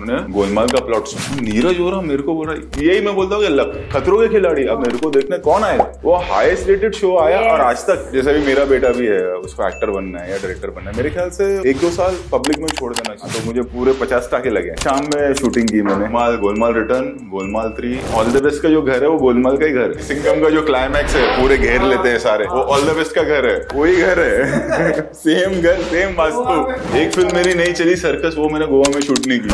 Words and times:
उन्होंने 0.00 0.32
गोलमाल 0.32 0.66
का 0.68 0.80
प्लॉट 0.86 1.06
सुना। 1.06 1.40
नीरज 1.42 1.78
हो 1.80 1.90
रहा 1.90 2.00
मेरे 2.00 2.22
को 2.22 2.34
बोल 2.34 2.48
रहा 2.48 2.82
यही 2.82 3.00
मैं 3.00 3.14
बोलता 3.14 3.36
हूँ 3.36 3.88
खतरों 3.92 4.18
के 4.18 4.28
खिलाड़ी। 4.28 4.64
अब 4.66 4.78
मेरे 4.78 4.98
को 4.98 5.10
देखने 5.10 5.38
कौन 5.40 5.62
आएगा? 5.64 5.84
वो 6.04 6.14
हाईएस्ट 6.30 6.68
रेटेड 6.68 6.94
शो 6.94 7.16
आया 7.18 7.38
और 7.52 7.60
आज 7.60 7.82
तक 7.86 8.10
जैसे 8.14 8.32
भी 8.32 8.46
मेरा 8.46 8.64
बेटा 8.64 8.88
भी 8.98 9.06
है 9.06 9.20
उसको 9.36 9.66
एक्टर 9.66 9.90
बनना 9.90 10.18
है 10.18 10.30
या 10.30 10.36
डायरेक्टर 10.36 10.70
बनना 10.70 10.90
है 10.90 10.96
मेरे 10.96 11.10
ख्याल 11.10 11.30
से 11.30 11.44
एक 11.70 11.76
दो 11.80 11.90
साल 11.90 12.16
पब्लिक 12.32 12.58
में 12.58 12.66
छोड़ 12.68 12.92
देना 12.94 13.14
चाहिए। 13.14 13.40
तो 13.40 13.46
मुझे 13.46 13.62
पूरे 13.74 13.92
पचास 14.00 14.28
टाके 14.32 14.50
लगे। 14.50 14.74
शाम 14.82 15.08
में 15.14 15.34
शूटिंग 15.34 15.68
की 15.68 15.82
मैंने। 15.82 16.08
माल 16.10 16.36
Golmaal 16.36 16.72
return 16.74 17.08
Golmaal 17.32 17.68
three 17.78 17.98
all 18.14 18.30
the 18.32 18.42
best 18.44 18.62
का 18.62 18.68
जो 18.68 18.82
घर 18.82 19.02
है 19.02 19.08
वो 19.08 19.18
गोलमाल 19.18 19.56
का 19.56 19.66
ही 19.66 19.72
घर 19.72 19.92
है। 19.96 20.02
सिंगम 20.04 20.42
का 20.42 20.50
जो 20.50 20.62
क्लाइमैक्स 20.62 21.14
है 21.16 21.26
पूरे 21.40 21.56
घेर 21.58 21.82
लेते 21.82 22.08
हैं 22.08 22.18
सारे। 22.18 22.44
वो 22.46 22.62
ऑल 22.74 22.84
द 22.84 22.96
बेस्ट 22.96 23.14
का 23.14 23.22
घर 23.22 23.46
है 23.46 23.56
वही 23.74 23.96
घर 23.96 24.20
है। 24.20 25.12
सेम 25.22 25.60
घर 25.62 25.82
सेम 25.90 26.14
वास्तु। 26.18 26.96
एक 26.98 27.12
फ़िल्म 27.12 27.34
मेरी 27.36 27.54
नहीं 27.54 27.72
चली 27.74 27.96
सर्कस 27.96 28.34
वो 28.38 28.48
मैंने 28.48 28.66
गोवा 28.66 28.90
में 28.94 29.00
शूट 29.00 29.26
नहीं 29.26 29.40
की। 29.40 29.48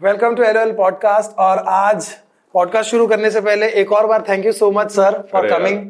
वेलकम 0.00 0.34
टू 0.34 0.42
एल 0.42 0.72
पॉडकास्ट 0.72 1.38
और 1.38 1.58
आज 1.68 2.06
पॉडकास्ट 2.54 2.90
शुरू 2.90 3.06
करने 3.06 3.30
से 3.30 3.40
पहले 3.40 3.66
एक 3.80 3.92
और 3.92 4.06
बार 4.06 4.24
thank 4.28 4.44
you 4.46 4.52
so 4.52 4.70
much 4.70 4.90
sir 4.90 5.22
for 5.32 5.48
coming 5.48 5.82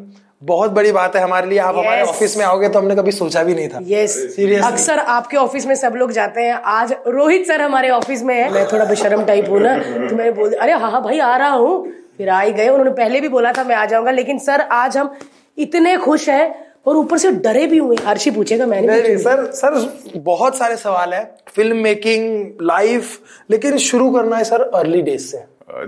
बहुत 0.43 0.71
बड़ी 0.71 0.93
बात 0.93 1.17
है 1.17 1.23
हमारे 1.23 1.47
लिए। 1.47 1.59
आप 1.59 1.75
yes. 1.75 1.85
हमारे 1.85 2.03
ऑफ़िस 2.03 2.37
में 2.37 2.45
आओगे 2.45 2.69
तो 2.69 2.79
हमने 2.79 2.95
कभी 2.97 3.13
सोचा 3.13 3.43
भी 3.43 3.55
नहीं 3.55 3.69
था। 3.69 3.79
Yes 3.83 4.17
yes. 4.41 4.65
अक्सर 4.65 4.99
आपके 4.99 5.37
ऑफ़िस 5.37 5.67
में 5.67 5.75
सब 5.75 5.95
लोग 5.97 6.13
जाते 6.13 6.41
हैं। 6.41 6.53
आज 6.65 6.93
रोहित 7.07 7.47
सर 7.47 7.63
हमारे 7.63 7.91
ऑफ़िस 7.91 8.23
में 8.23 8.35
है। 8.35 8.51
मैं 8.53 8.67
थोड़ा 8.73 8.85
बेशरम 8.85 9.25
टाइप 9.25 9.49
हूँ 9.51 9.61
ना 9.61 9.77
तो 9.79 10.17
मैं 10.17 10.35
बोल 10.35 10.53
अरे 10.55 10.73
हाँ 10.73 10.91
हाँ 10.91 11.03
भाई 11.03 11.19
आ 11.19 11.37
रहा 11.37 11.51
हूँ। 11.51 11.87
फिर 12.19 12.29
आ 12.29 12.41
ही 12.41 12.53
गए 12.53 12.69
उन्होंने 12.69 12.91
पहले 12.93 13.21
भी 13.21 13.29
बोला 13.29 13.53
था 13.53 13.65
मैं 13.65 13.75
आ 13.77 13.85
जाऊँगा। 13.87 14.11
लेकिन 14.11 14.39
सर 14.39 14.61
आज 14.61 14.97
हम 14.97 15.15
इतने 15.59 15.97
खुश 15.99 16.29
हैं 16.29 16.55
और 16.87 16.97
ऊपर 16.97 17.19
से 17.19 17.31
डरे 17.45 17.67
भी 17.67 17.79
हुए 17.79 17.97
हर्षी 18.05 18.31
पूछेगा 18.31 18.67
मैंने 18.67 18.87
नहीं, 18.87 19.03
नहीं 19.03 19.17
सर 19.17 19.45
सर 19.53 20.21
बहुत 20.25 20.57
सारे 20.57 20.77
सवाल 20.77 21.15
है। 21.15 21.23
फ़िल्म 21.49 21.77
मेकिंग 21.77 22.63
लाइफ 22.63 23.19
लेकिन 23.51 23.77
शुरू 23.87 24.11
करना 24.11 24.37
है 24.37 24.45
सर 24.45 24.63
अर्ली 24.63 25.03
डेज़ 25.03 25.27
से। 25.27 25.39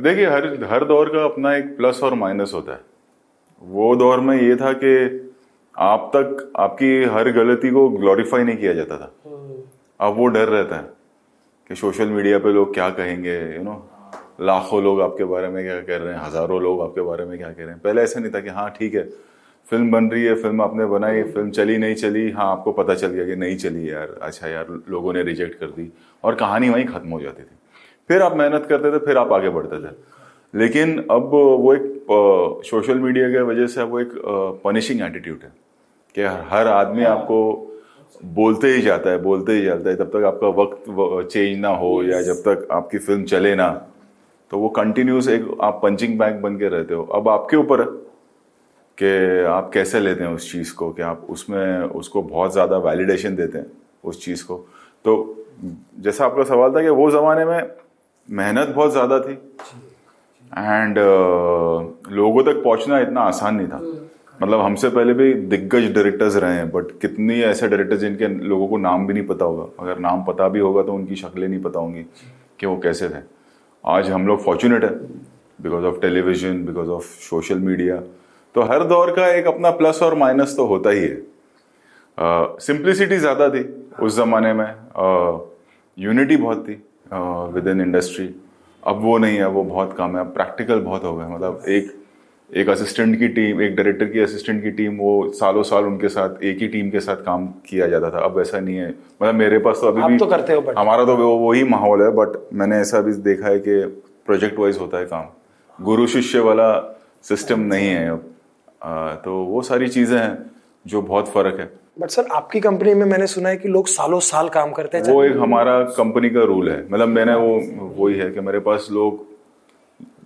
देखिए 0.01 0.27
हर 0.27 0.47
हर 0.71 0.85
दौर 0.85 1.09
का 1.09 1.25
अपना 1.25 1.57
एक 1.57 1.77
प्लस 1.77 2.03
और 2.03 2.15
माइनस 2.15 2.51
होता 2.55 2.73
है। 2.73 2.81
वो 3.63 3.95
दौर 3.97 4.21
में 4.21 4.37
ये 4.37 4.57
था 4.57 4.73
कि 4.73 4.93
आप 5.75 6.11
तक 6.17 6.53
आपकी 6.57 7.05
हर 7.15 7.31
गलती 7.33 7.71
को 7.71 7.89
ग्लोरीफाई 7.89 8.43
नहीं 8.43 8.57
किया 8.57 8.73
जाता 8.73 8.97
था। 8.97 9.13
अब 10.01 10.17
वो 10.17 10.27
डर 10.27 10.49
रहता 10.49 10.77
है 10.77 10.85
कि 11.71 11.75
सोशल 11.77 12.09
मीडिया 12.09 12.39
पे 12.39 12.53
लोग 12.53 12.75
क्या 12.75 12.89
कहेंगे 12.91 13.37
यू 13.57 13.63
नो 13.63 13.75
लाखों 14.41 14.83
लोग 14.83 15.01
आपके 15.03 15.25
बारे 15.25 15.49
में 15.49 15.63
क्या 15.65 15.81
कह 15.81 15.97
रहे 15.97 16.15
हैं 16.15 16.21
हज़ारों 16.21 16.61
लोग 16.63 16.81
आपके 16.83 17.01
बारे 17.03 17.25
में 17.25 17.37
क्या 17.39 17.49
कह 17.49 17.63
रहे 17.63 17.69
हैं। 17.69 17.81
पहले 17.81 18.03
ऐसा 18.03 18.21
नहीं 18.21 18.33
था 18.33 18.41
कि 18.41 18.49
हाँ 18.51 18.69
ठीक 18.79 18.95
है 18.95 19.03
फ़िल्म 19.67 19.91
बन 19.91 20.09
रही 20.11 20.25
है 20.25 20.35
फ़िल्म 20.35 20.63
आपने 20.63 20.87
बनाई 20.87 21.23
फ़िल्म 21.25 21.51
चली 21.51 21.77
नहीं 21.79 21.95
चली 21.95 22.31
हाँ 22.31 22.51
आपको 22.53 22.73
पता 22.73 22.95
चल 22.95 23.09
गया 23.09 23.25
कि 23.27 23.37
नहीं 23.37 23.57
चली 23.57 23.91
यार 23.91 24.19
अच्छा 24.23 24.49
यार 24.49 24.67
लोगों 24.91 25.13
ने 25.13 25.23
रिजेक्ट 25.23 25.59
कर 25.61 25.67
दी 25.67 25.91
और 26.25 26.35
कहानी 26.35 26.71
वहीं 26.71 26.85
खत्म 26.87 27.09
हो 27.09 27.21
जाती 27.21 27.43
थी। 27.43 27.57
फिर 28.09 28.23
आप 28.23 28.37
मेहनत 28.37 28.67
करते 28.69 28.93
थे 28.93 28.99
फिर 29.07 29.19
आप 29.19 29.33
आगे 29.33 29.49
बढ़ते 29.49 29.79
थे। 29.79 29.95
लेकिन 30.55 30.99
अब 31.11 31.31
वो 31.33 31.75
एक 31.75 32.63
सोशल 32.67 32.99
मीडिया 32.99 33.29
की 33.31 33.43
वजह 33.51 33.67
से 33.67 33.83
वो 33.83 34.01
एक 34.01 34.13
पनिशिंग 34.65 35.03
एटीट्यूड 35.03 35.41
है 35.43 35.53
कि 36.15 36.23
हर 36.51 36.69
आदमी 36.69 37.05
आपको 37.05 37.39
बोलते 38.35 38.69
ही 38.69 38.81
जाता 38.83 39.11
है 39.11 39.19
बोलते 39.23 39.53
ही 39.53 39.63
जाता 39.63 39.91
है 39.91 39.97
तब 39.97 40.11
तक 40.15 40.25
आपका 40.27 40.49
वक्त 40.63 41.31
चेंज 41.33 41.59
ना 41.59 41.69
हो 41.77 42.03
या 42.05 42.21
जब 42.23 42.43
तक 42.49 42.67
आपकी 42.73 42.99
फ़िल्म 42.99 43.25
चले 43.25 43.55
ना। 43.55 43.69
तो 44.51 44.59
वो 44.59 44.69
कंटिन्यूस 44.77 45.29
एक 45.29 45.47
आप 45.63 45.81
पंचिंग 45.83 46.19
बैग 46.19 46.41
बन 46.43 46.57
के 46.59 46.69
रहते 46.69 46.95
हो। 46.95 47.03
अब 47.15 47.29
आपके 47.29 47.57
ऊपर 47.57 47.83
कि 48.99 49.45
आप 49.49 49.71
कैसे 49.75 50.01
लेते 50.01 50.25
हैं 50.25 50.31
उस 50.31 50.51
चीज़ 50.53 50.75
को 50.75 50.91
कि 50.93 51.03
आप 51.03 51.27
उसमें 51.31 51.79
उसको 51.79 52.23
बहुत 52.23 52.53
ज़्यादा 52.53 52.79
वैलिडेशन 52.81 53.37
देते 53.37 53.59
हैं 53.59 53.67
उस 54.05 54.25
चीज़ 54.25 54.45
को। 54.45 54.57
तो 55.05 55.15
जैसा 56.01 56.25
आपका 56.25 56.45
सवाल 56.45 56.75
था 56.75 56.83
कि 56.83 56.89
वो 56.91 57.11
ज़माने 57.11 57.45
में 57.45 57.71
मेहनत 58.29 58.69
बहुत 58.69 58.93
ज़्यादा 58.93 59.19
थी 59.21 59.33
एंड 60.53 60.99
uh, 60.99 62.13
लोगों 62.13 62.43
तक 62.45 62.63
पहुँचना 62.65 62.99
इतना 63.01 63.21
आसान 63.23 63.55
नहीं 63.55 63.67
था। 63.69 63.81
मतलब 64.43 64.61
हमसे 64.61 64.89
पहले 64.89 65.13
भी 65.15 65.33
दिग्गज 65.35 65.93
डायरेक्टर्स 65.95 66.37
रहे 66.37 66.55
हैं 66.55 66.71
बट 66.71 66.91
कितनी 67.01 67.41
ऐसे 67.43 67.69
डायरेक्टर्स 67.69 68.01
जिनके 68.01 68.29
लोगों 68.45 68.69
को 68.69 68.77
नाम 68.79 69.07
भी 69.07 69.15
नहीं 69.15 69.27
पता 69.27 69.45
होगा। 69.45 69.67
अगर 69.81 69.99
नाम 69.99 70.25
पता 70.25 70.49
भी 70.49 70.61
होगा 70.61 70.83
तो 70.83 70.93
उनकी 70.93 71.17
शक्लें 71.17 71.49
नहीं 71.49 71.61
पता 71.63 71.81
होंगी 71.81 72.05
कि 72.61 72.67
वो 72.67 72.77
कैसे 72.79 73.09
थे। 73.09 73.23
आज 73.85 74.09
हम 74.11 74.27
लोग 74.27 74.43
फॉर्चुनेट 74.45 74.85
है 74.85 74.91
because 75.63 75.85
of 75.85 76.01
television 76.01 76.65
because 76.65 76.89
of 76.91 77.05
social 77.21 77.59
media 77.59 77.97
तो 78.55 78.63
हर 78.63 78.83
दौर 78.85 79.11
का 79.17 79.27
एक 79.35 79.47
अपना 79.47 79.71
प्लस 79.71 80.03
और 80.03 80.15
माइनस 80.15 80.55
तो 80.57 80.67
होता 80.67 80.91
ही 80.91 81.01
है। 81.01 81.17
सिंप्लिसिटी 82.61 83.15
uh, 83.15 83.21
ज़्यादा 83.21 83.49
थी 83.49 83.63
उस 84.03 84.17
ज़माने 84.17 84.53
में। 84.53 84.67
यूनिटी 85.99 86.37
uh, 86.37 86.43
बहुत 86.43 86.69
थी 86.69 86.75
विद 87.55 87.69
इन 87.69 87.81
इंडस्ट्री 87.81 88.29
अब 88.83 89.01
वो 89.03 89.17
नहीं 89.19 89.39
है 89.39 89.49
वो 89.49 89.65
बहुत 89.65 89.97
कम 89.99 90.17
है। 90.17 90.21
अब 90.21 90.33
प्रैक्टिकल 90.35 90.81
बहुत 90.81 91.05
हो 91.05 91.17
गए। 91.17 91.27
मतलब 91.27 91.63
एक 91.69 92.00
एक 92.53 92.69
असिस्टेंट 92.69 93.19
की 93.19 93.27
टीम 93.29 93.61
एक 93.63 93.75
डायरेक्टर 93.77 94.07
की 94.07 94.21
असिस्टेंट 94.21 94.63
की 94.63 94.71
टीम 94.71 94.97
वो 94.99 95.11
सालों 95.35 95.63
साल 95.63 95.85
उनके 95.85 96.09
साथ 96.09 96.43
एक 96.45 96.59
ही 96.61 96.69
टीम 96.69 96.91
के 96.91 97.01
साथ 97.01 97.17
काम 97.17 97.47
किया 97.69 97.87
जाता 97.87 98.11
था। 98.11 98.25
अब 98.25 98.41
ऐसा 98.41 98.61
नहीं 98.61 98.77
है। 98.77 98.89
मतलब 99.23 99.35
मेरे 99.35 99.59
पास 99.59 99.79
तो 99.81 99.87
अभी 99.87 100.03
भी 100.03 100.19
तो 100.19 100.27
करते 100.27 100.53
हो 100.53 100.75
हमारा 100.79 101.05
तो 101.05 101.17
वो 101.17 101.37
वही 101.39 101.65
माहौल 101.67 102.03
है 102.03 102.11
बट 102.17 102.39
मैंने 102.55 102.79
ऐसा 102.79 103.01
भी 103.01 103.13
देखा 103.23 103.49
है 103.49 103.59
कि 103.59 103.81
प्रोजेक्ट 104.27 104.59
वाइज 104.59 104.79
होता 104.81 104.99
है 104.99 105.05
काम। 105.07 105.25
गुरु 105.79 106.07
शिष्य 106.09 106.41
वाला 106.41 106.73
सिस्टम 107.23 107.61
नहीं 107.69 107.89
है 107.89 108.11
अब। 108.11 109.21
तो 109.25 109.43
वो 109.45 109.63
सारी 109.63 109.89
चीज़ें 109.89 110.19
हैं 110.19 110.51
जो 110.87 111.03
बहुत 111.03 111.29
फ़र्क 111.29 111.61
है। 111.61 111.71
बट 112.01 112.11
सर 112.11 112.27
आपकी 112.33 112.61
कंपनी 112.61 112.95
में 112.95 113.07
मैंने 113.07 113.27
सुना 113.29 113.49
है 113.49 113.57
कि 113.57 113.69
लोग 113.69 113.87
सालों 113.89 114.21
साल 114.27 114.49
काम 114.51 114.71
करते 114.73 114.99
हैं 114.99 115.05
वो 115.07 115.25
एक 115.25 115.37
हमारा 115.39 115.83
कंपनी 115.97 116.31
का 116.31 116.45
रूल 116.45 116.71
है। 116.71 116.85
मतलब 116.91 117.09
मैंने 117.09 117.35
वो 117.37 117.59
वही 117.97 118.19
है 118.19 118.31
कि 118.31 118.41
मेरे 118.41 118.59
पास 118.61 118.89
लोग 118.93 119.29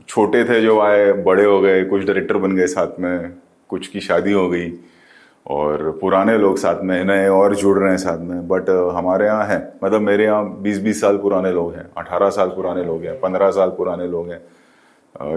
छोटे 0.09 0.45
थे 0.45 0.61
जो 0.61 0.79
आए, 0.81 1.13
बड़े 1.13 1.45
हो 1.45 1.61
गए, 1.61 1.85
कुछ 1.85 2.03
डायरेक्टर 2.03 2.37
बन 2.39 2.57
गए 2.57 2.67
साथ 2.69 2.99
में, 3.01 3.33
कुछ 3.71 3.87
की 3.87 4.01
शादी 4.01 4.33
हो 4.33 4.49
गई 4.49 4.73
और 5.47 5.91
पुराने 6.01 6.37
लोग 6.39 6.59
साथ 6.59 6.83
में 6.83 7.05
नए 7.05 7.29
और 7.29 7.55
जुड़ 7.57 7.79
रहे 7.79 7.91
हैं 7.91 7.97
साथ 7.99 8.19
में 8.21 8.49
बट 8.49 8.69
हमारे 8.97 9.27
यहाँ 9.27 9.47
है। 9.47 9.59
मतलब 9.85 10.01
मेरे 10.01 10.25
यहाँ 10.25 10.45
बीस 10.63 10.79
बीस 10.81 11.01
साल 11.01 11.17
पुराने 11.19 11.51
लोग 11.53 11.75
हैं, 11.75 11.87
अठारह 11.99 12.31
साल 12.31 12.49
पुराने 12.51 12.85
लोग 12.85 13.05
हैं, 13.05 13.19
पंद्रह 13.21 13.51
साल 13.53 13.71
पुराने 13.71 14.07
लोग 14.09 14.31
हैं 14.31 14.41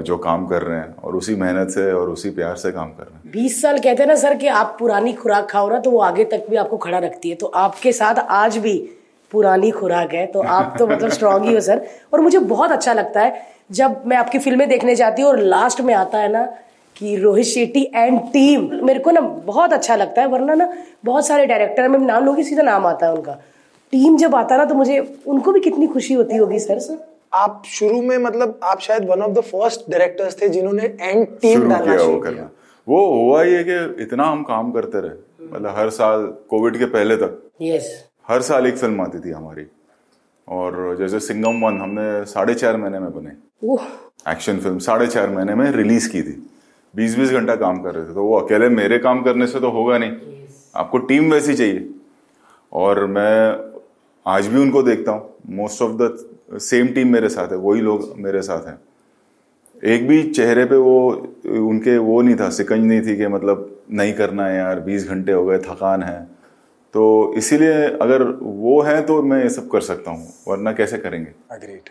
जो 0.01 0.17
काम 0.17 0.45
कर 0.47 0.61
रहे 0.61 0.77
हैं 0.77 0.95
और 0.97 1.15
उसी 1.15 1.35
मेहनत 1.35 1.69
से 1.69 1.91
और 1.93 2.09
उसी 2.09 2.29
प्यार 2.31 2.55
से 2.55 2.71
काम 2.71 2.89
कर 2.89 3.03
रहे 3.03 3.15
हैं। 3.15 3.31
बीस 3.31 3.61
साल 3.61 3.77
कहते 3.79 4.03
हैं 4.03 4.07
ना 4.07 4.15
सर 4.17 4.35
कि 4.35 4.47
आप 4.49 4.75
पुरानी 4.79 5.13
खुराक 5.13 5.49
खाओ 5.49 5.69
ना 5.69 5.79
तो 5.79 5.91
वो 5.91 5.99
आगे 6.01 6.23
तक 6.25 6.45
भी 6.49 6.55
आपको 6.55 6.77
खड़ा 6.77 6.97
रखती 6.99 7.29
है। 7.29 7.35
तो 7.35 7.47
आपके 7.55 7.91
साथ 7.93 8.19
आज 8.19 8.57
भी 8.57 8.77
पुरानी 9.31 9.69
खुराक 9.71 10.13
है 10.13 10.25
तो 10.27 10.41
आप 10.41 10.75
तो 10.79 10.87
मतलब 10.87 11.09
स्ट्रांग 11.09 11.45
ही 11.45 11.53
हो, 11.53 11.59
सर। 11.61 11.85
और 12.13 12.21
मुझे 12.21 12.39
बहुत 12.39 12.71
अच्छा 12.71 12.93
लगता 12.93 13.21
है 13.21 13.45
जब 13.69 14.01
मैं 14.07 14.17
आपकी 14.17 14.39
फ़िल्में 14.39 14.67
देखने 14.69 14.95
जाती 14.95 15.21
हूँ 15.21 15.29
और 15.31 15.39
लास्ट 15.39 15.81
में 15.81 15.93
आता 15.93 16.17
है 16.17 16.31
ना 16.31 16.43
कि 16.95 17.15
रोहित 17.17 17.45
शेट्टी 17.45 17.83
एंड 17.95 18.19
टीम 18.33 18.69
मेरे 18.85 18.99
को 18.99 19.11
ना 19.11 19.21
बहुत 19.21 19.73
अच्छा 19.73 19.95
लगता 19.95 20.21
है 20.21 20.27
वरना 20.27 20.53
ना 20.53 20.71
बहुत 21.05 21.27
सारे 21.27 21.45
डायरेक्टर 21.45 21.87
में 21.87 21.99
नाम 21.99 22.25
लोग 22.25 22.41
सीधा 22.43 22.63
नाम 22.63 22.85
आता 22.87 23.05
है 23.05 23.13
उनका। 23.13 23.33
टीम 23.93 24.17
जब 24.17 24.35
आता 24.35 24.55
है 24.55 24.59
ना 24.61 24.65
तो 24.65 24.75
मुझे 24.75 24.99
उनको 25.27 25.51
भी 25.51 25.59
कितनी 25.59 25.87
खुशी 25.87 26.13
होती 26.13 26.37
होगी 26.37 26.59
सर 26.59 26.79
सर 26.79 26.97
आप 27.33 27.63
शुरू 27.67 28.01
में 28.01 28.17
मतलब 28.17 28.59
आप 28.63 28.79
शायद 28.81 29.07
one 29.09 29.21
of 29.21 29.31
the 29.31 29.41
first 29.43 29.89
directors 29.91 30.41
थे 30.41 30.49
जिन्होंने 30.49 30.83
एंड 31.01 31.27
टीम 31.41 31.69
डालना 31.69 31.97
शुरू 31.97 32.19
किया। 32.21 32.49
वो 32.87 33.05
हुआ 33.13 33.41
ये 33.43 33.63
कि 33.63 34.03
इतना 34.03 34.23
हम 34.23 34.43
काम 34.43 34.71
करते 34.71 35.01
रहे 35.01 35.47
मतलब 35.47 35.77
हर 35.77 35.89
साल 35.89 36.25
कोविड 36.49 36.77
के 36.79 36.85
पहले 36.87 37.15
तक। 37.17 37.41
यस 37.61 37.89
हर 38.27 38.41
साल 38.41 38.67
एक 38.67 38.77
फ़िल्म 38.77 39.01
आती 39.01 39.19
थी 39.19 39.31
हमारी। 39.31 39.65
और 40.47 40.95
जैसे 40.99 41.19
सिंगम 41.19 41.65
वन 41.65 41.81
हमने 41.81 42.23
साढ़े 42.25 42.53
चार 42.55 42.77
महीने 42.77 42.99
में 42.99 43.11
बने। 43.13 43.31
एक्शन 43.61 44.57
फ़िल्म 44.59 44.79
साढ़े 44.79 45.07
चार 45.07 45.29
महीने 45.29 45.55
में 45.55 45.71
रिलीज़ 45.71 46.09
की 46.11 46.21
थी। 46.21 46.31
बीस 46.93 47.17
बीस 47.17 47.31
घंटा 47.31 47.55
काम 47.55 47.81
कर 47.81 47.95
रहे 47.95 48.05
थे 48.05 48.13
तो 48.13 48.23
वो 48.23 48.37
अकेले 48.39 48.69
मेरे 48.69 48.97
काम 48.99 49.21
करने 49.23 49.47
से 49.47 49.59
तो 49.59 49.69
होगा 49.69 49.97
नहीं। 49.97 50.45
आपको 50.75 50.97
टीम 50.97 51.31
वैसी 51.31 51.53
चाहिए। 51.53 51.89
और 52.71 53.05
मैं 53.05 53.71
आज 54.25 54.47
भी 54.47 54.59
उनको 54.59 54.83
देखता 54.83 55.11
हूँ। 55.11 55.55
Most 55.55 55.81
of 55.81 55.91
the 56.01 56.59
same 56.59 56.87
team 56.87 57.11
मेरे 57.13 57.29
साथ 57.29 57.51
है 57.51 57.57
वही 57.57 57.81
लोग 57.81 58.13
मेरे 58.17 58.41
साथ 58.41 58.67
हैं। 58.67 58.79
एक 59.83 60.07
भी 60.07 60.21
चेहरे 60.23 60.65
पे 60.65 60.75
वो 60.75 61.09
उनके 61.69 61.97
वो 61.97 62.21
नहीं 62.21 62.35
था 62.35 62.49
सिकंज 62.49 62.85
नहीं 62.85 63.01
थी 63.01 63.17
कि 63.17 63.27
मतलब 63.27 63.69
नहीं 63.91 64.13
करना 64.13 64.45
है 64.47 64.57
यार 64.57 64.79
बीस 64.79 65.07
घंटे 65.09 65.31
हो 65.31 65.45
गए 65.45 65.57
थकान 65.59 66.03
है। 66.03 66.23
तो 66.93 67.33
इसीलिए 67.37 67.85
अगर 68.01 68.23
वो 68.41 68.81
है 68.81 69.01
तो 69.01 69.21
मैं 69.23 69.41
ये 69.43 69.49
सब 69.49 69.69
कर 69.69 69.81
सकता 69.83 70.11
हूँ 70.11 70.33
वरना 70.47 70.73
कैसे 70.73 70.97
करेंगे? 70.97 71.31
Right 71.51 71.89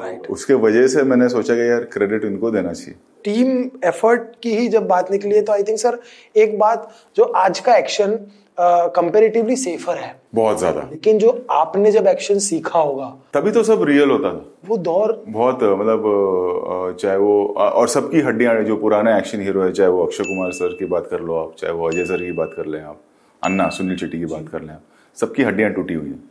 right. 0.00 0.26
उसके 0.30 0.54
वजह 0.62 0.86
से 0.88 1.02
मैंने 1.04 1.28
सोचा 1.28 1.54
कि 1.54 1.68
यार 1.70 1.84
क्रेडिट 1.92 2.24
इनको 2.24 2.50
देना 2.50 2.72
चाहिए। 2.72 2.94
टीम 3.24 3.48
एफर्ट 3.86 4.22
की 4.42 4.56
ही 4.56 4.68
जब 4.68 4.86
बात 4.88 5.10
निकली 5.10 5.34
है 5.34 5.42
तो 5.42 5.52
आई 5.52 5.62
थिंक 5.62 5.78
सर 5.78 5.98
एक 6.36 6.58
बात 6.58 6.90
जो 7.16 7.24
आज 7.24 7.60
का 7.60 7.76
एक्शन 7.76 8.18
कंपेरेटिवली 8.58 9.56
सेफर 9.56 9.96
है। 9.96 10.14
बहुत 10.34 10.58
ज़्यादा। 10.58 10.80
लेकिन 10.90 11.18
जो 11.18 11.30
आपने 11.50 11.90
जब 11.92 12.06
एक्शन 12.06 12.38
सीखा 12.40 12.78
होगा 12.78 13.06
तभी 13.34 13.50
तो 13.50 13.62
सब 13.64 13.82
रियल 13.84 14.10
होता 14.10 14.32
था। 14.32 14.44
वो 14.68 14.76
दौर 14.78 15.12
बहुत 15.28 15.62
मतलब 15.62 16.96
चाहे 17.00 17.16
वो 17.18 17.44
और 17.58 17.88
सबकी 17.88 18.20
हड्डियाँ 18.22 18.54
जो 18.64 18.76
पुराने 18.78 19.16
एक्शन 19.18 19.40
हीरो 19.42 19.62
है 19.62 19.72
चाहे 19.72 19.90
वो 19.90 20.04
अक्षय 20.06 20.24
कुमार 20.24 20.52
सर 20.54 20.76
की 20.78 20.86
बात 20.86 21.06
कर 21.10 21.20
लो 21.20 21.36
आप 21.36 21.54
चाहे 21.58 21.72
वो 21.72 21.88
अजय 21.88 22.04
सर 22.06 22.24
की 22.24 22.32
बात 22.34 22.52
कर 22.56 22.66
लें 22.66 22.80
आप 22.82 23.00
अन्ना 23.42 23.68
सुनील 23.70 23.96
शेट्टी 23.96 24.18
की 24.18 24.26
बात 24.26 24.48
कर 24.52 24.62
लें 24.62 24.74
आप 24.74 24.82
सबकी 25.16 25.42
हड्डियाँ 25.42 25.70
टूटी 25.72 25.94
हुई 25.94 26.08
हैं। 26.08 26.22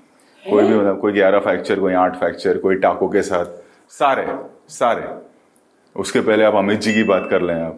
कोई 0.46 0.64
भी 0.64 0.74
मतलब 0.74 1.00
कोई 1.00 1.12
ग्यारह 1.14 1.40
फ्रैक्चर 1.40 1.80
कोई 1.80 1.94
आठ 1.96 2.18
फ्रैक्चर 2.20 2.58
कोई 2.58 2.76
टाको 2.78 3.08
के 3.10 3.22
साथ 3.24 3.46
सारे 3.92 4.26
सारे। 4.70 5.04
उसके 5.96 6.22
पहले 6.22 6.44
आप 6.44 6.56
अमित 6.56 6.80
जी 6.82 6.94
की 6.94 7.04
बात 7.04 7.28
कर 7.30 7.42
लें 7.42 7.54
आप 7.56 7.78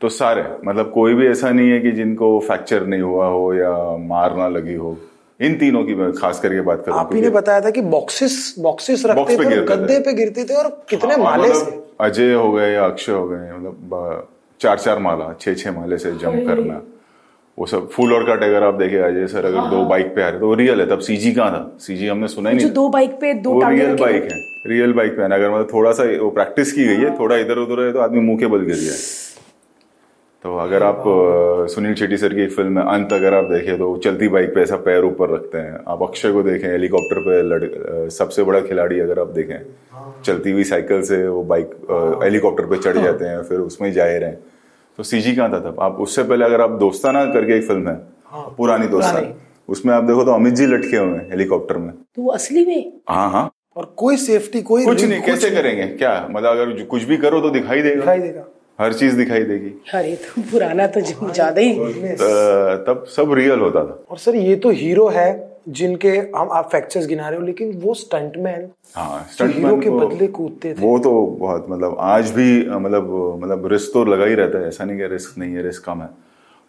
तो 0.00 0.08
सारे 0.10 0.42
मतलब 0.64 0.90
कोई 0.90 1.14
भी 1.14 1.26
ऐसा 1.28 1.50
नहीं 1.50 1.70
है 1.70 1.80
कि 1.80 1.90
जिनको 1.92 2.38
फ्रैक्चर 2.40 2.86
नहीं 2.86 3.00
हुआ 3.02 3.26
हो 3.28 3.52
या 3.54 3.72
मार 4.06 4.36
ना 4.36 4.48
लगी 4.48 4.74
हो 4.74 4.96
इन 5.40 5.54
तीनों 5.58 5.84
की 5.84 5.94
मैं 5.94 6.12
खास 6.12 6.40
करके 6.40 6.60
बात 6.60 6.82
करूँ। 6.86 6.98
आप 6.98 7.14
ही 7.14 7.20
ने 7.20 7.30
बताया 7.30 7.60
था 7.60 7.70
कि 7.70 7.80
बॉक्सेस 7.90 8.54
बॉक्सेस 8.58 9.04
रखते 9.06 9.20
बॉक्स 9.20 9.36
पे 9.36 9.44
थे 9.44 9.58
और 9.58 9.64
गद्दे 9.66 9.98
पे 10.00 10.12
गिरते 10.14 10.44
थे 10.44 10.54
और 10.54 10.68
कितने 10.90 11.14
और 11.14 11.20
माले 11.20 11.48
मतलब 11.48 11.66
से? 11.66 11.82
अजय 12.00 12.32
हो 12.34 12.50
गए 12.52 12.74
अक्षय 12.76 13.12
हो 13.12 13.26
गए 13.28 13.52
मतलब 13.52 14.28
चार 14.60 14.78
चार 14.78 14.98
माला 14.98 15.32
छह 15.40 15.54
छह 15.54 15.72
माले 15.72 15.98
से 15.98 16.12
जंप 16.14 16.46
करना। 16.46 16.80
वो 17.58 17.66
सब 17.66 17.88
फुल 17.90 18.12
और 18.14 18.24
कट 18.24 18.42
अगर 18.44 18.62
आप 18.62 18.74
देखे 18.74 18.98
अजय 18.98 19.26
सर 19.26 19.44
अगर 19.44 19.70
दो 19.70 19.84
बाइक 19.84 20.14
पे 20.14 20.22
आ 20.22 20.28
रहे 20.28 20.40
तो 20.40 20.46
वो 20.46 20.54
रियल 20.54 20.80
है 20.80 20.86
तब 20.86 20.98
सीजी 20.98 21.32
कहाँ 21.32 21.50
था? 21.50 21.76
सीजी 21.80 22.06
हमने 22.08 22.28
सुना 22.28 22.50
ही 22.50 22.56
नहीं। 22.56 22.70
दो 22.70 22.88
बाइक 22.88 23.10
पे 23.20 23.32
दो 23.34 23.50
वो 23.50 23.68
रियल 23.68 23.96
बाइक 23.96 24.22
है 24.22 24.38
रियल 24.66 24.92
बाइक 24.92 25.16
पे 25.16 25.22
है 25.22 25.28
अगर 25.28 25.50
मतलब 25.50 25.68
थोड़ा 25.72 25.92
सा 25.92 26.04
वो 26.22 26.30
प्रैक्टिस 26.30 26.72
की 26.72 26.84
गई 26.84 27.02
है 27.04 27.18
थोड़ा 27.18 27.36
इधर 27.36 27.58
उधर 27.58 27.82
है 27.82 27.92
तो 27.92 27.98
आदमी 27.98 28.20
मुँह 28.20 28.38
के 28.38 28.46
बल 28.46 28.60
गिर 28.60 28.76
गया 28.76 28.94
तो 30.44 30.56
अगर 30.56 30.82
आप 30.82 31.02
सुनील 31.70 31.94
शेट्टी 31.94 32.16
सर 32.16 32.34
की 32.34 32.42
एक 32.42 32.52
फ़िल्म 32.52 32.78
है 32.78 32.84
अंत 32.94 33.12
अगर 33.12 33.34
आप 33.34 33.44
देखें 33.44 33.76
तो 33.78 33.96
चलती 34.04 34.28
बाइक 34.28 34.54
पे 34.54 34.60
ऐसा 34.60 34.76
पैर 34.76 35.04
ऊपर 35.04 35.30
रखते 35.30 35.58
हैं। 35.58 35.80
आप 35.88 36.02
अक्षय 36.02 36.32
को 36.32 36.42
देखें 36.42 36.68
हेलीकॉप्टर 36.68 37.20
पे 37.20 37.42
लड़ 37.42 38.08
सबसे 38.10 38.42
बड़ा 38.42 38.60
खिलाड़ी 38.60 39.00
अगर 39.00 39.18
आप 39.18 39.30
देखें 39.30 39.58
चलती 40.24 40.50
हुई 40.50 40.64
साइकिल 40.64 41.02
से 41.02 41.26
वो 41.28 41.42
बाइक 41.44 41.74
हेलीकॉप्टर 42.24 42.66
पे 42.66 42.76
चढ़ 42.78 42.98
जाते 42.98 43.24
हैं 43.24 43.42
फिर 43.42 43.58
उसमें 43.58 43.88
ही 43.88 43.94
जाए 43.94 44.18
रहे 44.18 44.32
तो 45.00 45.04
सीजी 45.04 45.34
कहाँ 45.34 45.52
था 45.52 45.58
तब? 45.60 45.76
आप 45.80 46.00
उससे 46.00 46.22
पहले 46.22 46.44
अगर 46.44 46.60
आप 46.60 46.70
दोस्ताना 46.80 47.24
करके 47.26 47.56
एक 47.56 47.62
फ़िल्म 47.68 47.88
है 47.88 47.94
हाँ, 48.26 48.42
पुरानी 48.56 48.86
दोस्ताना 48.86 49.32
उसमें 49.68 49.92
आप 49.94 50.04
देखो 50.04 50.24
तो 50.24 50.32
अमित 50.32 50.54
जी 50.54 50.66
लटके 50.66 50.96
हुए 50.96 51.18
हैं 51.18 51.30
हेलीकॉप्टर 51.30 51.76
में। 51.76 51.90
तो 51.92 52.22
वो 52.22 52.30
असली 52.32 52.64
में? 52.66 52.92
हाँ 53.08 53.30
हाँ। 53.30 53.50
और 53.76 53.84
कोई 53.96 54.16
सेफ्टी 54.16 54.62
कोई 54.62 54.84
कुछ 54.84 55.04
नहीं 55.04 55.20
कैसे 55.22 55.50
करेंगे? 55.50 55.86
क्या? 55.86 56.26
मतलब 56.30 56.50
अगर 56.50 56.82
कुछ 56.84 57.02
भी 57.02 57.16
करो 57.16 57.40
तो 57.40 57.50
दिखाई 57.50 57.82
देगा। 57.82 58.00
दिखाई 58.00 58.18
देगा। 58.18 58.44
हर 58.78 58.92
चीज़ 58.92 59.16
दिखाई 59.16 59.44
देगी। 59.44 59.70
अरे 59.94 60.14
तो 60.16 60.42
पुराना 60.50 60.86
तो 60.86 61.00
ज़्यादा 61.00 61.60
ही 61.60 61.72
तब 62.86 63.04
सब 63.16 63.32
रियल 63.34 63.60
होता 63.60 63.84
था। 63.84 64.04
और 64.10 64.18
सर 64.18 64.36
ये 64.36 64.56
तो 64.56 64.70
हीरो 64.82 65.08
है। 65.08 65.30
जिनके 65.68 66.10
हम 66.36 66.50
आप 66.52 66.68
फैक्चर्स 66.72 67.06
गिना 67.06 67.28
रहे 67.28 67.38
हो 67.38 67.44
लेकिन 67.46 67.72
वो 67.80 67.94
स्टंटमैन 67.94 68.68
हाँ 68.96 69.26
हीरो 69.32 69.76
के 69.76 69.90
बदले 69.90 70.26
कूदते 70.28 70.72
थे। 70.72 70.80
वो 70.80 70.98
तो 70.98 71.10
बहुत 71.40 71.66
मतलब 71.70 71.96
आज 72.00 72.30
भी 72.30 72.48
मतलब 72.68 73.38
मतलब 73.42 73.66
रिस्क 73.72 73.90
तो 73.94 74.04
लगा 74.04 74.24
ही 74.24 74.34
रहता 74.34 74.58
है। 74.58 74.68
ऐसा 74.68 74.84
नहीं 74.84 74.98
कि 74.98 75.06
रिस्क 75.08 75.38
नहीं 75.38 75.54
है 75.54 75.62
रिस्क 75.62 75.84
कम 75.84 76.02
है। 76.02 76.08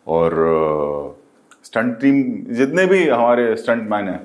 और 0.08 1.18
स्टंट 1.64 2.00
टीम 2.02 2.24
जितने 2.56 2.86
भी 2.86 3.08
हमारे 3.08 3.56
स्टंट 3.56 3.90
मैन 3.92 4.10
हैं 4.10 4.20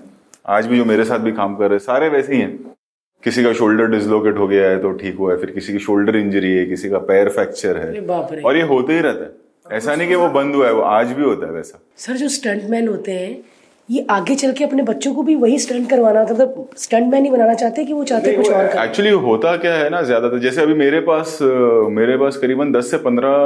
आज 0.48 0.66
भी 0.66 0.76
जो 0.76 0.84
मेरे 0.84 1.04
साथ 1.04 1.18
भी 1.18 1.32
काम 1.32 1.56
कर 1.56 1.64
रहे 1.64 1.78
हैं 1.78 1.84
सारे 1.84 2.08
वैसे 2.08 2.34
ही 2.34 2.40
हैं। 2.40 2.74
किसी 3.22 3.42
का 3.44 3.52
शोल्डर 3.52 3.86
डिसलोकेट 3.90 4.38
हो 4.38 4.46
गया 4.48 4.68
है 4.68 4.78
तो 4.82 4.92
ठीक 4.92 5.16
हुआ 5.16 5.32
है। 5.32 5.38
फिर 5.38 5.50
किसी 5.50 5.72
की 5.72 5.78
शोल्डर 5.78 6.16
इंजरी 6.16 6.52
है 6.52 6.66
किसी 6.66 6.90
का 6.90 6.98
पैर 7.08 7.28
फ्रैक्चर 7.28 7.76
है। 7.78 8.40
और 8.42 8.56
ये 8.56 8.62
होते 8.64 8.92
ही 8.92 9.00
रहता 9.00 9.24
है। 9.24 9.76
ऐसा 9.76 9.94
नहीं 9.94 10.08
कि 10.08 10.14
वो 10.14 10.28
बंद 10.30 10.54
हुआ 10.54 10.66
है 10.66 10.72
वो 10.72 10.82
आज 10.82 11.12
भी 11.12 11.22
होता 11.22 11.46
है 11.46 11.52
वैसा। 11.52 11.78
सर 11.96 12.16
जो 12.16 12.28
स्टंटमैन 12.28 12.88
होते 12.88 13.12
हैं 13.12 13.34
ये 13.88 14.04
आगे 14.10 14.34
चल 14.34 14.52
के 14.52 14.64
अपने 14.64 14.82
बच्चों 14.82 15.12
को 15.14 15.22
भी 15.22 15.34
वही 15.34 15.58
स्टंट 15.58 15.88
करवाना 15.90 16.24
था 16.24 16.32
मतलब 16.32 16.70
स्टंटमैन 16.76 17.24
ही 17.24 17.30
बनाना 17.30 17.54
चाहते 17.54 17.80
हैं 17.80 17.86
कि 17.88 17.92
वो 17.92 18.04
चाहते 18.04 18.32
कुछ 18.32 18.50
और 18.50 18.64
एक्चुअली 18.78 19.10
होता 19.26 19.56
क्या 19.56 19.74
है 19.74 19.90
ना 19.90 20.00
ज़्यादातर 20.02 20.38
जैसे 20.38 20.62
अभी 20.62 20.74
मेरे 20.74 21.00
पास 21.00 21.38
मेरे 21.92 22.16
पास 22.18 22.36
करीबन 22.36 22.72
10 22.72 22.90
से 22.90 22.98
15 23.04 23.36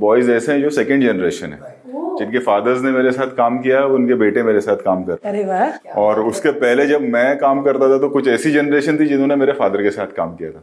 बॉयज़ 0.00 0.30
ऐसे 0.32 0.52
हैं 0.52 0.60
जो 0.62 0.70
सेकंड 0.70 1.04
जनरेशन 1.04 1.52
है 1.52 1.78
जिनके 2.18 2.38
फादर्स 2.40 2.82
ने 2.82 2.90
मेरे 2.90 3.12
साथ 3.12 3.36
काम 3.36 3.58
किया 3.58 3.84
उनके 3.96 4.14
बेटे 4.16 4.42
मेरे 4.42 4.60
साथ 4.60 4.82
काम 4.84 5.04
कर। 5.04 5.18
अरे 5.24 5.44
वाह। 5.44 5.94
और 6.00 6.20
उसके 6.22 6.50
पहले 6.58 6.86
जब 6.86 7.02
मैं 7.12 7.36
काम 7.38 7.62
करता 7.62 7.88
था 7.90 7.98
तो 7.98 8.08
कुछ 8.08 8.28
ऐसी 8.28 8.50
जनरेशन 8.52 8.98
थी 9.00 9.06
जिन्होंने 9.06 9.36
मेरे 9.36 9.52
फादर 9.52 9.82
के 9.82 9.90
साथ 9.90 10.16
काम 10.16 10.34
किया 10.36 10.50
था। 10.50 10.62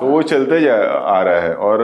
तो 0.00 0.06
वो 0.06 0.20
चलते 0.22 0.60
जा 0.60 0.74
आ 0.76 1.20
रहा 1.22 1.40
है। 1.40 1.54
और 1.56 1.80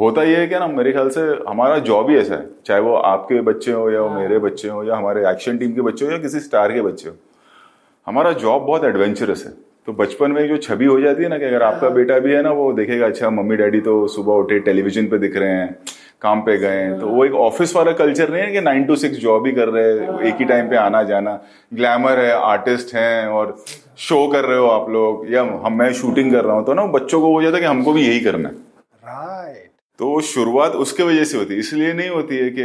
होता 0.00 0.22
ये 0.22 0.36
है 0.36 0.46
क्या 0.46 0.58
ना 0.58 0.66
मेरे 0.68 0.92
ख्याल 0.92 1.08
से 1.08 1.20
हमारा 1.48 1.78
जॉब 1.80 2.10
ही 2.10 2.16
ऐसा 2.16 2.34
है। 2.34 2.48
चाहे 2.66 2.80
वो 2.80 2.94
आपके 2.94 3.40
बच्चे 3.42 3.72
हो 3.72 3.90
या 3.90 4.00
वो 4.00 4.08
मेरे 4.10 4.38
बच्चे 4.38 4.68
हो 4.68 4.84
या 4.84 4.96
हमारे 4.96 5.28
एक्शन 5.30 5.58
टीम 5.58 5.72
के 5.72 5.80
बच्चे 5.80 6.04
हो 6.04 6.10
या 6.12 6.18
किसी 6.18 6.40
स्टार 6.40 6.72
के 6.72 6.82
बच्चे 6.82 7.08
हो। 7.08 7.14
हमारा 8.06 8.32
जॉब 8.34 8.62
बहुत 8.62 8.84
एडवेंचरस 8.84 9.44
है। 9.46 9.52
तो 9.86 9.92
बचपन 9.92 10.30
में 10.30 10.46
जो 10.48 10.56
छवि 10.58 10.84
हो 10.84 11.00
जाती 11.00 11.22
है 11.22 11.28
ना 11.28 11.38
कि 11.38 11.44
अगर 11.44 11.62
आपका 11.62 11.88
बेटा 11.90 12.18
भी 12.18 12.32
है 12.32 12.42
ना 12.42 12.50
वो 12.52 12.72
देखेगा 12.72 13.06
अच्छा 13.06 13.30
मम्मी 13.30 13.56
डैडी 13.56 13.80
तो 13.80 14.06
सुबह 14.08 14.32
उठे 14.34 14.58
टेलीविज़न 14.60 15.06
पे 15.06 15.18
दिख 15.18 15.36
रहे 15.36 15.50
हैं 15.50 15.76
काम 16.22 16.40
पे 16.40 16.56
गए 16.58 16.76
हैं। 16.76 16.98
तो 17.00 17.08
वो 17.08 17.24
एक 17.24 17.34
ऑफ़िस 17.36 17.74
वाला 17.76 17.92
कल्चर 17.92 18.30
नहीं 18.30 18.42
है 18.42 18.52
कि 18.52 18.60
नाइन 18.60 18.84
टू 18.84 18.96
सिक्स 18.96 19.18
जॉब 19.18 19.46
ही 19.46 19.52
कर 19.52 19.68
रहे 19.68 19.84
हैं 19.84 20.20
एक 20.20 20.34
ही 20.34 20.44
टाइम 20.44 20.68
पे 20.68 20.76
आना 20.76 21.02
जाना 21.02 21.38
ग्लैमर 21.72 22.18
है 22.18 22.32
आर्टिस्ट 22.32 22.94
हैं 22.94 23.26
और 23.28 23.56
शो 23.98 24.26
कर 24.28 24.44
रहे 24.44 24.58
हो 24.58 24.66
आप 24.68 24.88
लोग 24.90 25.32
या 25.32 25.42
हम 25.64 25.78
मैं 25.78 25.92
शूटिंग 25.92 26.32
कर 26.32 26.44
रहा 26.44 26.56
हूँ 26.56 26.64
तो 26.66 26.74
ना 26.74 26.86
बच्चों 26.92 27.20
को 27.20 27.32
हो 27.32 27.42
जाता 27.42 27.56
है 27.56 27.60
कि 27.60 27.66
हमको 27.66 27.92
भी 27.92 28.06
यही 28.06 28.20
करना 28.20 28.48
है। 28.48 28.54
राइट 28.54 29.70
तो 29.98 30.20
शुरुआत 30.20 30.72
उसके 30.74 31.02
वजह 31.02 31.24
से 31.24 31.38
होती 31.38 31.54
है 31.54 31.60
इसलिए 31.60 31.92
नहीं 31.92 32.08
होती 32.10 32.36
है 32.36 32.48
कि 32.50 32.62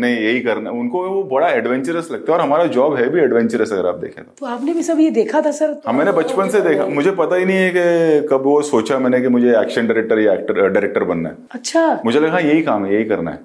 नहीं 0.00 0.16
यही 0.16 0.40
करना 0.40 0.70
उनको 0.70 1.02
वो 1.08 1.22
बड़ा 1.32 1.48
एडवेंचरस 1.50 2.10
लगता 2.12 2.32
है 2.32 2.38
और 2.38 2.44
हमारा 2.44 2.66
जॉब 2.76 2.94
है 2.96 3.08
भी 3.08 3.20
एडवेंचरस 3.20 3.72
अगर 3.72 3.86
आप 3.86 3.96
देखें 3.96 4.22
तो। 4.24 4.30
तो 4.38 4.46
आपने 4.46 4.72
भी 4.72 4.82
सब 4.82 5.00
ये 5.00 5.10
देखा 5.10 5.40
था 5.40 5.50
सर? 5.50 5.72
तो 5.72 5.82
हाँ 5.86 5.94
मैंने 5.98 6.12
बचपन 6.12 6.48
से 6.48 6.60
देखा। 6.60 6.86
मुझे 6.88 7.10
पता 7.12 7.36
ही 7.36 7.44
नहीं 7.44 7.56
है 7.56 7.70
कि 7.70 8.28
कब 8.28 8.44
वो 8.44 8.60
सोचा 8.62 8.98
मैंने 8.98 9.20
कि 9.20 9.28
मुझे 9.28 9.48
एक्शन 9.60 9.86
डायरेक्टर 9.86 10.18
या 10.18 10.32
एक्टर 10.32 10.68
डायरेक्टर 10.68 11.04
बनना 11.04 11.28
है। 11.28 11.36
अच्छा। 11.50 12.00
मुझे 12.04 12.20
लगा 12.20 12.32
हाँ, 12.32 12.42
यही 12.42 12.62
काम 12.62 12.84
है 12.86 12.94
यही 12.94 13.04
करना 13.04 13.30
है। 13.30 13.40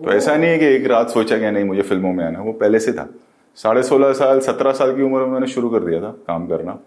तो 0.00 0.12
ऐसा 0.12 0.36
नहीं 0.36 0.50
है 0.50 0.58
कि 0.58 0.66
एक 0.66 0.86
रात 0.86 1.10
सोचा 1.10 1.38
कि 1.38 1.50
नहीं 1.50 1.64
मुझे 1.64 1.82
फ़िल्मों 1.82 2.12
में 2.12 2.24
आना 2.24 2.40
वो 2.40 2.52
पहले 2.52 2.78
से 2.78 2.92
था। 2.92 3.08
साढ़े 3.58 3.82
सोलह 3.82 4.12
साल 4.12 4.40
सत्रह 4.40 4.72
साल 4.72 4.94
की 4.96 5.02
उम्र 5.02 5.20
में 5.20 5.28
मैंने 5.28 5.46
शुरू 5.46 5.68
कर 5.70 5.84
दिया 5.84 6.00
था 6.00 6.10
काम 6.26 6.46
करना। 6.46 6.78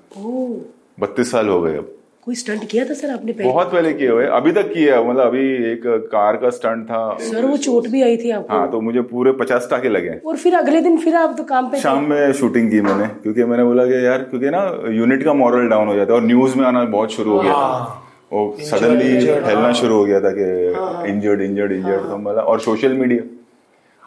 बत्तीस 1.00 1.32
साल 1.32 1.48
हो 1.50 1.62
गए 1.62 1.78
अब। 1.78 1.96
कोई 2.26 2.36
स्टंट 2.36 2.64
किया 2.72 2.84
था 2.86 2.94
सर 2.94 3.10
आपने 3.10 3.32
पहले? 3.32 3.50
बहुत 3.50 3.72
पहले 3.72 3.94
किए 3.94 4.10
हुए 4.10 4.26
अभी 4.38 4.52
तक 4.52 4.68
किया 4.74 4.96
है 4.96 5.10
मतलब 5.10 5.26
अभी 5.26 5.72
एक 5.72 5.84
कार 6.12 6.36
का 6.38 6.50
स्टंट 6.50 6.84
था। 6.86 7.18
सर 7.22 7.46
वो 7.46 7.58
चोट 7.58 7.88
भी 7.88 8.02
आई 8.04 8.18
थी 8.18 8.32
आपको? 8.32 8.54
हाँ 8.54 8.72
तो 8.72 8.82
मुझे 8.82 9.02
पूरे 9.14 9.32
पचास 9.40 9.68
टाके 9.72 9.90
लगे। 9.90 10.20
और 10.26 10.38
फिर 10.38 10.56
अगले 10.56 10.82
दिन 10.82 10.98
फिर 10.98 11.16
आप 11.16 11.34
तो 11.38 11.44
काम 11.44 11.70
पे 11.72 11.80
शाम 11.80 12.04
में 12.10 12.32
शूटिंग 12.34 12.70
की 12.72 12.82
मैंने 12.82 13.08
क्योंकि 13.24 13.44
मैंने 13.44 13.64
बोला 13.64 13.86
कि 13.86 14.06
यार 14.06 14.24
क्योंकि 14.24 14.50
ना 14.50 14.62
यूनिट 14.98 15.24
का 15.24 15.34
मॉरल 15.34 15.68
डाउन 15.70 15.88
हो 15.88 15.96
जाता 15.96 16.14
है 16.14 16.20
और 16.20 16.26
न्यूज़ 16.26 16.58
में 16.58 16.66
आना 16.66 16.84
बहुत 16.84 17.12
शुरू 17.12 17.32
हो 17.32 17.40
गया 17.40 17.54
था। 17.54 18.06
वो 18.34 18.56
सडनली 18.62 19.26
फैलना 19.26 19.72
शुरू 19.74 19.96
हो 19.96 20.06
गया 20.06 20.20
था 20.20 20.32
कि 20.32 21.12
इंजर्ड 21.12 21.42
इंजर्ड 21.42 21.72
इंजर्ड 21.72 22.10
तो 22.10 22.18
मतलब 22.18 22.44
और 22.44 22.60
सोशल 22.60 22.94
मीडिया 22.94 23.24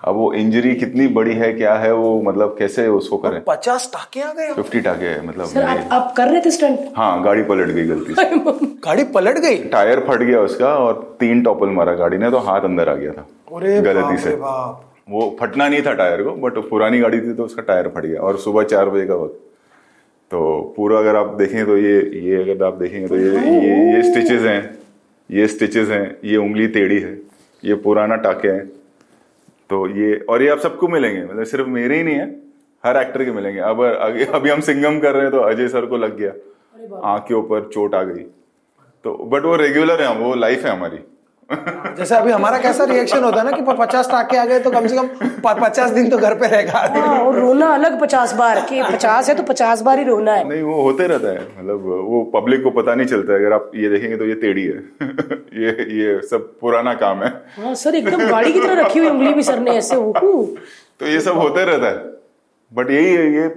अब 0.03 0.15
वो 0.17 0.33
इंजरी 0.35 0.75
कितनी 0.75 1.07
बड़ी 1.17 1.35
है 1.35 1.53
क्या 1.53 1.75
है 1.75 1.93
वो 1.95 2.09
मतलब 2.23 2.55
कैसे 2.59 2.87
उसको 2.89 3.17
करें? 3.19 3.41
पचास 3.47 3.91
टाके 3.93 4.21
आ 4.21 4.33
गए 4.33 4.53
फिफ्टी 4.55 4.81
टाके 4.81 5.07
है 5.07 5.27
मतलब 5.27 5.47
सर 5.47 5.63
आप 5.65 5.89
आप 5.93 6.13
कर 6.17 6.29
रहे 6.29 6.41
थे 6.41 6.51
स्टंट 6.51 6.79
हाँ 6.97 7.23
गाड़ी 7.25 7.43
पलट 7.51 7.69
गई 7.69 7.85
गलती 7.87 8.15
से। 8.15 8.25
गाड़ी 8.87 9.05
पलट 9.15 9.39
गई? 9.39 9.57
टायर 9.75 10.01
फट 10.09 10.23
गया 10.23 10.41
उसका 10.41 10.75
और 10.77 11.17
तीन 11.21 11.43
टॉपल 11.43 11.69
मारा 11.71 11.95
गाड़ी 11.95 12.19
ने 12.19 12.31
तो 12.31 12.39
हाथ 12.49 12.61
अंदर 12.71 12.89
आ 12.89 12.95
गया 12.95 13.13
था। 13.13 13.27
गलती 13.83 14.17
से। 14.19 14.35
वो 15.11 15.37
फटना 15.41 15.69
नहीं 15.69 15.83
था 15.83 15.93
टायर 15.93 16.23
को 16.23 16.33
बट 16.43 16.59
पुरानी 16.71 16.99
गाड़ी 17.01 17.21
थी 17.21 17.33
तो 17.35 17.45
उसका 17.45 17.63
टायर 17.63 17.89
फट 17.97 18.07
गया 18.07 18.21
और 18.21 18.39
सुबह 18.39 18.63
चार 18.65 18.89
बजे 18.91 19.07
का 19.07 19.15
वक्त। 19.15 19.41
तो 20.31 20.61
पूरा 20.77 20.99
अगर 20.99 21.17
आप 21.17 21.35
देखें 21.39 21.65
तो 21.67 21.77
ये 21.77 21.97
ये 22.27 22.43
अगर 22.43 22.65
आप 22.65 22.75
देखेंगे 22.75 23.07
तो 23.09 23.17
ये 23.17 23.33
ये 23.49 23.95
ये 23.95 24.03
स्टिचेस 24.03 24.43
हैं 24.43 24.61
ये 25.31 25.47
स्टिचेस 25.49 25.89
हैं 25.89 26.05
ये 26.25 26.37
उंगली 26.37 26.67
टेढ़ी 26.69 27.01
है 27.01 27.19
ये 27.63 27.75
पुराना 27.83 28.17
टाके 28.29 28.49
हैं। 28.49 28.71
तो 29.73 29.87
ये 29.91 30.15
और 30.29 30.43
ये 30.43 30.49
आप 30.49 30.59
सबको 30.61 30.89
मिलेंगे 30.89 31.23
मतलब 31.23 31.45
सिर्फ़ 31.47 31.69
मेरे 31.71 31.97
ही 31.97 32.03
नहीं 32.03 32.15
है 32.17 32.27
हर 32.85 32.97
एक्टर 32.97 33.25
के 33.25 33.33
मिलेंगे। 33.33 33.61
अब 33.63 33.83
अभी 33.85 34.25
अभी 34.37 34.51
हम 34.51 34.61
सिंगम 34.63 34.99
कर 35.01 35.13
रहे 35.13 35.23
हैं 35.23 35.31
तो 35.33 35.39
अजय 35.43 35.69
सर 35.69 35.87
को 35.87 35.97
लग 35.99 36.17
गया। 36.19 36.33
आँख 37.05 37.25
के 37.29 37.35
ऊपर 37.35 37.69
चोट 37.73 37.95
आ 37.95 38.03
गई। 38.03 38.23
तो 39.05 39.15
बट 39.33 39.45
वो 39.45 39.57
रेगुलर 39.57 40.03
है 40.03 40.15
वो 40.17 40.35
लाइफ 40.37 40.65
है 40.67 40.73
हमारी। 40.73 40.99
जैसे 41.97 42.15
अभी 42.17 42.31
हमारा 42.33 42.59
कैसा 42.59 42.85
रिएक्शन 42.85 43.25
होता 43.25 43.39
है 43.39 43.45
ना 43.45 43.51
कि 43.53 43.63
पचास 43.79 44.11
टाके 44.11 44.37
आ 44.37 44.45
गए 44.45 44.59
तो 44.61 44.71
कम 44.71 44.87
से 44.87 44.97
कम 44.97 45.09
पचास 45.61 45.91
दिन 45.91 46.11
तो 46.11 46.19
घर 46.19 46.35
पे 46.35 46.49
रहेगा। 46.49 46.79
हाँ 46.97 47.19
और 47.21 47.39
रोना 47.39 47.67
अलग 47.75 48.01
पचास 48.01 48.35
बार 48.35 48.61
कि 48.69 48.83
पचास 48.85 49.29
है 49.29 49.35
तो 49.35 49.43
पचास 49.45 49.83
बार 49.83 49.99
ही 49.99 50.05
रोना 50.05 50.35
है। 50.35 50.49
नहीं 50.49 50.63
वो 50.63 50.83
होते 50.83 51.07
रहता 51.07 51.29
है 51.31 51.47
मतलब 51.59 51.89
वो 52.07 52.23
पब्लिक 52.35 52.63
को 52.63 52.71
पता 52.73 52.95
नहीं 52.95 53.07
चलता 53.07 53.33
है। 53.33 53.39
अगर 53.39 53.53
आप 53.53 53.71
ये 53.77 53.89
देखेंगे 53.89 54.17
तो 54.17 54.27
ये 54.27 54.35
टेढ़ी 54.37 54.67
है। 54.67 55.42
ये 55.57 55.71
ये 55.97 56.21
सब 56.27 56.47
पुराना 56.61 56.95
काम 56.95 57.23
है। 57.23 57.31
हाँ 57.57 57.75
सर 57.75 57.95
एकदम 57.95 58.27
गाड़ी 58.29 58.53
की 58.53 58.61
तरह 58.61 58.81
रखी 58.81 58.99
हुई 58.99 59.09
उंगली 59.09 59.33
भी 59.35 59.43
सर 59.43 59.59
ने 59.61 59.77
ऐसे 59.77 59.97
तो 59.97 61.07
ये 61.07 61.21
सब 61.21 61.39
होते 61.39 61.65
रहता 61.65 61.89
है। 61.89 62.11
बट 62.73 62.91
यही 62.91 63.15
है 63.15 63.33
ये 63.35 63.49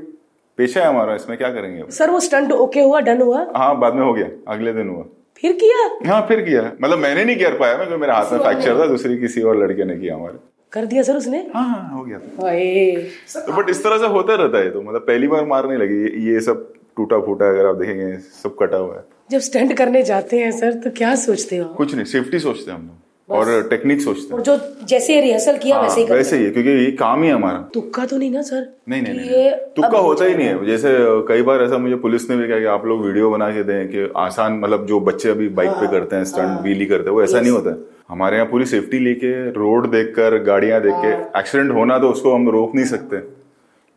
पेशा 0.57 0.81
है 0.81 0.87
हमारा 0.87 1.15
इसमें 1.15 1.37
क्या 1.37 1.49
करेंगे 1.51 1.81
अब? 1.81 1.89
सर 1.89 2.09
वो 2.09 2.19
स्टंट 2.19 2.51
ओके 2.51 2.81
हुआ 2.81 2.99
डन 3.01 3.21
हुआ? 3.21 3.45
हाँ 3.55 3.77
बाद 3.79 3.93
में 3.93 4.03
हो 4.03 4.13
गया 4.13 4.27
अगले 4.53 4.73
दिन 4.73 4.89
हुआ। 4.89 5.03
फिर 5.41 5.53
किया? 5.61 6.11
हाँ 6.11 6.21
फिर 6.27 6.41
किया। 6.41 6.61
मतलब 6.81 6.99
मैंने 6.99 7.23
नहीं 7.25 7.35
कर 7.35 7.57
पाया 7.59 7.77
मैं 7.77 7.97
मेरे 7.97 8.13
हाथ 8.13 8.31
में 8.31 8.39
फ्रैक्चर 8.39 8.79
था 8.79 8.85
दूसरी 8.87 9.17
किसी 9.17 9.41
और 9.41 9.57
लड़के 9.57 9.85
ने 9.85 9.95
किया 9.95 10.15
हमारे। 10.15 10.37
कर 10.73 10.85
दिया 10.85 11.03
सर 11.03 11.17
उसने? 11.17 11.37
हाँ 11.55 11.67
हाँ 11.67 11.97
हो 11.97 12.03
गया। 12.03 12.19
था 12.19 13.39
तो 13.41 13.53
बट 13.53 13.69
इस 13.69 13.83
तरह 13.83 13.97
से 13.97 14.07
होता 14.13 14.35
रहता 14.35 14.57
है 14.57 14.71
तो 14.71 14.81
मतलब 14.81 15.01
पहली 15.01 15.27
बार 15.27 15.45
मारने 15.45 15.77
लगी 15.77 16.01
ये, 16.03 16.33
ये 16.33 16.39
सब 16.41 16.71
टूटा 16.97 17.19
फूटा 17.19 17.49
अगर 17.49 17.65
आप 17.65 17.75
देखेंगे 17.75 18.15
सब 18.17 18.55
कटा 18.59 18.77
हुआ 18.77 18.95
है। 18.95 19.03
जब 19.29 19.39
स्टंट 19.39 19.73
करने 19.77 20.03
जाते 20.03 20.39
हैं 20.39 20.51
सर 20.51 20.73
तो 20.73 20.89
क्या 20.97 21.15
सोचते 21.15 21.57
हो 21.57 21.73
कुछ 21.73 21.95
नहीं 21.95 22.05
सेफ्टी 22.05 22.39
सोचते 22.39 22.71
हैं 22.71 22.77
हम 22.77 22.85
लोग। 22.85 22.93
और 23.29 23.47
टेक्निक 23.69 24.01
सोचते 24.01 24.35
हैं। 24.35 24.41
जो 24.43 24.57
जैसे 24.87 25.19
रिहर्सल 25.21 25.57
किया 25.57 25.79
वैसे 25.81 26.01
ही 26.01 26.07
हाँ, 26.07 26.15
वैसे 26.17 26.37
ही 26.37 26.43
है 26.43 26.49
क्योंकि 26.51 26.69
ये 26.69 26.91
काम 26.91 27.23
ही 27.23 27.29
है 27.29 27.35
हमारा। 27.35 27.57
तुक्का 27.73 28.05
तो 28.05 28.17
नहीं 28.17 28.31
ना 28.31 28.41
सर? 28.41 28.67
नहीं 28.89 29.01
नहीं 29.01 29.13
नहीं, 29.13 29.29
ये 29.29 29.41
नहीं। 29.41 29.51
तुक्का 29.75 29.97
होता 29.97 30.25
ही 30.25 30.35
नहीं 30.35 30.47
है। 30.47 30.65
जैसे 30.65 30.89
कई 31.27 31.41
बार 31.41 31.63
ऐसा 31.63 31.77
मुझे 31.77 31.95
पुलिस 31.95 32.29
ने 32.29 32.35
भी 32.37 32.47
कहा 32.47 32.59
कि 32.59 32.65
आप 32.73 32.85
लोग 32.85 33.05
वीडियो 33.05 33.29
बना 33.31 33.49
के 33.51 33.63
दें 33.63 33.87
कि 33.87 34.11
आसान 34.17 34.59
मतलब 34.59 34.85
जो 34.87 34.99
बच्चे 34.99 35.29
अभी 35.29 35.47
बाइक 35.59 35.71
पे 35.71 35.87
करते 35.87 36.15
हैं 36.15 36.25
स्टंट 36.25 36.61
व्हीली 36.61 36.85
करते 36.85 37.09
हैं 37.09 37.15
वो 37.15 37.23
ऐसा 37.23 37.39
नहीं 37.39 37.51
होता 37.51 37.69
है। 37.69 37.77
हमारे 38.09 38.37
यहाँ 38.37 38.47
पूरी 38.49 38.65
सेफ्टी 38.65 38.99
लेके 38.99 39.33
रोड 39.51 39.89
देखकर 39.91 40.37
गाड़ियाँ 40.43 40.81
देख 40.81 40.93
के 40.95 41.39
एक्सीडेंट 41.39 41.71
होना 41.71 41.97
तो 41.99 42.09
उसको 42.09 42.33
हम 42.35 42.49
रोक 42.49 42.75
नहीं 42.75 42.85
सकते। 42.85 43.17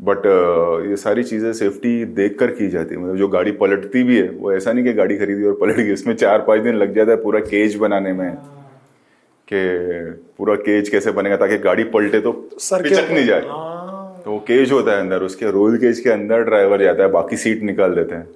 बट 0.00 0.26
ये 0.88 0.96
सारी 0.96 1.22
चीज़ें 1.24 1.52
सेफ्टी 1.54 2.04
देख 2.16 2.38
कर 2.38 2.50
की 2.52 2.68
जाती 2.68 2.94
है। 2.94 3.00
मतलब 3.00 3.16
जो 3.16 3.28
गाड़ी 3.28 3.52
पलटती 3.54 4.02
भी 4.02 4.16
है 4.16 4.28
वो 4.30 4.52
ऐसा 4.52 4.72
नहीं 4.72 4.84
कि 4.84 4.92
गाड़ी 4.92 5.16
खरीदी 5.18 5.44
और 5.44 5.56
पलट 5.60 5.76
गई 5.76 5.92
इसमें 5.92 6.14
चार 6.16 6.42
पाँच 6.42 6.60
दिन 6.62 6.74
लग 6.76 6.94
जाता 6.94 7.10
है 7.10 7.16
पूरा 7.22 7.40
केज 7.42 7.76
बनाने 7.76 8.12
में 8.12 8.30
कि 9.48 9.60
पूरा 10.38 10.54
केज 10.58 10.88
कैसे 10.88 11.12
बनेगा 11.12 11.36
ताकि 11.36 11.58
गाड़ी 11.60 11.84
पलटे 11.90 12.20
तो 12.20 12.32
सर 12.60 12.82
के 12.82 12.88
पिचक 12.88 13.10
नहीं 13.10 13.24
जाए। 13.26 13.40
तो 13.40 14.30
वो 14.30 14.38
केज 14.48 14.72
होता 14.72 14.92
है 14.92 15.00
अंदर 15.00 15.22
उसके 15.22 15.50
रोल 15.50 15.76
केज 15.78 16.00
के 16.00 16.10
अंदर 16.10 16.42
ड्राइवर 16.44 16.82
जाता 16.82 17.02
है 17.02 17.10
बाकी 17.10 17.36
सीट 17.36 17.62
निकाल 17.62 17.94
देते 17.94 18.14
हैं। 18.14 18.26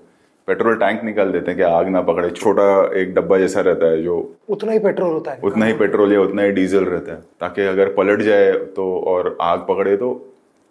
पेट्रोल 0.48 0.76
टैंक 0.76 1.02
निकाल 1.04 1.32
देते 1.32 1.50
हैं 1.50 1.56
कि 1.56 1.64
आग 1.64 1.88
ना 1.88 2.00
पकड़े 2.02 2.30
छोटा 2.30 2.64
एक 3.00 3.14
डब्बा 3.14 3.38
जैसा 3.38 3.60
रहता 3.60 3.86
है 3.86 4.02
जो 4.02 4.16
उतना 4.48 4.72
ही 4.72 4.78
पेट्रोल 4.80 5.12
होता 5.12 5.32
है। 5.32 5.40
उतना 5.44 5.66
ही 5.66 5.72
पेट्रोल 5.74 6.12
या 6.12 6.20
उतना 6.20 6.42
ही 6.42 6.52
डीजल 6.52 6.84
रहता 6.84 7.12
है 7.12 7.18
ताकि 7.40 7.62
अगर 7.66 7.92
पलट 7.94 8.22
जाए 8.22 8.52
तो 8.76 8.90
और 9.06 9.36
आग 9.40 9.66
पकड़े 9.68 9.96
तो 9.96 10.12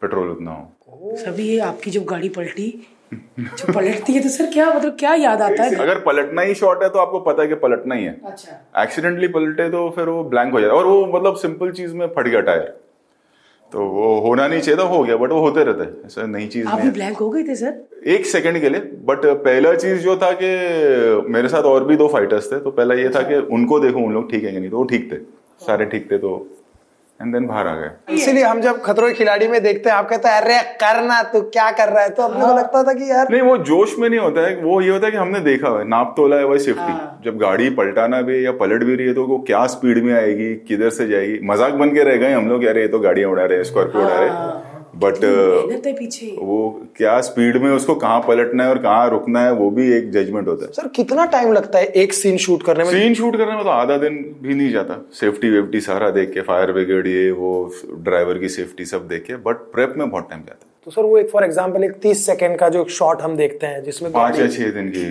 पेट्रोल 0.02 0.30
उतना 0.30 0.52
हो। 0.52 0.72
सभी 1.02 1.44
ये 1.44 1.60
आपकी 1.62 1.92
जब 1.92 2.04
गाड़ी 2.06 2.30
पलटी 2.30 2.68
जो 3.14 3.74
पलटती 3.74 4.14
है 4.14 4.22
तो 4.24 4.30
सर 4.30 4.46
क्या 4.54 4.70
मतलब 4.70 4.96
क्या 5.00 5.14
याद 5.16 5.42
आता 5.42 5.64
है? 5.64 5.76
अगर 5.76 6.00
पलटना 6.00 6.42
ही 6.42 6.54
शॉर्ट 6.56 6.84
है 6.84 6.90
तो 6.90 7.00
आपको 7.00 7.20
पता 7.20 7.42
है 7.42 7.48
कि 7.48 7.56
पलटना 7.56 7.96
ही 7.96 8.06
है। 8.06 8.20
अच्छा। 8.26 8.84
एक्सीडेंटली 8.84 9.28
पलटे 9.30 9.70
तो 9.70 9.90
फिर 9.90 10.10
वो 10.10 10.24
ब्लैंक 10.24 10.54
हो 10.54 10.62
जाता 10.62 10.74
है। 10.74 10.80
और 10.80 10.88
वो 10.88 11.06
मतलब 11.16 11.36
सिंपल 11.38 11.72
चीज़ 11.72 11.96
में 11.96 12.08
फट 12.08 12.28
गया 12.28 12.42
टायर 12.42 12.78
तो 13.72 13.86
वो 13.88 14.20
होना 14.20 14.48
नहीं 14.48 14.62
चाहिए 14.62 14.80
था 14.80 14.84
हो 14.84 15.04
गया 15.04 15.16
बट 15.18 15.32
वो 15.32 15.40
होते 15.40 15.64
रहते 15.64 15.84
है। 15.84 16.06
ऐसा 16.06 16.26
नई 16.28 16.48
चीज़ 16.48 16.68
आप 16.68 16.82
भी 16.82 16.92
ब्लैंक 16.92 17.18
हो 17.18 17.30
गए 17.30 17.44
थे 17.44 17.56
सर? 17.56 17.74
एक 18.08 18.26
सेकंड 18.26 18.60
के 18.62 18.70
लिए 18.70 18.82
बट 19.06 19.26
पहला 19.44 19.74
चीज़ 19.76 20.02
जो 20.02 20.16
था 20.18 20.32
कि 20.42 20.50
मेरे 21.32 21.48
साथ 21.48 21.64
और 21.64 21.84
भी 21.84 21.96
दो 21.96 22.08
फाइटर्स 22.08 22.52
थे 22.52 22.60
तो 22.60 22.72
पहला 22.72 22.96
ये 22.96 23.10
था 23.10 23.22
कि 23.24 23.36
उनको 23.56 23.80
देखो 23.80 24.00
उन 24.00 24.14
लोग 24.14 24.32
ठीक 24.32 24.44
है 24.44 24.52
कि 24.52 24.60
नहीं 24.60 24.70
तो 24.70 24.78
वो 24.78 24.84
ठीक 24.84 25.12
थे। 25.12 25.18
सारे 25.62 25.86
ठीक 25.86 26.12
थे 26.12 26.18
तो 26.18 26.38
एंड 27.22 27.34
देन 27.34 27.48
बाहर 27.48 27.68
आ 27.68 27.76
गए। 27.76 28.16
इसीलिए 28.16 28.44
हम 28.44 28.62
जब 28.62 28.82
खतरों 28.84 29.08
के 29.08 29.14
खिलाड़ी 29.16 29.48
में 29.48 29.62
देखते 29.64 29.90
हैं 29.90 29.96
आप 29.98 30.10
कहते 30.10 30.28
हैं 30.28 30.42
अरे 30.42 30.60
करना 30.78 31.22
तू 31.34 31.42
क्या 31.50 31.70
कर 31.74 31.90
रहा 31.90 32.04
है? 32.04 32.10
तो 32.12 32.24
अपने 32.24 32.46
को 32.46 32.54
लगता 32.54 32.84
था 32.84 32.94
कि 32.94 33.10
यार 33.12 33.28
नहीं 33.32 33.42
वो 33.42 33.58
जोश 33.66 33.96
में 34.00 34.10
नहीं 34.10 34.20
होता 34.20 34.48
है। 34.48 34.56
वो 34.58 34.80
ये 34.82 34.90
होता 34.90 35.06
है 35.06 35.12
कि 35.12 35.18
हमने 35.18 35.40
देखा 35.42 35.78
है 35.78 35.88
नाप 35.90 36.14
तोला 36.18 36.38
है 36.38 36.46
वही 36.46 36.60
सेफ्टी 36.62 36.94
जब 37.26 37.38
गाड़ी 37.40 37.70
पलटाना 37.76 38.22
भी 38.22 38.36
है 38.36 38.42
या 38.42 38.52
पलट 38.62 38.84
भी 38.84 38.96
रही 38.96 39.08
है 39.08 39.14
तो 39.14 39.26
वो 39.28 39.38
क्या 39.48 39.66
स्पीड 39.70 40.04
में 40.04 40.14
आएगी 40.14 40.54
किधर 40.68 40.90
से 40.92 41.08
जाएगी? 41.08 41.40
मज़ाक 41.46 41.74
बन 41.76 41.90
के 41.90 42.04
रह 42.04 42.16
गए 42.18 42.34
हम 42.34 42.50
लोग 42.50 42.66
यार 42.66 42.78
ये 42.78 42.88
तो 42.88 43.00
गाड़ियाँ 43.02 43.32
उड़ा 43.32 43.46
रहे 43.46 43.58
हैं 43.58 43.64
स्कॉर्पियो 43.66 44.04
उड़ा 44.04 44.16
रहे 44.16 44.30
हैं। 44.30 44.71
बट 45.02 45.16
पीछे। 45.92 46.28
वो 46.40 46.58
क्या 46.98 47.20
स्पीड 47.22 47.58
में 47.62 47.70
उसको 47.72 47.96
कहाँ 47.98 48.20
पलटना 48.28 48.64
है 48.64 48.70
और 48.70 48.78
कहाँ 48.80 49.10
रुकना 49.10 49.42
है 49.42 49.52
वो 49.54 49.70
भी 49.72 49.92
एक 49.94 50.10
जजमेंट 50.12 50.48
होता 50.48 50.66
है। 50.66 50.72
सर 50.72 50.88
कितना 50.96 51.26
टाइम 51.28 51.54
लगता 51.54 51.80
है 51.80 51.86
एक 51.98 52.14
सीन 52.14 52.38
शूट 52.40 52.64
करने 52.64 52.84
में? 52.84 52.92
सीन 52.92 53.14
शूट 53.16 53.38
करने 53.38 53.56
में 53.56 53.64
तो 53.64 53.70
आधा 53.72 53.98
दिन 54.00 54.24
भी 54.42 54.54
नहीं 54.54 54.72
जाता। 54.72 55.00
सेफ्टी 55.20 55.50
वेफ्टी 55.50 55.82
सारा 55.82 56.10
देख 56.12 56.34
के 56.34 56.42
फायर 56.44 56.72
ब्रिगेड 56.72 57.08
ये 57.08 57.30
वो 57.34 57.52
ड्राइवर 58.00 58.38
की 58.38 58.50
सेफ्टी 58.50 58.86
सब 58.88 59.08
देख 59.08 59.24
के 59.24 59.36
बट 59.44 59.70
प्रेप 59.74 59.94
में 59.98 60.10
बहुत 60.10 60.30
टाइम 60.30 60.42
जाता 60.42 60.66
है। 60.66 60.70
तो 60.86 60.92
सर 60.92 61.02
वो 61.04 61.18
एक 61.18 61.30
फॉर 61.30 61.44
एग्ज़ाम्पल 61.44 61.84
एक 61.84 62.00
तीस 62.02 62.26
सेकंड 62.26 62.58
का 62.58 62.70
जो 62.70 62.86
शॉट 62.92 63.22
हम 63.22 63.36
देखते 63.38 63.68
हैं 63.68 63.84
जिसमें 63.84 64.12
पाँच 64.12 64.40
या 64.40 64.48
छह 64.50 64.72
दिन 64.72 64.90
की 64.90 65.06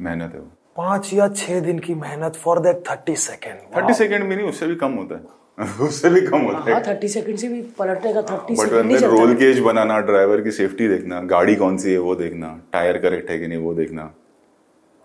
मेहनत 0.00 0.34
है 0.34 0.40
वो। 0.40 0.50
पाँच 0.76 1.10
या 1.14 1.28
छह 1.36 1.60
दिन 1.60 1.78
की 1.78 1.94
मेहनत 1.96 2.36
for 2.36 2.58
that 2.60 2.82
thirty 2.90 3.16
second 3.22 3.58
thirty 3.76 3.94
second 3.94 4.24
में 4.24 4.36
नहीं 4.36 4.48
उससे 4.48 4.66
भी 4.66 4.74
कम 4.76 4.92
होता 4.94 5.14
है। 5.14 5.22
उससे 5.80 6.08
भी 6.10 6.20
कम 6.20 6.38
होता 6.38 6.58
है। 6.60 6.72
हाँ 6.72 6.82
थर्टी 6.86 7.08
सेकंड 7.08 7.36
से 7.38 7.48
भी 7.48 7.60
पलटने 7.78 8.12
का 8.12 8.22
थर्टी 8.22 8.54
बट 8.54 8.72
अंदर 8.74 9.08
रोल 9.08 9.34
केज 9.34 9.58
बनाना 9.60 9.98
ड्राइवर 10.08 10.40
की 10.40 10.50
सेफ्टी 10.50 10.88
देखना 10.88 11.20
गाड़ी 11.30 11.54
कौन 11.56 11.76
सी 11.78 11.92
है 11.92 11.98
वो 11.98 12.14
देखना 12.14 12.48
टायर 12.72 12.98
करेक्ट 12.98 13.30
है 13.30 13.38
कि 13.38 13.46
नहीं 13.46 13.58
वो 13.58 13.72
देखना 13.74 14.04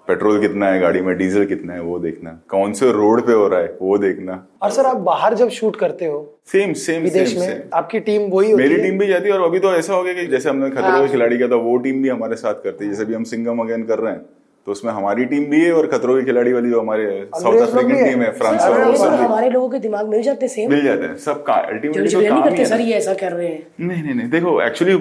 पेट्रोल 0.08 0.40
कितना 0.42 0.68
है 0.68 0.80
गाड़ी 0.80 1.02
में 1.02 1.16
डीजल 1.18 1.46
कितना 1.46 1.74
है 1.74 1.82
वो 1.82 1.98
देखना 2.00 2.32
कौन 2.50 2.74
से 2.74 2.92
रोड 2.92 3.26
पे 3.26 3.34
हो 3.34 3.48
रहा 3.48 3.60
है 3.60 3.78
वो 3.82 3.98
देखना। 3.98 4.44
और 4.62 4.72
सर 4.72 4.86
आप 4.86 4.98
बाहर 5.08 5.34
जब 5.36 5.50
शूट 5.60 5.76
करते 5.76 6.06
हो 6.06 6.18
सेम 6.52 6.74
सेम 6.84 7.04
विदेश 7.04 7.38
में 7.38 7.46
सेम 7.48 7.78
आपकी 7.78 8.00
टीम 8.00 8.30
वही 8.32 8.52
होती 8.52 8.62
मेरी 8.64 8.76
है? 8.76 8.82
टीम 8.84 8.98
भी 9.00 9.08
जाती 9.08 9.30
है 9.30 9.38
और 9.38 9.48
अभी 9.48 9.60
तो 9.60 9.74
ऐसा 9.76 9.94
हो 9.94 10.04
गया 10.04 10.14
कि 10.14 10.26
जैसे 10.28 10.50
हमने 10.50 10.70
खतरे 10.70 10.82
हाँ। 10.84 11.02
के 11.02 11.12
खिलाड़ी 11.12 11.38
किया 11.38 11.48
था 11.48 11.56
वो 11.68 11.78
टीम 11.86 12.02
भी 12.04 12.10
हमारे 12.10 12.36
साथ 12.36 12.64
करती 12.64 12.86
है। 12.86 12.92
जैसे 12.92 13.06
भी 13.06 13.14
हम 13.14 13.24
सिंगम 13.34 13.60
अगेन 13.60 13.84
कर 13.84 14.00
रहे 14.00 14.14
हैं 14.14 14.22
तो 14.68 14.72
उसमें 14.72 14.92
हमारी 14.94 15.26
टीम 15.26 15.46
भी 15.52 15.60
है 15.62 15.72
और 15.74 15.88
खतरों 15.88 16.16
के 16.16 16.26
खिलाड़ी 16.26 16.52
वाली 16.54 16.70
जो 16.70 16.80
हमारे 16.82 17.06
साउथ 17.36 17.62
अफ्रीकन 17.62 18.04
टीम 18.04 18.22
है 18.22 18.32
फ्रांस 18.32 18.62
और 18.62 18.80
ये 18.80 19.24
हमारे 19.24 19.50
लोगों 19.50 19.70
के 19.70 19.80
दिमाग 19.80 20.08
मिल 20.08 20.22
जाते 20.24 20.48
सेम 20.48 20.70
मिल 20.72 20.84
जाते 20.84 21.06
हैं 21.06 21.16
सब 21.20 21.44
का 21.44 21.54
अल्टीमेटली 21.54 22.12
तो 22.12 22.20
नहीं 22.20 22.30
काम 22.30 22.44
करते 22.44 22.66
सर 22.66 22.82
ये 22.82 22.94
ऐसा 22.96 23.14
कर 23.22 23.32
रहे 23.32 23.48
हैं। 23.48 23.66
नहीं 23.80 24.04
नहीं 24.04 24.14
नहीं 24.16 24.30
देखो 24.30 24.62
एक्चुअली 24.62 24.94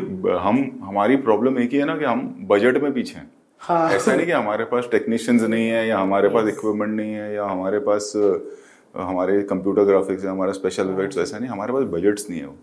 हम 0.43 0.63
हमारी 0.85 1.17
प्रॉब्लम 1.29 1.59
एक 1.59 1.73
ही 1.73 1.79
है 1.79 1.85
ना 1.85 1.97
कि 1.97 2.05
हम 2.05 2.23
बजट 2.51 2.83
में 2.83 2.93
पीछे 2.93 3.19
हैं। 3.19 3.31
हाँ। 3.61 3.91
ऐसा 3.93 4.15
नहीं 4.15 4.27
कि 4.27 4.33
हमारे 4.33 4.65
पास 4.65 4.89
टेक्नीशियंस 4.93 5.43
नहीं 5.43 5.69
है 5.69 5.87
या 5.89 5.99
हमारे 5.99 6.29
पास 6.29 6.49
इक्विपमेंट 6.49 6.95
नहीं 6.97 7.13
है 7.13 7.35
या 7.35 7.45
हमारे 7.45 7.79
पास 7.89 8.13
हमारे 8.95 9.41
कंप्यूटर 9.51 9.85
ग्राफिक्स 9.85 10.25
है 10.25 10.31
हमारा 10.31 10.53
स्पेशल 10.53 10.95
इफेक्ट्स 10.95 11.19
ऐसा 11.19 11.39
नहीं 11.39 11.51
हमारे 11.51 11.73
पास 11.73 11.85
बजट्स 11.93 12.31
नहीं 12.31 12.41
है 12.41 12.47
वो। 12.47 12.57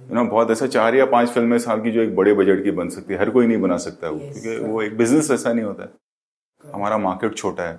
यू 0.00 0.14
नो 0.14 0.24
बहुत 0.24 0.50
ऐसा 0.50 0.66
चार 0.66 0.94
या 0.94 1.04
पाँच 1.06 1.28
फ़िल्में 1.28 1.58
साल 1.58 1.80
की 1.80 1.90
जो 1.90 2.02
एक 2.02 2.14
बड़े 2.16 2.32
बजट 2.34 2.62
की 2.64 2.70
बन 2.70 2.88
सकती 2.88 3.14
है 3.14 3.20
हर 3.20 3.30
कोई 3.30 3.46
नहीं 3.46 3.60
बना 3.60 3.76
सकता 3.78 4.06
है 4.06 4.12
वो 4.12 4.18
क्योंकि 4.18 4.56
वो 4.64 4.82
एक 4.82 4.96
बिज़नेस 4.98 5.30
ऐसा 5.30 5.52
नहीं 5.52 5.64
होता 5.64 5.82
है। 5.82 6.72
हमारा 6.72 6.98
मार्केट 6.98 7.36
छोटा 7.36 7.62
है। 7.62 7.78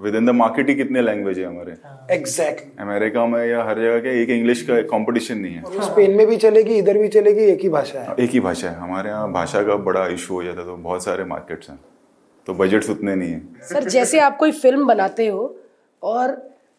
विद 0.00 0.14
इन 0.14 0.26
द 0.26 0.30
मार्केट 0.30 0.68
ही 0.68 0.74
कितने 0.74 1.02
लैंग्वेज 1.02 1.38
है 1.38 1.44
हमारे। 1.44 1.72
Exact 1.72 2.60
exactly. 2.60 2.80
अमेरिका 2.80 3.26
में 3.26 3.44
या 3.46 3.62
हर 3.64 3.80
जगह 3.80 3.98
के 4.00 4.22
एक 4.22 4.30
इंग्लिश 4.30 4.62
का 4.62 4.80
कंपटीशन 4.88 5.38
नहीं 5.38 5.54
है। 5.54 5.82
स्पेन 5.82 6.16
में 6.16 6.26
भी 6.26 6.36
चलेगी 6.36 6.78
इधर 6.78 6.98
भी 6.98 7.08
चलेगी 7.08 7.44
एक 7.44 7.60
ही 7.62 7.68
भाषा 7.68 8.00
है। 8.00 8.14
एक 8.18 8.30
ही 8.30 8.40
भाषा 8.40 8.70
है। 8.70 8.76
हमारे 8.76 9.10
यहाँ 9.10 9.30
भाषा 9.32 9.62
का 9.62 9.76
बड़ा 9.88 10.06
इशू 10.08 10.34
हो 10.34 10.42
जाता 10.44 10.60
है 10.60 10.66
तो 10.66 10.76
बहुत 10.76 11.04
सारे 11.04 11.24
मार्केट्स 11.24 11.70
हैं। 11.70 11.78
तो 12.46 12.54
बजट्स 12.54 12.90
उतने 12.90 13.14
नहीं 13.14 13.32
है। 13.32 13.42
सर 13.62 13.84
जैसे 13.88 14.20
आप 14.20 14.36
कोई 14.36 14.52
फ़िल्म 14.52 14.86
बनाते 14.86 15.26
हो 15.26 15.44
और 16.02 16.30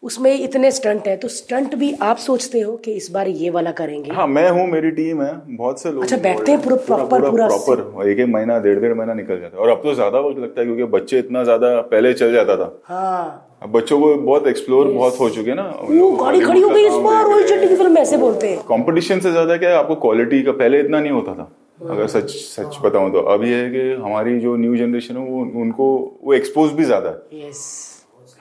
उसमें 0.04 0.32
इतने 0.34 0.70
स्टंट 0.70 1.06
है 1.08 1.16
तो 1.16 1.28
स्टंट 1.28 1.74
भी 1.74 1.92
आप 2.02 2.16
सोचते 2.16 2.60
हो 2.60 2.76
कि 2.76 2.92
इस 2.92 3.10
बार 3.10 3.28
ये 3.28 3.50
वाला 3.50 3.70
करेंगे? 3.72 4.12
हाँ 4.12 4.26
मैं 4.26 4.48
हूँ 4.50 4.66
मेरी 4.70 4.90
टीम 4.90 5.22
है 5.22 5.32
बहुत 5.48 5.80
से 5.80 5.92
लोग 5.92 6.02
अच्छा, 6.02 6.16
बैठते 6.16 6.52
हैं 6.52 6.60
पूरा 6.62 6.76
proper- 6.86 7.20
पूरा 7.22 7.46
प्रॉपर 7.46 8.08
एक 8.08 8.18
एक 8.18 8.28
महीना 8.28 8.58
डेढ़ 8.58 8.78
डेढ़ 8.80 8.94
महीना 8.94 9.14
निकल 9.14 9.40
जाता 9.40 9.56
है। 9.56 9.62
और 9.62 9.68
अब 9.68 9.80
तो 9.82 9.94
ज़्यादा 9.94 10.20
वक्त 10.20 10.38
लगता 10.38 10.60
है 10.60 10.66
क्योंकि 10.66 10.84
बच्चे 10.92 11.18
इतना 11.18 11.44
ज़्यादा 11.44 11.80
पहले 11.92 12.12
चल 12.14 12.32
जाता 12.32 12.56
था। 12.56 12.70
हाँ। 12.84 13.58
अब 13.62 13.70
बच्चों 13.72 14.00
को 14.00 14.14
बहुत 14.14 14.46
एक्सप्लोर 14.46 14.88
बहुत 14.88 15.20
हो 15.20 15.28
चुके 15.30 15.50
हैं 15.50 15.56
ना। 15.56 15.68
वो 15.82 16.10
गाड़ी 16.16 16.40
खड़ी 16.40 16.60
हो 16.60 16.68
गई 16.68 16.86
इस 16.86 16.94
बार 17.04 17.24
रोहित 17.24 17.46
शेट्टी 17.48 17.68
की 17.68 17.76
फ़िल्म 17.76 17.98
ऐसे 17.98 18.16
बोलते 18.16 18.48
हैं। 18.48 18.58
कंपटीशन 18.68 19.20
से 19.20 19.30
ज़्यादा 19.30 19.56
क्या 19.56 19.70
है 19.70 19.76
आपको 19.76 19.94
क्वालिटी 19.96 20.42
का 20.42 20.52
पहले 20.52 20.80
इतना 20.80 21.00
नहीं 21.00 21.12
होता 21.12 21.34
था। 21.34 21.50
अगर 21.90 22.06
सच 22.06 22.30
सच 22.30 22.78
बताऊँ 22.84 23.12
तो। 23.12 23.20
अब 23.32 23.44
ये 23.44 23.54
है 23.54 23.70
कि 23.70 24.02
हमारी 24.02 24.38
जो 24.40 24.56
न्यू 24.56 24.76
जनरेशन 24.76 25.16
है 25.16 25.24
वो 25.24 25.40
उनको 25.62 25.86
वो 26.24 26.34
एक्सपोज 26.34 26.72
भी 26.72 26.84
ज़्यादा 26.84 27.08
है। 27.08 27.50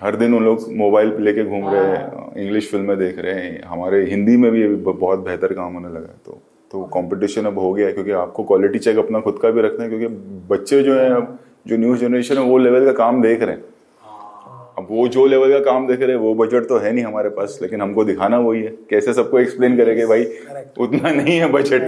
हर 0.02 0.16
दिन 0.16 0.34
उन 0.34 0.44
लोग 0.44 0.66
मोबाइल 0.74 1.10
पे 1.10 1.24
लेके 1.24 1.44
घूम 1.44 1.70
रहे 1.70 1.86
हैं 1.86 2.36
इंग्लिश 2.38 2.72
फ़िल्में 2.72 2.98
देख 2.98 3.20
रहे 3.20 3.34
हैं 3.34 3.64
हमारे 3.64 4.06
हिंदी 4.06 4.38
में 4.38 4.52
भी 4.52 4.64
अभी 4.64 4.76
बहुत 4.76 5.20
बेहतर 5.20 5.54
काम 5.54 5.74
होने 5.74 5.88
लगा 5.88 6.08
है 6.08 6.18
तो 6.26 6.42
तो 6.72 6.84
कंपटीशन 6.84 7.46
अब 7.46 7.60
हो 7.60 7.74
गया 7.74 7.88
है 7.88 7.94
क्योंकि 7.94 8.12
आपको 8.12 8.44
क्वालिटी 8.44 8.80
चेक 8.80 8.98
अपना 8.98 9.20
खुद 9.20 9.40
का 9.42 9.50
भी 9.50 9.62
रखना 9.62 9.84
है 9.84 9.90
क्योंकि 9.90 10.08
बच्चे 10.50 10.84
जो 10.84 11.00
हैं 11.00 11.10
अब 11.10 11.40
जो 11.68 11.78
न्यू 11.78 11.96
जनरेशन 11.98 12.38
है 12.38 12.44
वो 12.44 12.58
लेवल 12.58 12.86
का 12.86 12.92
काम 12.94 13.22
देख 13.22 13.42
रहे 13.42 13.56
हैं। 13.56 13.64
अब 14.78 14.88
वो 14.90 15.08
जो 15.08 15.26
लेवल 15.26 15.52
का 15.52 15.60
काम 15.62 15.88
देख 15.88 16.00
रहे 16.02 16.10
हैं 16.10 16.18
वो 16.18 16.34
बजट 16.36 16.68
तो 16.70 16.78
है 16.78 16.92
नहीं 16.92 17.04
हमारे 17.06 17.30
पास 17.30 17.58
लेकिन 17.62 17.82
हमको 17.82 18.04
दिखाना 18.06 18.38
वही 18.40 18.62
है। 18.62 18.70
कैसे 18.90 19.14
सबको 19.14 19.40
एक्सप्लेन 19.40 19.76
करेंगे 19.78 20.06
भाई? 20.06 20.24
उतना 20.80 21.10
नहीं 21.12 21.38
है 21.40 21.50
बजट 21.52 21.82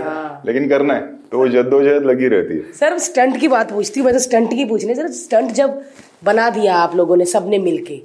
लेकिन 0.45 0.67
करना 0.69 0.93
है। 0.93 1.01
तो 1.31 1.37
वो 1.37 1.47
जद्दोजहद 1.47 2.05
लगी 2.05 2.27
रहती 2.27 2.53
है। 2.53 2.73
सर 2.73 2.97
स्टंट 2.99 3.39
की 3.39 3.47
बात 3.47 3.71
पूछती 3.71 3.99
हूँ 3.99 4.05
मैं 4.05 4.13
तो 4.13 4.19
स्टंट 4.19 4.49
की 4.49 4.65
पूछने 4.65 4.95
सर 4.95 5.07
स्टंट 5.13 5.51
जब 5.51 5.81
बना 6.23 6.49
दिया 6.49 6.75
आप 6.77 6.95
लोगों 6.95 7.17
ने 7.17 7.25
सबने 7.25 7.57
मिलके 7.59 8.01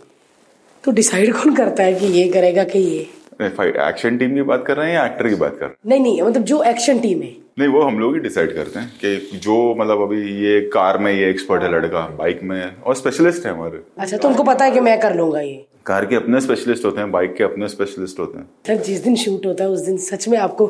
तो 0.85 0.93
डिसाइड 0.93 1.33
कौन 1.33 1.55
करता 1.55 1.83
है 1.83 1.95
कि 1.95 2.07
ये 2.09 2.29
करेगा 2.29 2.65
कि 2.65 2.79
ये? 2.79 3.01
एक्शन 3.43 4.17
टीम 4.19 4.35
की 4.35 4.43
बात 4.45 4.65
कर 4.67 4.77
रहे 4.77 4.89
हैं 4.89 4.95
या 4.95 5.05
एक्टर 5.07 5.29
की 5.29 5.35
बात 5.35 5.53
कर 5.53 5.67
रहे 5.67 5.69
हैं? 5.69 5.77
नहीं 5.87 6.01
नहीं 6.01 6.23
मतलब 6.23 6.43
जो 6.45 6.63
एक्शन 6.65 6.99
टीम 6.99 7.23
है 7.23 7.33
नहीं 7.59 7.69
वो 7.69 7.81
हम 7.83 7.99
लोग 7.99 8.15
ही 8.15 8.21
डिसाइड 8.21 8.55
करते 8.55 8.79
हैं 8.79 8.89
कि 9.01 9.39
जो 9.39 9.55
मतलब 9.75 10.03
अभी 10.03 10.21
ये 10.45 10.61
कार 10.75 10.99
में 10.99 11.13
ये 11.13 11.29
एक्सपर्ट 11.31 11.63
है 11.63 11.71
लड़का 11.73 12.07
बाइक 12.19 12.41
में 12.43 12.77
और 12.77 12.95
स्पेशलिस्ट 12.95 13.47
है 13.47 13.53
हमारे। 13.53 13.83
अच्छा 13.99 14.17
तो 14.17 14.29
उनको 14.29 14.43
पता 14.43 14.65
है 14.65 14.71
कि 14.71 14.81
मैं 14.81 14.99
कर 15.01 15.15
लूँगा 15.15 15.41
ये? 15.41 15.67
कार 15.87 16.07
के 16.07 16.17
अपने 16.17 16.41
स्पेशलिस्ट 16.41 16.85
होते 16.85 17.01
हैं 17.01 17.11
बाइक 17.13 17.35
के 17.37 17.45
अपने 17.45 17.69
स्पेशलिस्ट 17.69 18.19
होते 18.21 18.39
हैं। 18.39 18.49
सर 18.67 18.83
जिस 18.85 19.03
दिन 19.05 19.17
शूट 19.17 19.47
होता 19.47 19.65
है 19.65 19.71
उस 19.71 19.81
दिन 19.81 19.97
सच 19.99 20.29
में 20.29 20.39
आपको 20.39 20.69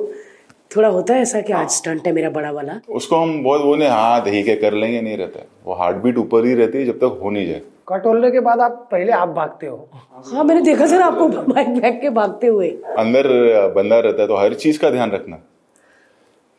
थोड़ा 0.70 0.88
होता 0.88 1.14
है 1.14 1.20
ऐसा 1.22 1.40
कि 1.40 1.52
आज 1.52 1.70
स्टंट 1.70 2.06
है 2.06 2.12
मेरा 2.12 2.30
बड़ा 2.30 2.50
वाला? 2.50 2.80
उसको 2.88 3.16
हम 3.16 3.42
बहुत 3.44 3.60
वो 3.60 3.75
नहीं 3.76 3.88
हाँ 3.88 4.25
ठीक 4.25 4.49
है 4.49 4.54
कर 4.56 4.75
लेंगे 4.75 5.00
नहीं 5.00 5.16
रहता 5.16 5.38
है। 5.38 5.46
वो 5.64 5.75
हार्ट 5.75 5.96
बीट 5.96 6.18
ऊपर 6.18 6.46
ही 6.46 6.54
रहती 6.54 6.78
है 6.78 6.84
जब 6.87 6.99
तक 6.99 7.18
हो 7.22 7.30
नहीं 7.30 7.46
जाए। 7.46 7.60
कटोलने 7.88 8.30
के 8.30 8.40
बाद 8.40 8.60
आप 8.60 8.88
पहले 8.92 9.12
आप 9.12 9.28
भागते 9.28 9.66
हो। 9.66 9.88
हाँ 10.32 10.44
मैंने 10.44 10.60
देखा 10.62 10.87
सर 10.87 11.02
आपको 11.02 11.28
बाइक 11.28 11.80
फेंक 11.80 12.00
के 12.00 12.10
भागते 12.10 12.46
हुए। 12.46 12.68
अंदर 12.99 13.28
बंदा 13.76 13.99
रहता 13.99 14.22
है 14.22 14.28
तो 14.28 14.37
हर 14.37 14.54
चीज़ 14.54 14.78
का 14.78 14.90
ध्यान 14.90 15.10
रखना। 15.10 15.42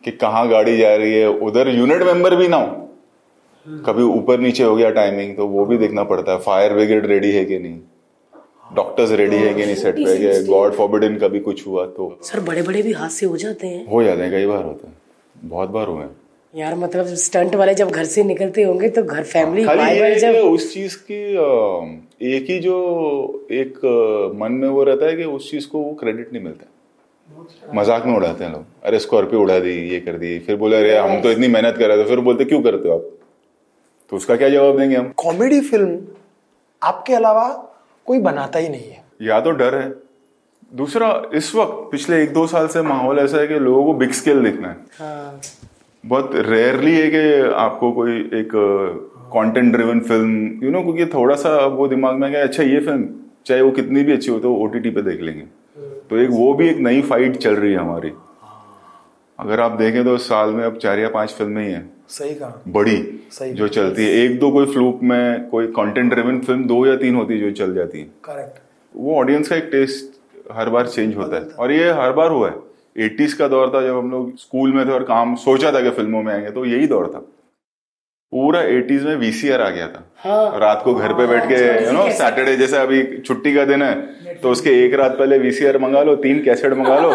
कि 0.04 0.12
कहाँ 0.12 0.48
गाड़ी 0.50 0.78
जा 0.78 0.96
रही 0.96 1.14
है 1.14 1.28
उधर 1.48 1.70
यूनिट 1.70 2.02
मेंबर 2.04 2.36
भी 2.36 2.48
ना 2.48 2.58
हो। 2.58 3.82
कभी 3.86 4.04
ऊपर 4.04 4.40
नीचे 4.40 4.64
हो 4.64 4.76
गया 4.76 4.90
टाइमिंग 4.90 5.36
तो 5.38 5.48
वो 5.48 5.66
भी 5.66 5.78
देखना 5.78 6.04
पड़ता 6.04 6.32
है 6.32 6.40
फायर 6.40 6.74
ब्रिगेड 6.74 7.06
रेडी 7.06 7.32
है 7.32 7.44
कि 7.46 7.60
नहीं? 7.60 7.80
डॉक्टर्स 8.76 9.12
रेडी 9.12 9.36
है 9.36 9.54
कि 9.54 9.66
नहीं? 9.66 9.76
सेट 9.76 9.96
पे 9.96 10.18
कि 10.18 10.44
गॉड 10.44 10.74
फॉरबिडन 10.74 11.18
कभी 11.18 11.40
कुछ 11.40 11.66
हुआ 11.68 11.86
तो। 11.88 12.18
सर 12.24 12.40
बड़े 12.40 12.62
बड़े 12.62 12.82
भी 12.82 12.92
हादसे 12.92 13.26
हो 13.26 13.38
जाते 13.38 13.68
हैं। 13.68 13.86
हो 13.88 14.04
जाते 14.04 14.22
हैं 14.22 14.32
कई 14.32 14.46
बार 14.46 14.64
होते 14.64 14.88
हैं। 14.88 14.98
बहुत 15.50 15.70
बार 15.70 15.88
हुए 15.88 16.04
हैं। 16.04 16.16
यार 16.54 16.76
मतलब 16.76 17.06
स्टंट 17.06 17.56
वाले 17.56 17.74
जब 17.74 17.90
घर 17.90 18.04
से 18.04 18.24
निकलते 18.24 18.64
होंगे 18.64 18.90
तो 18.90 19.04
घर 19.04 19.24
फैमिली 19.24 19.64
खाली 19.64 20.16
जब 20.20 20.36
उस 20.36 20.74
चीज़ 20.74 20.98
की 21.12 21.22
एक 22.36 22.50
ही 22.50 22.60
जो 22.60 22.76
एक 23.52 23.78
मन 24.42 24.52
में 24.52 24.68
वो 24.70 24.84
रहता 24.84 25.06
है 25.06 25.16
कि 25.18 25.24
उस 25.24 25.52
चीज़ 25.52 25.68
को 25.68 25.80
वो 25.80 25.94
क्रेडिट 25.94 26.34
नहीं 26.34 26.44
मिलता। 26.44 26.66
मज़ाक 27.76 28.06
में 28.06 28.14
उड़ाते 28.16 28.44
हैं 28.44 28.52
लोग। 28.52 28.66
अरे 28.84 29.00
स्कॉर्पियो 29.00 29.42
उड़ा 29.42 29.60
दी 29.60 29.74
ये 29.90 30.00
कर 30.00 30.18
दी 30.18 30.38
फिर 30.40 30.56
बोले 30.58 30.78
अरे 30.78 30.98
हम 30.98 31.22
तो 31.22 31.32
इतनी 31.32 31.48
मेहनत 31.48 31.78
कर 31.80 31.88
रहे 31.88 31.98
थे। 31.98 32.08
फिर 32.08 32.20
बोलते 32.22 32.46
क्यों 32.46 32.62
करते 32.62 32.90
हो 32.90 32.96
आप? 32.96 33.10
तो 34.12 34.16
उसका 34.18 34.36
क्या 34.36 34.50
जवाब 34.50 34.80
देंगे 34.80 34.96
हम? 34.96 35.12
कॉमेडी 35.18 35.60
फ़िल्म 35.62 36.00
आपके 36.82 37.14
अलावा 37.14 37.48
कोई 38.08 38.20
बनाता 38.22 38.60
ही 38.60 38.70
नहीं 38.70 38.90
है। 38.90 39.04
या 39.22 39.40
तो 39.42 39.52
डर 39.54 39.76
है। 39.76 39.94
दूसरा 40.72 41.08
इस 41.36 41.54
वक्त 41.56 41.90
पिछले 41.92 42.22
एक 42.24 42.34
दो 42.34 42.46
साल 42.48 42.68
से 42.68 42.82
माहौल 42.82 43.20
ऐसा 43.20 43.38
है 43.38 43.48
कि 43.48 43.60
लोगों 43.60 43.84
को 43.86 43.94
बिग 43.94 44.12
स्केल 44.14 44.44
दिखना 44.44 44.68
है। 44.68 44.78
हाँ। 45.00 45.42
बहुत 46.04 46.32
रेयरली 46.36 46.96
है 46.96 47.10
कि 47.10 47.52
आपको 47.58 47.92
कोई 47.92 48.20
एक 48.34 48.52
content 49.34 49.74
driven 49.74 50.00
film 50.02 50.64
you 50.64 50.72
know 50.72 50.82
क्योंकि 50.84 51.06
थोड़ा 51.14 51.36
सा 51.36 51.56
वो 51.66 51.88
दिमाग 51.88 52.16
में 52.16 52.32
गया 52.32 52.44
अच्छा 52.44 52.64
ये 52.64 52.80
फ़िल्म 52.80 53.10
चाहे 53.46 53.62
वो 53.62 53.72
कितनी 53.72 54.04
भी 54.04 54.14
अच्छी 54.14 54.32
हो 54.32 54.40
तो 54.40 54.54
ओटीटी 54.56 54.90
पे 54.90 55.02
देख 55.02 55.22
लेंगे। 55.22 55.44
तो 56.12 56.18
एक 56.18 56.30
वो 56.30 56.54
भी 56.54 56.68
एक 56.70 56.78
नई 56.78 57.02
फाइट 57.02 57.36
चल 57.38 57.56
रही 57.56 57.72
है 57.72 57.78
हमारी। 57.78 58.12
अगर 59.40 59.60
आप 59.60 59.72
देखें 59.72 60.04
तो 60.04 60.18
साल 60.18 60.50
में 60.50 60.64
अब 60.64 60.78
चार 60.78 61.00
या 61.00 61.10
पाँच 61.10 61.30
फ़िल्में 61.30 61.64
ही 61.66 61.72
हैं। 61.72 61.94
सही 62.10 62.34
कहा। 62.36 62.62
बड़ी 62.68 62.96
सही। 63.32 63.52
जो 63.54 63.68
चलती 63.68 64.06
है। 64.06 64.10
एक 64.14 64.40
दो 64.40 64.52
कोई 64.52 64.66
फ्लूक 64.66 65.00
में 65.04 65.48
कोई 65.50 65.68
कंटेंट 65.68 66.12
ड्रिवन 66.14 66.40
फ़िल्म 66.40 66.64
दो 66.64 66.86
या 66.86 66.96
तीन 66.96 67.16
होती 67.16 67.34
है 67.34 67.40
जो 67.40 67.52
चल 67.56 67.74
जाती 67.76 68.00
है। 68.00 68.06
करेक्ट 68.26 68.60
वो 68.96 69.16
ऑडियंस 69.16 69.48
का 69.48 69.56
एक 69.56 69.70
टेस्ट 69.72 70.52
हर 70.52 70.70
बार 70.70 70.88
चेंज 70.88 71.16
होता 71.18 71.36
है। 71.36 71.44
और 71.60 71.72
ये 71.72 71.92
हर 71.92 72.12
बार 72.12 72.32
हुआ 72.32 72.50
है। 72.50 73.06
एटीज 73.06 73.34
का 73.34 73.48
दौर 73.48 73.72
था 73.76 73.82
जब 73.82 73.98
हम 73.98 74.12
लोग 74.12 74.38
स्कूल 74.38 74.74
में 74.74 74.86
थे 74.88 74.92
और 74.92 75.04
काम 75.04 75.36
सोचा 75.36 75.72
था 75.72 75.82
कि 75.82 75.90
फ़िल्मों 75.92 76.24
में 76.24 76.34
आएँगे 76.34 76.52
तो 76.52 76.66
यही 76.66 76.88
दौर 76.88 77.08
था। 77.08 77.20
पूरा 78.34 78.62
एटीज 78.62 79.06
में 79.06 79.16
वीसीआर 79.16 79.62
आ 79.62 79.70
गया 79.70 79.88
था। 79.88 80.04
हाँ। 80.18 80.60
रात 80.60 80.82
को 80.86 80.94
घर 80.96 81.14
पे 81.14 81.28
बैठ 81.28 81.44
के 81.46 81.86
यू 81.86 81.92
नो 81.92 82.10
सैटरडे 82.12 82.56
जैसे 82.58 82.78
अभी 82.78 83.04
छुट्टी 83.18 83.54
का 83.56 83.66
दिन 83.66 83.82
है 83.82 83.96
तो 84.36 84.52
उसके 84.52 84.70
एक 84.84 84.94
रात 84.94 85.18
पहले 85.18 85.38
वीसीआर 85.38 85.78
मंगा 85.78 86.04
लो 86.04 86.16
तीन 86.18 86.44
कैसेट 86.44 86.74
मंगा 86.74 87.00
लो। 87.00 87.12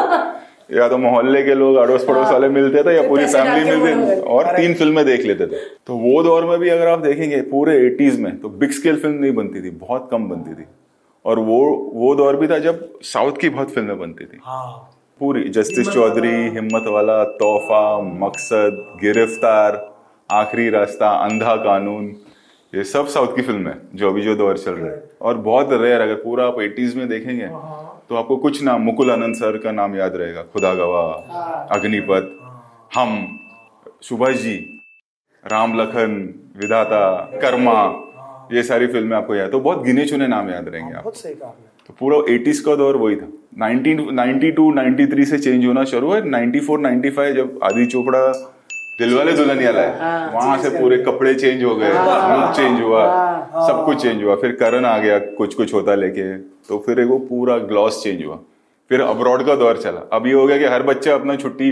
या 0.70 0.88
तो 0.88 0.98
मोहल्ले 0.98 1.42
के 1.42 1.54
लोग 1.54 1.76
अड़ोस 1.76 2.04
पड़ोस 2.04 2.26
वाले 2.28 2.48
मिलते 2.48 2.82
थे 2.82 2.94
या 2.96 3.02
पूरी 3.08 3.26
फैमिली 3.26 3.76
मिलती। 3.76 4.20
और 4.28 4.46
तीन 4.56 4.74
फ़िल्में 4.74 5.04
देख 5.06 5.24
लेते 5.26 5.46
थे। 5.46 5.58
तो 5.86 5.96
वो 5.98 6.22
दौर 6.22 6.44
में 6.44 6.58
भी 6.58 6.68
अगर 6.68 6.88
आप 6.88 6.98
देखेंगे 6.98 7.40
पूरे 7.50 7.76
एटीज 7.86 8.18
में 8.20 8.36
तो 8.40 8.48
बिग 8.48 8.70
स्केल 8.70 8.96
फ़िल्म 8.96 9.14
नहीं 9.16 9.34
बनती 9.34 9.62
थी 9.62 9.70
बहुत 9.78 10.08
कम 10.12 10.28
बनती 10.28 10.54
थी। 10.54 10.66
और 11.24 11.38
वो 11.40 11.60
वो 11.94 12.14
दौर 12.14 12.36
भी 12.36 12.48
था 12.48 12.58
जब 12.58 12.88
साउथ 13.04 13.40
की 13.40 13.48
बहुत 13.48 13.70
फ़िल्में 13.70 13.98
बनती 13.98 14.24
थी। 14.24 14.38
हाँ। 14.42 14.92
पूरी 15.20 15.48
जस्टिस 15.48 15.88
चौधरी 15.88 16.36
हिम्मत 16.54 16.84
वाला 16.88 17.22
तोहफा 17.36 17.80
मकसद 18.26 18.84
गिरफ़्तार 19.02 19.84
आखिरी 20.30 20.68
रास्ता 20.70 21.10
अंधा 21.24 21.54
कानून। 21.62 22.14
ये 22.76 22.84
सब 22.84 23.06
साउथ 23.06 23.36
की 23.36 23.42
फ़िल्म 23.42 23.68
है 23.68 23.74
जो 23.94 24.08
अभी 24.10 24.22
जो 24.22 24.34
दौर 24.36 24.58
चल 24.58 24.72
रहा 24.72 24.90
है। 24.92 25.10
और 25.22 25.36
बहुत 25.36 25.68
रेयर 25.72 26.00
अगर 26.00 26.14
पूरा 26.14 26.46
आप 26.46 26.60
एटीज 26.60 26.96
में 26.96 27.08
देखेंगे 27.08 27.46
तो 28.08 28.14
आपको 28.14 28.36
कुछ 28.36 28.62
नाम 28.62 28.82
मुकुल 28.82 29.10
आनंद 29.10 29.34
सर 29.34 29.58
का 29.58 29.72
नाम 29.72 29.96
याद 29.96 30.16
रहेगा 30.16 30.42
खुदा 30.42 30.74
गवाह 30.74 31.76
अग्निपथ 31.76 32.32
हम 32.94 33.38
सुभाष 34.02 34.36
जी 34.36 34.56
राम 35.44 35.80
लखन 35.80 36.12
विधाता 36.56 37.00
कर्मा 37.42 37.78
ये 38.52 38.62
सारी 38.62 38.86
फ़िल्में 38.86 39.16
आपको 39.16 39.34
याद 39.34 39.50
तो 39.50 39.60
बहुत 39.60 39.84
गिने 39.84 40.04
चुने 40.04 40.26
नाम 40.26 40.50
याद 40.50 40.68
रहेंगे 40.68 40.94
आप 40.94 41.02
बहुत 41.02 41.16
सही 41.16 41.34
कहा 41.34 41.50
तो 41.86 41.94
पूरा 42.00 42.18
एटीज 42.34 42.60
का 42.60 42.74
दौर 42.74 42.96
वही 42.96 43.16
था। 43.16 43.26
19 43.62 44.00
92 44.18 44.70
93 44.76 45.24
से 45.24 45.38
चेंज 45.38 45.66
होना 45.66 45.84
शुरू 45.84 46.12
है 46.12 46.22
94 46.22 46.78
95 46.86 47.32
जब 47.32 47.58
आदि 47.62 47.86
चोपड़ा 47.86 48.22
दिलवाले 48.98 49.32
दुल्हनिया 49.32 49.70
लाए। 49.70 50.30
वहाँ 50.34 50.56
से 50.58 50.70
पूरे 50.70 50.96
कपड़े 50.98 51.34
चेंज 51.34 51.62
हो 51.64 51.74
गए 51.76 51.88
लुक 51.88 52.54
चेंज 52.56 52.80
हुआ 52.82 53.02
सब 53.66 53.84
कुछ 53.86 54.02
चेंज 54.02 54.22
हुआ। 54.24 54.34
फिर 54.36 54.52
करण 54.60 54.84
आ 54.84 54.96
गया 54.98 55.18
कुछ 55.38 55.54
कुछ 55.54 55.74
होता 55.74 55.94
लेके। 55.94 56.36
तो 56.38 56.78
फिर 56.86 57.04
वो 57.04 57.18
पूरा 57.28 57.56
ग्लॉस 57.66 58.02
चेंज 58.02 58.24
हुआ। 58.24 58.38
फिर 58.90 59.00
अब्रॉड 59.02 59.46
का 59.46 59.54
दौर 59.54 59.76
चला। 59.76 60.00
अब 60.12 60.26
ये 60.26 60.32
हो 60.32 60.46
गया 60.46 60.58
कि 60.58 60.64
हर 60.66 60.82
बच्चा 60.84 61.14
अपना 61.14 61.36
छुट्टी 61.36 61.70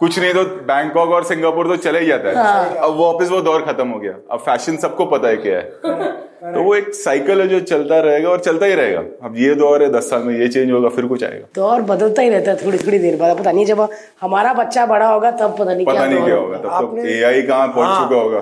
कुछ 0.00 0.18
नहीं 0.18 0.32
तो 0.34 0.44
बैंकॉक 0.66 1.10
और 1.10 1.24
सिंगापुर 1.24 1.66
तो 1.66 1.76
चला 1.78 1.98
ही 1.98 2.06
जाता 2.06 2.28
है। 2.28 2.76
अब 2.76 2.96
वापस 2.98 3.30
वो 3.30 3.40
दौर 3.42 3.62
खत्म 3.62 3.88
हो 3.88 3.98
गया। 4.00 4.12
अब 4.30 4.38
फ़ैशन 4.40 4.76
सबको 4.76 5.06
पता 5.06 5.28
है 5.28 5.36
क्या 5.36 5.56
है। 5.56 6.28
तो 6.42 6.62
वो 6.62 6.74
एक 6.74 6.94
साइकिल 6.94 7.40
है 7.40 7.46
जो 7.48 7.58
चलता 7.60 7.98
रहेगा 8.00 8.28
और 8.28 8.40
चलता 8.40 8.66
ही 8.66 8.74
रहेगा। 8.74 9.00
अब 9.22 9.34
ये 9.38 9.54
दौर 9.54 9.82
है 9.82 9.88
दस 9.92 10.08
साल 10.10 10.22
में 10.22 10.38
ये 10.38 10.48
चेंज 10.48 10.70
होगा 10.70 10.88
फिर 10.88 11.06
कुछ 11.06 11.24
आएगा। 11.24 11.46
दौर 11.54 11.82
बदलता 11.90 12.22
ही 12.22 12.28
रहता 12.28 12.50
है 12.50 12.56
थोड़ी 12.64 12.78
थोड़ी 12.78 12.98
देर 12.98 13.16
बाद। 13.16 13.38
पता 13.38 13.52
नहीं 13.52 13.66
जब 13.66 13.88
हमारा 14.20 14.52
बच्चा 14.54 14.86
बड़ा 14.86 15.08
होगा 15.08 15.30
तब 15.30 15.56
पता 15.58 15.74
नहीं 15.74 15.86
पता 15.86 15.94
क्या 15.94 16.06
नहीं 16.06 16.24
क्या 16.24 16.36
होगा। 16.36 16.56
होगा 16.56 16.80
तब 16.80 16.96
तो 16.96 17.06
ए 17.08 17.22
आई 17.22 17.42
कहाँ 17.42 17.68
पहुँच 17.68 17.88
हाँ। 17.88 18.08
चुका 18.08 18.20
होगा? 18.20 18.40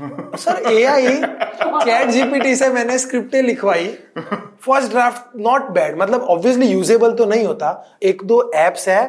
sir 0.00 0.62
A 0.62 0.74
AI 0.74 1.16
chat 1.16 2.08
GPT 2.08 2.54
से 2.56 2.68
मैंने 2.68 2.98
स्क्रिप्टें 2.98 3.40
लिखवाई। 3.42 3.86
फ़र्स्ट 4.18 4.90
ड्राफ्ट 4.90 5.36
नॉट 5.38 5.68
बैड 5.72 5.98
मतलब 5.98 6.22
ऑब्वियसली 6.30 6.66
यूजेबल 6.66 7.12
तो 7.12 7.24
नहीं 7.26 7.44
होता। 7.46 7.98
एक 8.02 8.22
दो 8.24 8.40
एप्स 8.56 8.88
है 8.88 9.04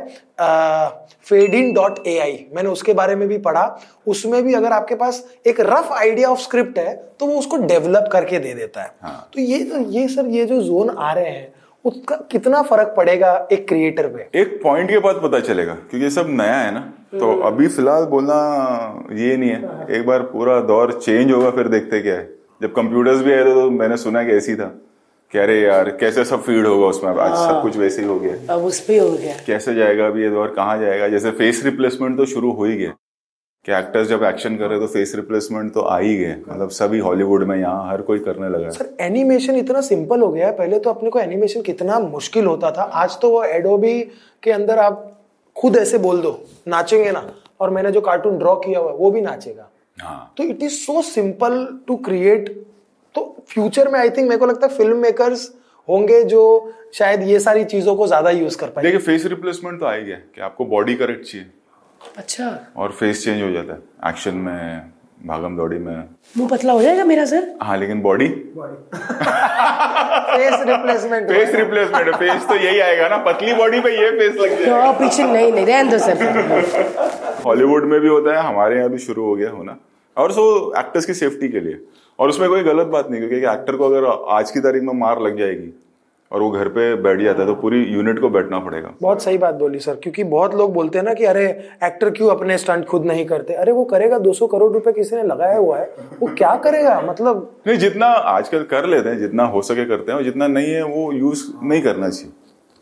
फेड 1.25 1.54
इन 1.56 1.73
डॉट 1.73 2.08
ए 2.08 2.17
आई 2.19 2.45
मैंने 2.56 2.69
उसके 2.69 2.93
बारे 2.93 3.15
में 3.15 3.27
भी 3.27 3.38
पढ़ा। 3.39 3.65
उसमें 4.08 4.41
भी 4.43 4.54
अगर 4.54 4.71
आपके 4.71 4.95
पास 4.95 5.23
एक 5.47 5.60
रफ 5.62 5.91
आइडिया 5.93 6.30
ऑफ़ 6.30 6.39
स्क्रिप्ट 6.39 6.77
है 6.80 6.95
तो 7.19 7.25
वो 7.25 7.39
उसको 7.39 7.58
डेवलप 7.58 8.10
करके 8.12 8.39
दे 8.39 8.54
देता 8.54 8.82
है। 8.82 8.91
हाँ। 9.01 9.30
तो 9.34 9.41
ये 9.41 9.58
ये 9.89 10.08
सर 10.08 10.27
ये 10.27 10.45
जो 10.45 10.62
जोन 10.62 10.89
आ 10.89 11.12
रहे 11.13 11.30
हैं 11.30 11.54
उसका 11.86 12.15
कितना 12.32 12.62
फ़र्क 12.62 12.94
पड़ेगा 12.98 13.48
एक 13.52 13.67
क्रिएटर 13.67 14.08
पे? 14.08 14.28
एक 14.39 14.60
पॉइंट 14.63 14.89
के 14.89 15.00
बाद 15.00 15.20
पता 15.24 15.39
चलेगा 15.39 15.74
क्योंकि 15.89 16.10
सब 16.10 16.28
नया 16.30 16.56
है 16.56 16.74
ना। 16.74 16.80
तो 17.13 17.32
अभी 17.41 17.67
फ़िलहाल 17.67 18.04
बोलना 18.06 18.36
ये 19.13 19.36
नहीं 19.38 19.50
है। 19.50 19.88
एक 19.98 20.06
बार 20.08 20.22
पूरा 20.28 20.60
दौर 20.62 20.91
चेंज 20.94 21.32
होगा 21.32 21.50
फिर 21.52 21.67
देखते 21.67 22.02
क्या 22.02 22.15
है। 22.15 22.30
जब 22.62 22.74
कंप्यूटर्स 22.74 23.22
भी 23.22 23.34
आए 23.34 23.44
थे 23.46 23.54
तो 23.54 23.70
मैंने 23.72 23.98
सुना 23.98 24.24
कि 24.24 24.32
ऐसी 24.32 24.56
था 24.56 24.65
कि 25.32 25.39
अरे 25.39 25.60
यार 25.62 25.89
कैसे 26.00 26.26
सब 26.26 26.41
फ़ीड 26.44 26.65
होगा 26.67 26.88
उसमें? 26.88 27.12
आज 27.12 27.38
सब 27.38 27.62
कुछ 27.62 27.78
वैसे 27.78 28.02
ही 28.02 28.08
हो 28.08 28.20
गया। 28.20 28.54
अब 28.54 28.63
उस 28.65 28.80
पे 28.80 28.98
हो 28.98 29.10
गया। 29.12 29.36
कैसे 29.48 29.74
जाएगा 29.76 30.08
अभी 30.08 30.24
ये 30.24 30.30
दौर? 30.30 30.48
कहाँ 30.48 30.78
जाएगा? 30.80 31.08
जैसे 31.08 31.32
फेस 31.32 31.62
रिप्लेसमेंट 31.65 32.17
तो 32.17 32.26
शुरू 32.26 32.52
हो 32.52 32.65
ही 32.65 32.76
गया। 32.78 32.94
कि 33.65 33.71
एक्टर्स 33.71 34.08
जब 34.08 34.24
एक्शन 34.24 34.56
कर 34.58 34.69
रहे 34.69 34.80
तो 34.80 34.88
फेस 34.88 35.12
रिप्लेसमेंट 35.15 35.74
तो 35.74 35.82
आ 35.82 35.97
ही 36.00 36.15
गए। 36.17 36.36
मतलब 36.47 36.69
सभी 36.71 37.00
हॉलीवुड 37.00 37.43
में 37.47 37.56
यहाँ 37.58 37.89
हर 37.89 38.02
कोई 38.02 38.19
करने 38.19 38.47
लगा 38.50 38.65
है। 38.65 38.71
सर 38.71 38.89
एनिमेशन 39.02 39.56
इतना 39.56 39.82
सिंपल 39.84 40.21
हो 40.21 40.32
गया 40.32 40.47
है। 40.47 40.54
पहले 40.58 40.80
तो 40.80 40.89
अपने 40.89 41.10
को 41.10 41.19
एनिमेशन 41.19 41.62
कितना 41.62 42.00
मुश्किल 42.00 42.45
होता 42.45 42.71
था। 42.71 42.84
आज 43.04 43.19
तो 43.21 43.30
वो 43.30 43.43
एडोबी 43.43 44.00
के 44.43 44.52
अंदर 44.52 44.80
आप 44.80 45.08
खुद 45.56 45.78
ऐसे 45.78 45.97
बोल 46.00 46.21
दो 46.21 46.32
नाचेंगे 46.67 47.12
ना 47.12 47.24
और 47.60 47.69
मैंने 47.69 47.91
जो 47.91 48.02
कार्टून 48.02 48.38
ड्रॉ 48.38 48.56
किया 48.58 48.80
हुआ 48.80 48.91
है 48.91 48.97
वो 48.97 49.12
भी 49.12 49.21
नाचेगा। 49.21 49.69
हाँ। 49.97 50.34
तो 50.38 50.43
it 50.43 50.63
is 50.63 50.74
so 50.76 51.02
simple 51.04 51.65
to 51.88 51.95
create 52.02 52.50
तो 53.15 53.24
फ्यूचर 53.50 53.89
में 53.91 54.00
आई 54.00 54.10
थिंक 54.10 54.28
मेरे 54.30 54.38
को 54.38 54.45
लगता 54.45 54.67
है 54.67 54.78
फ़िल्म 54.78 54.97
मेकर्स 54.97 55.50
होंगे 55.88 56.24
जो 56.26 56.43
शायद 56.93 57.24
ये 57.24 57.39
सारी 57.39 57.63
चीज़ों 57.65 57.95
को 57.95 58.08
ज़्यादा 58.08 58.30
यूज़ 58.32 58.58
कर 58.58 58.69
पाए 58.69 58.84
देखिए 58.84 59.00
फेस 59.02 59.26
रिप्लेसमेंट 59.26 59.80
तो 59.80 59.86
आ 59.86 59.93
ही 59.93 60.04
कि 60.06 60.41
आपको 60.41 60.65
बॉडी 60.67 60.95
करेक्ट 60.95 61.26
चाहिए। 61.26 61.47
अच्छा। 62.18 62.58
और 62.78 62.92
फेस 62.92 63.24
चेंज 63.26 63.42
हो 63.42 63.52
जाता 63.52 63.74
है। 63.74 63.80
एक्शन 64.10 64.36
में 64.38 64.92
भागम 65.28 65.56
दौड़ी 65.58 65.78
में। 65.78 66.04
मुँह 66.38 66.50
पतला 66.50 66.74
हो 66.74 66.82
जाएगा 66.82 67.04
मेरा 67.06 67.26
सर? 67.26 67.56
हाँ 67.62 67.78
लेकिन 67.78 68.02
body 68.02 68.28
face 68.28 68.56
replacement 70.68 71.28
face 71.30 71.56
replacement 71.56 72.16
face 72.16 72.48
तो 72.50 72.56
यही 72.56 72.80
आएगा 72.80 73.08
ना। 73.08 73.18
पतली 73.26 73.54
बॉडी 73.54 73.80
पे 73.80 73.90
ये 73.96 74.10
फेस 74.12 74.36
लग 74.42 74.50
जाएगा। 74.60 74.92
तो 74.92 75.00
पीछे 75.00 75.24
नहीं 75.24 75.52
नहीं 75.54 75.66
रहने 75.66 75.92
दो 75.92 75.98
सर। 75.98 77.42
हॉलीवुड 77.46 77.86
में 77.92 78.00
भी 78.00 78.08
होता 78.08 78.38
है 78.38 78.44
हमारे 78.48 78.78
यहाँ 78.78 78.90
भी 78.90 78.98
शुरू 79.00 79.26
हो 79.26 79.36
गया 79.36 79.50
होना 79.52 79.78
और 80.18 80.32
सो 80.32 80.74
एक्टर्स 80.80 81.06
की 81.06 81.14
सेफ्टी 81.14 81.50
के 81.50 81.60
लिए। 81.60 81.80
और 82.20 82.30
उसमें 82.30 82.50
कोई 82.50 82.64
गलत 82.64 82.88
बात 82.88 83.10
नहीं 83.10 83.20
क्योंकि 83.20 83.38
एक्टर 83.48 83.76
को 83.76 83.86
अगर 83.86 84.06
आज 84.32 84.52
की 84.52 84.60
तारीख 84.60 84.84
में 84.84 84.94
मार 84.96 85.22
लग 85.22 85.38
जाएगी 85.38 85.74
और 86.32 86.41
वो 86.41 86.50
घर 86.52 86.67
पे 86.67 86.84
बैठ 86.96 87.20
जाता 87.22 87.41
है 87.41 87.48
तो 87.48 87.54
पूरी 87.56 87.84
यूनिट 87.84 88.20
को 88.20 88.30
बैठना 88.30 88.60
पड़ेगा। 88.60 88.94
बहुत 89.02 89.22
सही 89.24 89.38
बात 89.38 89.56
बोली 89.56 89.80
सर 89.80 89.96
क्योंकि 89.96 90.24
बहुत 90.24 90.56
लोग 90.56 90.74
बोलते 90.74 90.98
हैं 90.98 91.06
ना 91.06 91.13
कि 91.13 91.26
अरे 91.26 91.46
एक्टर 91.84 92.10
क्यों 92.10 92.30
अपने 92.30 92.58
स्टंट 92.58 92.86
खुद 92.86 93.06
नहीं 93.06 93.26
करते? 93.26 93.54
अरे 93.54 93.72
वो 93.72 93.84
करेगा 93.86 94.20
200 94.20 94.48
करोड़ 94.48 94.72
रुपए 94.74 94.91
किसी 94.91 95.15
ने 95.15 95.24
लगाया 95.24 95.58
हुआ 95.58 95.78
है 95.78 95.89
वो 96.22 96.28
क्या 96.38 96.56
करेगा? 96.56 97.00
मतलब 97.02 97.50
नहीं 97.67 97.78
जितना 97.78 98.08
आजकल 98.36 98.63
कर 98.72 98.86
लेते 98.86 99.10
हैं 99.10 99.20
जितना 99.20 99.46
हो 99.46 99.62
सके 99.62 99.86
करते 99.86 100.12
हैं 100.12 100.17
और 100.17 100.24
जितना 100.24 100.48
नहीं 100.48 100.74
है 100.74 100.84
वो 100.86 101.12
यूज़ 101.13 101.44
नहीं 101.63 101.82
करना 101.82 102.10
चाहिए। 102.10 102.32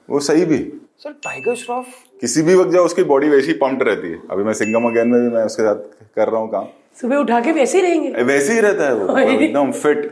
वो 0.09 0.19
सही 0.19 0.45
भी। 0.45 0.57
सर 0.99 1.11
टाइगर 1.23 1.55
श्रॉफ 1.55 1.85
किसी 2.21 2.41
भी 2.41 2.55
वक्त 2.55 2.71
जाओ 2.71 2.85
उसकी 2.85 3.03
बॉडी 3.03 3.29
वैसी 3.29 3.53
पंप्ड 3.55 3.83
रहती 3.83 4.11
है। 4.11 4.19
अभी 4.31 4.43
मैं 4.43 4.53
सिंगम 4.53 4.87
अगेन 4.89 5.07
में 5.07 5.21
भी 5.21 5.35
मैं 5.35 5.43
उसके 5.43 5.63
साथ 5.63 5.75
कर 6.15 6.27
रहा 6.27 6.41
हूँ 6.41 6.49
काम। 6.51 6.65
सुबह 7.01 7.15
उठा 7.17 7.39
के 7.39 7.51
वैसे 7.51 7.77
ही 7.77 7.83
रहेंगे? 7.83 8.23
वैसे 8.23 8.53
ही 8.53 8.59
रहता 8.59 8.87
है 8.87 8.93
वो 8.95 9.17
एकदम 9.19 9.71
फिट 9.71 10.09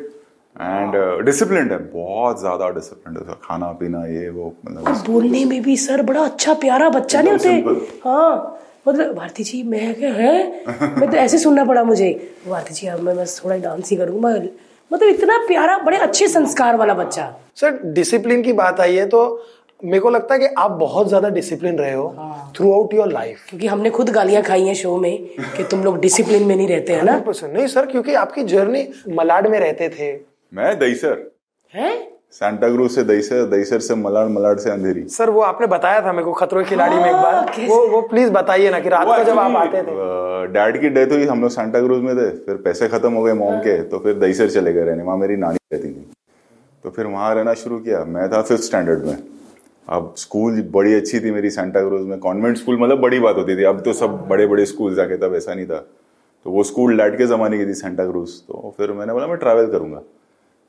एंड 0.57 0.95
डिसिप्लिन 1.25 1.71
है 1.71 1.77
बहुत 1.89 2.39
ज़्यादा 2.39 2.69
डिसिप्लिन 2.69 3.17
है 3.27 3.35
खाना 3.43 3.71
पीना 3.79 4.05
ये 4.07 4.29
वो 4.29 4.53
मतलब 4.65 5.03
बोलने 5.07 5.43
में 5.45 5.61
भी 5.61 5.75
सर 5.77 6.01
बड़ा 6.01 6.21
अच्छा 6.21 6.53
प्यारा 6.61 6.89
बच्चा 6.89 7.21
नहीं 7.21 7.33
होते। 7.33 7.99
हाँ 8.05 8.59
मतलब 8.87 9.13
भारती 9.15 9.43
जी 9.43 9.61
मैं 9.63 9.93
क्या 9.95 10.13
है? 10.13 10.63
मैं 10.97 11.09
तो 11.11 11.17
ऐसे 11.17 11.37
सुनना 11.37 11.65
पड़ा 11.65 11.83
मुझे। 11.83 12.09
भारती 12.47 12.73
जी 12.73 12.87
अब 12.87 12.99
मैं 12.99 13.15
बस 13.17 13.41
थोड़ा 13.43 13.57
डांस 13.57 13.91
ही 13.91 13.97
करूँगा 13.97 14.29
मतलब 14.91 15.07
इतना 15.09 15.37
प्यारा 15.47 15.77
बड़े 15.77 15.97
अच्छे 15.97 16.27
संस्कार 16.27 16.75
वाला 16.75 16.93
बच्चा। 16.93 17.33
सर 17.55 17.79
डिसिप्लिन 17.93 18.43
की 18.43 18.53
बात 18.53 18.79
आई 18.79 18.95
है 18.95 19.05
तो 19.07 19.21
मेरे 19.79 19.99
को 19.99 20.09
लगता 20.09 20.33
है 20.33 20.39
कि 20.39 20.45
आप 20.57 20.71
बहुत 20.71 21.07
ज़्यादा 21.07 21.29
डिसिप्लिन 21.29 21.77
रहे 21.77 21.93
हो 21.93 22.07
थ्रू 22.57 22.71
आउट 22.73 22.93
योर 22.93 23.11
लाइफ 23.11 23.43
क्योंकि 23.49 23.67
हमने 23.67 23.89
खुद 23.89 24.09
गालियाँ 24.09 24.41
खाई 24.43 24.63
हैं 24.63 24.73
शो 24.75 24.95
में 24.97 25.17
कि 25.57 25.63
तुम 25.63 25.83
लोग 25.83 25.99
डिसिप्लिन 26.01 26.43
में 26.43 26.55
नहीं 26.55 26.67
रहते 26.67 26.93
है 26.93 27.03
ना? 27.05 27.21
नहीं 27.43 27.67
सर 27.67 27.85
क्योंकि 27.85 28.13
आपकी 28.15 28.43
जर्नी 28.45 28.87
मलाड 29.11 29.47
में 29.47 29.59
रहते 29.59 29.89
थे। 29.89 30.11
मैं 30.51 30.77
दईसर 30.79 31.31
है? 31.73 31.95
सैंटा 32.31 32.69
क्रूज 32.69 32.91
से 32.91 33.03
दईसर 33.03 33.45
दईसर 33.49 33.79
से 33.79 33.95
मलाड 33.95 34.29
मलाड 34.29 34.59
से 34.59 34.69
अंधेरी। 34.69 35.03
सर 35.09 35.29
वो 35.29 35.41
आपने 35.41 35.67
बताया 35.67 36.01
था 36.01 36.11
मेरे 36.11 36.23
को 36.25 36.33
खतरों 36.33 36.63
के 36.63 36.69
खिलाड़ी 36.69 36.95
में 36.95 37.05
एक 37.05 37.15
हाँ, 37.15 37.23
बार 37.23 37.45
कैसे? 37.47 37.67
वो 37.67 37.87
वो 37.87 38.01
प्लीज़ 38.01 38.31
बताइए 38.31 38.69
ना 38.71 38.79
कि 38.79 38.89
रात 38.89 39.07
को 39.07 39.23
जब 39.23 39.39
आप 39.39 39.55
आते 39.57 39.81
थे। 39.83 40.53
डैड 40.53 40.79
की 40.81 40.89
डेथ 40.89 41.11
हुई 41.11 41.25
हम 41.25 41.41
लोग 41.41 41.51
सैंटा 41.51 41.81
क्रूज 41.81 42.01
में 42.03 42.15
थे 42.17 42.29
फिर 42.45 42.55
पैसे 42.65 42.87
खत्म 42.87 43.13
हो 43.13 43.23
गए 43.23 43.33
मोम 43.33 43.59
के 43.59 43.81
तो 43.83 43.99
फिर 43.99 44.19
दईसर 44.19 44.49
चले 44.49 44.73
गए 44.73 44.83
रहने 44.83 45.03
वहाँ 45.03 45.17
मेरी 45.17 45.35
नानी 45.37 45.57
रहती 45.73 45.89
थी। 45.89 46.05
तो 46.83 46.89
फिर 46.89 47.05
वहाँ 47.05 47.33
रहना 47.35 47.53
शुरू 47.55 47.79
किया। 47.79 48.03
मैं 48.05 48.29
था 48.31 48.41
फिफ्थ 48.41 48.63
स्टैंडर्ड 48.63 49.05
में। 49.05 49.17
अब 49.87 50.13
स्कूल 50.17 50.61
बड़ी 50.71 50.93
अच्छी 50.93 51.19
थी 51.19 51.31
मेरी 51.31 51.49
सेंटा 51.49 51.81
क्रूज 51.81 52.05
में। 52.07 52.17
कॉन्वेंट 52.19 52.57
स्कूल 52.57 52.81
मतलब 52.81 52.99
बड़ी 53.01 53.19
बात 53.19 53.35
होती 53.35 53.55
थी। 53.57 53.63
अब 53.63 53.81
तो 53.81 53.93
सब 53.93 54.19
बड़े 54.29 54.47
बड़े 54.47 54.65
स्कूल 54.65 54.95
जाके 54.95 55.17
तब 55.17 55.35
ऐसा 55.35 55.53
नहीं 55.53 55.65
था। 55.65 55.77
तो 56.45 56.51
वो 56.51 56.63
स्कूल 56.63 56.97
डैड 56.97 57.17
के 57.17 57.25
ज़माने 57.25 57.57
की 57.57 57.65
थी 57.65 57.73
सेंटा 57.73 58.05
क्रूज 58.05 58.39
तो 58.41 58.73
फिर 58.77 58.91
मैंने 58.91 59.13
बोला 59.13 59.27
मैं 59.27 59.37
ट्रैवल 59.37 59.71
करूँगा। 59.71 60.01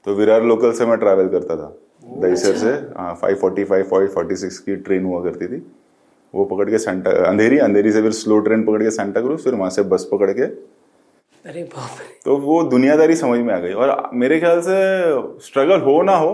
तो 0.07 0.15
विरार 0.15 0.45
लोकल 0.45 0.73
से 0.73 0.87
मैं 0.87 0.99
ट्रैवल 0.99 1.29
करता 1.29 1.57
था। 1.57 1.75
दहीसर 2.21 2.57
से 2.57 2.71
हाँ 2.99 3.15
five 3.15 3.37
forty 3.37 3.65
five 3.65 3.85
five 3.85 4.07
forty 4.09 4.37
six 4.37 4.59
की 4.59 4.77
ट्रेन 4.79 5.05
हुआ 5.05 5.23
करती 5.25 5.47
थी। 5.47 5.63
वो 6.35 6.45
पकड़ 6.45 6.69
के 6.71 6.79
सेंटा 6.79 7.11
अंधेरी 7.27 7.59
अंधेरी 7.59 7.93
से 7.93 8.03
फिर 8.03 8.13
स्लो 8.15 8.39
ट्रेन 8.41 8.65
पकड़ 8.65 8.83
के 8.83 8.91
सेंटा 8.91 9.21
क्रूज 9.21 9.45
फिर 9.45 9.55
वहाँ 9.55 9.71
से 9.71 9.83
बस 9.85 10.09
पकड़ 10.13 10.31
के। 10.31 10.43
अरे 11.45 11.63
बाप 11.65 11.99
तो 12.25 12.37
वो 12.39 12.63
दुनियादारी 12.65 13.15
समझ 13.17 13.39
में 13.41 13.53
आ 13.55 13.59
गई 13.59 13.73
और 13.75 14.11
मेरे 14.15 14.39
ख्याल 14.41 14.61
से 14.61 14.77
स्ट्रगल 15.43 15.81
हो 15.81 16.01
ना 16.03 16.17
हो 16.17 16.33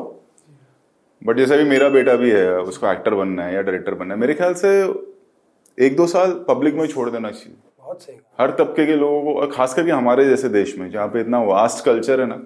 बट 1.22 1.36
जैसे 1.36 1.56
भी 1.58 1.64
मेरा 1.64 1.88
बेटा 1.88 2.14
भी 2.14 2.30
है 2.30 2.60
उसको 2.60 2.90
एक्टर 2.92 3.14
बनना 3.14 3.44
है 3.44 3.54
या 3.54 3.62
डायरेक्टर 3.62 3.94
बनना 3.94 4.14
है 4.14 4.20
मेरे 4.20 4.34
ख्याल 4.34 4.54
से 4.54 4.70
एक 5.78 5.96
दो 5.96 6.06
साल 6.06 6.32
पब्लिक 6.48 6.74
में 6.74 6.86
छोड़ 6.86 7.08
देना 7.10 7.30
चाहिए। 7.30 7.56
बहुत 7.78 8.02
सही। 8.02 8.16
हर 8.40 8.50
तबके 8.50 8.86
के 8.86 8.96
लोगों 8.96 9.22
को 9.22 9.40
और 9.40 9.50
खास 9.52 9.74
करके 9.74 9.90
हमारे 9.90 10.24
जैसे 10.24 10.48
देश 10.48 10.76
में 10.78 10.90
जहाँ 10.90 11.06
पे 11.08 11.20
इतना 11.20 11.42
वास्ट 11.44 11.84
कल्चर 11.84 12.20
है 12.20 12.26
ना 12.26 12.42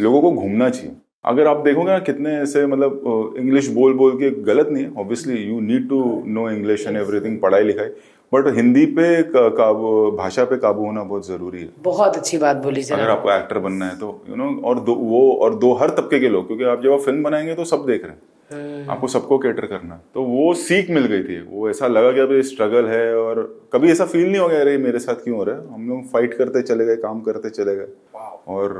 लोगों 0.00 0.20
को 0.22 0.30
घूमना 0.32 0.68
चाहिए। 0.70 0.96
अगर 1.24 1.46
आप 1.46 1.56
देखोगे 1.64 1.90
ना 1.90 1.98
कितने 2.00 2.30
ऐसे 2.36 2.66
मतलब 2.66 3.34
इंग्लिश 3.38 3.68
बोल 3.70 3.92
बोल 3.94 4.12
के 4.18 4.30
गलत 4.44 4.68
नहीं 4.70 4.84
है। 4.84 4.90
Obviously 4.98 5.36
you 5.38 5.60
need 5.62 5.88
to 5.88 6.00
know 6.28 6.48
English 6.50 6.86
and 6.86 6.96
everything 6.96 7.38
पढ़ाई 7.40 7.64
लिखाई। 7.64 7.88
बट 8.32 8.46
हिंदी 8.56 8.84
पे 8.88 9.22
काबू 9.32 10.10
भाषा 10.16 10.44
पे 10.44 10.56
काबू 10.58 10.84
होना 10.86 11.02
बहुत 11.04 11.26
ज़रूरी 11.26 11.60
है। 11.60 11.68
बहुत 11.82 12.16
अच्छी 12.16 12.38
बात 12.38 12.56
बोली 12.64 12.82
सर 12.82 12.94
अगर 12.94 13.10
आपको 13.10 13.32
एक्टर 13.32 13.58
बनना 13.58 13.86
है 13.86 13.98
तो 13.98 14.06
यू 14.28 14.34
you 14.34 14.42
नो 14.42 14.48
know, 14.48 14.64
और 14.64 14.80
दो 14.80 14.94
वो 14.94 15.32
और 15.36 15.54
दो 15.56 15.72
हर 15.74 15.90
तबके 15.90 16.20
के 16.20 16.28
लोग 16.28 16.46
क्योंकि 16.46 16.64
आप 16.64 16.82
जब 16.82 16.92
आप 16.92 17.00
फ़िल्म 17.00 17.22
बनाएँगे 17.22 17.54
तो 17.54 17.64
सब 17.66 17.84
देख 17.86 18.04
रहे 18.04 18.12
हैं। 18.12 18.22
आपको 18.52 19.08
सबको 19.08 19.38
कैटर 19.38 19.66
करना। 19.66 20.00
तो 20.14 20.22
वो 20.22 20.52
सीख 20.54 20.90
मिल 20.90 21.06
गई 21.06 21.22
थी। 21.22 21.40
वो 21.50 21.68
ऐसा 21.70 21.86
लगा 21.86 22.12
कि 22.12 22.20
अभी 22.20 22.42
स्ट्रगल 22.42 22.86
है 22.86 23.14
और 23.16 23.42
कभी 23.72 23.90
ऐसा 23.90 24.04
फील 24.04 24.26
नहीं 24.26 24.40
हो 24.40 24.48
गया 24.48 24.60
अरे 24.60 24.76
मेरे 24.78 24.98
साथ 24.98 25.22
क्यों 25.24 25.36
हो 25.36 25.44
रहा 25.44 25.56
है? 25.56 25.74
हम 25.74 25.88
लोग 25.88 26.04
फाइट 26.12 26.34
करते 26.34 26.62
चले 26.62 26.84
गए 26.86 26.96
काम 26.96 27.20
करते 27.20 27.50
चले 27.50 27.76
गए। 27.76 27.86
और 28.48 28.72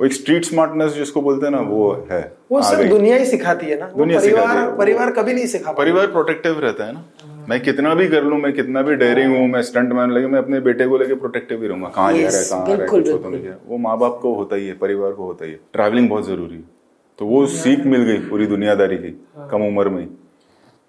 वो 0.00 0.06
एक 0.06 0.12
स्ट्रीट 0.12 0.44
स्मार्टनेस 0.44 0.92
जिसको 0.92 1.20
बोलते 1.22 1.46
हैं 1.46 1.52
ना 1.52 1.60
वो 1.60 1.92
है। 2.10 2.20
वो 2.52 2.60
गई। 2.76 2.88
दुनिया 2.88 3.16
ही 3.16 3.26
सिखाती 3.26 3.66
है 3.66 3.78
ना। 3.80 3.86
दुनिया 3.96 4.20
परिवार 4.20 4.56
है। 4.58 4.76
परिवार 4.76 5.10
कभी 5.10 5.34
नहीं 5.34 5.46
सिखा 5.46 5.72
परिवार 5.72 6.06
प्रोटेक्टिव 6.06 6.60
रहता 6.60 6.84
है 6.84 6.92
ना। 6.92 7.04
मैं 7.48 7.60
कितना 7.62 7.94
भी 7.94 8.08
कर 8.08 8.24
लूँ 8.24 8.38
मैं 8.38 8.52
कितना 8.52 8.82
भी 8.82 8.94
डेयरिंग 8.94 9.36
हूँ। 9.36 9.46
मैं 9.48 9.62
स्टंट 9.62 9.92
मैन 9.92 10.10
लगे 10.10 10.26
मैं 10.26 10.38
अपने 10.38 10.60
बेटे 10.60 10.86
को 10.86 10.98
लेके 10.98 11.14
प्रोटेक्टिव 11.14 11.62
ही 11.62 11.68
रहूँगा। 11.68 11.88
कहाँ 11.88 12.12
जा 12.12 12.28
रहा 12.28 12.38
है 12.38 12.44
कहाँ 12.44 12.66
रहा 12.66 12.76
है 12.76 12.88
कुछ 12.88 13.10
होता 13.10 13.28
नहीं 13.28 13.44
है। 13.44 13.58
वो 13.66 13.78
माँ 13.78 13.98
बाप 13.98 14.18
को 14.22 14.34
होता 14.34 14.56
ही 14.56 14.66
है 14.66 14.74
परिवार 14.78 15.12
को 15.12 15.24
होता 15.24 15.44
ही 15.44 15.50
है। 15.50 15.60
ट्रैवलिंग 15.72 16.08
बहुत 16.10 16.26
ज़रूरी 16.26 16.54
है। 16.54 16.75
तो 17.18 17.26
वो 17.26 17.46
सीख 17.48 17.86
मिल 17.86 18.02
गई 18.02 18.18
पूरी 18.28 18.46
दुनियादारी 18.46 18.96
की 18.98 19.10
कम 19.50 19.62
उम्र 19.66 19.88
में 19.88 20.06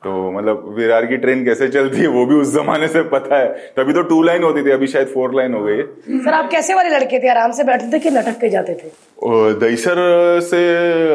तो 0.01 0.31
मतलब 0.31 0.65
विरार 0.77 1.05
की 1.05 1.17
ट्रेन 1.17 1.43
कैसे 1.45 1.67
चलती 1.67 1.97
है 1.97 2.07
वो 2.07 2.25
भी 2.25 2.35
उस 2.35 2.53
जमाने 2.53 2.87
से 2.87 3.01
पता 3.09 3.37
है। 3.37 3.47
तभी 3.77 3.93
तो 3.93 4.01
टू 4.01 4.21
लाइन 4.23 4.43
होती 4.43 4.63
थी 4.65 4.71
अभी 4.71 4.87
शायद 4.87 5.07
फोर 5.07 5.33
लाइन 5.35 5.53
हो 5.53 5.63
गई 5.63 5.77
है। 5.77 6.19
सर 6.19 6.33
आप 6.33 6.49
कैसे 6.51 6.73
वाले 6.73 6.89
लड़के 6.89 7.19
थे? 7.19 7.27
आराम 7.29 7.51
से 7.51 7.63
बैठते 7.63 7.91
थे 7.93 7.99
कि 7.99 8.09
लटक 8.09 8.37
के 8.41 8.49
जाते 8.49 8.73
थे? 8.73 8.91
और 9.23 9.53
दहीसर 9.59 9.99
से 10.43 10.59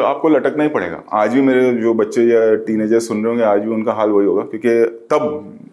आपको 0.00 0.28
लटकना 0.28 0.62
ही 0.62 0.68
पड़ेगा। 0.70 1.02
आज 1.12 1.34
भी 1.34 1.42
मेरे 1.42 1.72
जो 1.74 1.94
बच्चे 1.94 2.22
या 2.24 2.54
टीनेजर 2.66 3.00
सुन 3.00 3.22
रहे 3.24 3.28
होंगे 3.28 3.44
आज 3.44 3.60
भी 3.60 3.70
उनका 3.74 3.92
हाल 3.92 4.10
वही 4.10 4.26
होगा 4.26 4.42
क्योंकि 4.52 5.06
तब 5.12 5.22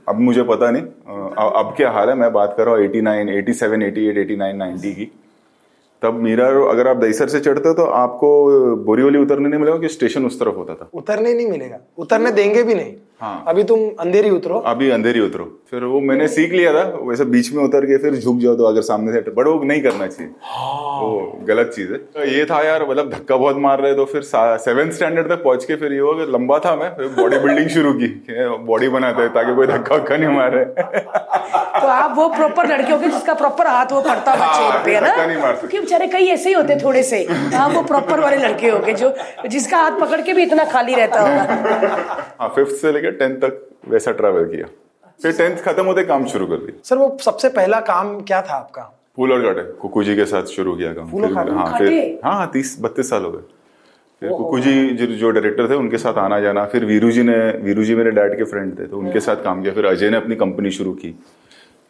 अब 0.09 0.19
मुझे 0.19 0.43
पता 0.43 0.71
नहीं 0.71 0.83
अब 1.53 1.73
क्या 1.77 1.89
हाल 1.91 2.09
है? 2.09 2.15
मैं 2.15 2.31
बात 2.33 2.53
कर 2.57 2.65
रहा 2.65 2.75
हूँ 2.75 2.83
eighty 2.83 3.01
nine 3.01 3.29
eighty 3.29 3.53
seven 3.55 3.83
eighty 3.83 4.07
eight 4.09 4.17
eighty 4.17 4.35
nine 4.35 4.57
ninety 4.57 4.93
की। 4.93 5.11
तब 6.01 6.13
मीरा 6.13 6.47
अगर 6.47 6.87
आप 6.87 6.97
दहीसर 6.97 7.27
से 7.27 7.39
चढ़ते 7.39 7.69
हो 7.69 7.75
तो 7.75 7.83
आपको 7.83 8.47
बोरीवली 8.75 9.19
उतरने 9.19 9.49
नहीं 9.49 9.59
मिलेगा 9.59 9.77
कि 9.77 9.87
स्टेशन 9.87 10.25
उस 10.25 10.39
तरफ़ 10.39 10.55
होता 10.55 10.75
था। 10.75 10.89
उतरने 10.93 11.33
नहीं 11.33 11.47
मिलेगा। 11.47 11.79
उतरने 11.97 12.31
देंगे 12.31 12.63
भी 12.63 12.75
नहीं। 12.75 12.93
हाँ। 13.21 13.43
अभी 13.47 13.63
तुम 13.63 13.79
अंधेरी 13.99 14.29
उतरो। 14.29 14.57
अभी 14.67 14.89
अंधेरी 14.89 15.19
उतरो। 15.19 15.45
फिर 15.71 15.83
वो 15.83 15.99
मैंने 16.01 16.27
सीख 16.27 16.51
लिया 16.51 16.73
था 16.73 16.83
वैसे 17.07 17.25
बीच 17.25 17.51
में 17.53 17.63
उतर 17.63 17.85
के 17.85 17.97
फिर 17.97 18.15
झुक 18.15 18.37
जाओ 18.39 18.55
तो 18.55 18.63
अगर 18.65 18.81
सामने 18.81 19.13
से 19.13 19.19
बट 19.31 19.47
वो 19.47 19.63
नहीं 19.63 19.81
करना 19.81 20.07
चाहिए। 20.07 20.31
हाँ। 20.43 20.99
वो 21.01 21.39
गलत 21.47 21.71
चीज़ 21.75 21.91
है। 21.91 21.97
तो 21.97 22.25
ये 22.27 22.45
था 22.45 22.61
यार 22.63 22.85
मतलब 22.89 23.09
धक्का 23.09 23.35
बहुत 23.35 23.57
मार 23.57 23.81
रहे 23.81 23.93
तो 23.95 24.05
फिर 24.05 24.21
सेवेंथ 24.35 24.91
स्टैंडर्ड 24.91 25.29
तक 25.29 25.43
पहुँच 25.43 25.65
के 25.65 25.75
फिर 25.75 25.93
ये 25.93 25.99
हुआ 25.99 26.13
कि 26.15 26.31
लंबा 26.31 26.59
था 26.59 26.75
मैं 26.75 26.89
फिर 26.95 27.07
बॉडी 27.19 27.39
बिल्डिंग 27.39 27.69
शुरू 27.69 27.93
की 27.93 28.07
बॉडी 28.65 28.89
बनाते 28.89 29.21
हैं 29.21 29.33
ताकि 29.33 29.55
कोई 29.55 29.67
धक्का 29.67 29.95
वक्का 29.95 30.17
नहीं 30.17 30.35
मारे। 30.35 30.63
तो 31.79 31.87
आप 31.87 32.13
वो 32.17 32.27
प्रॉपर 32.29 32.67
लड़के 32.67 32.91
हो 32.91 32.97
गए 32.99 33.09
जिसका 33.09 33.33
प्रॉपर 33.33 33.67
हाथ 33.67 33.91
वो 33.91 34.01
पड़ता 34.01 34.31
हाँ, 34.33 34.81
पे 34.85 34.95
है 34.95 35.01
ना? 35.01 35.51
क्योंकि 35.51 35.79
बेचारे 35.79 36.07
कई 36.07 36.25
ऐसे 36.29 36.49
ही 36.49 36.55
होते 36.55 36.75
थोड़े 36.83 37.03
से। 37.03 37.23
आप 37.55 37.71
वो 37.73 37.81
प्रॉपर 37.83 38.19
वाले 38.19 38.37
लड़के 38.37 38.69
हो 38.69 38.79
गए 38.79 38.93
जो 38.93 39.13
जिसका 39.47 39.77
हाथ 39.77 39.99
पकड़ 40.01 40.21
के 40.21 40.33
भी 40.33 40.43
इतना 40.43 40.63
खाली 40.71 40.95
रहता 40.95 41.21
होगा। 41.21 42.25
हाँ 42.39 42.49
फिफ्थ 42.55 42.75
से 42.81 42.91
लेकर 42.91 43.08
टेंथ 43.11 43.37
तक 43.37 43.69
वैसा 43.87 44.11
ट्रैवल 44.11 44.45
किया। 44.45 44.65
फिर 45.21 45.31
टेंथ 45.31 45.57
खत्म 45.57 45.85
होते 45.85 46.03
काम 46.03 46.25
शुरू 46.25 46.47
कर 46.47 46.55
दिया। 46.55 46.81
सर 46.83 46.95
वो 46.95 47.17
सबसे 47.21 47.49
पहला 47.49 47.79
काम 47.79 48.21
क्या 48.21 48.41
था 48.41 48.53
आपका? 48.53 48.99
फूल 49.15 49.33
और 49.33 49.43
काटे 49.43 49.71
कुकू 49.71 50.03
जी 50.03 50.15
के 50.15 50.25
साथ 50.25 50.43
शुरू 50.43 50.75
किया 50.75 50.93
काम। 50.93 51.11
फिर- 51.11 51.35
हाँ 51.57 51.77
फिर 51.77 52.19
हाँ 52.25 52.33
हाँ 52.33 52.51
तीस 52.51 52.77
बत्तीस 52.81 53.09
साल 53.09 53.23
हो 53.23 53.31
गए। 53.31 53.41
फिर 54.19 54.29
कुकू 54.29 54.59
जी 54.59 54.89
जो, 54.89 55.05
जो 55.05 55.29
डायरेक्टर 55.31 55.69
थे 55.69 55.73
उनके 55.73 55.97
साथ 55.97 56.13
आना 56.13 56.39
जाना। 56.39 56.65
फिर 56.65 56.85
वीरू 56.85 57.11
जी 57.11 57.23
ने 57.23 57.37
वीरू 57.51 57.83
जी 57.83 57.95
मेरे 57.95 58.11
डैड 58.11 58.37
के 58.37 58.43
फ्रेंड 58.43 58.79
थे 58.79 58.87
तो 58.87 58.97
उनके 58.97 59.19
साथ 59.19 59.35
काम 59.35 59.61
किया। 59.61 59.73
फिर 59.73 59.85
अजय 59.85 60.09
ने 60.09 60.17
अपनी 60.17 60.35
कंपनी 60.35 60.71
शुरू 60.71 60.91
की। 60.91 61.19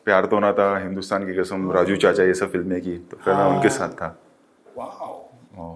प्यार 0.05 0.25
तो 0.25 0.39
ना 0.39 0.53
था 0.53 0.79
हिंदुस्तान 0.79 1.25
की 1.25 1.33
कसम 1.33 1.71
राजू 1.71 1.95
चाचा 1.95 2.23
ये 2.23 2.33
सब 2.33 2.51
फ़िल्में 2.51 2.81
की 2.81 2.95
तो 3.11 3.17
फिर 3.25 3.33
मैं 3.33 3.43
उनके 3.43 3.69
साथ 3.69 3.89
था। 3.89 4.19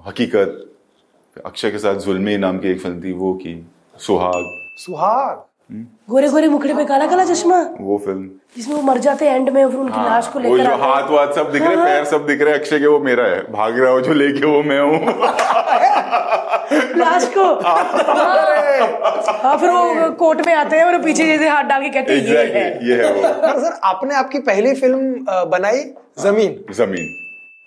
हकीकत 0.08 0.66
अक्षय 1.46 1.72
के 1.72 1.78
साथ 1.78 1.96
जुल्मी 1.96 2.38
नाम 2.38 2.60
की 2.60 2.68
एक 2.68 2.82
फ़िल्म 2.82 3.04
थी 3.04 3.12
वो 3.12 3.34
की 3.34 3.68
सुहाग। 3.98 4.63
सुहाग। 4.78 5.44
गोरे 6.10 6.28
गोरे 6.30 6.48
मुखड़े 6.48 6.74
पे 6.74 6.84
काला 6.86 7.06
काला 7.08 7.24
चश्मा? 7.26 7.58
वो 7.82 7.98
फ़िल्म। 8.06 8.30
जिसमें 8.56 8.76
वो 8.76 8.82
मर 8.82 8.98
जाते 8.98 9.26
हैं 9.30 9.36
एंड 9.36 9.50
में 9.50 9.70
फिर 9.70 9.80
उनकी 9.80 10.04
लाश 10.04 10.28
को 10.28 10.40
हाँ, 10.40 10.48
वो 10.50 10.56
लेकर 10.56 10.72
हैं। 10.72 10.80
हाथ 10.82 11.10
वाथ 11.10 11.34
सब 11.36 11.52
दिख 11.52 11.62
रहे 11.62 11.76
हाँ, 11.76 11.86
पैर 11.86 12.04
सब 12.06 12.26
दिख 12.28 12.42
रहे 12.42 12.54
अक्षय 12.54 12.80
के 12.80 12.88
वो 12.88 13.00
मेरा 13.00 13.26
है। 13.26 13.40
भाग 13.52 13.80
रहा 13.80 13.92
हो 13.92 14.02
जो 14.02 14.14
लेके 14.14 14.46
वो 14.46 14.62
मैं 14.64 14.80
हूँ। 14.80 15.00
लाश 16.98 17.26
को? 17.38 17.44
हाँ। 19.44 19.58
फिर 19.58 19.70
वो 19.70 20.10
कोर्ट 20.20 20.46
में 20.48 20.54
आते 20.54 20.78
हैं 20.78 20.86
और 20.86 21.02
पीछे 21.04 21.26
जैसे 21.26 21.48
हाथ 21.50 21.64
डाल 21.64 21.82
के 21.82 21.90
कहते 21.90 22.14
हैं 22.14 22.26
ये 22.28 22.44
है। 22.54 22.88
ये 22.90 23.04
है 23.04 23.14
वो। 23.14 23.22
सर 23.60 23.80
आपने 23.84 24.16
आपकी 24.16 24.40
पहली 24.40 24.74
फ़िल्म 24.76 25.26
बनाई 25.50 25.84
ज़मीन? 26.20 26.64
ज़मीन। 26.74 27.14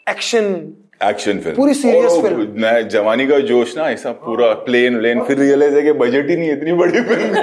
एक्शन 0.07 0.45
एक्शन 1.01 1.39
फ़िल्म 1.39 1.57
पूरी 1.57 1.73
film। 1.75 2.61
नया 2.61 2.81
जवानी 2.89 3.27
का 3.27 3.39
जोश 3.49 3.77
ना 3.77 3.89
ऐसा 3.91 4.13
पूरा 4.21 4.53
प्लेन 4.67 4.97
व्लेन 4.99 5.23
फिर 5.25 5.39
रियलाइज़ 5.39 5.75
है 5.77 5.83
कि 5.83 5.93
बजट 5.95 6.31
ही 6.31 6.37
नहीं 6.37 6.53
इतनी 6.53 6.73
बड़ी 6.73 7.01
फ़िल्म 7.01 7.43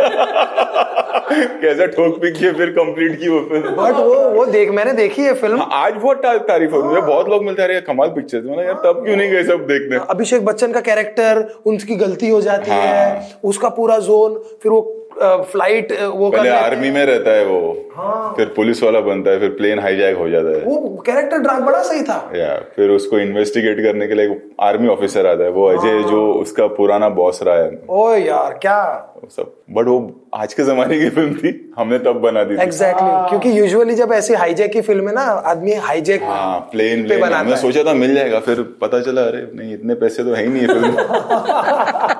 कैसा 1.62 1.86
ठोक 1.88 2.20
पिक 2.22 2.34
किए 2.36 2.52
फिर 2.54 2.70
कंप्लीट 2.70 3.20
की 3.20 3.28
वो 3.30 3.40
फ़िल्म 3.42 3.70
बट 3.76 3.96
वो 3.96 4.16
वो 4.30 4.46
देख 4.46 4.70
मैंने 4.70 4.94
देखी 4.94 5.22
है 5.22 5.34
फ़िल्म 5.34 5.58
हाँ, 5.58 5.70
आज 5.74 5.94
बहुत 5.94 6.26
तारीफ़ 6.48 6.72
हो 6.72 6.82
मुझे 6.84 7.02
बहुत 7.02 7.30
लोग 7.30 7.44
मिलते 7.46 7.68
रहे 7.68 7.82
कमाल 7.82 8.10
पिक्चर 8.10 8.42
मैंने 8.42 8.64
यार 8.64 8.82
तब 8.86 9.04
क्यों 9.06 9.16
नहीं 9.16 9.32
गए 9.32 9.44
सब 9.44 9.66
देखने? 9.68 10.00
अभिषेक 10.10 10.46
बच्चन 10.46 10.72
का 10.72 10.82
कैरेक्टर 10.82 11.46
उनकी 11.66 11.96
गलती 11.96 12.30
हो 12.30 12.42
जाती 12.42 12.72
हाँ। 12.72 12.82
है 12.82 13.40
उसका 13.44 13.70
पूरा 13.70 13.98
जोन 14.00 14.42
फिर 14.64 14.72
वो 14.72 14.82
फ़्लाइट 15.22 15.92
वो 16.02 16.30
पहले 16.30 16.50
आर्मी 16.50 16.92
में 16.92 17.06
रहता 17.06 17.32
है 17.32 17.46
वो 17.46 17.60
हाँ। 17.98 18.34
फिर 18.38 18.46
पुलिस 18.56 18.82
वाला 18.84 19.00
बनता 19.00 19.32
है 19.32 19.40
फिर 19.40 19.50
प्लेन 19.50 19.80
हाईजैक 19.80 20.18
हो 20.18 20.30
जाता 20.30 20.50
है। 20.50 20.64
वो 20.66 21.04
कैरेक्टर 21.06 21.38
ड्राक 21.38 21.62
बड़ा 21.62 21.82
सही 21.84 22.02
था। 22.04 22.32
या 22.36 22.54
फिर 22.76 22.90
उसको 22.90 23.20
इन्वेस्टिगेट 23.20 23.78
करने 23.78 24.08
के 24.08 24.14
लिए 24.14 24.40
आर्मी 24.62 24.88
ऑफिसर 24.88 25.28
आता 25.28 25.44
है 25.44 25.50
वो 25.50 25.66
अजय 25.68 26.00
हाँ। 26.00 26.10
जो 26.12 26.32
उसका 26.34 26.68
पुराना 26.68 27.10
बॉस 27.10 27.40
रहा 27.44 27.56
है। 27.56 27.72
ओ 27.90 28.14
यार 28.16 28.58
क्या? 28.62 29.10
वो 29.24 29.30
सब 29.30 29.52
बट 29.72 29.88
वो 29.88 29.98
आज 30.36 30.54
के 30.54 30.64
जमाने 30.64 31.00
की 31.00 31.10
फ़िल्म 31.10 31.36
थी 31.36 31.74
हमने 31.78 32.00
तब 32.00 32.20
बना 32.22 32.44
दी 32.44 32.54
एग्जैक्टली 32.54 33.08
exactly. 33.08 33.30
क्योंकि 33.30 33.60
यूजुअली 33.60 33.94
जब 33.96 34.12
ऐसी 34.14 34.34
हाईजैक 34.34 34.72
की 34.72 34.82
फ़िल्म 34.82 35.08
है 35.08 35.14
ना 35.16 35.22
आदमी 35.52 35.74
हाईजैक 35.86 36.24
हाँ 36.24 36.60
प्लेन 36.72 37.02
पे 37.02 37.08
प्लेन 37.08 37.22
बनाता 37.22 37.40
हमने 37.40 37.58
सोचा 37.58 37.84
था 37.84 37.94
मिल 37.94 38.16
जाएगा 38.16 38.40
फिर 38.40 38.62
पता 38.82 39.00
चला 39.02 39.22
अरे 39.22 39.48
नहीं 39.56 39.74
इतने 39.74 39.96
पैसे 40.04 40.24
तो 40.24 40.34
है 40.34 40.44
ही 40.44 40.50
नहीं 40.50 40.62
है 40.62 40.68
फ़िल्म 40.68 40.92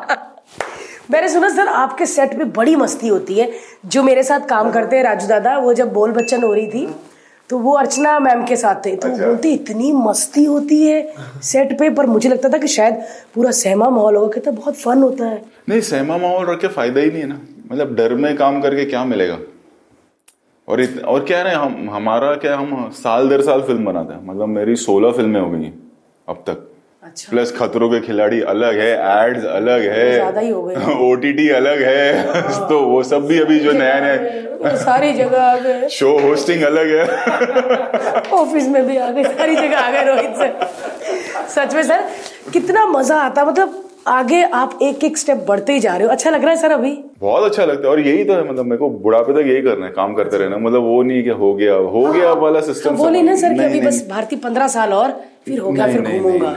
मैंने 1.14 1.30
सुना 1.30 1.50
सर 1.50 1.68
आपके 1.70 2.06
सेट 2.08 2.38
पे 2.38 2.44
बड़ी 2.52 2.76
मस्ती 2.76 3.08
होती 3.08 3.40
है। 3.40 3.50
जो 3.86 4.04
मेरे 4.04 4.24
साथ 4.24 4.48
काम 4.50 4.72
करते 4.72 4.96
हैं 4.96 5.04
राजू 5.04 5.28
दादा 5.28 5.58
वो 5.58 5.74
जब 5.74 5.92
बोल 5.94 6.12
बच्चन 6.12 6.44
हो 6.44 6.54
रही 6.54 6.68
थी 6.68 6.88
तो 7.50 7.58
वो 7.60 7.74
अर्चना 7.78 8.18
मैम 8.20 8.44
के 8.46 8.56
साथ 8.56 8.76
थे। 8.86 8.96
तो 8.96 9.08
अच्छा। 9.08 9.26
बोलते 9.26 9.52
इतनी 9.52 9.92
मस्ती 9.94 10.44
होती 10.46 10.82
है 10.84 11.14
सेट 11.44 11.78
पे। 11.80 11.90
पर 11.90 12.06
मुझे 12.06 12.30
लगता 12.30 12.50
था 12.50 12.58
कि 12.58 12.68
शायद 12.70 13.04
पूरा 13.36 13.52
सहमा 13.54 13.90
माहौल 13.90 14.16
होगा 14.16 14.28
कहता 14.30 14.52
बहुत 14.54 14.76
फन 14.76 15.04
होता 15.04 15.26
है। 15.26 15.42
नहीं 15.70 15.82
सहमा 15.84 16.18
माहौल 16.18 16.46
रख 16.48 16.62
के 16.62 16.68
फ़ायदा 16.70 17.02
ही 17.02 17.12
नहीं 17.12 17.22
है 17.22 17.28
ना। 17.28 17.40
मतलब 17.72 17.96
डर 17.96 18.14
में 18.16 18.36
काम 18.38 18.62
करके 18.62 18.86
क्या 18.86 19.04
मिलेगा? 19.06 19.38
और 20.68 20.82
इत, 20.82 21.02
और 21.04 21.26
क्या 21.26 21.38
है 21.40 21.56
हम 21.56 21.90
हमारा 21.94 22.34
क्या 22.36 22.58
हम 22.58 22.90
साल 22.96 23.30
दर 23.30 23.42
साल 23.42 23.62
फ़िल्म 23.62 23.86
बनाते 23.86 24.14
हैं। 24.14 24.26
मतलब 24.26 24.48
मेरी 24.50 24.76
सोलह 24.82 25.12
फ़िल्में 25.12 25.40
हो 25.42 25.50
गई 25.50 25.64
हैं 25.64 25.74
अब 26.28 26.44
तक। 26.48 26.70
अच्छा। 27.04 27.30
प्लस 27.32 27.52
खतरों 27.52 27.90
के 27.90 28.00
खिलाड़ी 28.00 28.40
अलग 28.50 28.78
है 28.80 28.92
एड्स 28.92 29.46
अलग 29.46 29.82
ज़्यादा 29.82 30.42
ही 30.42 30.50
हो 30.50 30.62
गए। 30.64 30.76
ओटीटी 31.10 31.48
अलग 31.52 31.82
है। 31.82 32.42
तो 32.70 32.80
वो 32.82 33.02
सब 33.04 33.26
भी 33.28 33.40
अभी 33.40 33.60
जो 33.60 33.72
नया 33.74 34.00
नया 34.00 34.76
सारी 34.78 35.12
जगह 35.14 35.42
आ 35.42 35.56
गए। 35.58 35.88
शो 35.90 36.18
होस्टिंग 36.20 36.64
अलग 36.64 36.88
है। 36.90 38.22
ऑफ़िस 38.34 38.68
में 38.68 38.86
भी 38.88 38.98
आ 38.98 39.10
गए 39.10 39.24
सारी 39.24 39.56
जगह 39.56 39.78
आ 39.78 39.90
गए 39.92 40.04
रोहित 40.06 40.36
सर। 40.36 41.48
सच 41.56 41.74
में 41.76 41.84
सर 41.84 42.06
कितना 42.54 42.86
मज़ा 42.88 43.18
आता 43.22 43.46
मतलब 43.46 43.80
आगे 44.08 44.42
आप 44.54 44.80
एक 44.82 45.04
एक 45.04 45.18
स्टेप 45.18 45.44
बढ़ते 45.48 45.74
ही 45.74 45.80
जा 45.80 45.96
रहे 45.96 46.08
हो। 46.08 46.12
अच्छा 46.12 46.30
लग 46.30 46.42
रहा 46.42 46.52
है 46.52 46.62
सर 46.62 46.72
अभी? 46.72 46.92
बहुत 47.20 47.44
अच्छा 47.44 47.66
लगता 47.66 47.88
है 47.88 47.92
और 47.92 48.00
यही 48.00 48.24
तो 48.24 48.34
है 48.34 48.48
मतलब 48.50 48.66
मेरे 48.66 48.78
को 48.78 48.90
बुढ़ापे 49.04 49.34
तक 49.34 49.48
यही 49.48 49.62
करना 49.62 49.86
है 49.86 49.92
काम 49.92 50.14
करते 50.14 50.38
रहना। 50.38 50.58
मतलब 50.60 50.84
वो 50.84 51.02
नहीं 51.04 51.24
कि 51.24 51.30
हो 51.42 51.54
गया 51.54 51.74
हो 51.74 52.06
गया 52.12 52.32
वाला 52.42 52.62
सिस्टम 52.62 52.96
वो 52.96 53.10
नहीं 53.10 53.24
ना 53.24 53.36
सर 53.36 53.54
कि 53.54 53.64
अभी 53.64 53.82
बस 53.82 54.06
भारतीय 54.10 54.40
पंद्रह 54.40 54.68
साल 54.78 54.94
और 54.94 55.12
फिर 55.46 55.60
हो 55.60 55.72
गया 55.72 55.88
फिर 55.88 56.02
घूमूँगा। 56.02 56.56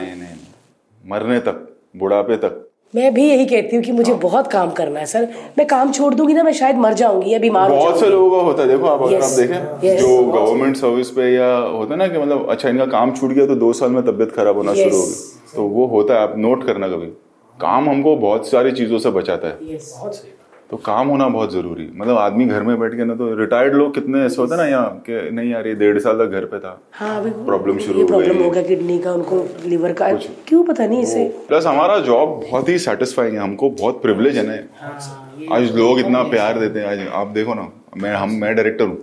मरने 1.07 1.39
तक 1.41 1.67
बुढ़ापे 1.97 2.37
तक। 2.37 2.63
मैं 2.95 3.13
भी 3.15 3.23
यही 3.29 3.45
कहती 3.47 3.77
हूँ 3.77 3.83
कि 3.85 3.93
मुझे 3.93 4.15
बहुत 4.23 4.47
काम 4.51 4.71
करना 4.73 5.01
है 5.01 5.07
सर। 5.07 5.29
मैं 5.59 5.67
काम 5.67 5.93
छोड़ 5.93 6.13
दूँगी 6.15 6.35
ना 6.35 6.43
मैं 6.43 6.53
शायद 6.53 6.77
मर 6.79 6.95
जाऊँगी 6.95 7.33
या 7.33 7.39
बीमार 7.39 7.71
बहुत 7.71 8.01
से 8.01 8.09
लोगों 8.11 8.31
का 8.31 8.43
होता 8.45 8.63
है 8.63 8.69
देखो 8.69 8.87
आप 8.87 9.03
अगर 9.03 9.17
Yes, 9.17 9.25
आप 9.25 9.39
देखें 9.39 9.89
yes. 9.89 10.01
जो 10.01 10.23
गवर्नमेंट 10.33 10.77
सर्विस 10.77 11.11
पे 11.11 11.33
या 11.35 11.49
होता 11.57 11.93
है 11.95 11.99
ना 11.99 12.09
कि 12.09 12.19
मतलब 12.19 12.47
अच्छा 12.51 12.69
इनका 12.69 12.87
काम 12.93 13.13
छूट 13.15 13.33
गया 13.33 13.47
तो 13.47 13.55
दो 13.55 13.73
साल 13.73 13.91
में 13.91 14.03
तबियत 14.07 14.33
खराब 14.33 14.57
होना 14.57 14.73
Yes. 14.73 14.83
शुरू 14.83 14.97
होगी 14.97 15.57
तो 15.57 15.63
वो 15.69 15.87
होता 15.87 16.15
है 16.15 16.21
आप 16.21 16.35
नोट 16.39 16.67
करना 16.67 16.89
कभी। 16.89 17.07
काम 17.59 17.89
हमको 17.89 18.17
बहुत 18.17 18.49
सारी 18.49 18.73
चीज़ों 18.73 18.99
से 18.99 19.11
बचाता 19.11 19.49
है। 19.49 19.59
Yes. 19.69 19.91
तो 20.71 20.77
काम 20.77 21.09
होना 21.09 21.29
बहुत 21.29 21.53
ज़रूरी 21.53 21.89
मतलब 21.97 22.17
आदमी 22.19 22.45
घर 22.47 22.63
में 22.63 22.79
बैठ 22.81 22.95
के 22.97 23.05
ना 23.05 23.15
तो 23.15 23.35
रिटायर्ड 23.35 23.75
लोग 23.75 23.95
कितने 23.95 24.25
ऐसे 24.25 24.41
होते 24.43 24.57
ना 24.57 24.65
यहाँ 24.67 25.03
कि 25.09 25.31
नहीं 25.31 25.51
यार 25.51 25.67
ये 25.67 25.75
डेढ़ 25.75 25.99
साल 25.99 26.19
तक 26.19 26.33
घर 26.33 26.45
पे 26.45 26.59
था। 26.59 26.81
हाँ 26.93 27.17
अभी 27.17 27.31
शुरू 27.81 28.01
हो 28.01 28.07
प्रॉब्लम 28.07 28.33
गई। 28.33 28.45
हो 28.45 28.51
गया 28.51 28.63
किडनी 28.63 28.99
का 28.99 29.13
उनको 29.13 29.45
लिवर 29.67 29.93
का। 29.93 30.11
क्यों 30.49 30.65
पता 30.65 30.87
नहीं 30.87 31.03
इसे? 31.03 31.25
प्लस 31.49 31.67
हमारा 31.67 31.99
जॉब 32.01 32.29
बहुत 32.51 32.69
ही 32.69 32.79
सेटिस्फाइंग 32.79 33.35
है। 33.35 33.43
हमको 33.43 33.71
बहुत 33.71 34.03
प्रिवलेज 34.03 34.37
है 34.39 34.47
ना। 34.47 34.59
हाँ, 34.81 35.59
आज 35.59 35.77
लोग 35.77 35.99
इतना 35.99 36.23
प्यार 36.31 36.59
देते 36.59 36.81
हैं। 36.81 36.87
आज 36.87 37.07
आप 37.15 37.27
देखो 37.29 37.55
ना 37.55 37.69
मैं 37.97 38.15
हम 38.15 38.31
मैं 38.41 38.55
डायरेक्टर 38.57 38.85
हूँ। 38.85 38.99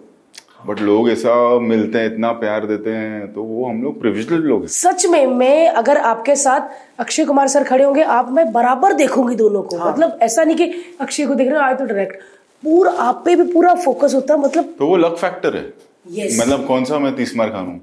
बट 0.66 0.82
लोग 0.82 1.10
ऐसा 1.10 1.34
मिलते 1.60 2.00
हैं 2.00 2.06
इतना 2.08 2.32
प्यार 2.42 2.66
देते 2.66 2.90
हैं 2.92 3.32
तो 3.34 3.44
वो 3.44 3.66
हम 3.66 3.82
लोग 3.84 4.00
प्रिविलेज 4.02 4.32
लोग 4.32 4.62
हैं। 4.62 4.68
सच 4.70 5.06
में 5.06 5.26
मैं 5.28 5.68
अगर 5.70 5.98
आपके 6.10 6.36
साथ 6.36 7.00
अक्षय 7.00 7.26
कुमार 7.26 7.48
सर 7.48 7.64
खड़े 7.64 7.84
होंगे 7.84 8.04
आप 8.12 8.32
मैं 8.32 8.52
बराबर 8.52 8.94
देखूँगी 8.96 9.36
दोनों 9.36 9.64
को। 9.64 9.78
हाँ। 9.78 9.92
मतलब 9.92 10.20
ऐसा 10.22 10.44
नहीं 10.44 10.56
कि 10.58 10.98
अक्षय 11.02 11.26
को 11.26 11.36
देख 11.36 11.48
रहे 11.48 11.58
हो 11.58 11.64
आए 11.64 11.76
तो 11.76 11.86
डायरेक्ट 11.86 12.22
पूरा 12.64 12.92
आप 13.04 13.22
पे 13.26 13.36
भी 13.36 13.52
पूरा 13.54 13.74
फोकस 13.78 14.14
होता 14.16 14.34
है 14.34 14.40
मतलब 14.40 14.76
तो 14.80 14.88
वो 14.88 14.98
लक 14.98 15.18
फैक्टर 15.18 15.56
है। 15.56 15.66
Yes. 15.66 16.40
मतलब 16.40 16.66
कौन 16.68 16.84
सा 16.84 17.00
मैं 17.00 17.16
तीस 17.16 17.36
मार 17.38 17.50
खान 17.50 17.66
हूँ 17.66 17.80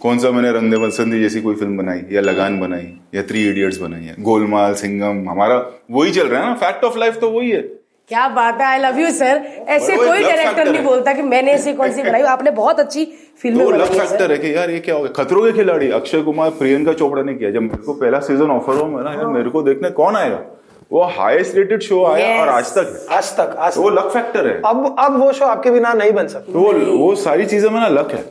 कौन 0.00 0.18
सा 0.18 0.30
मैंने 0.30 0.50
रंग 0.52 0.70
दे 0.70 0.76
बसंती 0.78 1.20
जैसी 1.20 1.40
कोई 1.42 1.54
फ़िल्म 1.54 1.76
बनाई 1.76 2.02
या 2.12 2.20
लगान 2.20 2.60
बनाई 2.60 2.86
या 3.14 3.22
थ्री 3.22 3.48
इडियट्स 3.48 3.78
बनाई 3.78 4.04
है 4.04 4.14
गोलमाल 4.22 4.74
सिंगम 4.74 5.28
हमारा 5.30 5.56
वही 5.90 6.10
चल 6.10 6.28
रहा 6.28 6.42
है 6.42 6.48
ना। 6.48 6.54
फैक्ट 6.56 6.84
ऑफ़ 6.84 6.98
लाइफ 6.98 7.18
तो 7.20 7.30
वही 7.30 7.50
है। 7.50 7.60
क्या 8.10 8.28
बात 8.28 8.60
है? 8.60 8.66
आई 8.66 8.78
लव 8.78 8.98
यू 8.98 9.10
सर 9.12 9.40
ऐसे 9.68 9.96
कोई 9.96 10.22
डायरेक्टर 10.22 10.70
नहीं 10.70 10.82
बोलता 10.84 11.12
कि 11.12 11.22
मैंने 11.24 11.52
ऐसी 11.52 11.72
कौन 11.72 11.92
सी 11.92 12.02
बनाई। 12.02 12.22
आपने 12.30 12.50
बहुत 12.50 12.80
अच्छी 12.80 13.04
फ़िल्में 13.42 13.64
वो 13.64 13.70
लक 13.70 13.76
बनाई 13.80 13.98
है 13.98 14.06
फैक्टर 14.06 14.32
है 14.32 14.38
कि 14.38 14.54
यार 14.56 14.70
ये 14.70 14.78
क्या 14.80 14.94
हो 14.94 15.02
गया? 15.02 15.12
खतरों 15.16 15.42
के 15.42 15.52
खिलाड़ी 15.52 15.90
अक्षय 15.98 16.22
कुमार 16.22 16.50
प्रियंका 16.58 16.92
चोपड़ा 16.92 17.22
ने 17.22 17.34
किया। 17.34 17.50
जब 17.50 17.62
मेरे 17.62 17.82
को 17.82 17.92
पहला 17.94 18.20
सीज़न 18.20 18.50
ऑफ़र 18.50 18.74
हुआ 18.74 19.02
ना 19.02 19.12
यार 19.12 19.26
मेरे 19.28 19.50
को 19.50 19.62
देखने 19.62 19.90
कौन 20.00 20.16
आएगा? 20.16 20.40
वो 20.92 21.02
हाईएस्ट 21.18 21.56
रेटेड 21.56 21.82
शो 21.82 22.04
आया 22.04 22.26
Yes. 22.26 22.40
और 22.40 22.48
आज 22.48 22.74
तक 22.74 22.92
है। 22.94 23.16
आज 23.16 23.30
तक 23.36 23.54
आज 23.58 23.74
तो 23.74 23.82
वो 23.82 23.90
लक 23.90 24.10
फैक्टर 24.14 24.46
है। 24.46 24.60
अब 24.66 24.96
अब 24.98 25.20
वो 25.20 25.32
शो 25.32 25.44
आपके 25.46 25.70
बिना 25.70 25.92
नहीं 25.94 26.12
बन 26.12 26.26
सकता। 26.26 26.52
तो 26.52 26.58
वो 26.58 26.72
वो 26.98 27.14
सारी 27.22 27.46
चीज़ें 27.46 27.70
में 27.70 27.80
ना 27.80 27.88
लक 27.90 28.12
है। 28.14 28.24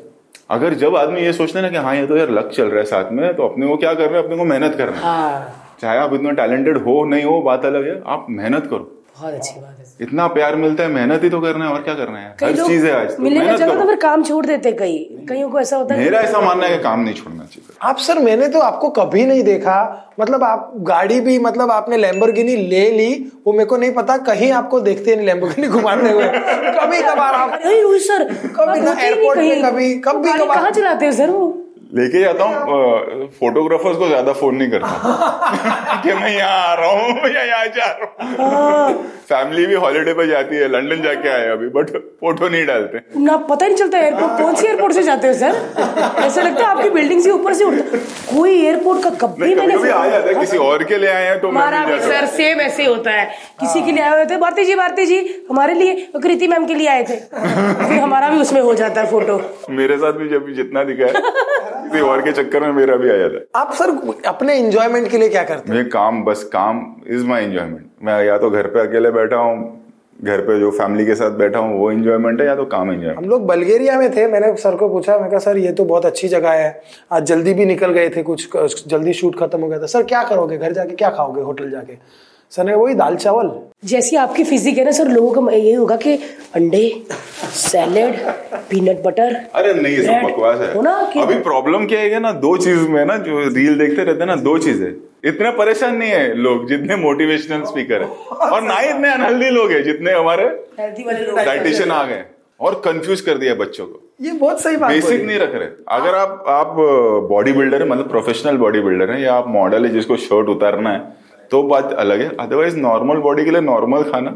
अगर 0.52 0.74
जब 0.84 0.96
आदमी 0.98 1.22
ये 1.22 1.34
सोचते 1.34 1.60
हैं 1.60 1.65
ना 1.65 1.72
कि 1.72 1.86
हाँ 1.86 1.96
ये 1.96 2.06
तो 2.08 2.18
यार 2.18 2.30
लक 2.32 2.52
चल 2.56 2.68
रहा 2.68 2.80
है 2.80 2.86
साथ 2.86 3.12
में 3.12 3.34
तो 3.36 3.48
अपने 3.48 3.68
को 3.68 3.78
क्या 3.78 3.94
करना 3.94 4.18
है? 4.18 4.24
अपने 4.24 4.38
को 4.38 4.46
मेहनत 4.46 4.76
करना 4.78 4.98
है। 4.98 5.04
हाँ। 5.04 5.76
चाहे 5.82 5.98
आप 5.98 6.13
इतना 6.13 6.32
टैलेंटेड 6.44 6.78
हो 6.78 7.04
नहीं 7.06 7.24
हो 7.24 7.42
बात 7.42 7.65
अलग 7.65 7.88
है। 7.88 8.02
आप 8.08 8.26
मेहनत 8.30 8.68
करो। 8.68 8.96
बहुत 9.19 9.34
अच्छी 9.34 9.60
बात 9.60 9.75
है 9.79 9.86
इतना 10.01 10.25
प्यार 10.27 10.55
मिलता 10.55 10.84
है 10.84 10.89
मेहनत 10.89 11.23
ही 11.23 11.29
तो 11.29 11.39
करना 11.41 11.65
है 11.65 11.71
और 11.71 11.82
क्या 11.84 11.93
करना 11.93 12.19
है? 12.19 12.27
हर 12.43 12.67
चीज़ 12.67 12.86
है 12.86 12.91
आज 12.99 13.15
तो 13.15 13.23
मिलने 13.23 13.45
का 13.45 13.55
जगह 13.55 13.79
तो 13.79 13.86
फिर 13.88 13.95
काम 13.95 14.23
छोड़ 14.23 14.45
देते 14.45 14.71
कई। 14.71 14.97
कईयों 15.29 15.49
को 15.49 15.60
ऐसा 15.60 15.77
होता 15.77 15.95
है 15.95 16.03
मेरा 16.03 16.19
ऐसा 16.21 16.41
मानना 16.41 16.65
है 16.65 16.77
कि 16.77 16.84
काम 16.84 16.99
नहीं 16.99 17.13
छोड़ना 17.13 17.43
चाहिए। 17.43 17.75
आप 17.82 17.97
सर 17.97 18.19
मैंने 18.19 18.47
तो 18.47 18.60
आपको 18.60 18.89
कभी 18.89 19.25
नहीं 19.25 19.43
देखा। 19.43 19.77
मतलब 20.19 20.43
आप 20.43 20.71
गाड़ी 20.89 21.19
भी 21.21 21.38
मतलब 21.39 21.71
आपने 21.71 21.97
लैम्बोर्गिनी 21.97 22.55
ले 22.69 22.89
ली 22.91 23.13
वो 23.47 23.53
मेरे 23.53 23.65
को 23.65 23.77
नहीं 23.77 23.91
पता 23.93 24.17
कहीं 24.29 24.51
आपको 24.51 24.79
देखते 24.79 25.15
नहीं 25.15 25.25
लैम्बोर्गिनी 25.25 25.67
घुमाते 25.77 26.10
हुए। 26.10 26.27
कभी 26.79 27.01
कभार 27.01 27.34
आप 27.36 27.51
अरे 27.53 27.82
रोहित 27.82 28.01
सर 28.01 28.23
कभी 28.60 28.79
ना 28.82 28.95
एयरपोर्ट 29.01 29.39
में 29.39 29.63
कभी 29.63 29.93
कभी 30.08 30.34
कभार 30.34 30.58
कहाँ 30.58 30.71
चलाते 30.71 31.05
हो 31.05 31.12
सर 31.12 31.29
वो? 31.29 31.47
लेके 31.89 32.19
जाता 32.21 32.43
हूँ 32.45 33.28
फोटोग्राफर्स 33.39 33.97
को 33.97 34.08
ज़्यादा 34.08 34.34
फ़ोन 34.34 34.56
नहीं 34.56 34.69
करता। 34.71 36.02
कि 36.04 36.13
मैं 36.13 36.36
यहाँ 36.36 36.60
आ 36.65 36.73
रहा 36.73 36.89
हूँ 36.89 37.30
या 37.30 37.43
यहाँ 37.43 37.65
जा 37.78 37.86
रहा 37.93 38.49
हूँ। 38.88 39.04
फैमिली 39.30 39.65
भी 39.65 39.73
हॉलीडे 39.84 40.13
पर 40.13 40.28
जाती 40.28 40.56
है 40.56 40.67
लंदन 40.67 41.02
जाके 41.04 41.30
आए 41.30 41.47
अभी 41.49 41.67
बट 41.69 41.89
फ़ोटो 42.19 42.49
नहीं 42.49 42.65
डालते। 42.65 43.02
ना 43.21 43.38
पता 43.49 43.65
नहीं 43.65 43.75
चलता 43.78 43.97
एयरपोर्ट 43.99 44.41
कौन 44.41 44.56
सी 44.56 44.67
एयरपोर्ट 44.67 44.93
से 44.93 45.04
जाते 45.04 45.28
हो 45.28 45.34
सर 45.34 45.56
ऐसा 46.25 46.41
लगता 46.41 46.63
है 46.63 46.67
आपकी 46.67 46.89
बिल्डिंग 46.89 47.21
से 47.21 47.32
ऊपर 47.32 47.54
से 47.54 47.63
उड़ता 47.65 47.97
कोई 48.36 48.52
एयरपोर्ट 48.62 49.04
का 49.04 49.10
कभी 49.25 49.56
मैंने 49.56 49.75
कभी 49.75 49.89
आ 49.89 50.06
जाता 50.08 50.28
है 50.30 50.36
किसी 50.39 50.58
और 50.67 50.84
के 50.84 50.97
लिए 50.97 51.10
आए 51.10 51.25
हैं 51.25 51.39
तो 51.41 51.47
हमारा 51.49 51.84
भी 51.86 51.99
सर 52.02 52.25
सेम 52.38 52.62
ऐसे 52.62 52.86
होता 52.86 53.12
है। 53.12 53.25
किसी 53.60 53.82
के 53.82 53.91
लिए 53.91 54.04
आए 54.04 54.15
हुए 54.15 54.25
थे 54.25 54.38
भारती 54.38 54.65
जी 54.65 54.75
भारती 54.75 55.06
जी 55.06 55.19
हमारे 55.49 55.73
लिए 55.73 55.95
कृति 56.21 56.47
मैम 56.47 56.65
के 56.65 56.73
लिए 56.75 56.88
आए 56.89 57.04
थे। 57.04 57.15
फिर 57.36 57.99
हमारा 57.99 58.30
भी 58.30 58.39
उसमें 58.41 58.62
हो 58.62 58.73
जाता 58.75 59.02
है 59.02 59.12
फ़ोटो 59.12 59.41
मेरे 59.82 59.97
साथ 59.97 60.13
भी 60.13 60.30
जब 60.30 60.54
जितना 60.56 60.84
दिखा 60.84 61.06
है। 61.08 61.78
किसी 61.80 62.02
और 62.04 62.22
के 62.22 62.32
चक्कर 62.34 62.62
में 62.62 62.72
मेरा 62.74 62.96
भी 62.96 63.10
आ 63.10 63.18
जाता 63.18 63.36
है। 63.36 63.46
आप 63.56 63.74
सर 63.74 63.98
अपने 64.28 64.58
इंजॉयमेंट 64.58 65.10
के 65.12 65.18
लिए 65.18 65.30
क्या 65.30 65.44
करते 65.44 65.74
मैं 65.74 65.88
काम 65.89 66.24
बस 66.24 66.44
काम 66.54 66.86
इज़ 67.08 67.26
माई 67.26 67.44
इंजॉयमेंट 67.46 67.86
मैं 68.04 68.24
या 68.26 68.38
तो 68.38 68.50
घर 68.50 68.68
पे 68.68 68.80
अकेले 68.80 69.12
बैठा 69.12 69.38
हूँ 69.39 69.76
घर 70.20 70.42
पे 70.42 70.60
जो 70.60 70.70
फैमिली 70.72 71.06
के 71.06 71.15
साथ 71.15 71.32
बैठा 71.38 71.60
हूँ 71.60 71.78
वो 71.80 71.92
इंजॉयमेंट 71.92 72.42
है 72.42 72.48
या 72.48 72.56
तो 72.56 72.63
काम 72.68 72.92
एंजॉयमेंट 72.92 73.18
हम 73.18 73.30
लोग 73.30 73.46
बल्गेरिया 73.48 73.98
में 74.00 74.10
थे 74.15 74.26
मैंने 74.28 74.56
सर 74.58 74.76
को 74.76 74.89
पूछा 74.89 75.18
मैं 75.20 75.30
कहा 75.30 75.39
सर 75.39 75.58
ये 75.58 75.72
तो 75.74 75.86
बहुत 75.86 76.06
अच्छी 76.06 76.28
जगह 76.28 76.52
है। 76.54 76.82
आज 77.12 77.24
जल्दी 77.26 77.54
भी 77.54 77.65
निकल 77.65 77.92
गए 77.92 78.10
थे 78.10 78.24
कुछ 78.24 78.58
जल्दी 78.88 79.13
शूट 79.13 79.39
खत्म 79.39 79.60
हो 79.62 79.68
गया 79.68 79.80
था। 79.80 79.86
सर 79.88 80.04
क्या 80.04 80.24
करोगे? 80.24 80.58
घर 80.58 80.72
जाके 80.72 80.96
क्या 80.96 81.10
खाओगे? 81.10 81.42
होटल 81.42 81.70
जाके? 81.72 81.98
सर 82.52 82.64
ने 82.64 82.74
वही 82.76 82.94
दाल 82.94 83.16
चावल? 83.16 83.52
जैसी 83.86 84.16
आपकी 84.16 84.44
फिजिक 84.44 84.78
है 84.78 84.86
ना 84.86 84.92
सर 84.92 85.08
लोगों 85.08 85.42
का 85.42 85.56
ये 85.56 85.74
होगा 85.74 85.96
कि 85.96 86.14
अंडे 86.56 87.04
सैलेड 87.54 88.16
पीनट 88.70 89.04
बटर 89.04 89.36
अरे 89.56 89.74
नहीं 89.74 89.98
ये 89.98 90.04
सब 90.04 90.28
बकवास 90.28 90.60
है। 90.60 90.82
ना 90.82 91.10
कि- 91.14 91.24
अभी 91.24 91.34
प्रॉब्लम 91.40 91.86
क्या 91.86 92.00
है 92.00 92.20
ना 92.20 92.32
दो 92.32 92.58
चीज़ 92.58 92.88
में 92.90 93.06
ना 93.06 93.18
जो 93.18 93.40
रील 93.50 93.78
देखते 93.80 94.04
रहते 94.04 94.20
हैं 94.20 94.26
ना 94.26 94.36
दो 94.36 94.58
चीज़ें। 94.58 94.92
इतने 95.26 95.52
परेशान 95.52 95.96
नहीं 95.96 96.10
है 96.10 96.34
लोग 96.36 96.68
जितने 96.70 96.96
मोटिवेशनल 96.96 97.64
स्पीकर 97.64 98.02
है। 98.02 98.08
और 98.52 98.62
ना 98.62 98.76
ही 98.76 98.90
इतने 98.90 99.14
अनहेल्दी 99.14 99.50
लोग 99.50 99.72
है 99.72 99.84
जितने 99.84 100.12
हमारे 100.12 100.48
डाइटिशियन 101.46 101.92
आ 101.92 102.04
गए 102.04 102.24
और 102.60 102.82
कंफ्यूज 102.86 103.22
कर 103.22 103.38
दिया 103.38 103.56
बच्चों 103.56 103.86
को। 103.86 104.02
ये 104.22 104.32
बहुत 104.32 104.62
सही 104.62 104.78
बात 104.78 104.92
बेसिक 104.92 105.24
नहीं 105.26 105.40
रख 105.40 105.56
रहे। 105.56 105.68
अगर 105.88 106.16
आप 106.16 106.44
आप 106.48 106.74
बॉडी 107.30 107.52
बिल्डर 107.54 107.82
है 107.82 107.88
मतलब 107.90 108.10
प्रोफेशनल 108.10 108.58
बॉडी 108.58 108.80
बिल्डर 108.80 109.12
है 109.12 109.22
या 109.22 109.34
आप 109.34 109.48
मॉडल 109.48 109.86
है 109.86 109.92
जिसको 109.92 110.16
शर्ट 110.16 110.50
उतारना 110.50 110.90
है 110.90 111.29
तो 111.52 111.62
बात 111.64 111.94
अलग 112.00 112.22
है। 112.22 112.30
अदरवाइज़ 112.40 112.78
नॉर्मल 112.78 113.18
बॉडी 113.20 113.46
के 113.46 113.52
लिए 113.52 113.62
नॉर्मल 113.62 114.04
खाना 114.04 114.36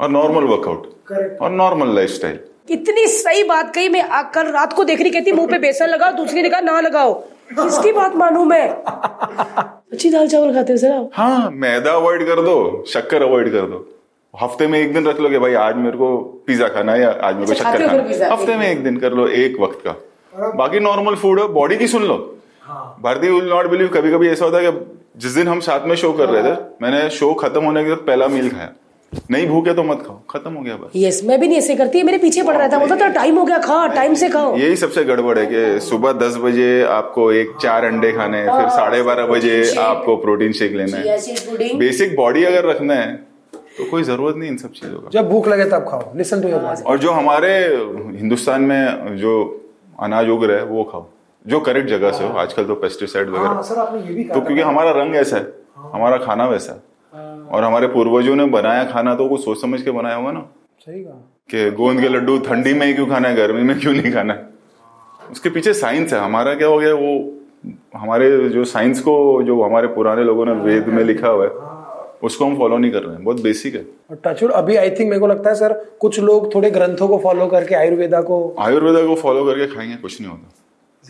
और 0.00 0.08
नॉर्मल 0.10 0.44
वर्कआउट 0.44 1.38
और 1.42 1.50
नॉर्मल 1.52 1.94
लाइफस्टाइल 1.94 2.38
इतनी 2.70 3.06
सही 3.06 3.42
बात 3.44 3.74
कही 3.74 3.88
मैं 3.88 4.02
आ- 4.02 4.22
कल 4.34 4.50
रात 4.52 4.72
को 4.72 4.84
देख 4.84 5.00
रही 5.00 5.10
कहती 5.10 5.32
मुँह 5.32 5.46
पे 5.50 5.58
बेसन 5.58 5.88
लगाओ 5.88 6.12
दूसरी 6.12 6.42
ने 6.42 6.48
कहा 6.48 6.60
ना 6.60 6.80
लगाओ। 6.80 7.12
किसकी 7.52 7.92
बात 7.92 8.14
मानू 8.16 8.44
मैं? 8.44 8.68
अच्छी 9.92 10.10
दाल 10.10 10.28
चावल 10.28 10.52
खाते 10.54 10.72
हो 10.72 10.76
सर 10.78 10.92
आप? 10.92 11.10
हाँ 11.14 11.50
मैदा 11.54 11.92
अवॉइड 11.92 12.26
कर 12.26 12.40
दो 12.44 12.84
शक्कर 12.92 13.22
अवॉइड 13.22 13.50
कर 13.52 13.66
दो। 13.70 13.84
हफ़्ते 14.34 14.66
में 14.66 14.78
एक 14.78 14.92
दिन 14.94 15.06
रख 15.06 15.20
लो 15.20 15.28
कि 15.30 15.38
भाई 15.38 15.54
आज 15.66 15.76
मेरे 15.76 15.98
को 15.98 16.16
पिज्जा 16.46 16.68
खाना 16.68 16.92
है 16.92 17.00
या 17.00 17.10
आज 17.22 17.34
मेरे 17.34 17.46
को 17.46 17.52
अच्छा, 17.52 17.72
शक्कर 17.72 17.86
खाना 17.88 18.32
हफ़्ते 18.34 18.56
में 18.56 18.66
एक 18.70 18.82
दिन 18.84 18.96
कर 18.96 19.12
लो 19.12 19.26
एक 19.44 19.60
वक्त 19.60 19.80
का। 19.86 20.50
बाकी 20.56 20.80
नॉर्मल 20.80 21.14
फ़ूड 21.14 21.40
है 21.40 21.46
बॉडी 21.52 21.76
की 21.76 21.86
सुन 21.88 22.02
लो। 22.04 22.16
हाँ। 22.62 22.96
भारतीय 23.02 23.30
विल 23.30 23.48
नॉट 23.50 23.66
बिलीव 23.70 23.88
कभी 23.88 24.10
कभी 24.12 24.28
ऐसा 24.28 24.44
होता 24.44 24.58
है 24.58 24.72
कि 24.72 24.95
जिस 25.16 25.32
दिन 25.32 25.48
हम 25.48 25.60
साथ 25.60 25.86
में 25.88 25.94
शो 25.96 26.12
कर 26.12 26.28
रहे 26.28 26.42
थे 26.42 26.48
हाँ। 26.48 26.76
मैंने 26.82 27.08
शो 27.10 27.32
खत्म 27.34 27.64
होने 27.64 27.84
के 27.84 27.90
बाद 27.90 27.98
पहला 28.06 28.26
मील 28.28 28.50
खाया। 28.50 28.72
नहीं 29.30 29.46
भूखे 29.48 29.72
तो 29.74 29.82
मत 29.82 30.02
खाओ 30.06 30.18
खत्म 30.30 30.52
हो 30.52 30.62
गया 30.62 30.76
बस। 30.76 30.90
यस 30.96 31.20
मैं 31.24 31.38
भी 31.40 31.48
नहीं 31.48 31.58
ऐसे 31.58 31.74
करती 31.76 31.98
है 31.98 32.04
मेरे 32.04 32.18
पीछे 32.18 32.42
पड़ 32.42 32.56
रहा 32.56 32.68
था 32.68 32.78
बोलता 32.78 32.96
था 32.96 33.08
टाइम 33.12 33.38
हो 33.38 33.44
गया 33.44 33.58
खा 33.58 33.86
टाइम 33.94 34.14
से 34.14 34.28
खाओ। 34.28 34.56
यही 34.56 34.76
सबसे 34.76 35.04
गड़बड़ 35.04 35.38
है 35.38 35.46
कि 35.46 35.80
सुबह 35.80 36.12
दस 36.18 36.36
बजे 36.42 36.82
आपको 36.90 37.30
एक 37.34 37.54
चार 37.62 37.84
अंडे 37.84 38.12
खाने 38.12 38.38
हैं 38.38 38.58
फिर 38.58 38.68
साढ़े 38.70 39.02
बारह 39.02 39.26
बजे 39.26 39.54
आपको 39.80 40.16
प्रोटीन 40.16 40.52
शेक 40.52 40.72
लेना 40.72 40.96
है। 40.96 41.78
बेसिक 41.78 42.16
बॉडी 42.16 42.44
अगर 42.44 42.68
रखना 42.70 42.94
है 42.94 43.14
तो 43.78 43.90
कोई 43.90 44.02
ज़रूरत 44.04 44.36
नहीं 44.36 44.50
इन 44.50 44.56
सब 44.56 44.72
चीज़ों 44.72 44.98
का। 44.98 45.10
जब 45.12 45.28
भूख 45.30 45.48
लगे 45.48 45.64
तब 45.70 45.86
खाओ 45.90 46.16
लिसन 46.16 46.42
टू 46.42 46.48
योर 46.48 46.60
बॉडी 46.60 46.82
और 46.82 46.98
जो 46.98 47.10
हमारे 47.12 47.58
हिंदुस्तान 48.18 48.62
में 48.62 49.16
जो 49.18 49.34
अनाज 50.02 50.28
उग 50.28 50.44
रहा 50.44 50.56
है 50.56 50.64
वो 50.66 50.84
खाओ। 50.84 51.06
जो 51.46 51.60
करेक्ट 51.60 51.88
जगह 51.88 52.12
से 52.12 52.24
हो 52.24 52.34
आजकल 52.38 52.64
तो 52.64 52.74
पेस्टिसाइड 52.74 53.28
हाँ 53.28 53.38
वगैरह 53.38 53.62
सर 53.62 53.78
आपने 53.78 54.00
ये 54.00 54.14
भी 54.14 54.24
तो 54.24 54.40
क्योंकि 54.40 54.62
हमारा 54.62 54.90
रंग 54.92 55.16
ऐसा 55.16 55.36
है 55.36 55.52
हमारा 55.92 56.16
खाना 56.16 56.46
वैसा 56.48 56.72
है। 56.72 56.82
और 57.46 57.64
हमारे 57.64 57.86
पूर्वजों 57.86 58.34
ने 58.36 58.44
बनाया 58.46 58.84
खाना 58.84 59.14
तो 59.14 59.28
कुछ 59.28 59.44
सोच 59.44 59.60
समझ 59.60 59.80
के 59.82 59.90
बनाया 59.90 60.16
होगा 60.16 60.32
ना। 60.32 60.40
सही 60.86 61.02
कहा। 61.04 61.14
कि 61.50 61.70
गोंद 61.70 62.00
के 62.00 62.08
लड्डू 62.08 62.38
ठंडी 62.38 62.72
में 62.74 62.86
ही 62.86 62.94
क्यों 62.94 63.06
खाना 63.06 63.28
है 63.28 63.36
गर्मी 63.36 63.62
में 63.62 63.78
क्यों 63.80 63.92
नहीं 63.92 64.12
खाना 64.12 64.34
है? 64.34 64.48
उसके 65.30 65.50
पीछे 65.50 65.72
साइंस 65.74 66.12
है। 66.12 66.20
हमारा 66.20 66.54
क्या 66.54 66.68
हो 66.68 66.78
गया 66.78 66.94
वो 66.94 67.14
हमारे 67.96 68.48
जो 68.48 68.64
साइंस 68.64 69.00
को 69.00 69.42
जो 69.42 69.62
हमारे 69.62 69.88
पुराने 69.94 70.24
लोगों 70.24 70.46
ने 70.46 70.52
वेद 70.52 70.88
में 70.88 71.02
लिखा 71.04 71.28
हुआ 71.28 71.44
है 71.44 71.74
उसको 72.22 72.44
हम 72.44 72.56
फॉलो 72.56 72.76
नहीं 72.78 72.90
कर 72.92 73.02
रहे 73.02 73.14
हैं। 73.14 73.24
बहुत 73.24 73.40
बेसिक 73.42 73.74
है। 73.74 73.84
और 74.10 74.18
टचवुड 74.24 74.52
अभी 74.52 74.76
आई 74.76 74.90
थिंक 74.90 75.08
मेरे 75.10 75.20
को 75.20 75.26
लगता 75.26 75.50
है 75.50 75.56
सर 75.56 75.72
कुछ 76.00 76.20
लोग 76.20 76.54
थोड़े 76.54 76.70
ग्रंथों 76.70 77.08
को 77.08 77.18
फॉलो 77.18 77.46
करके 77.46 77.74
आयुर्वेदा 77.74 78.20
को 78.20 78.38
आयुर्वेदा 78.58 79.06
को 79.06 79.14
फॉलो 79.14 79.44
करके 79.44 79.66
खाएँगे 79.74 79.96
कुछ 79.96 80.20
नहीं 80.20 80.30
होता। 80.30 80.52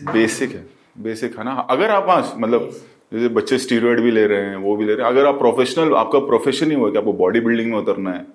बेसिक 0.03 0.51
है 0.51 0.65
बेसिक 0.97 1.37
है 1.39 1.43
ना? 1.45 1.51
अगर 1.69 1.89
आप 1.91 2.09
आज 2.09 2.31
मतलब 2.37 2.69
जैसे 3.13 3.27
बच्चे 3.29 3.57
स्टीरोड 3.57 3.99
भी 4.01 4.11
ले 4.11 4.25
रहे 4.27 4.41
हैं 4.41 4.55
वो 4.57 4.75
भी 4.75 4.85
ले 4.85 4.93
रहे 4.93 5.05
हैं। 5.05 5.13
अगर 5.13 5.25
आप 5.25 5.37
प्रोफेशनल 5.39 5.93
आपका 5.95 6.19
प्रोफेशन 6.27 6.71
ही 6.71 6.77
हो 6.77 6.89
कि 6.91 6.97
आपको 6.97 7.13
बॉडी 7.13 7.39
बिल्डिंग 7.39 7.71
में 7.71 7.77
उतरना 7.77 8.11
है 8.11 8.25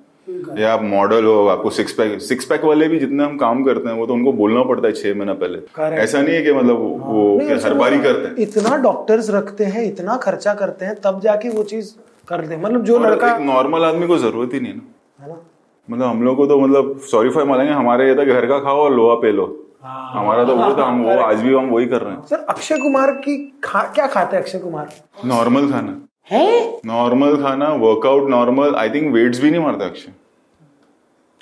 या 0.58 0.72
आप 0.72 0.82
मॉडल 0.82 1.24
हो 1.24 1.46
आपको 1.48 1.70
सिक्स 1.70 1.92
पैक 1.92 2.20
सिक्स 2.22 2.44
पैक 2.44 2.64
वाले 2.64 2.88
भी 2.88 2.98
जितने 2.98 3.24
हम 3.24 3.36
काम 3.38 3.62
करते 3.64 3.88
हैं 3.88 3.96
वो 3.96 4.06
तो 4.06 4.14
उनको 4.14 4.32
बोलना 4.32 4.62
पड़ता 4.62 4.86
है 4.86 4.92
छह 4.92 5.14
महीना 5.14 5.34
पहले। 5.34 5.58
ऐसा 5.96 6.20
नहीं 6.22 6.34
है 6.34 6.42
कि 6.42 6.52
मतलब 6.52 6.76
वो 6.78 7.38
नहीं, 7.38 7.48
हर 7.50 7.74
बारी 7.74 7.96
मतलब 7.96 8.12
करते 8.12 8.28
हैं। 8.28 8.48
इतना 8.48 8.76
डॉक्टर्स 8.76 9.30
रखते 9.30 9.64
हैं 9.64 9.84
इतना 9.84 10.16
खर्चा 10.16 10.54
करते 10.54 10.84
हैं 10.84 10.94
तब 11.04 11.20
जाके 11.20 11.48
वो 11.48 11.62
चीज़ 11.62 11.92
करते 12.28 12.54
हैं 12.54 12.62
मतलब 12.62 12.84
जो 12.84 12.98
लड़का 12.98 13.34
एक 13.34 13.42
नॉर्मल 13.42 13.84
आदमी 13.84 14.06
को 14.06 14.18
ज़रूरत 14.18 14.54
ही 14.54 14.60
नहीं 14.60 14.74
ना। 14.74 15.24
है 15.24 15.28
ना? 15.28 15.40
मतलब 15.88 16.04
हम 16.04 16.22
लोग 16.22 16.36
को 16.36 16.46
तो 16.46 16.60
मतलब 16.60 16.98
सॉरी 17.10 17.30
फॉर 17.30 17.44
मानेंगे 17.44 17.72
हमारे 17.72 18.08
ये 18.08 18.14
था 18.14 18.24
घर 18.24 18.46
का 18.46 18.58
खाओ 18.58 18.76
और 18.76 18.94
लोहा 18.94 19.14
पे 19.14 19.32
लो। 19.32 19.46
हमारा 19.84 20.44
तो 20.44 20.54
वो 20.56 20.74
था 20.78 20.84
हम 20.84 21.02
वो 21.04 21.18
आज 21.20 21.40
भी 21.42 21.54
हम 21.54 21.68
वही 21.68 21.86
कर 21.86 22.02
रहे 22.02 22.14
हैं। 22.14 22.22
सर 22.22 22.44
अक्षय 22.48 22.78
कुमार 22.78 23.10
की 23.18 23.36
खा, 23.64 23.82
क्या 23.84 24.06
खाते 24.06 24.36
हैं 24.36 24.42
अक्षय 24.42 24.58
कुमार? 24.58 24.88
नॉर्मल 25.24 25.70
खाना। 25.70 26.00
है? 26.30 26.80
नॉर्मल 26.86 27.36
खाना 27.36 27.68
workout 27.76 28.28
normal 28.30 28.74
I 28.74 28.90
think 28.90 29.12
weights 29.12 29.40
भी 29.40 29.50
नहीं 29.50 29.60
मारते 29.60 29.84
अक्षय। 29.84 30.12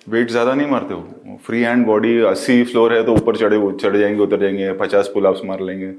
वेट 0.09 0.31
ज़्यादा 0.31 0.55
नहीं 0.55 0.69
मारते 0.69 0.95
वो। 0.95 1.39
फ्री 1.47 1.63
हैंड 1.63 1.87
बॉडी 1.87 2.17
अस्सी 2.27 2.63
फ्लोर 2.65 2.93
है 2.93 3.03
तो 3.05 3.15
ऊपर 3.15 3.37
चढ़े 3.37 3.59
चढ़ 3.81 3.97
जाएँगे 3.97 4.23
उतर 4.23 4.41
जाएँगे 4.41 4.73
पचास 4.79 5.11
पुल 5.15 5.35
मार 5.47 5.61
लेंगे। 5.61 5.93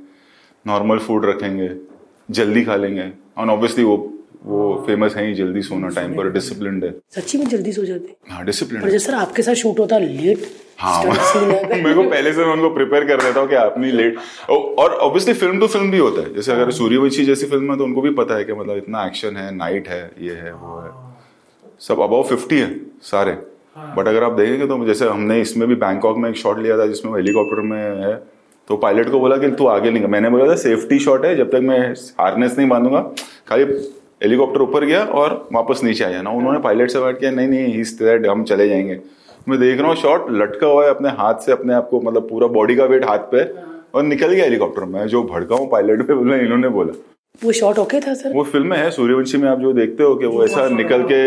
नॉर्मल 0.66 1.00
फ़ूड 1.00 1.26
रखेंगे 1.26 1.70
जल्दी 2.30 2.64
खा 2.66 2.76
लेंगे। 2.76 3.12
और 3.38 3.50
ऑब्वियसली 3.50 3.84
वो 3.84 3.98
वो 4.42 4.84
फ़ेमस 4.88 5.16
है 5.16 5.26
ही 5.28 5.34
जल्दी 5.36 5.62
सोना 5.62 5.88
टाइम 5.96 6.16
पर 6.16 6.30
डिसिप्लिन 6.32 6.82
है। 6.84 6.92
सच्ची 7.16 7.38
में 7.38 7.46
जल्दी 7.48 7.72
सो 7.72 7.84
जाते? 7.86 8.16
हाँ 8.30 8.46
डिसिप्लिन 8.46 8.82
पर 8.82 8.90
जैसे 8.90 9.06
सर 9.06 9.14
आपके 9.16 9.42
साथ 9.42 9.54
शूट 9.56 9.80
होता 9.80 9.98
लेट 9.98 10.48
हाँ 10.80 11.04
है। 11.04 11.84
मेरे 11.84 11.94
को 11.96 12.04
पहले 12.04 12.34
से 12.34 12.46
मैं 12.46 12.54
उनको 12.54 12.70
प्रिपेयर 12.76 13.06
कर 13.08 13.22
देता 13.24 13.40
हूँ 13.40 13.50
कि 13.50 13.56
आप 13.56 13.76
नहीं 13.78 13.92
लेट 13.94 14.18
और 14.50 14.94
ऑब्वियसली 14.94 15.34
फ़िल्म 15.34 15.60
टू 15.60 15.68
फ़िल्म 15.68 15.92
भी 15.92 15.98
होता 15.98 16.22
है। 16.22 16.34
जैसे 16.34 16.52
अगर 16.52 16.72
सूर्यवंशी 16.72 17.26
जैसी 17.26 17.46
फ़िल्म 17.48 17.72
है 17.72 17.78
तो 17.78 17.84
उनको 17.84 18.02
भी 18.02 18.10
पता 18.16 18.36
है 18.36 18.44
कि 18.44 18.54
मतलब 18.54 18.78
इतना 18.78 19.06
एक्शन 19.06 19.38
है 19.38 19.54
नाइट 19.56 19.88
है 19.88 20.02
ये 20.22 20.36
है 20.36 20.54
वो 20.54 20.80
है। 20.80 20.90
सब 21.88 22.00
अबाउ 22.02 22.24
फिफ्टी 22.24 22.60
है 22.60 22.76
सारे। 23.04 23.32
बट 23.98 24.08
अगर 24.08 24.24
आप 24.24 24.32
देखेंगे 24.34 24.68
तो 24.68 24.86
जैसे 24.86 25.08
हमने 25.08 25.40
इसमें 25.42 25.68
भी 25.68 25.76
बैंकॉक 25.78 26.18
में 26.18 26.30
एक 26.30 26.36
शॉट 26.38 26.60
लिया 26.60 26.78
था 26.78 26.86
जिसमें 26.88 27.14
हेलीकॉप्टर 27.14 27.62
में 27.64 27.80
है 28.04 28.16
तो 28.68 28.78
पायलट 28.78 29.10
को 29.12 29.20
बोला 29.20 29.38
कि 29.38 29.52
तू 29.52 29.66
आगे 29.68 29.92
नहीं 29.92 30.08
मैंने 30.08 30.30
बोला 30.30 30.46
था 30.48 30.56
सेफ्टी 30.58 31.00
शॉट 31.00 31.26
है 31.26 31.36
जब 31.36 31.52
तक 31.52 31.62
मैं 31.64 31.80
हार्नेस 32.20 32.58
नहीं 32.58 32.68
बांधूँगा 32.70 33.00
खाली 33.50 33.66
हेलीकॉप्टर 34.22 34.62
ऊपर 34.62 34.86
गया 34.86 35.04
और 35.04 35.48
वापस 35.54 35.84
नीचे 35.84 36.04
आया। 36.04 36.22
ना 36.22 36.30
उन्होंने 36.32 36.60
पायलट 36.60 36.92
से 36.92 37.00
बात 37.00 37.18
किया 37.20 37.32
नहीं 37.32 37.48
नहीं 37.48 37.80
इस 37.82 37.98
तरह 38.00 38.32
हम 38.32 38.44
चले 38.44 38.68
जाएँगे। 38.70 39.00
मैं 39.50 39.60
देख 39.60 39.80
रहा 39.80 39.88
हूँ 39.88 39.96
शॉट 39.98 40.26
लटका 40.32 40.68
हुआ 40.68 40.84
है 40.84 40.90
अपने 40.90 41.10
हाथ 41.20 41.40
से 41.46 41.52
अपने 41.52 41.74
आप 41.74 41.88
को 41.90 42.02
मतलब 42.02 42.30
पूरा 42.30 42.48
बॉडी 42.50 42.76
का 42.76 42.86
वेट 42.86 43.06
हाथ 43.06 43.20
पे 43.32 43.44
और 43.96 44.04
निकल 44.04 44.34
गया 44.34 44.44
हेलीकॉप्टर 44.44 44.84
में 44.86 45.06
जो 45.08 45.24
भड़का 45.24 45.56
हूँ 45.56 45.70
पायलट 45.70 46.06
पे 46.08 46.14
बोला 46.14 46.36
इन्होंने 46.38 46.70
बोला। 46.70 46.94
वो 47.42 47.52
शॉट 47.52 47.80
ओके 47.80 48.00
था 48.00 48.14
सर 48.14 48.34
वो 48.34 48.44
फ़िल्म 48.44 48.74
है 48.74 48.90
सूर्यवंशी 48.92 49.38
में 49.38 49.50
आप 49.50 49.60
जो 49.60 49.74
देखते 49.74 50.04
हो 50.04 50.16
कि 50.16 50.26
वो 50.26 50.44
ऐसा 50.46 50.68
निकल 50.70 51.04
के 51.12 51.22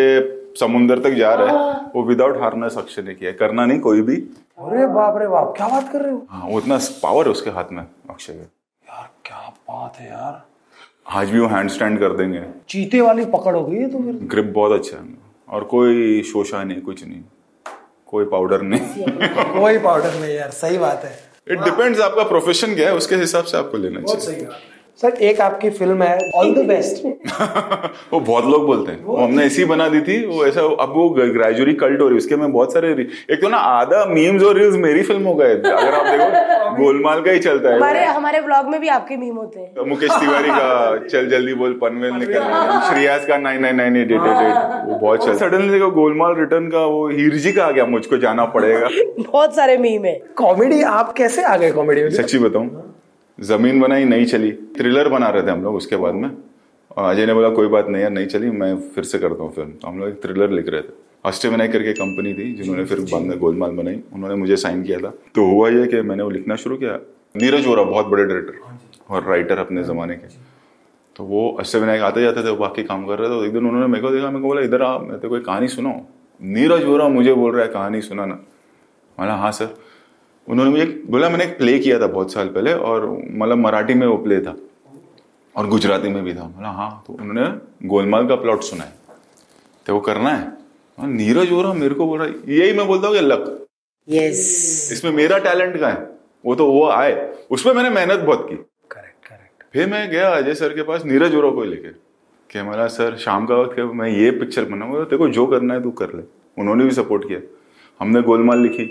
समुंदर 0.61 0.99
तक 1.01 1.15
जा 1.15 1.35
रहा 1.35 1.61
है 1.61 1.91
वो 1.95 2.03
विदाउट 2.05 2.41
हार्नेस 2.41 2.77
अक्षय 2.79 3.03
ने 3.03 3.15
किया। 3.15 3.33
करना 3.33 3.67
नहीं 3.67 3.81
कोई 3.81 4.03
भी। 4.03 4.17
अरे 4.17 4.87
बाप 4.95 5.19
रे 5.19 5.29
बाप 5.29 5.55
क्या 5.57 5.69
बात 5.69 5.93
कर 5.93 6.01
रहे 6.01 6.13
हो? 6.13 6.27
हाँ 6.31 6.49
वो 6.49 6.59
इतना 6.59 6.79
पावर 7.03 7.25
है 7.25 7.31
उसके 7.31 7.51
हाथ 7.51 7.73
में 7.73 7.83
अक्षय। 8.11 8.33
के 8.33 8.39
यार 8.39 9.09
क्या 9.25 9.49
बात 9.71 9.97
है 10.01 10.11
यार। 10.11 10.43
आज 11.09 11.31
भी 11.31 11.39
वो 11.39 11.47
हैंड 11.47 11.71
स्टैंड 11.71 11.99
कर 11.99 12.13
देंगे। 12.13 12.43
चीते 12.69 13.01
वाली 13.01 13.25
पकड़ 13.25 13.57
हो 13.57 13.67
गई 13.67 13.77
है 13.77 13.91
तो 13.91 13.99
फिर? 13.99 14.13
ग्रिप 14.13 14.45
बहुत 14.45 14.73
अच्छा 14.73 14.97
है। 14.97 15.05
और 15.49 15.65
कोई 15.65 16.23
शोशा 16.23 16.65
नहीं 16.65 16.81
कुछ 16.81 17.07
नहीं। 17.07 17.21
कोई 18.07 18.25
पाउडर 18.25 18.63
नहीं। 18.63 18.81
कोई 19.61 19.79
पाउडर 19.79 20.15
नहीं 20.15 20.35
यार 20.35 20.51
सही 20.51 20.79
बात 20.79 21.05
है। 21.05 21.19
इट 21.51 21.61
डिपेंड्स 21.61 22.01
आपका 22.01 22.23
प्रोफेशन 22.23 22.75
क्या 22.75 22.89
है 22.89 22.95
उसके 22.95 23.17
हिसाब 23.17 23.45
से 23.45 23.57
आपको 23.57 23.79
लेना 23.79 24.01
चाहिए। 24.01 24.47
सर 24.99 25.15
एक 25.27 25.41
आपकी 25.41 25.71
फ़िल्म 25.71 26.03
है 26.03 26.31
ऑल 26.37 26.53
द 26.55 26.65
बेस्ट 26.67 27.05
वो 28.13 28.19
बहुत 28.21 28.45
लोग 28.45 28.67
बोलते 28.67 28.93
हैं। 28.93 29.03
वो 29.05 29.17
हमने 29.17 29.45
ऐसी 29.45 29.65
बना 29.65 29.89
दी 29.89 30.01
थी 30.01 30.19
वो 30.27 30.45
ऐसा 30.47 30.61
अब 30.83 30.93
वो 30.97 31.09
ग्रेजुअली 31.11 31.73
कल्ट 31.75 32.01
हो 32.01 32.07
रही 32.07 32.15
है। 32.15 32.19
उसके 32.19 32.37
में 32.37 32.53
बहुत 32.53 32.73
सारे 32.73 32.91
एक 32.93 33.41
तो 33.43 33.49
ना 33.49 33.57
आधा 33.57 34.05
मीम्स 34.09 34.43
और 34.43 34.57
रील्स 34.59 34.77
मेरी 34.85 35.03
फ़िल्म 35.03 35.25
हो 35.25 35.35
गए। 35.35 35.55
अगर 35.55 35.95
आप 35.95 36.07
देखो 36.07 36.77
गोलमाल 36.83 37.23
का 37.23 37.31
ही 37.31 37.39
चलता 37.39 37.69
है। 37.69 37.77
हमारे 37.77 38.05
हमारे 38.05 38.41
ब्लॉग 38.41 38.69
में 38.69 38.81
भी 38.81 38.89
आपके 38.89 39.17
मीम 39.17 39.35
होते 39.37 39.61
हैं। 39.61 39.73
तो 39.75 39.85
मुकेश 39.85 40.11
तिवारी 40.11 40.49
का 40.51 40.97
चल 41.11 41.29
जल्दी 41.31 41.55
बोल 41.55 41.79
पनवेल 41.83 42.15
निकल 42.15 42.39
रहे 42.39 42.81
श्रेयास 42.89 43.27
का 43.27 43.39
nine 43.39 43.63
nine 43.63 43.77
nine 43.77 43.97
eight 43.97 44.11
eight 44.13 44.21
eight 44.21 44.89
वो 44.89 44.99
बहुत 44.99 45.27
चल 45.27 45.37
सडनली 45.37 45.71
देखो 45.71 45.91
गोलमाल 46.01 46.35
रिटर्न 46.39 46.69
का 46.71 46.85
वो 46.87 47.07
हीरजी 47.11 47.53
का 47.53 47.65
आ 47.67 47.71
गया 47.71 47.87
मुझको 47.97 48.17
जाना 48.19 48.45
पड़ेगा। 48.57 48.89
बहुत 49.21 49.57
सारे 49.57 49.77
मीम 49.79 50.05
है। 50.05 50.19
कॉमेडी 50.37 50.83
आप 50.97 51.13
कैसे 51.13 51.43
आ 51.43 51.57
गए 51.57 51.71
कॉमेडी 51.73 52.03
में? 52.03 52.11
सच्ची 52.13 52.39
बताऊँ? 52.39 52.71
ज़मीन 53.39 53.81
बनाई 53.81 54.05
नहीं 54.05 54.27
चली। 54.27 54.51
थ्रिलर 54.77 55.09
बना 55.09 55.29
रहे 55.29 55.43
थे 55.43 55.51
हम 55.51 55.63
लोग 55.63 55.75
उसके 55.75 55.97
बाद 55.97 56.15
में। 56.15 56.31
अजय 56.91 57.27
ने 57.27 57.35
बोला 57.35 57.49
कोई 57.51 57.69
बात 57.69 57.89
नहीं 57.89 58.03
यार 58.03 58.11
नहीं 58.11 58.27
चली 58.27 58.51
मैं 58.53 58.77
फिर 58.91 59.05
से 59.05 59.19
करता 59.19 59.43
हूँ 59.43 59.53
फ़िल्म 59.53 59.71
तो 59.73 59.89
हम 59.89 59.99
लोग 59.99 60.09
एक 60.09 60.23
थ्रिलर 60.25 60.51
लिख 60.51 60.69
रहे 60.69 60.81
थे। 60.81 61.03
अष्टविनायक 61.25 61.73
करके 61.73 61.93
कंपनी 61.95 62.33
थी 62.35 62.53
जिन्होंने 62.55 62.85
फिर 62.85 63.01
बाद 63.03 63.23
में 63.23 63.39
गोलमाल 63.39 63.71
बनाई। 63.73 64.01
उन्होंने 64.15 64.35
मुझे 64.35 64.57
साइन 64.57 64.83
किया 64.83 64.99
था। 64.99 65.13
तो 65.35 65.47
हुआ 65.47 65.69
ये 65.71 65.87
कि 65.87 66.01
मैंने 66.03 66.23
वो 66.23 66.31
लिखना 66.31 66.57
शुरू 66.57 66.77
किया। 66.77 66.99
नीरज 67.35 67.67
वोरा 67.67 67.83
बहुत 67.85 68.07
बड़े 68.07 68.25
डायरेक्टर 68.25 69.15
और 69.15 69.25
राइटर 69.25 69.59
अपने 69.59 69.85
जमाने 69.85 70.15
के। 70.15 70.29
तो 71.17 71.25
वो 71.25 71.49
अष्टविनायक 71.61 72.03
आते 72.03 72.23
जाते 72.23 72.43
थे 72.45 72.57
बाकी 72.57 72.83
काम 72.85 73.07
कर 73.07 73.19
रहे 73.19 73.29
थे। 73.29 73.33
तो 73.33 73.45
एक 73.45 73.53
दिन 73.53 73.67
उन्होंने 73.67 73.87
मेरे 73.87 74.03
को 74.03 74.11
देखा 74.11 74.29
मेरे 74.29 74.43
को 74.43 74.49
बोला 74.49 74.63
इधर 74.63 74.83
आ 74.83 74.97
मैं 74.99 75.19
तो 75.21 75.29
कोई 75.29 75.41
कहानी 75.41 75.69
सुनो 75.69 75.95
नीरज 76.41 76.85
वोरा 76.85 77.09
मुझे 77.09 77.35
बोल 77.35 77.53
रहा 77.53 77.65
है 77.65 77.73
कहानी 77.73 78.01
सुनाना। 78.03 78.35
बोला 79.19 79.35
हाँ 79.35 79.51
सर। 79.53 79.75
उन्होंने 80.49 80.71
मुझे 80.71 80.85
बोला 81.07 81.29
मैंने 81.29 81.45
एक 81.45 81.57
प्ले 81.59 81.79
किया 81.79 82.01
था 82.01 82.07
बहुत 82.07 82.33
साल 82.33 82.49
पहले 82.49 82.73
और 82.73 83.07
मतलब 83.31 83.59
मराठी 83.59 83.95
में 83.95 84.07
वो 84.07 84.17
प्ले 84.17 84.41
था 84.41 84.57
और 85.55 85.67
गुजराती 85.67 86.09
में 86.09 86.23
भी 86.25 86.35
था। 86.35 86.43
बोला 86.43 86.69
हाँ। 86.69 87.05
तो 87.07 87.13
उन्होंने 87.13 87.89
गोलमाल 87.89 88.27
का 88.29 88.35
प्लॉट 88.37 88.63
सुना 88.63 88.85
है। 88.85 88.93
तो 89.87 89.95
वो 89.95 90.01
करना 90.01 90.31
है। 90.31 90.47
हाँ, 90.99 91.09
नीरज 91.09 91.51
हो 91.53 91.63
रहा 91.63 91.73
मेरे 91.73 91.95
को 91.95 92.07
बोल 92.07 92.21
रहा 92.21 92.53
यही 92.53 92.73
मैं 92.73 92.87
बोलता 92.87 93.09
हूँ 93.09 93.17
कि 93.17 93.21
लक। 93.21 93.67
यस 94.09 94.89
इसमें 94.93 95.13
मेरा 95.13 95.39
टैलेंट 95.39 95.77
का 95.81 95.89
है? 95.89 96.09
वो 96.45 96.55
तो 96.55 96.67
वो 96.67 96.87
आए। 96.89 97.35
उसमें 97.51 97.73
मैंने 97.75 97.91
मेहनत 97.91 98.21
बहुत 98.21 98.47
की। 98.51 98.57
करेक्ट 98.91 99.29
करेक्ट 99.29 99.63
फिर 99.73 99.87
मैं 99.87 100.11
गया 100.11 100.29
अजय 100.29 100.55
सर 100.55 100.75
के 100.75 100.83
पास 100.83 101.05
नीरज 101.05 101.35
ओरा 101.35 101.51
को 101.51 101.65
लेके। 101.65 101.89
कि 102.51 102.59
हमारा 102.59 102.87
सर 102.87 103.17
शाम 103.17 103.47
का 103.47 103.55
वक्त 103.55 103.79
मैं 103.95 104.09
ये 104.09 104.31
पिक्चर 104.31 104.65
बनाऊँगा 104.65 105.05
तेरे 105.05 105.17
को 105.17 105.29
जो 105.29 105.47
करना 105.47 105.75
है 105.75 105.83
तू 105.83 105.91
कर 105.91 106.13
ले। 106.15 106.23
उन्होंने 106.59 106.85
भी 106.85 106.91
सपोर्ट 106.91 107.29
किया। 107.29 107.41
हमने 108.01 108.23
गोलमाल 108.23 108.59
लिखी। 108.59 108.85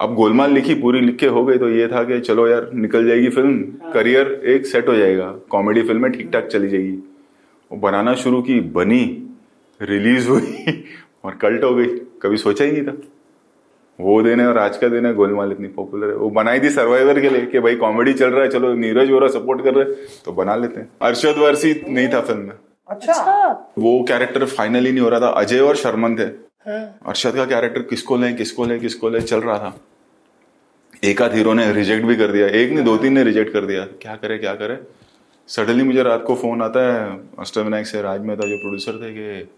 अब 0.00 0.14
गोलमाल 0.14 0.52
लिखी 0.52 0.74
पूरी 0.74 1.00
लिख 1.00 1.16
के 1.16 1.26
हो 1.26 1.44
गई 1.44 1.58
तो 1.58 1.68
ये 1.68 1.86
था 1.88 2.02
कि 2.04 2.18
चलो 2.20 2.46
यार 2.48 2.70
निकल 2.74 3.06
जाएगी 3.08 3.28
फ़िल्म 3.28 3.90
करियर 3.92 4.28
एक 4.48 4.66
सेट 4.66 4.88
हो 4.88 4.94
जाएगा 4.94 5.26
कॉमेडी 5.50 5.82
फ़िल्म 5.82 6.02
में 6.02 6.12
ठीक 6.12 6.30
ठाक 6.32 6.46
चली 6.46 6.68
जाएगी। 6.68 6.92
वो 7.70 7.78
बनाना 7.78 8.14
शुरू 8.14 8.40
की 8.42 8.58
बनी 8.70 9.02
रिलीज़ 9.80 10.28
हुई 10.28 10.82
और 11.24 11.34
कल्ट 11.34 11.64
हो 11.64 11.74
गई 11.74 11.86
कभी 12.22 12.36
सोचा 12.36 12.64
ही 12.64 12.72
नहीं 12.72 12.82
था। 12.82 12.96
वो 13.98 14.22
दिन 14.22 14.40
है 14.40 14.46
और 14.46 14.58
आज 14.58 14.76
का 14.76 14.88
दिन 14.88 15.06
है 15.06 15.12
गोलमाल 15.14 15.52
इतनी 15.52 15.68
पॉपुलर 15.68 16.08
है। 16.08 16.14
वो 16.14 16.30
बनाई 16.30 16.60
थी 16.60 16.70
सर्वाइवर 16.70 17.20
के 17.20 17.30
लिए 17.30 17.46
कि 17.46 17.60
भाई 17.60 17.76
कॉमेडी 17.76 18.12
चल 18.12 18.30
रहा 18.30 18.42
है 18.42 18.48
चलो 18.48 18.72
नीरज 18.74 19.10
वोरा 19.10 19.28
सपोर्ट 19.28 19.62
कर 19.64 19.74
रहे 19.74 19.94
तो 20.24 20.32
बना 20.32 20.56
लेते 20.56 20.80
हैं। 20.80 20.88
अरशद 21.02 21.38
वारसी 21.38 21.74
नहीं 21.88 22.08
था 22.08 22.20
फ़िल्म 22.20 22.40
में। 22.40 22.54
अच्छा। 22.88 23.74
वो 23.78 24.02
कैरेक्टर 24.08 24.44
फाइनली 24.46 24.92
नहीं 24.92 25.02
हो 25.02 25.08
रहा 25.08 25.20
था 25.20 25.28
अजय 25.42 25.60
और 25.60 25.76
शर्मन 25.76 26.16
थे। 26.16 26.30
हाँ। 26.70 26.82
अरशद 27.06 27.36
का 27.36 27.44
कैरेक्टर 27.44 27.82
किसको 27.90 28.16
लें 28.16 28.34
किसको 28.36 28.64
लें 28.64 28.78
किसको 28.80 29.08
लें 29.08 29.20
चल 29.20 29.40
रहा 29.40 29.58
था। 29.58 29.76
एक 31.02 31.20
आध 31.22 31.34
हीरो 31.34 31.52
ने 31.54 31.70
रिजेक्ट 31.72 32.04
भी 32.06 32.14
कर 32.16 32.32
दिया 32.32 32.46
एक 32.54 32.72
ने 32.72 32.82
दो 32.82 32.96
तीन 32.96 33.12
ने 33.12 33.22
रिजेक्ट 33.24 33.52
कर 33.52 33.66
दिया। 33.66 33.84
क्या 34.00 34.14
करे 34.16 34.36
क्या 34.38 34.52
करे? 34.54 34.76
सडनली 35.48 35.82
मुझे 35.82 36.02
रात 36.02 36.24
को 36.24 36.34
फ़ोन 36.34 36.62
आता 36.62 36.80
है 36.86 37.20
अष्टविनायक 37.38 37.86
से 37.86 38.02
राज 38.02 38.20
मेहता 38.20 38.48
जो 38.48 38.56
प्रोड्यूसर 38.56 38.96
थे 38.96 39.10
कि 39.10 39.48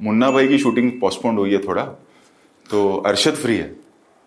मुन्ना 0.00 0.30
भाई 0.30 0.48
की 0.48 0.58
शूटिंग 0.58 0.90
पोस्टपोन्ड 1.00 1.38
हुई 1.38 1.52
है 1.52 1.58
थोड़ा 1.58 1.82
तो 2.66 2.96
अरशद 3.06 3.34
फ्री 3.34 3.56
है। 3.56 3.70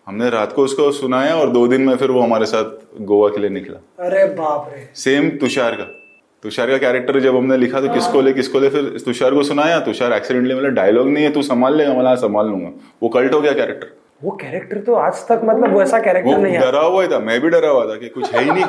हमने 0.06 0.30
रात 0.30 0.52
को 0.52 0.64
उसको 0.64 0.90
सुनाया 0.92 1.34
और 1.36 1.50
दो 1.50 1.66
दिन 1.68 1.82
में 1.82 1.94
फिर 1.96 2.10
वो 2.10 2.20
हमारे 2.20 2.46
साथ 2.46 3.00
गोवा 3.00 3.28
के 3.28 3.40
लिए 3.40 3.50
निकला। 3.50 4.06
अरे 4.06 4.24
बाप 4.34 4.70
रे। 4.74 4.88
सेम 4.94 5.28
तुषार 5.36 5.74
का। 5.74 5.84
तुषार 6.44 6.70
का 6.70 6.78
कैरेक्टर 6.78 7.20
जब 7.20 7.36
हमने 7.36 7.56
लिखा 7.56 7.80
तो 7.80 7.92
किसको 7.94 8.20
ले 8.20 8.32
किसको 8.32 8.60
ले 8.60 8.68
फिर 8.70 8.88
तुषार 9.04 9.34
को 9.34 9.42
सुनाया 9.42 9.78
तुषार 9.80 10.12
एक्सीडेंटली 10.12 10.54
मतलब 10.54 10.74
डायलॉग 10.74 11.08
नहीं 11.08 11.24
है 11.24 11.32
तू 11.32 11.42
संभाल 11.42 11.76
लेगा 11.76 11.94
मतलब 11.94 12.16
संभाल 12.18 12.46
लूँगा। 12.46 12.70
वो 13.02 13.08
कल्ट 13.08 13.34
हो 13.34 13.40
गया 13.40 13.52
कैरेक्टर 13.52 13.92
वो 14.24 14.30
कैरेक्टर 14.40 14.78
तो 14.80 14.94
आज 14.96 15.26
तक 15.28 15.40
मतलब 15.44 15.76
वैसा 15.78 15.98
कैरेक्टर 16.00 16.38
नहीं 16.38 16.54
है। 16.54 16.60
डरा 16.60 16.80
हुआ 16.82 17.06
था 17.06 17.18
मैं 17.20 17.40
भी 17.40 17.48
डरा 17.50 17.68
हुआ 17.68 17.84
था 17.86 17.96
कि 17.98 18.08
कुछ 18.08 18.32
है 18.34 18.44
ही 18.44 18.50
नहीं। 18.50 18.64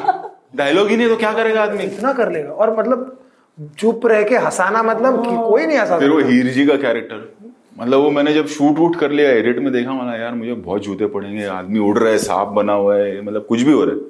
डायलॉग 0.56 0.89
ही 0.89 0.97
नहीं 0.97 1.08
तो 1.10 1.16
क्या 1.18 1.32
करेगा 1.34 1.64
आदमी? 1.64 1.84
इतना 1.91 2.14
कर 2.14 2.32
लेगा। 2.32 2.51
और 2.51 2.78
मतलब 2.80 3.18
चुप 3.80 4.06
रह 4.08 4.24
के 4.24 4.38
हंसाना 4.45 4.82
मतलब 4.84 5.22
कि 5.26 5.36
कोई 5.49 5.66
नहीं 5.66 5.78
हंसा 5.78 5.99
फिर 5.99 6.10
वो 6.10 6.20
हीर 6.30 6.47
जी 6.53 6.66
का 6.66 6.76
कैरेक्टर 6.78 7.30
मतलब 7.80 7.99
वो 7.99 8.10
मैंने 8.12 8.34
जब 8.34 8.47
शूट 8.47 8.78
वूट 8.80 8.95
कर 8.95 9.12
लिया 9.12 9.30
एडिट 9.30 9.58
में 9.60 9.72
देखा 9.74 9.93
मैंने 9.93 10.18
यार 10.22 10.34
मुझे 10.34 10.53
बहुत 10.53 10.84
जूते 10.84 11.06
पड़ेंगे 11.16 11.45
आदमी 11.53 11.80
उड़ 11.80 11.97
रहा 11.97 12.12
है 12.12 12.18
सांप 12.18 12.47
बना 12.58 12.74
हुआ 12.74 12.95
है 12.97 13.22
मतलब 13.22 13.45
कुछ 13.49 13.62
भी 13.62 13.72
हो 13.72 13.84
रहा 13.84 13.95
है। 13.95 14.01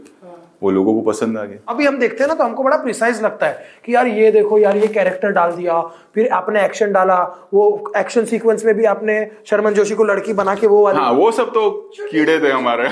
वो 0.65 0.71
लोगों 0.71 0.93
को 0.93 1.01
पसंद 1.03 1.37
आ 1.37 1.43
गया। 1.45 1.57
अभी 1.69 1.85
हम 1.85 1.97
देखते 1.99 2.23
हैं 2.23 2.27
ना 2.27 2.35
तो 2.35 2.43
हमको 2.43 2.63
बड़ा 2.63 2.77
प्रिसाइज 2.77 3.21
लगता 3.23 3.47
है 3.47 3.65
कि 3.85 3.95
यार 3.95 4.07
ये 4.09 4.31
देखो 4.31 4.57
यार 4.59 4.77
ये 4.77 4.87
कैरेक्टर 4.89 5.31
डाल 5.31 5.51
दिया 5.53 5.81
फिर 6.15 6.29
आपने 6.33 6.63
एक्शन 6.65 6.91
डाला 6.91 7.21
वो 7.53 7.93
एक्शन 7.97 8.25
सीक्वेंस 8.25 8.65
में 8.65 8.73
भी 8.75 8.85
आपने 8.87 9.19
शर्मन 9.49 9.73
जोशी 9.73 9.95
को 9.95 10.03
लड़की 10.03 10.33
बना 10.35 10.55
के 10.55 10.67
वो 10.67 10.83
वाली 10.83 10.99
हाँ 10.99 11.11
वो 11.13 11.31
सब 11.31 11.49
तो 11.53 11.69
कीड़े 12.01 12.39
थे 12.39 12.51
हमारे। 12.51 12.89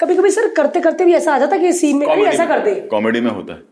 कभी 0.00 0.16
कभी 0.16 0.30
सर 0.30 0.48
करते 0.56 0.80
करते 0.80 1.04
भी 1.04 1.14
ऐसा 1.14 1.34
आ 1.34 1.38
जाता 1.38 1.56
कि 1.56 1.72
सीन 1.74 1.96
में 1.96 2.06
अरे 2.06 2.22
ऐसा 2.26 2.46
करते। 2.46 2.74
कॉमेडी 2.90 3.20
में 3.20 3.30
होता 3.30 3.52
है। 3.52 3.62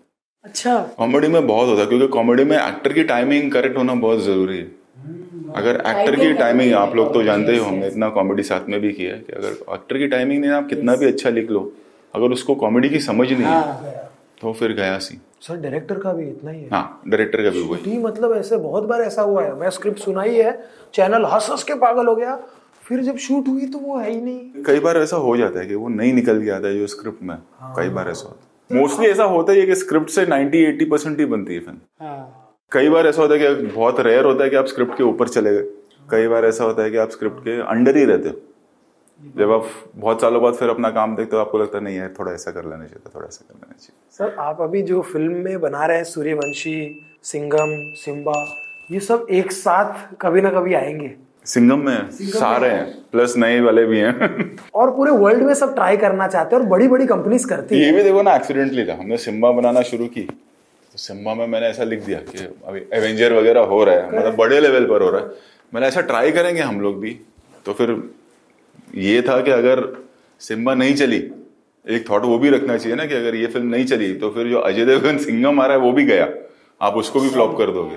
अच्छा। 0.45 0.77
कॉमेडी 0.99 1.29
में 1.29 1.47
बहुत 1.47 1.69
होता 1.69 1.81
है 1.81 1.87
क्योंकि 1.87 2.07
कॉमेडी 2.09 2.45
में 2.45 2.57
एक्टर 2.57 2.93
की 2.93 3.05
टाइमिंग 3.05 3.51
करेक्ट 3.53 3.77
होना 3.79 3.95
बहुत 4.03 4.21
ज़रूरी 4.25 4.59
है। 4.59 4.67
अगर 5.57 5.75
एक्टर 5.89 6.15
की 6.17 6.33
टाइमिंग 6.35 6.75
आप 6.75 6.95
लोग 6.97 7.13
तो 7.15 7.23
जानते 7.23 7.53
ही 7.53 7.59
हो। 7.59 7.65
हमने 7.65 7.87
इतना 7.87 8.09
कॉमेडी 8.17 8.43
साथ 8.43 8.69
में 8.69 8.81
भी 8.81 8.93
किया 8.93 9.15
है 9.15 9.21
कि 9.21 9.33
अगर 9.33 9.75
एक्टर 9.75 9.99
की 9.99 10.07
टाइमिंग 10.09 10.41
नहीं 10.41 10.51
आप 10.53 10.69
कितना 10.69 10.97
भी 10.97 11.07
अच्छा 11.07 11.31
लिख 11.31 11.51
लो 11.51 11.61
अगर 12.15 12.33
उसको 12.33 12.55
कॉमेडी 12.55 12.89
की 12.89 12.99
समझ 13.01 13.31
नहीं 13.33 13.43
है 13.43 14.07
तो 14.41 14.53
फिर 14.53 14.73
गया 14.73 14.99
सी। 14.99 15.19
सर 15.41 15.57
डायरेक्टर 15.57 15.99
का 15.99 16.13
भी 16.13 16.25
इतना 16.25 16.51
ही 16.51 16.61
है। 16.63 16.69
हाँ 16.71 17.03
डायरेक्टर 17.09 17.43
का 17.43 17.51
भी 17.51 17.63
हुआ 17.63 17.77
है। 17.77 17.99
मतलब 18.03 18.37
ऐसे 18.37 18.57
बहुत 18.57 18.85
बार 18.85 19.01
ऐसा 19.03 19.23
हुआ 19.23 19.43
है। 19.45 19.55
मैं 19.55 19.71
स्क्रिप्ट 19.71 19.99
सुनाई 19.99 20.35
है 20.35 20.53
चैनल 20.95 21.25
हंस 21.25 21.49
हंस 21.51 21.63
के 21.63 21.75
पागल 21.75 22.07
हो 22.07 22.15
गया। 22.17 22.37
फिर 22.83 23.01
जब 23.03 23.17
शूट 23.17 23.49
हुई 23.49 23.67
तो 23.67 23.79
वो 23.79 23.99
है 23.99 24.11
ही 24.11 24.21
नहीं। 24.21 24.63
कई 24.65 24.81
बार 24.81 24.99
ऐसा 24.99 25.17
हो 25.17 25.37
जाता 25.37 25.61
है 25.61 25.67
कि 25.67 25.75
वो 25.75 25.89
नहीं 25.89 26.13
निकल 26.13 26.43
के 26.45 26.51
आता 26.51 26.69
है 26.69 26.79
जो 26.79 26.87
स्क्रिप्ट 26.87 27.23
में। 27.23 27.37
कई 27.77 27.89
बार 27.89 28.11
ऐसा 28.11 28.29
होता 28.29 28.75
है। 28.75 28.81
मोस्टली 28.81 29.07
ऐसा 29.07 29.25
होता 29.25 29.53
है 29.53 29.67
कि 29.67 29.75
स्क्रिप्ट 29.75 30.11
से 30.11 30.27
90 30.27 30.65
80 30.67 30.85
परसेंट 30.91 31.19
ही 31.19 31.25
बनती 31.27 31.55
है 31.55 31.61
फ़िल्म। 31.61 31.79
हाँ। 32.01 32.57
कई 32.73 32.89
बार 32.89 33.07
ऐसा 33.07 33.23
होता 33.23 33.35
है 33.35 33.55
कि 33.55 33.67
बहुत 33.67 34.01
रेयर 34.01 34.25
होता 34.25 34.45
है 34.45 34.51
कि 34.51 34.57
आप 34.57 34.67
स्क्रिप्ट 34.67 34.97
के 34.97 35.05
ऊपर 35.05 35.29
चले 35.29 35.53
गए। 35.53 35.63
कई 36.11 36.29
बार 36.29 36.45
ऐसा 36.45 36.65
होता 36.65 36.83
है 36.83 36.91
कि 36.91 36.97
आप 36.97 37.11
स्क्रिप्ट 37.11 37.39
के 37.39 37.61
अंडर 37.61 37.97
ही 37.97 38.05
रहते 38.05 38.29
हो। 38.29 38.35
जब 39.21 39.53
आप 39.53 39.67
बहुत 39.97 40.21
सालों 40.21 40.43
बाद 40.43 40.55
फिर 40.55 40.69
अपना 40.69 40.91
काम 40.91 41.15
देखते 41.17 41.37
हो 41.37 41.43
आपको 41.43 41.59
लगता 41.59 41.81
नहीं 41.81 41.97
है 41.97 42.09
थोड़ा 42.15 42.33
ऐसा 42.33 42.51
कर 42.51 42.65
लेना 42.65 42.85
चाहिए 42.85 43.01
था, 43.07 43.11
थोड़ा 43.15 43.27
ऐसा 43.27 43.45
कर 43.49 43.55
लेना 43.55 43.75
चाहिए 43.81 43.97
सर 44.19 44.37
आप 44.41 44.61
अभी 44.61 44.83
जो 44.83 45.01
फ़िल्म 45.03 45.33
में 45.45 45.61
बना 45.61 45.87
रहे 45.87 45.97
हैं 45.97 46.05
सूर्यवंशी 46.05 46.77
सिंघम 47.23 47.73
सिम्बा 47.97 48.45
ये 48.91 49.01
सब 49.01 49.27
एक 49.31 49.53
साथ 49.53 50.15
कभी 50.21 50.41
ना 50.41 50.51
कभी 50.51 50.75
आएँगे। 50.75 51.11
सिंगम 51.47 51.79
में 51.79 52.11
सारे 52.13 52.69
हैं 52.69 52.85
प्लस 53.13 53.35
नए 53.37 53.61
वाले 53.61 53.85
भी 53.87 53.99
हैं। 53.99 54.15
और 54.75 54.91
पूरे 54.91 55.11
वर्ल्ड 55.13 55.43
में 55.43 55.53
सब 55.55 55.75
ट्राई 55.75 55.97
करना 55.97 56.29
चाहते 56.29 56.57
हैं 56.57 56.63
और 56.63 56.69
बड़ी 56.69 56.89
बड़ी 56.89 57.07
कंपनीज़ 57.07 57.47
करती 57.49 57.79
है। 57.79 57.85
ये 57.87 57.93
भी 57.93 58.03
देखो 58.03 58.23
ना 58.23 58.35
एक्सीडेंटली 58.37 58.85
था। 58.85 58.95
हमने 58.95 59.17
सिम्बा 59.17 59.51
बनाना 59.53 59.83
शुरू 59.83 60.07
की 60.07 60.23
तो 60.23 60.99
सिम्बा 60.99 61.35
में 61.35 61.47
मैंने 61.47 61.67
ऐसा 61.67 61.85
लिख 61.85 62.05
दिया 62.05 62.19
कि 62.29 62.45
अभी 62.67 62.83
एवेंजर 62.93 63.33
वगैरह 63.33 63.61
हो 63.65 63.83
रहा 63.85 63.95
है 63.95 64.19
मतलब 64.19 64.37
बड़े 64.37 64.61
लेवल 64.61 64.87
पर 64.87 65.03
हो 65.03 65.11
रहा 65.11 65.21
है। 65.21 65.29
मैंने 65.73 65.87
ऐसा 65.87 66.01
ट्राई 66.01 66.33
करेंगे 66.33 66.61
हम 66.61 66.81
लोग 66.81 67.01
भी 67.01 67.19
तो 67.67 67.73
फिर 67.73 67.93
ये 68.95 69.23
था 69.23 69.41
कि 69.41 69.51
अगर 69.51 69.83
सिम्बा 70.41 70.75
नहीं 70.75 70.95
चली 70.95 71.17
एक 71.87 72.05
थॉट 72.11 72.23
वो 72.23 72.39
भी 72.39 72.51
रखना 72.51 72.77
चाहिए 72.77 72.97
ना 72.97 73.05
कि 73.07 73.15
अगर 73.15 73.35
ये 73.35 73.47
फ़िल्म 73.47 73.67
नहीं 73.67 73.85
चली 73.85 74.13
तो 74.15 74.31
फिर 74.31 74.49
जो 74.49 74.59
अजय 74.61 74.85
देवगन 74.85 75.19
सिंगम 75.19 75.61
आ 75.61 75.67
रहा 75.67 75.77
है 75.77 75.83
वो 75.83 75.93
भी 75.93 76.05
गया। 76.05 76.29
आप 76.81 76.95
उसको 76.95 77.21
भी 77.21 77.29
फ्लॉप 77.29 77.57
कर 77.59 77.71
दोगे। 77.71 77.97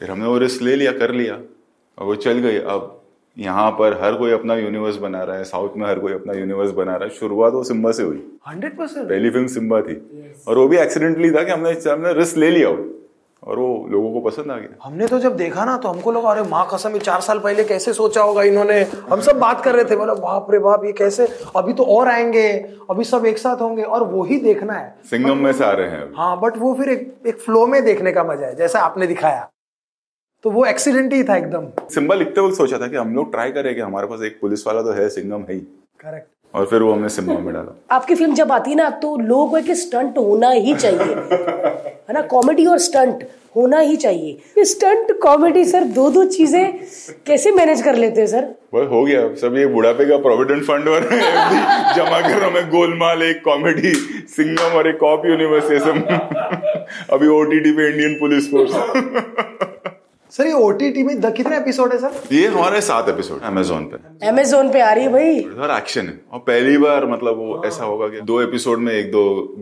फिर 0.00 0.10
हमने 0.10 0.26
वो 0.26 0.38
रिस्क 0.38 0.62
ले 0.62 0.74
लिया 0.76 0.92
कर 0.92 1.12
लिया। 1.14 1.34
और 1.98 2.06
वो 2.06 2.14
चल 2.14 2.38
गई। 2.38 2.56
अब 2.56 2.94
यहाँ 3.36 3.70
पर 3.70 3.98
हर 4.02 4.14
कोई 4.14 4.30
अपना 4.30 4.54
यूनिवर्स 4.54 4.96
बना 4.96 5.22
रहा 5.22 5.36
है। 5.36 5.44
साउथ 5.44 5.76
में 5.76 5.86
हर 5.86 5.98
कोई 5.98 6.12
अपना 6.12 6.32
यूनिवर्स 6.32 6.70
बना 6.70 6.96
रहा 6.96 7.08
है। 7.08 7.14
शुरुआत 7.14 7.52
वो 7.52 7.62
सिम्बा 7.64 7.90
से 7.92 8.02
हुई। 8.02 8.22
हंड्रेड 8.48 8.76
परसेंट 8.78 9.08
पहली 9.08 9.30
फ़िल्म 9.30 9.46
सिम्बा 9.46 9.80
थी। 9.80 9.94
और 10.48 10.58
वो 10.58 10.66
भी 10.68 10.76
एक्सीडेंटली 10.76 11.30
था 11.30 11.42
कि 11.42 11.50
हमने 11.50 11.70
हमने 11.90 12.12
रिस्क 12.12 12.36
ले 12.36 12.50
लिया। 12.50 12.70
और 13.42 13.58
वो 13.58 13.86
लोगों 13.90 14.12
को 14.12 14.20
पसंद 14.20 14.50
आ 14.50 14.56
गया। 14.56 14.76
हमने 14.82 15.06
तो 15.06 15.18
जब 15.18 15.36
देखा 15.36 15.64
ना 15.64 15.76
तो 15.76 15.88
हमको 15.88 16.12
लगा 16.12 16.30
अरे 16.30 16.42
माँ 16.44 16.66
कसम 16.72 16.92
ये 16.92 16.98
चार 17.00 17.20
साल 17.20 17.38
पहले 17.38 17.64
कैसे 17.64 17.92
सोचा 17.92 18.22
होगा 18.22 18.42
इन्होंने? 18.42 18.80
हम 19.10 19.20
सब 19.20 19.38
बात 19.38 19.62
कर 19.64 19.74
रहे 19.74 19.84
थे 19.84 19.96
बोला 19.96 20.14
बाप 20.16 20.50
रे 20.50 20.58
बाप 20.58 20.84
ये 20.84 20.92
कैसे? 20.94 21.28
अभी 21.56 21.72
तो 21.72 21.84
और 21.88 22.08
आएँगे 22.08 22.48
अभी 22.90 23.04
सब 23.04 23.26
एक 23.26 23.38
साथ 23.38 23.60
होंगे। 23.60 23.82
और 23.82 24.04
वो 24.04 24.24
ही 24.24 24.38
देखना 24.40 24.72
है। 24.72 24.94
सिंगम 25.10 25.38
में 25.38 25.52
से 25.52 25.64
आ 25.64 25.70
रहे 25.72 25.90
हैं 25.90 26.12
हाँ 26.16 26.38
बट 26.40 26.58
वो 26.58 26.74
फिर 26.74 26.88
एक 26.88 27.12
एक 27.26 27.38
फ्लो 27.40 27.66
में 27.66 27.82
देखने 27.84 28.12
का 28.12 28.24
मज़ा 28.24 28.46
है 28.46 28.54
जैसा 28.56 28.80
आपने 28.80 29.06
दिखाया। 29.06 29.48
तो 30.44 30.50
वो 30.50 30.64
एक्सीडेंट 30.66 31.12
ही 31.12 31.22
था 31.24 31.36
एकदम। 31.36 31.66
सिम्बा 31.90 32.14
लिखते 32.14 32.40
वक्त 32.40 32.56
सोचा 32.56 32.78
था 32.78 32.86
कि 32.86 32.96
हम 32.96 33.14
लोग 33.14 33.30
ट्राई 33.32 33.52
करें 33.52 33.74
कि 33.74 33.80
हमारे 33.80 34.06
पास 34.06 34.22
एक 34.22 34.38
पुलिस 34.40 34.66
वाला 34.66 34.82
तो 34.82 34.92
है 34.92 35.08
सिंगम 35.10 35.40
है 35.40 35.54
ही। 35.54 35.60
करेक्ट 36.00 36.28
और 36.54 36.66
फिर 36.66 36.82
वो 36.82 36.92
हमने 36.92 37.08
सिम्बा 37.08 37.38
में 37.38 37.52
डाला। 37.54 37.94
आपकी 37.94 38.14
फ़िल्म 38.14 38.34
जब 38.34 38.52
आती 38.52 38.70
है 38.70 38.76
ना 38.76 38.88
तो 38.90 39.16
लोगों 39.16 39.46
को 39.48 39.58
एक 39.58 39.70
स्टंट 39.70 40.18
होना 40.18 40.50
ही 40.50 40.74
चाहिए। 40.74 41.14
है 42.08 42.14
ना? 42.14 42.20
कॉमेडी 42.22 42.66
और 42.66 42.78
स्टंट 42.78 43.26
होना 43.56 43.78
ही 43.78 43.96
चाहिए। 43.96 44.64
स्टंट 44.64 45.12
कॉमेडी 45.22 45.64
सर 45.64 45.84
दो 45.84 46.10
दो 46.10 46.24
चीज़ें 46.24 46.78
कैसे 47.26 47.50
मैनेज 47.50 47.82
कर 47.82 47.96
लेते 47.96 48.20
हैं 48.20 48.28
सर? 48.28 48.44
बस 48.74 48.88
हो 48.90 49.04
गया। 49.04 49.20
सब 49.34 49.56
ये 49.56 49.66
बुढ़ापे 49.66 50.04
का 50.04 50.16
प्रोविडेंट 50.16 50.62
फंड 50.64 50.88
और 50.88 51.04
जमा 51.96 52.20
कर 52.20 52.38
रहा 52.38 52.50
मैं 52.50 52.68
गोलमाल 52.70 53.22
एक 53.22 53.42
कॉमेडी 53.44 53.94
सिंगम 54.36 54.76
और 54.78 54.88
एक 54.88 54.98
कॉप 55.00 55.26
यूनिवर्स 55.26 55.70
ये 55.72 55.78
सब। 55.78 55.96
अभी 57.12 57.28
ओटीटी 57.28 57.72
पे 57.72 57.88
इंडियन 57.90 58.14
पुलिस 58.20 58.50
फोर्स 58.50 58.72
सर 60.30 60.46
ये 60.46 60.52
ओटीटी 60.52 61.02
में 61.02 61.20
द- 61.20 61.34
कितने 61.34 61.56
एपिसोड 61.56 61.92
है 61.92 61.98
सर? 61.98 62.34
ये 62.34 62.46
हमारे 62.46 62.80
सात 62.80 63.08
एपिसोड 63.08 63.42
अमेजोन 63.42 63.84
पे। 63.84 64.26
अमेजोन 64.28 64.72
पे 64.72 64.80
आ 64.80 64.92
रही 64.92 65.04
है 65.04 65.12
भाई। 65.12 65.40
और 65.40 65.70
एक्शन 65.70 66.06
है। 66.06 66.20
और 66.32 66.38
पहली 66.38 66.78
बार 66.78 67.06
मतलब 67.06 67.36
वो 67.36 67.62
ऐसा 67.64 67.84
होगा 67.84 68.08
कि 68.08 68.20
दो 68.20 68.40
एपिसोड 68.42 68.78
में 68.78 68.92
एक 68.92 69.10
दो 69.10 69.56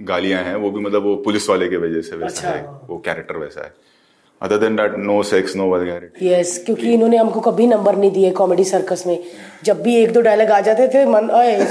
गालियाँ 0.00 0.42
हैं 0.42 0.56
वो 0.56 0.70
भी 0.70 0.80
मतलब 0.80 1.02
वो 1.02 1.16
पुलिस 1.16 1.50
वाले 1.50 1.68
के 1.68 1.76
वजह 1.76 2.00
से 2.00 2.16
वैसा 2.16 2.48
अच्छा। 2.48 2.48
है। 2.48 2.62
वो 2.62 3.02
कैरेक्टर 3.04 3.36
वैसा 3.36 3.62
है। 3.64 3.74
Other 4.42 4.56
than 4.56 4.76
that 4.76 4.94
no 4.96 5.22
sex 5.22 5.56
no 5.56 5.66
vulgarity 5.66 6.28
yes 6.28 6.62
क्योंकि 6.64 6.94
इन्होंने 6.94 7.16
हमको 7.16 7.40
कभी 7.40 7.66
नंबर 7.66 7.96
नहीं 7.96 8.10
दिए 8.10 8.30
कॉमेडी 8.30 8.64
सर्कस 8.64 9.04
में। 9.06 9.24
जब 9.64 9.82
भी 9.82 9.96
एक 9.96 10.12
दो 10.12 10.20
डायलॉग 10.20 10.48
आ 10.48 10.60
जाते 10.60 10.88
थे 10.88 11.06
मन 11.06 11.28
अय, 11.28 11.66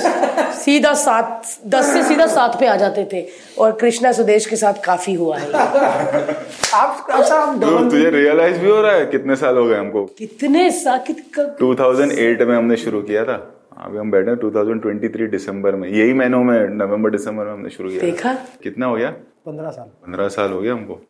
सीधा 0.53 0.93
सात 0.93 1.47
दस 1.67 1.85
से 1.85 2.03
सीधा 2.03 2.25
सात 2.27 2.59
पे 2.59 2.65
आ 2.65 2.75
जाते 2.75 3.09
थे। 3.13 3.27
और 3.59 3.71
कृष्णा 3.71 4.11
सुदेश 4.11 4.45
के 4.45 4.55
साथ 4.55 4.73
काफ़ी 4.85 5.13
हुआ 5.13 5.37
है। 5.37 5.53
आप 5.53 7.07
आप 7.11 7.59
तो 7.61 7.77
डबल 7.77 7.89
तुझे 7.89 8.09
रियलाइज़ 8.09 8.59
भी 8.59 8.69
हो 8.69 8.81
रहा 8.81 8.91
है 8.91 9.05
कितने 9.05 9.35
साल 9.35 9.57
हो 9.57 9.65
गए 9.65 9.75
हमको? 9.75 10.05
कितने 10.05 10.71
सा 10.71 10.97
कित 10.97 11.17
क- 11.39 11.57
2008 11.59 12.41
में 12.41 12.57
हमने 12.57 12.77
शुरू 12.77 13.01
किया 13.01 13.25
था। 13.25 13.55
अभी 13.77 13.97
हम 13.97 14.11
बैठे 14.11 14.31
हैं 14.31 14.39
2023 14.39 15.27
दिसंबर 15.27 15.75
में। 15.75 15.89
यही 15.89 16.13
महीनों 16.13 16.43
में 16.43 16.67
नवंबर 16.67 17.09
दिसंबर 17.09 17.45
में 17.45 17.53
हमने 17.53 17.69
शुरू 17.69 17.89
किया 17.89 18.01
देखा? 18.01 18.33
कितना 18.63 18.85
हो 18.85 18.95
गया? 18.95 19.09
पंद्रह 19.45 19.69
साल। 19.69 19.85
पंद्रह 19.85 20.27
साल 20.27 20.51
हो 20.51 20.61
गया 20.61 20.73
हमको। 20.73 21.08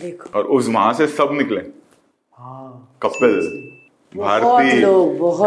देखो। 0.00 0.38
और 0.38 0.44
उस 0.44 0.68
वहाँ 0.68 0.92
से 0.92 1.06
सब 1.06 1.28
निकले। 1.32 1.60
हाँ। 2.32 2.98
कपिल 3.02 3.40
भारती 4.12 4.80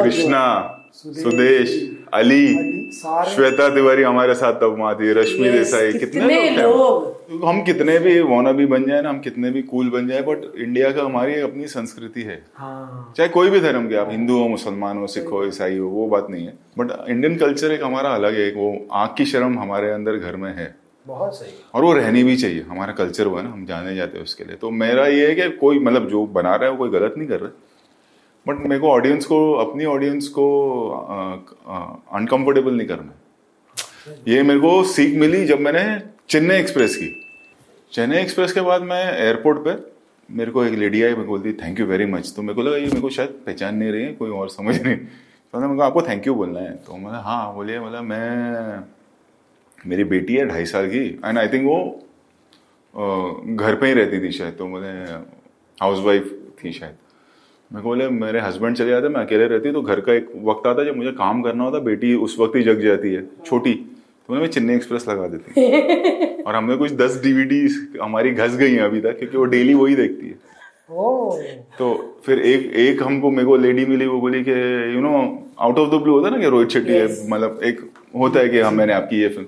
कृष्णा 0.04 0.78
सुदेश 0.96 1.98
अली 2.14 2.48
श्वेता 2.92 3.70
तिवारी 3.70 4.04
हमारे 4.04 4.34
साथ 4.34 4.54
तब 4.54 4.76
वहाँ 4.80 4.96
थी 4.96 5.14
रश्मि 5.14 5.50
देसाई। 5.50 5.94
कितने 5.94 6.08
कितने 6.08 6.50
लोग 6.50 6.78
लोग। 6.78 7.46
हम 7.46 7.64
कितने 7.64 8.00
भी 8.00 8.20
वोना 8.22 8.52
भी 8.52 8.66
बन 8.66 8.86
जाए 8.86 9.02
ना 9.02 9.10
हम 9.10 9.20
कितने 9.20 9.52
भी 9.52 9.62
कूल 9.62 9.90
बन 9.90 10.08
जाए 10.08 10.22
बट 10.22 10.56
इंडिया 10.58 10.92
का 10.92 11.04
हमारी 11.04 11.40
अपनी 11.42 11.68
संस्कृति 11.68 12.22
है। 12.22 12.46
हाँ। 12.56 13.14
चाहे 13.18 13.30
कोई 13.30 13.50
भी 13.50 13.60
धर्म 13.60 13.90
के 13.90 13.96
आप 13.96 14.08
हिंदू 14.12 14.40
हो 14.40 14.48
मुसलमान 14.48 14.98
हो 14.98 15.08
सिख 15.08 15.32
हो 15.32 15.46
ईसाई 15.46 15.78
हो 15.78 15.88
वो 15.88 16.08
बात 16.08 16.28
नहीं 16.30 16.46
है। 16.46 16.54
बट 16.80 17.10
इंडियन 17.10 17.38
कल्चर 17.38 17.72
एक 17.72 17.84
हमारा 17.84 18.10
अलग 18.10 18.34
है 18.34 18.52
वो 18.52 18.88
आँख 18.92 19.16
की 19.18 19.26
शर्म 19.26 19.60
हमारे 19.60 19.92
अंदर 19.92 20.18
घर 20.18 20.36
में 20.36 20.56
है। 20.56 20.81
बहुत 21.06 21.36
सही। 21.36 21.52
और 21.74 21.84
वो 21.84 21.94
रहनी 21.94 22.24
भी 22.24 22.36
चाहिए, 22.38 22.62
हमारा 22.62 22.94
कल्चर 22.94 23.28
वो 23.28 23.38
है 23.38 23.44
ना, 23.44 23.50
हम 23.50 23.66
जाने 23.66 23.96
जाते 23.96 24.18
हैं 24.18 24.24
उसके 24.24 24.44
लिए। 24.44 24.56
तो 24.56 24.70
मेरा 24.72 25.06
ये 25.08 25.28
है 25.28 25.36
कि 25.36 25.50
कोई 25.58 25.80
मतलब 25.80 26.08
जो 26.10 26.26
बना 26.28 26.56
रहा 26.56 26.66
है 26.66 26.72
वो 26.72 26.78
कोई 26.78 26.90
गलत 26.90 27.14
नहीं 27.18 27.28
कर 27.28 27.40
रहा 27.40 27.52
बट 28.46 28.60
मेरे 28.60 28.80
को 28.82 28.90
ऑडियंस 28.90 29.26
को, 29.26 29.54
अपनी 29.56 29.86
ऑडियंस 29.86 30.28
को 30.30 30.46
अनकंफर्टेबल 32.14 32.74
नहीं 32.74 32.88
करना 32.88 34.14
ये 34.28 34.44
मेरे 34.44 34.60
को 34.60 34.84
सीख 34.86 35.16
मिली 35.20 35.46
जब 35.46 35.60
मैंने 35.60 35.84
चेन्नई 36.30 36.56
एक्सप्रेस 36.56 36.96
की। 36.96 37.10
चेन्नई 37.92 38.18
एक्सप्रेस 38.18 38.54
के 38.54 38.62
बाद 38.62 38.82
मैं 38.84 39.04
एयरपोर्ट 39.16 39.60
पे, 39.60 39.76
मेरे 40.30 40.52
को 40.52 40.64
एक 40.66 40.74
लेडी 40.76 41.02
आई 41.02 41.10
मेरे 41.10 41.24
को 41.24 41.30
बोलती 41.30 41.54
थैंक 41.56 41.80
यू 41.80 41.86
वेरी 41.86 42.06
मच 42.08 42.34
तो 42.36 42.42
मेरे 42.42 42.54
को 42.54 42.62
लगा, 42.62 42.78
ये 42.78 42.86
मेरे 42.86 43.02
को 43.02 43.10
शायद 43.10 43.30
पहचान 43.46 43.76
नहीं 43.76 43.92
रही 43.92 44.04
है, 44.04 44.14
कोई 44.14 44.30
और 44.32 44.50
समझ 44.50 44.76
नहीं। 44.78 44.96
तो 44.96 45.60
मैंने 45.60 45.78
कहा, 45.78 45.86
आपको 45.86 46.02
थैंक 46.02 46.28
यू 46.28 46.36
बोलना 46.36 46.60
है। 46.60 46.76
तो 46.78 46.98
मैंने 46.98 47.18
हाँ 47.22 47.54
बोलिए 47.56 47.80
मतलब 47.80 48.04
मैं 48.04 48.80
मेरी 49.88 50.04
बेटी 50.04 50.34
है 50.36 50.46
ढाई 50.48 50.66
साल 50.66 50.88
की 50.90 51.06
एंड 51.26 51.38
आई 51.38 51.48
थिंक 51.48 51.66
वो 51.66 51.78
घर 53.56 53.76
पे 53.76 53.88
ही 53.88 53.94
रहती 53.94 54.20
थी 54.22 54.32
शायद 54.32 54.54
तो 54.58 54.68
मुझे 54.68 54.92
हाउस 55.78 56.00
वाइफ 56.06 56.32
थी 56.64 56.72
शायद। 56.72 56.96
मैं 57.72 57.84
बोले 57.84 58.08
मेरे 58.10 58.40
हस्बैंड 58.40 58.76
चले 58.76 58.90
जाते 58.90 59.10
मैं 59.10 59.22
अकेले 59.22 59.48
रहती 59.48 59.72
तो 59.72 59.82
घर 59.82 60.00
का 60.00 60.14
एक 60.14 60.28
वक्त 60.44 60.68
आता 60.68 60.84
जब 60.84 60.96
मुझे 60.98 61.12
काम 61.20 61.42
करना 61.42 61.64
होता 61.64 61.80
बेटी 61.80 62.14
उस 62.26 62.36
वक्त 62.40 62.56
ही 62.56 62.64
जग 62.64 62.82
जाती 62.82 63.14
है 63.14 63.26
छोटी। 63.46 63.74
तो 63.74 64.34
मैं 64.34 64.48
चेन्नई 64.48 64.76
एक्सप्रेस 64.76 65.08
लगा 65.10 65.28
देती 65.28 66.42
और 66.48 66.56
हमने 66.56 66.76
कुछ 66.78 66.92
दस 66.96 67.22
डीवीडी 67.24 67.62
हमारी 68.02 68.32
घस 68.32 68.56
गई 68.58 68.74
हैं 68.74 68.82
अभी 68.82 69.02
तक 69.02 69.18
क्योंकि 69.20 69.38
वो 69.38 69.46
डेली 69.46 69.74
वही 69.74 69.96
देखती 69.96 70.28
है। 70.28 70.34
तो 71.78 71.88
फिर 72.26 72.40
एक 72.42 72.72
एक 72.76 73.04
हमको 73.04 73.32
मेरे 73.32 73.48
को 73.48 73.56
लेडी 73.58 73.86
मिली 73.86 74.06
वो 74.06 74.20
बोली 74.22 74.44
कि 74.44 74.52
you 74.96 75.02
know 75.02 75.14
out 75.60 75.78
of 75.80 75.90
the 75.90 76.02
blue 76.02 76.14
होता 76.14 76.28
है 76.28 76.34
ना 76.36 76.42
कि 76.42 76.50
रोहित 76.50 76.70
शेट्टी 76.70 76.94
है 76.94 77.08
मतलब 77.30 77.60
एक 77.64 77.80
होता 78.16 78.40
है 78.40 78.50
कि 78.50 78.60
हाँ 78.60 78.72
मैंने 78.72 78.94
आपकी 78.94 79.22
ये 79.22 79.30
फ़िल्म 79.30 79.48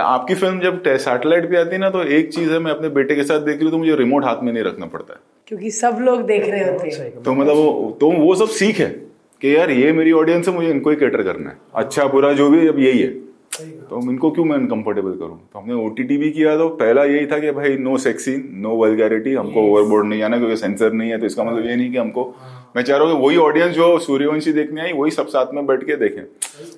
आपकी 0.00 0.34
फ़िल्म 0.34 0.60
जब 0.60 0.82
सैटेलाइट 0.86 1.48
पे 1.50 1.56
आती 1.56 1.70
है 1.70 1.78
ना 1.78 1.90
तो 1.90 2.02
एक 2.02 2.32
चीज़ 2.32 2.50
है 2.52 2.58
मैं 2.58 2.70
अपने 2.70 2.88
बेटे 2.88 3.14
के 3.14 3.24
साथ 3.24 3.40
देख 3.40 3.54
रही 3.54 3.64
हूँ 3.64 3.70
तो 3.72 3.78
मुझे 3.78 3.96
रिमोट 3.96 4.24
हाथ 4.24 4.42
में 4.42 4.52
नहीं 4.52 4.64
रखना 4.64 4.86
पड़ता 4.86 5.14
है। 5.14 5.20
क्योंकि 5.48 5.70
सब 5.70 5.98
लोग 6.00 6.22
देख 6.26 6.48
रहे 6.48 6.64
होते 6.64 6.88
हैं। 6.88 7.22
तो 7.22 7.34
मतलब 7.34 7.56
वो 7.56 7.96
तो 8.00 8.10
वो 8.10 8.34
सब 8.34 8.48
सीख 8.54 8.78
है 8.78 8.88
कि 9.40 9.56
यार 9.56 9.70
ये 9.70 9.92
मेरी 9.92 10.12
ऑडियंस 10.12 10.48
है 10.48 10.54
मुझे 10.54 10.70
इनको 10.70 10.90
ही 10.90 10.96
कैटर 10.96 11.22
करना 11.22 11.50
है। 11.50 11.56
अच्छा 11.74 12.06
बुरा 12.06 12.32
जो 12.32 12.48
भी 12.50 12.66
अब 12.68 12.78
यही 12.78 12.98
है। 12.98 13.08
तो 13.60 13.96
हम 13.96 14.10
इनको 14.10 14.30
क्यों 14.30 14.44
मैं 14.44 14.56
अनकंफर्टेबल 14.56 15.10
करूँ? 15.10 15.38
तो 15.52 15.58
हमने 15.58 15.74
ओटीटी 15.74 16.16
भी 16.16 16.30
किया 16.30 16.56
तो 16.56 16.68
पहला 16.76 17.04
यही 17.04 17.26
था 17.26 17.38
कि 17.38 17.50
भाई 17.50 17.76
नो 17.78 17.96
सेक्सी 17.98 18.34
नो 18.62 18.74
वल्गैरिटी 18.76 19.34
हमको 19.34 19.62
ओवरबोर्ड 19.68 20.06
नहीं 20.06 20.22
आना 20.22 20.38
क्योंकि 20.38 20.56
सेंसर 20.56 20.92
नहीं 20.92 21.10
है 21.10 21.18
तो 21.18 21.26
इसका 21.26 21.44
मतलब 21.44 21.66
ये 21.66 21.76
नहीं 21.76 21.90
कि 21.92 21.98
हमको 21.98 22.24
मैं 22.76 22.82
चाह 22.82 22.98
रहा 22.98 23.08
हूँ 23.08 23.16
कि 23.16 23.26
वही 23.26 23.36
ऑडियंस 23.36 23.74
जो 23.74 23.98
सूर्यवंशी 23.98 24.52
देखने 24.52 24.80
आई 24.80 24.92
वही 24.92 25.10
सब 25.10 25.26
साथ 25.26 25.52
में 25.54 25.66
बैठ 25.66 25.82
के 25.82 25.96
देखें। 25.96 26.22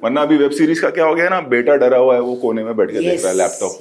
वरना 0.04 0.22
अभी 0.22 0.36
वेब 0.36 0.50
सीरीज़ 0.50 0.82
का 0.82 0.90
क्या 0.90 1.04
हो 1.06 1.14
गया 1.14 1.28
ना 1.28 1.40
बेटा 1.48 1.76
डरा 1.76 1.98
हुआ 1.98 2.14
है 2.14 2.20
वो 2.20 2.34
कोने 2.36 2.64
में 2.64 2.76
बैठ 2.76 2.90
के 2.90 2.98
देख 2.98 3.20
रहा 3.22 3.30
है 3.30 3.36
लैपटॉप 3.36 3.76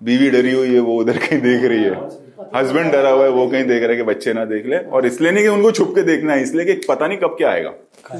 बीवी 0.00 0.30
डरी 0.30 0.52
हुई 0.52 0.74
है 0.74 0.80
वो 0.80 0.98
उधर 1.00 1.16
कहीं 1.18 1.40
देख 1.40 1.64
रही 1.64 1.82
है 1.84 2.27
हस्बैंड 2.54 2.90
डरा 2.92 3.10
हुआ 3.10 3.24
है 3.24 3.30
वो 3.30 3.46
कहीं 3.46 3.64
देख 3.64 3.82
रहा 3.82 3.90
है 3.90 3.96
कि 3.96 4.02
बच्चे 4.04 4.32
ना 4.32 4.44
देख 4.46 4.66
ले। 4.66 4.76
और 4.88 5.06
इसलिए 5.06 5.30
नहीं 5.32 5.44
कि 5.44 5.50
उनको 5.50 5.70
छुप 5.72 5.92
के 5.94 6.02
देखना 6.04 6.32
है 6.32 6.42
इसलिए 6.42 6.64
कि 6.64 6.74
पता 6.88 7.06
नहीं 7.06 7.18
कब 7.18 7.34
क्या 7.38 7.50
आएगा। 7.50 7.72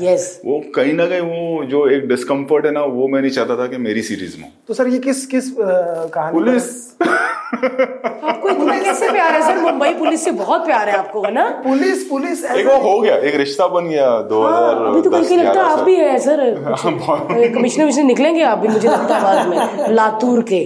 यस 0.02 0.40
वो 0.44 0.58
कहीं 0.74 0.92
ना 0.92 1.06
कहीं 1.06 1.20
वो 1.22 1.64
जो 1.66 1.86
एक 1.90 2.08
डिस्कम्फर्ट 2.08 2.66
है 2.66 2.72
ना 2.72 2.82
वो 2.94 3.08
मैं 3.08 3.20
नहीं 3.20 3.30
चाहता 3.30 3.56
था 3.58 3.66
कि 3.66 3.76
मेरी 3.78 4.02
सीरीज़ 4.02 4.36
में 4.40 4.50
तो 4.68 4.74
सर 4.74 4.88
ये 4.88 4.98
किस 4.98 5.24
किस 5.26 5.50
कहानी 5.58 6.32
पुलिस। 6.32 6.66
आपको 7.00 8.48
इतना 8.50 8.78
कैसे 8.82 9.10
प्यार 9.10 9.32
है 9.32 9.40
सर? 9.42 9.58
मुंबई 9.60 9.92
पुलिस 9.98 10.24
से 10.24 10.30
बहुत 10.32 10.64
प्यार 10.66 10.88
है 10.88 10.96
आपको 10.96 11.22
है 11.22 11.32
ना? 11.34 11.44
पुलिस 11.64 12.02
पुलिस 12.08 12.44
एक 12.46 12.66
वो 12.66 12.76
हो 12.80 12.98
गया 13.00 13.16
एक 13.18 13.34
रिश्ता 13.36 13.66
बन 13.68 13.88
गया 13.88 14.10
दो 14.30 14.42
हाँ, 14.42 14.50
हज़ार 14.52 14.84
अभी 14.86 15.02
तो 15.02 15.10
कल 15.10 15.24
की 15.26 15.36
लगता 15.36 15.62
है 15.62 15.72
आप 15.72 15.80
भी 15.80 15.94
है 15.96 16.18
सर। 16.18 17.52
कमिश्नर 17.54 17.84
विश्नर 17.86 18.04
निकलेंगे 18.04 18.42
आप 18.42 18.58
भी 18.58 18.68
मुझे 18.68 18.88
लगता 18.88 19.16
है 19.16 19.22
बाद 19.22 19.48
में। 19.48 19.94
लातूर 19.94 20.42
के 20.42 20.60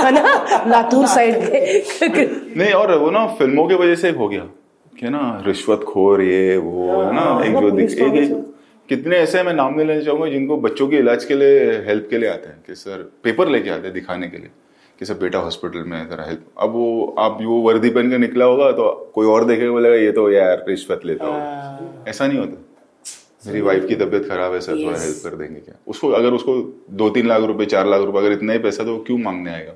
है 0.00 0.10
ना? 0.12 0.64
लातूर 0.68 1.06
साइड 1.06 1.34
के। 2.02 2.26
नहीं 2.58 2.72
और 2.72 2.97
वो 2.98 3.10
ना 3.10 3.26
फ़िल्मों 3.26 3.66
की 3.68 3.74
वजह 3.74 3.94
से 3.94 4.10
हो 4.10 4.28
गया 4.28 4.48
कि 5.00 5.08
ना 5.08 5.42
रिश्वतखोर 5.46 6.22
ये 6.22 6.56
वो 6.56 7.02
है 7.02 7.12
ना 7.14 7.24
एक 7.44 7.56
जो 7.60 7.70
दिख 7.70 7.90
एक, 7.90 8.14
एक 8.14 8.54
कितने 8.88 9.16
ऐसे 9.16 9.42
मैं 9.42 9.52
नाम 9.54 9.74
नहीं 9.74 9.86
लेना 9.86 10.00
चाहूँगा 10.00 10.28
जिनको 10.28 10.56
बच्चों 10.56 10.88
के 10.88 10.96
इलाज 10.96 11.24
के 11.24 11.34
लिए 11.34 11.58
हेल्प 11.86 12.06
के 12.10 12.18
लिए 12.18 12.28
आते 12.28 12.48
हैं 12.48 12.62
कि 12.66 12.74
सर 12.74 13.02
पेपर 13.24 13.48
लेके 13.48 13.70
आते 13.70 13.86
हैं 13.86 13.94
दिखाने 13.94 14.28
के 14.28 14.38
लिए 14.38 14.50
कि 14.98 15.04
सर 15.04 15.14
बेटा 15.14 15.38
हॉस्पिटल 15.38 15.84
में 15.86 15.98
है 15.98 16.08
जरा 16.10 16.24
हेल्प 16.24 16.46
अब 16.58 16.70
वो 16.70 17.14
आप 17.18 17.38
वो 17.42 17.60
वर्दी 17.60 17.90
पहन 17.90 18.10
के 18.10 18.18
निकला 18.18 18.44
होगा 18.44 18.70
तो 18.72 19.12
कोई 19.14 19.26
और 19.26 19.44
देखेगा 19.44 19.70
बोलेगा 19.70 19.96
ये 19.96 20.12
तो 20.12 20.30
यार 20.30 20.64
रिश्वत 20.68 21.00
लेता 21.04 21.26
होगा। 21.26 22.04
ऐसा 22.08 22.26
नहीं 22.26 22.38
होता। 22.38 22.64
मेरी 23.46 23.60
वाइफ 23.60 23.86
की 23.86 23.94
तबीयत 23.94 24.28
खराब 24.28 24.52
है 24.52 24.60
सर 24.60 24.72
थोड़ा 24.72 24.98
हेल्प 24.98 25.20
कर 25.24 25.36
देंगे 25.36 25.60
क्या? 25.60 25.74
उसको 25.86 26.10
अगर 26.10 26.32
उसको 26.32 26.56
दो 26.90 27.10
तीन 27.10 27.28
लाख 27.28 27.42
रुपए 27.42 27.64
चार 27.64 27.86
लाख 27.86 28.00
रुपए 28.00 28.18
अगर 28.18 28.32
इतना 28.32 28.52
ही 28.52 28.58
पैसा 28.58 28.84
तो 28.84 28.96
क्यों 28.98 29.18
मांगने 29.18 29.50
आएगा? 29.50 29.72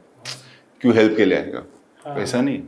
क्यों 0.81 0.95
हेल्प 0.95 1.17
के 1.17 1.25
लिए 1.25 1.39
आएगा? 1.39 1.63
ऐसा 2.23 2.41
नहीं। 2.41 2.63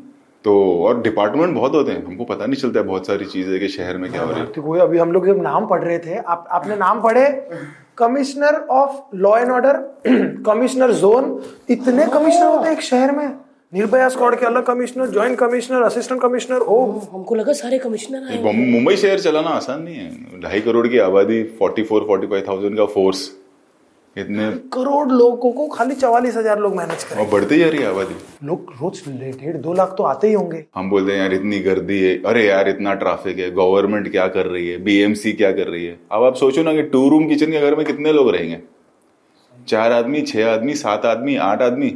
तो 0.44 0.54
और 0.86 1.00
डिपार्टमेंट 1.02 1.54
बहुत 1.54 1.74
होते 1.74 1.92
हैं 1.92 2.04
हमको 2.06 2.24
पता 2.24 2.46
नहीं 2.46 2.60
चलता 2.62 2.80
है 2.80 2.86
बहुत 2.86 3.06
सारी 3.06 3.24
चीज़ें 3.26 3.58
कि 3.60 3.68
शहर 3.68 3.96
में 3.98 4.10
क्या 4.10 4.22
हो 4.22 4.30
रही 4.30 4.40
है। 4.40 4.46
तो 4.46 4.72
अभी 4.80 4.98
हम 4.98 5.12
लोग 5.12 5.26
जब 5.26 5.42
नाम 5.42 5.66
पढ़ 5.66 5.82
रहे 5.84 5.98
थे 5.98 6.16
आप 6.16 6.48
आपने 6.52 6.76
नाम 6.76 7.00
पढ़े? 7.02 7.24
Commissioner 7.98 8.54
of 8.72 9.16
law 9.16 9.36
and 9.38 9.50
order 9.52 9.76
commissioner 10.46 10.92
zone 10.94 11.40
इतने 11.70 12.06
कमिश्नर 12.08 12.46
होते 12.46 12.68
हैं 12.68 12.76
एक 12.76 12.82
शहर 12.82 13.12
में। 13.16 13.26
निर्भया 13.72 14.08
स्क्वाड 14.08 14.38
के 14.40 14.46
अलग 14.46 14.64
commissioner 14.64 15.06
joint 15.10 15.38
commissioner 15.38 15.82
assistant 15.82 16.20
commissioner 16.22 16.58
ओ 16.58 16.76
हमको 17.12 17.34
लगा 17.34 17.52
सारे 17.54 17.78
कमिश्नर 17.78 18.42
मुंबई 18.44 18.96
शहर 18.96 19.20
चलाना 19.20 19.50
आसान 19.52 19.82
नहीं 19.82 19.96
है। 19.96 20.40
ढाई 20.42 20.60
करोड़ 20.60 20.86
की 20.88 20.98
आबादी 21.06 21.42
forty 21.58 21.82
four 21.84 22.04
forty 22.06 22.26
five 22.26 22.44
thousand 22.48 22.76
का 22.76 22.86
फोर्स 22.94 23.30
इतने 24.16 24.50
करोड़ 24.72 25.08
लोगों 25.10 25.50
को 25.52 25.66
खाली 25.68 25.94
चवालीस 25.94 26.36
हज़ार 26.36 26.58
लोग 26.58 26.74
मैनेज 26.76 27.04
करें 27.04 27.20
और 27.20 27.30
बढ़ती 27.30 27.58
जा 27.58 27.68
रही 27.68 27.78
है 27.78 27.88
आबादी। 27.88 28.14
लोग 28.46 28.72
रोज 28.80 29.02
डेढ़ 29.08 29.56
दो 29.56 29.72
लाख 29.72 29.94
तो 29.98 30.04
आते 30.04 30.28
ही 30.28 30.32
होंगे। 30.34 30.64
हम 30.74 30.90
बोलते 30.90 31.12
हैं 31.12 31.18
यार 31.18 31.34
इतनी 31.34 31.58
गर्दी 31.60 31.98
है। 32.00 32.14
अरे 32.24 32.44
यार 32.46 32.68
इतना 32.68 32.94
ट्रैफ़िक 32.94 33.38
है। 33.38 33.50
गवर्नमेंट 33.52 34.10
क्या 34.10 34.26
कर 34.28 34.46
रही 34.46 34.68
है? 34.68 34.78
बीएमसी 34.84 35.32
क्या 35.32 35.52
कर 35.52 35.68
रही 35.68 35.84
है? 35.86 35.98
अब 36.12 36.24
आप 36.24 36.34
सोचो 36.36 36.62
ना 36.62 36.74
कि 36.74 36.82
टू 36.94 37.08
रूम 37.08 37.28
किचन 37.28 37.52
के 37.52 37.60
घर 37.60 37.74
में 37.74 37.84
कितने 37.86 38.12
लोग 38.12 38.30
रहेंगे? 38.30 38.60
चार 39.68 39.92
आदमी 39.92 40.22
छह 40.22 40.52
आदमी 40.52 40.74
सात 40.76 41.04
आदमी 41.06 41.36
आठ 41.42 41.62
आदमी। 41.62 41.90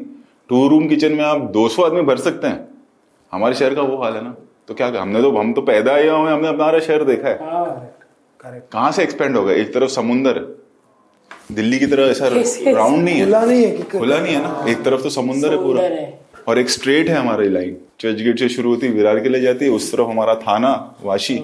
टू 0.50 0.66
रूम 0.68 0.88
किचन 0.88 1.12
में 1.12 1.24
आप 1.24 1.50
200 1.52 1.84
आदमी 1.84 2.02
भर 2.02 2.18
सकते 2.18 2.46
हैं। 2.46 2.68
हमारे 3.32 3.54
शहर 3.54 3.74
का 3.74 3.82
वो 3.84 3.96
हाल 4.02 4.14
है 4.14 4.22
ना। 4.24 4.34
तो 4.68 4.74
क्या 4.74 4.86
हमने 4.92 5.22
तो 5.22 5.30
हम 5.32 5.52
तो 5.52 5.62
पैदा 5.64 5.92
आए 5.92 6.08
हुए 6.08 6.30
हमने 6.30 6.48
हमारा 6.48 6.78
शहर 6.80 7.04
देखा 7.04 7.28
है। 7.28 7.36
करेक्ट 8.40 8.72
कहाँ 8.72 8.92
से 8.92 9.02
एक्सपेंड 9.02 9.36
होगा 9.36 9.52
एक 9.54 9.72
तरफ़ 9.74 9.90
समुंदर 9.92 10.36
है 10.36 10.44
दिल्ली 11.50 11.78
की 11.78 11.86
तरह 11.86 12.06
ऐसा. 12.06 12.28
राउंड 12.72 13.04
नहीं 13.04 13.14
है। 13.14 13.24
खुला 13.24 13.40
है 13.40 13.46
नहीं 13.48 13.64
है 13.64 13.82
खुला 13.90 14.18
नहीं 14.18 14.34
है 14.34 14.42
ना? 14.42 14.64
एक 14.68 14.82
तरफ़ 14.84 15.02
तो 15.02 15.10
समुंदर 15.10 15.52
है 15.52 15.58
पूरा। 15.58 15.82
और 16.48 16.58
एक 16.58 16.70
स्ट्रेट 16.70 17.08
है 17.08 17.16
हमारी 17.16 17.48
लाइन 17.48 17.76
चर्च 18.00 18.20
गेट 18.22 18.38
से 18.38 18.48
शुरू 18.48 18.70
होती 18.70 18.86
है 18.86 18.92
विरार 18.92 19.20
के 19.20 19.28
लिए 19.28 19.40
जाती 19.40 19.64
है 19.64 19.70
उस 19.70 19.90
तरफ़ 19.92 20.08
हमारा 20.08 20.34
थाना 20.36 20.72
वाशी। 21.02 21.40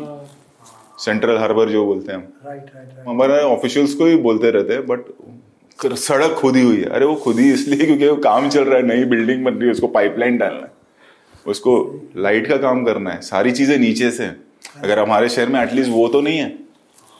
सेंट्रल 0.98 1.38
हार्बर 1.38 1.68
जो 1.68 1.84
बोलते 1.86 2.12
हैं 2.12 2.18
हम। 2.18 2.26
राइट 2.46 2.70
राइट 2.74 3.08
हमारे 3.08 3.42
ऑफिशियल्स 3.44 3.94
को 3.94 4.06
ही 4.06 4.16
बोलते 4.26 4.50
रहते 4.50 4.74
हैं 4.74 4.86
बट 4.86 5.94
सड़क 5.98 6.32
खुदी 6.32 6.62
हुई 6.62 6.76
है। 6.76 6.84
अरे 6.86 7.06
वो 7.06 7.14
खुदी 7.14 7.50
इसलिए 7.52 7.86
क्योंकि 7.86 8.08
वो 8.08 8.16
काम 8.16 8.48
चल 8.48 8.64
रहा 8.64 8.76
है 8.76 8.86
नई 8.86 9.04
बिल्डिंग 9.06 9.44
बन 9.44 9.54
रही 9.54 9.64
है 9.64 9.72
उसको 9.72 9.86
पाइपलाइन 9.88 10.36
डालना 10.38 10.60
है। 10.60 10.72
उसको 11.46 11.72
लाइट 12.16 12.46
का 12.46 12.56
काम 12.56 12.84
करना 12.84 13.10
है। 13.10 13.20
सारी 13.22 13.52
चीज़ें 13.52 13.76
नीचे 13.78 14.10
से 14.10 14.24
अगर 14.82 14.98
हमारे 14.98 15.28
शहर 15.28 15.48
में 15.48 15.60
एटलीस्ट 15.62 15.90
वो 15.90 16.06
तो 16.08 16.20
नहीं 16.20 16.38
है। 16.38 16.48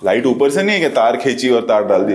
लाइट 0.05 0.26
ऊपर 0.26 0.51
से 0.51 0.62
नहीं 0.62 0.76
है 0.76 0.82
कि 0.82 0.95
तार 0.95 1.16
खींची 1.16 1.51
और 1.51 1.62
तार 1.62 1.85
डाल 1.85 2.05
दी 2.05 2.14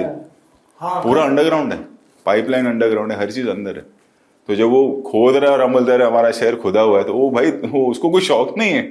हाँ 0.81 1.01
पूरा 1.03 1.23
अंडरग्राउंड 1.23 1.73
है। 1.73 1.79
पाइपलाइन 2.25 2.67
अंडरग्राउंड 2.67 3.11
है 3.11 3.17
हर 3.19 3.31
चीज़ 3.31 3.47
अंदर 3.49 3.75
है। 3.75 3.81
तो 4.49 4.55
जब 4.55 4.69
वो 4.69 4.81
खोद 5.07 5.35
रहा 5.35 5.51
है 5.51 5.57
और 5.57 5.69
बोलते 5.71 5.97
रहे 5.97 6.07
हमारा 6.07 6.31
शहर 6.31 6.55
खुदा 6.55 6.81
हुआ 6.81 6.97
है 6.97 7.03
तो 7.03 7.13
वो 7.13 7.29
भाई 7.29 7.51
वो 7.65 7.85
उसको 7.85 8.09
कोई 8.09 8.21
शौक 8.21 8.57
नहीं 8.57 8.73
है। 8.73 8.83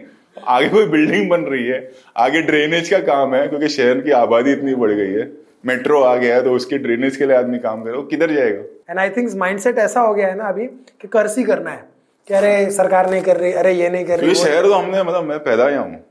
आगे 0.49 0.68
कोई 0.68 0.86
बिल्डिंग 0.86 1.28
बन 1.30 1.41
रही 1.43 1.66
है। 1.66 1.78
आगे 2.16 2.43
ड्रेनेज 2.43 2.89
का 2.89 2.99
काम 3.05 3.34
है 3.34 3.47
क्योंकि 3.49 3.68
शहर 3.68 4.01
की 4.01 4.11
आबादी 4.11 4.53
इतनी 4.53 4.74
बढ़ 4.74 4.93
गई 4.93 5.12
है। 5.12 5.30
मेट्रो 5.66 6.01
आ 6.03 6.14
गया 6.16 6.34
है 6.34 6.43
तो 6.43 6.53
उसके 6.53 6.78
ड्रेनेज 6.78 7.16
के 7.16 7.26
लिए 7.26 7.36
आदमी 7.36 7.59
काम 7.59 7.82
करे 7.82 7.93
वो 7.93 8.03
किधर 8.03 8.32
जाएगा? 8.32 8.62
एंड 8.91 8.99
आई 8.99 9.11
थिंक 9.11 9.30
माइंडसेट 9.36 9.78
ऐसा 9.78 10.01
हो 10.01 10.14
गया 10.14 10.28
है 10.28 10.36
ना 10.36 10.49
अभी 10.49 10.66
कि 10.66 11.09
कर्ज 11.09 11.34
ही 11.39 11.45
करना 11.45 11.70
है। 11.70 11.84
कि 12.28 12.34
अरे 12.34 12.70
सरकार 12.70 13.11
नहीं 13.11 13.22
कर 13.22 13.36
रही 13.36 13.53
अरे 13.55 13.72
ये 13.72 13.89
नहीं 13.91 14.05
कर 14.05 14.20
तो 14.20 14.26
रही 14.26 14.34
शहर 14.34 14.62
तो 14.62 14.72
हमने 14.72 15.03
मतलब 15.03 15.24
मैं 15.24 15.39
पैदा 15.39 15.64
आया 15.64 15.80
हूँ। 15.80 16.05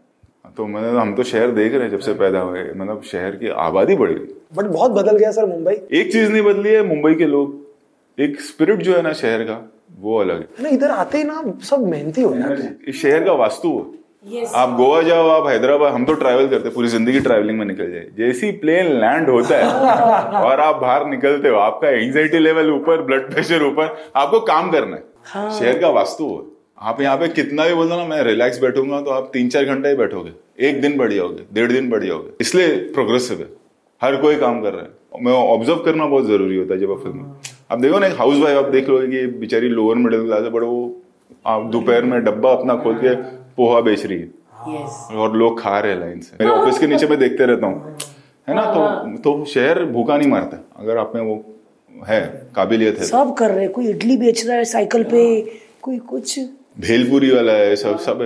तो 0.57 0.65
मैंने 0.67 0.97
हम 0.99 1.15
तो 1.15 1.23
शहर 1.23 1.51
देख 1.51 1.73
रहे 1.73 1.83
हैं 1.83 1.91
जब 1.91 1.99
से 1.99 2.13
पैदा 2.15 2.39
हुए। 2.39 2.63
मतलब 2.63 3.01
शहर 3.11 3.35
की 3.35 3.49
आबादी 3.59 3.95
बढ़ 3.95 4.11
गई। 4.11 4.33
बट 4.51 4.65
बहुत 4.65 4.91
बदल 4.91 5.17
गया 5.17 5.31
सर 5.31 5.45
मुंबई। 5.45 5.73
एक 5.93 6.11
चीज़ 6.11 6.31
नहीं 6.31 6.41
बदली 6.43 6.69
है 6.69 6.83
मुंबई 6.85 7.13
के 7.15 7.25
लोग 7.25 8.21
एक 8.21 8.39
स्पिरिट 8.41 8.81
जो 8.81 8.95
है 8.95 9.01
ना 9.01 9.13
शहर 9.15 9.43
का 9.43 9.59
वो 9.99 10.17
अलग 10.19 10.39
है। 10.39 10.63
ना 10.63 10.69
इधर 10.69 10.91
आते 10.91 11.17
ही 11.17 11.23
ना 11.23 11.43
सब 11.63 11.87
मेहनती 11.87 12.21
हो 12.21 12.33
जाते 12.35 12.61
हैं। 12.63 12.77
इस 12.87 13.01
शहर 13.01 13.23
का 13.25 13.33
वास्तु 13.35 13.69
है। 13.69 13.95
Yes. 14.27 14.53
आप 14.55 14.69
गोवा 14.77 15.01
जाओ 15.01 15.27
आप 15.29 15.47
हैदराबाद 15.47 15.93
हम 15.93 16.05
तो 16.05 16.13
ट्रैवल 16.13 16.47
करते 16.47 16.67
हैं 16.67 16.73
पूरी 16.73 16.87
ज़िंदगी 16.87 17.19
ट्रैवलिंग 17.19 17.57
में 17.59 17.65
निकल 17.65 17.91
जाए। 17.91 18.07
जैसी 18.17 18.51
प्लेन 18.63 18.91
लैंड 19.01 19.29
होता 19.29 19.57
है 19.57 20.41
और 20.41 20.59
आप 20.59 20.75
बाहर 20.81 21.05
निकलते 21.07 21.49
हो 21.49 21.57
आपका 21.57 21.89
एंजाइटी 21.89 22.39
लेवल 22.39 22.71
ऊपर 22.71 23.01
ब्लड 23.01 23.29
प्रेशर 23.31 23.63
ऊपर 23.63 23.95
आपको 24.15 24.39
काम 24.47 24.71
करना 24.71 24.95
है। 24.95 25.03
हाँ। 25.25 25.49
शहर 25.59 25.79
का 25.79 25.89
वास्तु 25.91 26.27
है। 26.27 26.41
आप 26.89 27.01
यहाँ 27.01 27.17
पे 27.17 27.27
कितना 27.29 27.67
भी 27.67 27.73
बोल 27.73 27.89
दो 27.89 27.95
ना 27.97 28.05
मैं 28.05 28.21
रिलैक्स 28.23 28.59
बैठूँगा 28.61 29.01
तो 29.01 29.11
आप 29.11 29.29
तीन 29.33 29.49
चार 29.49 29.65
घंटे 29.65 29.89
ही 29.89 29.95
बैठोगे। 29.95 30.31
एक 30.67 30.81
दिन 30.81 30.97
बढ़ 30.97 31.13
जाओगे 31.13 31.45
डेढ़ 31.53 31.71
दिन 31.71 31.89
बढ़ 31.89 32.03
जाओगे 32.03 32.31
इसलिए 32.41 32.75
प्रोग्रेसिव 32.93 33.39
है। 33.39 33.47
हर 34.01 34.15
कोई 34.21 34.35
काम 34.37 34.61
कर 34.61 34.73
रहा 34.73 34.81
है। 34.81 35.23
मैं 35.23 35.33
ऑब्ज़र्व 35.33 35.79
करना 35.85 36.05
बहुत 36.05 36.25
ज़रूरी 36.25 36.57
होता 36.57 36.73
है 36.73 36.79
जब 36.79 36.91
आप 36.91 36.99
फ़िल्म 37.03 37.31
अब 37.71 37.81
देखो 37.81 37.99
ना 37.99 38.07
एक 38.07 38.17
हाउस 38.17 38.37
वाइफ 38.41 38.57
आप 38.57 38.69
देख 38.71 38.89
लो 38.89 38.97
कि 39.07 39.25
बेचारी 39.39 39.69
लोअर 39.69 39.95
मिडिल 39.95 40.25
क्लास 40.25 40.43
है 40.43 40.49
बट 40.49 40.63
वो 40.63 41.01
आप 41.45 41.65
दोपहर 41.71 42.05
में 42.05 42.23
डब्बा 42.23 42.51
अपना 42.51 42.75
खोल 42.75 42.95
के 42.95 43.15
पोहा 43.57 43.79
बेच 43.81 44.05
रही 44.05 44.19
है। 44.19 44.29
Yes. 44.67 45.15
और 45.15 45.35
लोग 45.37 45.59
खा 45.59 45.79
रहे 45.79 45.91
हैं 45.91 45.99
लाइन 45.99 46.19
से। 46.19 46.37
मेरे 46.41 46.51
ऑफ़िस 46.51 46.79
के 46.79 46.87
नीचे 46.87 47.07
मैं 47.07 47.17
देखते 47.19 47.45
रहता 47.45 47.67
हूँ। 47.67 47.95
है 48.47 48.55
ना? 48.55 48.63
तो 48.65 49.17
तो 49.17 49.45
शहर 49.45 49.83
भूखा 49.85 50.17
नहीं 50.17 50.29
मारता। 50.29 50.57
अगर 50.79 50.97
आप 50.97 51.11
में 51.15 51.21
वो 51.21 51.43
है 52.07 52.21
काबिलियत 52.55 52.99
है। 52.99 53.05
सब 53.05 53.33
कर 53.33 53.51
रहे 53.51 53.67
कोई 53.67 53.87
इडली 53.87 54.17
बेच 54.17 54.45
रहा 54.47 54.57
है 54.57 54.65
साइकिल 54.65 55.03
पे 55.03 55.23
कोई 55.81 55.97
कुछ। 56.09 56.39
भेलपुरी 56.77 57.29
वाला 57.31 57.53
है 57.53 57.75
सब 57.75 57.97
सब 57.99 58.19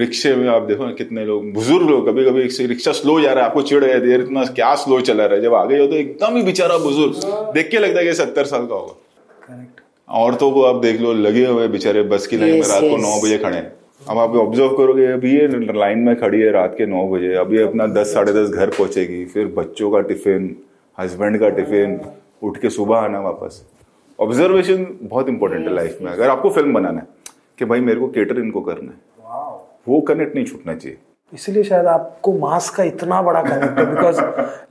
रिक्शे 0.00 0.34
में 0.36 0.48
आप 0.48 0.62
देखो 0.62 0.84
ना 0.86 0.92
कितने 0.92 1.24
लोग 1.24 1.52
बुज़ुर्ग 1.52 1.88
लोग 1.90 2.06
कभी 2.08 2.24
कभी 2.24 2.42
रिक्शा 2.66 2.92
स्लो 2.92 3.20
जा 3.20 3.32
रहा 3.32 3.44
है 3.44 3.50
आपको 3.50 3.62
चिड़ 3.62 3.84
है 3.84 3.90
यार 4.10 4.20
इतना 4.20 4.44
क्या 4.46 4.74
स्लो 4.76 5.00
चला 5.00 5.24
रहा 5.26 5.36
है? 5.36 5.42
जब 5.42 5.54
आगे 5.54 5.78
हो 5.78 5.86
तो 5.86 5.94
एकदम 5.94 6.36
ही 6.36 6.42
बेचारा 6.42 6.76
बुज़ुर्ग 6.78 7.52
देख 7.54 7.70
के 7.70 7.78
लगता 7.78 7.98
है 8.00 8.06
कि 8.06 8.14
सत्तर 8.14 8.44
साल 8.46 8.66
का 8.66 8.74
होगा। 8.74 8.94
करेक्ट 9.46 9.80
औरतों 10.08 10.50
को 10.52 10.62
आप 10.64 10.80
देख 10.82 11.00
लो 11.00 11.12
लगे 11.14 11.44
हुए 11.46 11.66
बेचारे 11.68 12.02
बस 12.04 12.26
की 12.26 12.36
लाइन 12.36 12.54
में 12.54 12.68
रात 12.68 12.82
को 12.82 12.96
नौ 12.98 13.20
बजे 13.24 13.38
खड़े 13.38 13.56
हैं। 13.56 13.72
अब 14.06 14.18
आप 14.18 14.36
ऑब्ज़र्व 14.36 14.76
करोगे 14.76 15.06
अभी 15.12 15.34
ये 15.34 15.46
लाइन 15.74 15.98
में 15.98 16.14
खड़ी 16.20 16.40
है 16.40 16.52
रात 16.52 16.74
के 16.78 16.86
नौ 16.86 17.06
बजे 17.08 17.34
अभी 17.36 17.62
अपना 17.62 17.86
दस 17.92 18.14
साढ़े 18.14 18.32
दस 18.32 18.50
घर 18.50 18.70
पहुंचेगी 18.70 19.24
फिर 19.26 19.46
बच्चों 19.56 19.90
का 19.90 20.00
टिफ़िन 20.08 20.54
हस्बैंड 20.98 21.40
का 21.40 21.48
टिफ़िन 21.50 22.00
उठ 22.42 22.60
के 22.62 22.70
सुबह 22.70 22.96
आना 22.98 23.20
वापस। 23.20 23.62
ऑब्जर्वेशन 24.18 24.86
बहुत 25.02 25.28
इंपॉर्टेंट 25.28 25.66
है 25.66 25.74
लाइफ 25.74 25.98
में 26.02 26.10
अगर 26.12 26.28
आपको 26.30 26.50
फ़िल्म 26.50 26.72
बनाना 26.74 27.00
है। 27.00 27.06
कि 27.58 27.64
भाई 27.64 27.80
मेरे 27.80 28.00
को 28.00 28.08
केटर 28.10 28.38
इनको 28.38 28.60
करना 28.60 28.92
है। 28.92 28.98
वो 29.88 30.00
कनेक्ट 30.08 30.34
नहीं 30.34 30.44
छूटना 30.46 30.74
चाहिए। 30.74 30.98
इसलिए 31.32 31.62
शायद 31.62 31.86
आपको 31.86 32.32
मास 32.34 32.68
का 32.70 32.82
इतना 32.84 33.20
बड़ा 33.22 33.40
कनेक्ट 33.42 33.78
है 33.78 33.84
बिकॉज़ 33.86 34.20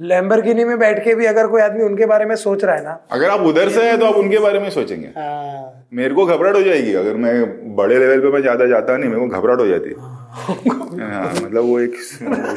लैम्बरगिनी 0.01 0.63
में 0.65 0.77
बैठ 0.79 1.03
के 1.03 1.13
भी 1.15 1.25
अगर 1.25 1.47
कोई 1.47 1.61
आदमी 1.61 1.83
उनके 1.83 2.05
बारे 2.05 2.25
में 2.25 2.35
सोच 2.35 2.63
रहा 2.63 2.75
है 2.75 2.83
ना। 2.83 2.97
अगर 3.11 3.29
आप 3.29 3.41
उधर 3.47 3.69
से 3.69 3.83
हैं 3.83 3.97
तो 3.99 4.05
आप 4.05 4.15
उनके 4.15 4.39
बारे 4.39 4.59
में 4.59 4.69
सोचेंगे। 4.69 5.07
हाँ। 5.17 5.85
मेरे 5.93 6.13
को 6.15 6.25
घबराहट 6.25 6.55
हो 6.55 6.61
जाएगी। 6.61 6.93
अगर 6.93 7.15
मैं 7.17 7.75
बड़े 7.75 7.97
लेवल 7.97 8.21
पे 8.21 8.31
मैं 8.31 8.41
ज़्यादा 8.41 8.65
जाता 8.67 8.97
नहीं 8.97 9.09
मेरे 9.09 9.21
को 9.21 9.27
घबराहट 9.39 9.59
हो 9.59 9.67
जाती। 9.67 9.89
है 9.89 9.95
हाँ, 9.99 10.26
मतलब 10.37 11.63
वो 11.63 11.79
एक 11.79 11.95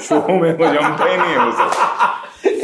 शो 0.03 0.17
में 0.41 0.53
वो 0.53 0.67
जमता 0.67 1.05
ही 1.05 1.17
नहीं 1.17 1.31
है 1.31 1.45
वो 1.47 1.53
सब। 1.53 1.69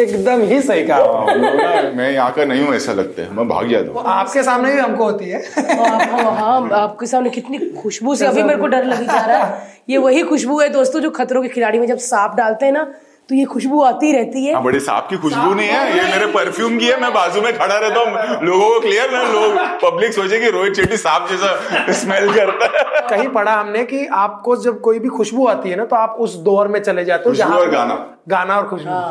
एकदम 0.00 0.40
ही 0.42 0.60
सही 0.62 0.84
कहा। 0.86 0.98
हाँ, 0.98 1.90
मैं 1.96 2.10
यहाँ 2.10 2.32
का 2.32 2.44
नहीं 2.44 2.64
हूँ 2.66 2.74
ऐसा 2.74 2.92
लगता 2.92 3.22
है। 3.22 3.32
मैं 3.34 3.48
भाग 3.48 3.68
जाता 3.70 3.90
हूँ। 3.90 4.02
आपके 4.06 4.42
सामने 4.42 4.72
भी 4.72 4.78
हमको 4.78 5.04
होती 5.04 5.28
है। 5.28 5.42
हाँ 5.78 6.34
हाँ, 6.36 6.68
आपके 6.72 7.06
सामने 7.06 7.30
कितनी 7.30 7.58
खुशबू 7.82 8.14
से 8.14 8.26
अभी 8.26 8.42
मेरे 8.42 8.58
को 8.60 8.66
डर 8.66 8.84
लगी 8.84 9.06
जा 9.06 9.24
रहा 9.26 9.44
है। 9.44 9.74
ये 9.90 9.98
वही 9.98 10.22
खुशबू 10.22 10.60
है 10.60 10.68
दोस्तों 10.68 11.00
जो 11.00 11.10
खतरों 11.10 11.42
के 11.42 11.48
खिलाड़ी 11.48 11.78
में 11.78 11.86
जब 11.86 11.98
सांप 11.98 12.34
डालते 12.36 12.66
हैं 12.66 12.72
ना 12.72 12.86
तो 13.28 13.34
ये 13.34 13.44
खुशबू 13.44 13.80
आती 13.82 14.12
रहती 14.12 14.44
है। 14.44 14.52
हाँ 14.54 14.62
बड़ी 14.62 14.80
सांप 14.80 15.06
की 15.10 15.16
खुशबू 15.18 15.54
नहीं 15.54 15.68
है 15.68 15.96
ये 15.96 16.02
मेरे 16.10 16.26
परफ्यूम 16.32 16.78
की 16.78 16.86
है 16.86 17.00
मैं 17.00 17.12
बाजू 17.14 17.40
में 17.42 17.52
खड़ा 17.58 17.78
रहता 17.78 18.00
हूँ 18.00 18.42
लोगों 18.42 18.68
को 18.70 18.80
क्लियर 18.80 19.10
ना 19.12 19.22
लोग 19.32 19.56
पब्लिक 19.82 20.12
सोचे 20.12 20.40
कि 20.40 20.50
रोहित 20.50 20.76
शेट्टी 20.76 20.96
सांप 20.96 21.28
जैसा 21.30 21.92
स्मेल 21.92 22.32
करता 22.34 22.66
है। 22.66 23.08
कहीं 23.08 23.28
पढ़ा 23.28 23.54
हमने 23.54 23.84
कि 23.84 24.06
आपको 24.16 24.56
जब 24.56 24.80
कोई 24.80 24.98
भी 24.98 25.08
खुशबू 25.16 25.46
आती 25.46 25.70
है 25.70 25.76
ना 25.76 25.84
तो 25.84 25.96
आप 25.96 26.16
उस 26.20 26.36
दौर 26.44 26.68
में 26.68 26.80
चले 26.82 27.04
जाते 27.04 27.28
हो 27.28 27.34
जहाँ 27.34 27.68
गाना। 27.70 27.94
गाना 28.28 28.56
और 28.56 28.68
खुशबू। 28.68 29.02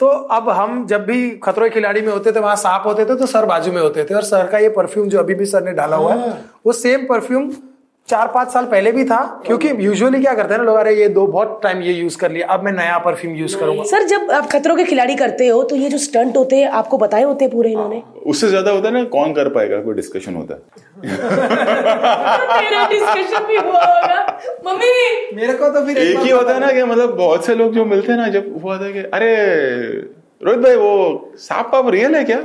तो 0.00 0.06
अब 0.36 0.48
हम 0.50 0.86
जब 0.86 1.04
भी 1.06 1.28
खतरों 1.42 1.68
के 1.68 1.74
खिलाड़ी 1.74 2.00
में 2.00 2.12
होते 2.12 2.32
थे 2.32 2.40
वहाँ 2.40 2.56
सांप 2.58 2.86
होते 2.86 3.04
थे 3.04 3.16
तो 3.16 3.26
सर 3.28 3.44
बाजू 3.46 3.72
में 3.72 3.80
होते 3.82 4.04
थे 4.04 4.14
और 4.14 4.22
सर 4.24 4.46
का 4.46 4.58
ये 4.58 4.68
परफ्यूम 4.76 5.08
जो 5.08 5.18
अभी 5.18 5.34
भी 5.34 5.46
सर 5.46 5.64
ने 5.64 5.72
डाला 5.72 5.96
हुआ 5.96 6.14
है 6.14 6.30
वो 6.66 6.72
सेम 6.74 7.06
परफ्यूम 7.06 7.50
चार 8.12 8.26
पाँच 8.34 8.50
साल 8.52 8.64
पहले 8.66 8.92
भी 8.92 9.04
था 9.04 9.18
क्योंकि 9.46 9.68
यूजुअली 9.80 10.20
क्या 10.20 10.34
करते 10.34 10.54
हैं 10.54 10.58
ना 10.60 10.64
लोग 10.64 10.76
अरे 10.76 10.94
ये 10.96 11.08
दो 11.18 11.26
बहुत 11.28 11.60
टाइम 11.62 11.82
ये 11.82 11.92
यूज़ 11.92 12.16
कर 12.18 12.30
लिया 12.30 12.46
अब 12.54 12.64
मैं 12.64 12.72
नया 12.72 12.98
परफ्यूम 13.06 13.34
यूज़ 13.36 13.56
करूँगा। 13.58 13.84
सर 13.90 14.06
जब 14.08 14.30
आप 14.30 14.48
खतरों 14.52 14.76
के 14.76 14.84
खिलाड़ी 14.84 15.14
करते 15.16 15.46
हो 15.48 15.62
तो 15.62 15.76
ये 15.76 15.88
जो 15.88 15.98
स्टंट 15.98 16.36
होते 16.36 16.56
हैं 16.56 16.68
आपको 16.80 16.98
बताए 16.98 17.22
होते 17.22 17.44
हैं 17.44 17.52
पूरे 17.52 17.70
इन्होंने? 17.70 18.02
उससे 18.26 18.48
ज़्यादा 18.48 18.70
होता 18.70 18.88
है 18.88 18.94
ना 18.94 19.04
कौन 19.14 19.32
कर 19.34 19.48
पाएगा 19.54 19.80
कोई 19.82 19.94
डिस्कशन 19.94 20.34
होता 20.34 20.54
है। 20.54 20.60
डिस्कशन 22.88 23.44
भी 23.46 23.56
हुआ 23.56 23.84
होगा। 23.84 24.18
मम्मी! 24.66 24.90
मेरे 25.36 25.52
को 25.54 25.68
तो 25.70 25.84
फिर 25.86 25.98
एक 25.98 26.18
ही 26.18 26.30
होता 26.30 26.54
है 26.54 26.60
ना 26.60 26.70
कि 26.72 26.82
मतलब 26.84 27.16
बहुत 27.16 27.46
से 27.46 27.54
लोग 27.54 27.72
जो 27.74 27.84
मिलते 27.84 28.12
हैं 28.12 28.18
ना 28.18 28.28
जब 28.36 28.52
वो 28.62 28.70
होता 28.70 28.84
है 28.84 28.92
कि 28.92 28.98
अरे 29.14 29.32
रोहित 30.44 30.60
भाई 30.60 30.76
वो 30.76 30.92
सांप 31.40 31.68
पाप 31.72 31.88
रियल 31.90 32.14
है 32.16 32.24
क्या? 32.24 32.38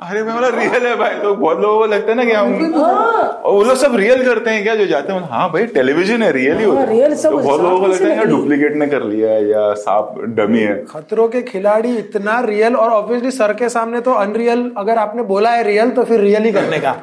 अरे 0.00 0.22
मैं 0.22 0.34
बोला 0.34 0.48
रियल 0.48 0.86
है 0.86 0.94
भाई 0.96 1.14
तो 1.14 1.34
बहुत 1.34 1.58
लोगों 1.60 1.78
को 1.78 1.86
लगता 1.86 2.10
है 2.10 2.14
ना 2.16 2.24
कि 2.24 2.32
हम 2.32 2.74
और 2.74 3.52
वो 3.52 3.62
लोग 3.62 3.76
सब 3.76 3.96
रियल 3.96 4.24
करते 4.24 4.50
हैं 4.50 4.62
क्या 4.62 4.74
जो 4.74 4.86
जाते 4.86 5.12
हैं? 5.12 5.20
हाँ 5.30 5.50
भाई 5.52 5.66
टेलीविज़न 5.74 6.22
है 6.22 6.30
रियल 6.32 6.58
ही 6.58 6.64
होता 6.64 6.80
हाँ, 6.80 6.86
है। 6.86 7.00
real 7.00 7.16
सब 7.16 7.30
तो 7.30 7.38
बहुत 7.38 7.60
लोगों 7.60 7.80
को 7.80 7.86
लगता 7.86 8.04
है 8.04 8.16
नकली? 8.18 8.30
डुप्लीकेट 8.30 8.76
ने 8.76 8.86
कर 8.86 9.02
लिया 9.02 9.30
है 9.30 9.48
या 9.48 9.72
सांप 9.74 10.14
डमी 10.36 10.58
है। 10.58 10.74
खतरों 10.90 11.28
के 11.28 11.42
खिलाड़ी 11.42 11.96
इतना 11.96 12.40
रियल 12.40 12.76
और 12.76 12.90
ऑब्वियसली 12.90 13.30
सर 13.30 13.52
के 13.52 13.68
सामने 13.68 14.00
तो 14.00 14.12
अनरियल 14.14 14.70
अगर 14.78 14.98
आपने 14.98 15.22
बोला 15.22 15.50
है 15.50 15.62
रियल 15.62 15.90
तो 15.90 16.04
फिर 16.04 16.20
रियल 16.20 16.44
ही 16.44 16.52
करने 16.52 16.78
का। 16.78 16.96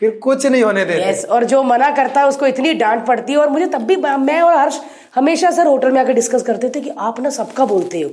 फिर 0.00 0.18
कुछ 0.22 0.46
नहीं 0.46 0.62
होने 0.62 0.84
देते। 0.84 1.08
यस 1.08 1.24
और 1.24 1.44
जो 1.44 1.62
मना 1.62 1.90
करता 1.96 2.20
है 2.20 2.28
उसको 2.28 2.46
इतनी 2.46 2.72
डांट 2.74 3.06
पड़ती 3.06 3.32
है 3.32 3.38
और 3.38 3.48
मुझे 3.48 3.66
तब 3.66 3.82
भी 3.82 3.96
मैं 3.96 4.40
और 4.40 4.56
हर्ष 4.56 4.80
हमेशा 5.14 5.50
सर 5.50 5.66
होटल 5.66 5.90
में 5.90 6.00
आकर 6.00 6.12
डिस्कस 6.12 6.42
करते 6.42 6.70
थे 6.70 6.80
कि 6.80 6.90
आप 6.98 7.20
ना 7.20 7.30
सबका 7.30 7.64
बोलते 7.64 8.00
हो। 8.00 8.10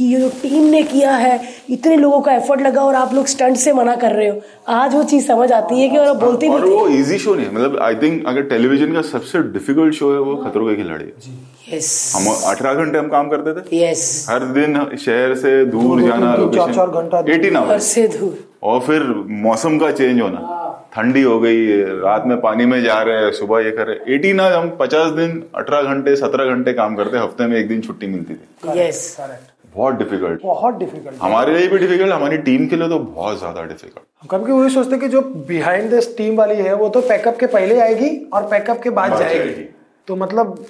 कि 0.00 0.06
ये 0.06 0.20
जो 0.20 0.28
टीम 0.28 0.62
ने 0.62 0.82
किया 0.82 1.10
है 1.10 1.40
इतने 1.70 1.96
लोगों 1.96 2.20
का 2.20 2.32
एफर्ट 2.32 2.60
लगा 2.60 2.82
और 2.82 2.94
आप 2.94 3.14
लोग 3.14 3.26
स्टंट 3.26 3.56
से 3.56 3.72
मना 3.72 3.96
कर 3.96 4.12
रहे 4.12 4.28
हो। 4.28 4.40
आज 4.68 4.94
वो 4.94 5.02
चीज़ 5.02 5.26
समझ 5.26 5.52
आती 5.52 5.80
है 5.80 5.88
कि 5.88 5.96
और 5.96 6.16
बोलते 6.16 6.48
और 6.48 6.64
वो 6.64 6.88
इजी 6.88 7.18
शो 7.18 7.34
नहीं 7.34 7.46
है। 7.46 7.54
मतलब 7.54 7.78
आई 7.82 7.94
थिंक 7.94 8.26
अगर 8.26 8.42
टेलीविज़न 8.42 8.92
का 8.92 9.02
सबसे 9.02 9.38
डिफ़िकल्ट 9.38 9.94
शो 9.94 10.12
है 10.12 10.20
वो 10.20 10.36
खतरों 10.36 10.68
के 10.68 10.76
खिलाड़ी 10.76 11.04
है। 11.04 11.76
यस 11.76 12.12
हम 12.16 12.26
अठारह 12.46 12.74
घंटे 12.74 12.98
हम 12.98 13.08
काम 13.08 13.28
करते 13.28 13.60
थे। 13.60 13.90
यस 13.90 14.26
हर 14.30 14.44
दिन 14.44 14.96
शहर 14.96 15.34
से 15.34 15.64
दूर 15.64 16.02
जाना 16.02 16.36
तीन, 16.36 16.50
चार- 16.50 16.74
चार 16.74 16.90
घंटा 16.90 17.18
एटीन 17.18 17.50
घर 17.50 17.56
आवर्स 17.56 17.82
से 17.82 18.08
दूर। 18.08 18.44
और 18.62 18.80
फिर 18.80 19.02
मौसम 19.28 19.78
का 19.78 19.92
चेंज 19.92 20.20
होना। 20.20 20.56
ठंडी 20.96 21.22
हो 21.22 21.40
गई 21.40 21.80
रात 21.80 22.24
में 22.26 22.40
पानी 22.40 22.64
में 22.66 22.82
जा 22.82 23.02
रहे 23.02 23.16
हैं 23.16 23.32
सुबह 23.32 23.60
ये 23.60 23.70
कर 23.70 23.86
रहे 23.86 23.96
हैं। 23.96 24.14
एटीन 24.14 24.40
आज 24.40 24.52
हम 24.52 24.76
पचास 24.80 25.12
दिन 25.12 25.42
अठारह 25.54 25.82
घंटे 25.82 26.16
सत्रह 26.16 26.44
घंटे 26.44 26.72
काम 26.72 26.96
करते 26.96 27.18
हफ़्ते 27.18 27.46
में 27.46 27.56
एक 27.56 27.68
दिन 27.68 27.80
छुट्टी 27.80 28.06
मिलती 28.06 28.34
थी। 28.34 28.80
यस 28.80 29.16
बहुत 29.74 29.94
डिफ़िकल्ट 29.94 30.42
बहुत 30.42 30.78
डिफ़िकल्ट 30.78 31.22
हमारे 31.22 31.58
लिए 31.58 31.68
भी 31.68 31.78
डिफ़िकल्ट 31.78 32.12
हमारी 32.12 32.38
टीम 32.46 32.66
के 32.68 32.76
लिए 32.76 32.88
तो 32.88 32.98
बहुत 32.98 33.38
ज़्यादा 33.38 33.62
डिफ़िकल्ट 33.64 34.30
कभी 34.30 34.44
कभी 34.44 34.52
वही 34.52 34.70
सोचते 34.70 34.90
हैं 34.90 35.00
कि 35.00 35.08
जो 35.08 35.20
बिहाइंड 35.48 35.90
द 35.90 36.00
टीम 36.16 36.36
वाली 36.36 36.54
है 36.56 36.74
वो 36.76 36.88
तो 36.88 37.00
पैकअप 37.08 37.36
के 37.40 37.46
पहले 37.48 37.80
आएगी 37.80 38.16
और 38.32 38.46
पैकअप 38.48 38.80
के 38.82 38.90
बाद 38.98 39.18
जाएगी। 39.18 39.62
तो 40.08 40.16
मतलब 40.16 40.64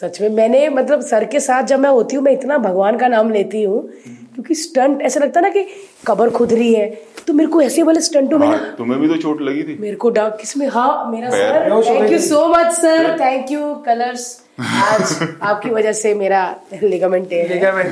सच 0.00 0.20
में 0.20 0.28
मैंने 0.30 0.68
मतलब 0.70 1.00
सर 1.02 1.24
के 1.32 1.40
साथ 1.40 1.64
जब 1.64 1.80
मैं 1.80 1.90
होती 1.90 2.16
हूँ 2.16 2.24
मैं 2.24 2.32
इतना 2.32 2.58
भगवान 2.58 2.98
का 2.98 3.08
नाम 3.08 3.30
लेती 3.30 3.62
हूँ 3.62 3.82
क्योंकि 4.34 4.54
स्टंट 4.54 5.02
ऐसा 5.02 5.20
लगता 5.20 5.40
है 5.40 5.46
ना 5.46 5.50
कि 5.50 5.66
कबर 6.06 6.30
खुद 6.30 6.52
रही 6.52 6.74
है। 6.74 6.88
तो 7.26 7.32
मेरे 7.32 7.50
को 7.50 7.60
ऐसे 7.62 7.82
वाले 7.82 8.00
स्टंटों 8.00 8.38
में 8.38 8.46
हाँ, 8.48 8.74
तुम्हें 8.78 9.00
भी 9.00 9.08
तो 9.08 9.16
चोट 9.16 9.40
लगी 9.42 9.62
थी। 9.62 9.76
मेरे 9.80 9.96
को 9.96 10.10
डाक 10.10 10.36
किसमें? 10.40 10.66
हाँ 10.68 11.10
मेरा 11.10 11.30
sir 11.30 11.70
thank 11.88 12.12
you 12.12 12.18
so 12.20 12.46
much 12.48 12.72
sir 12.74 13.18
thank 13.20 13.50
you 13.52 13.74
Colors 13.86 14.24
आज 14.60 15.28
आपकी 15.42 15.70
वजह 15.70 15.92
से 15.92 16.14
मेरा 16.14 16.40
लिगामेंट 16.82 17.32
है। 17.32 17.48
लिगामेंट 17.48 17.90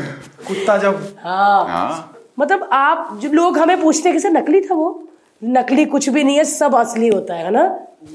कुत्ता 0.48 0.76
जब। 0.78 1.02
हाँ। 1.24 1.64
हाँ। 1.68 2.14
मतलब 2.38 2.68
आप 2.72 3.18
जो 3.22 3.30
लोग 3.32 3.58
हमें 3.58 3.80
पूछते 3.82 4.08
हैं 4.08 4.16
कि 4.18 4.22
सर 4.22 4.30
नकली 4.30 4.60
था 4.60 4.74
वो? 4.74 5.02
नकली 5.44 5.84
कुछ 5.84 6.08
भी 6.08 6.24
नहीं 6.24 6.36
है 6.36 6.44
सब 6.44 6.74
असली 6.74 7.08
होता 7.08 7.34
है 7.34 7.50
ना? 7.50 7.64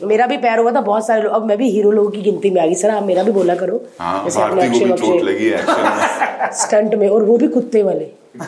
मेरा 0.04 0.28
भी 0.28 0.38
पैर 0.38 0.60
हुआ 0.60 0.72
था 0.72 0.82
बहुत 0.82 1.08
सारे 1.08 1.22
लोग 1.22 1.34
अब 1.34 1.46
मैं 1.46 1.58
भी 1.58 1.70
हीरो 1.72 1.92
लोगों 1.92 2.10
की 2.12 2.22
गिनती 2.22 2.50
में 2.50 2.62
आ 2.62 2.66
गई 2.66 2.76
सर 2.76 2.90
आप 2.90 3.04
मेरा 3.04 3.24
भी 3.24 3.32
बोला 3.32 3.56
करो। 3.56 3.82
हाँ 4.00 4.24
जैसे 4.24 4.42
आपने 4.42 4.62
अक्षय 4.92 5.20
लगी 5.22 5.50
है 5.50 6.52
स्टंट 6.54 6.96
में। 7.00 7.08
और 7.10 7.24
वो 7.24 7.38
भी 7.38 7.48
कुत्ते 7.48 7.84
वाले। 7.84 8.06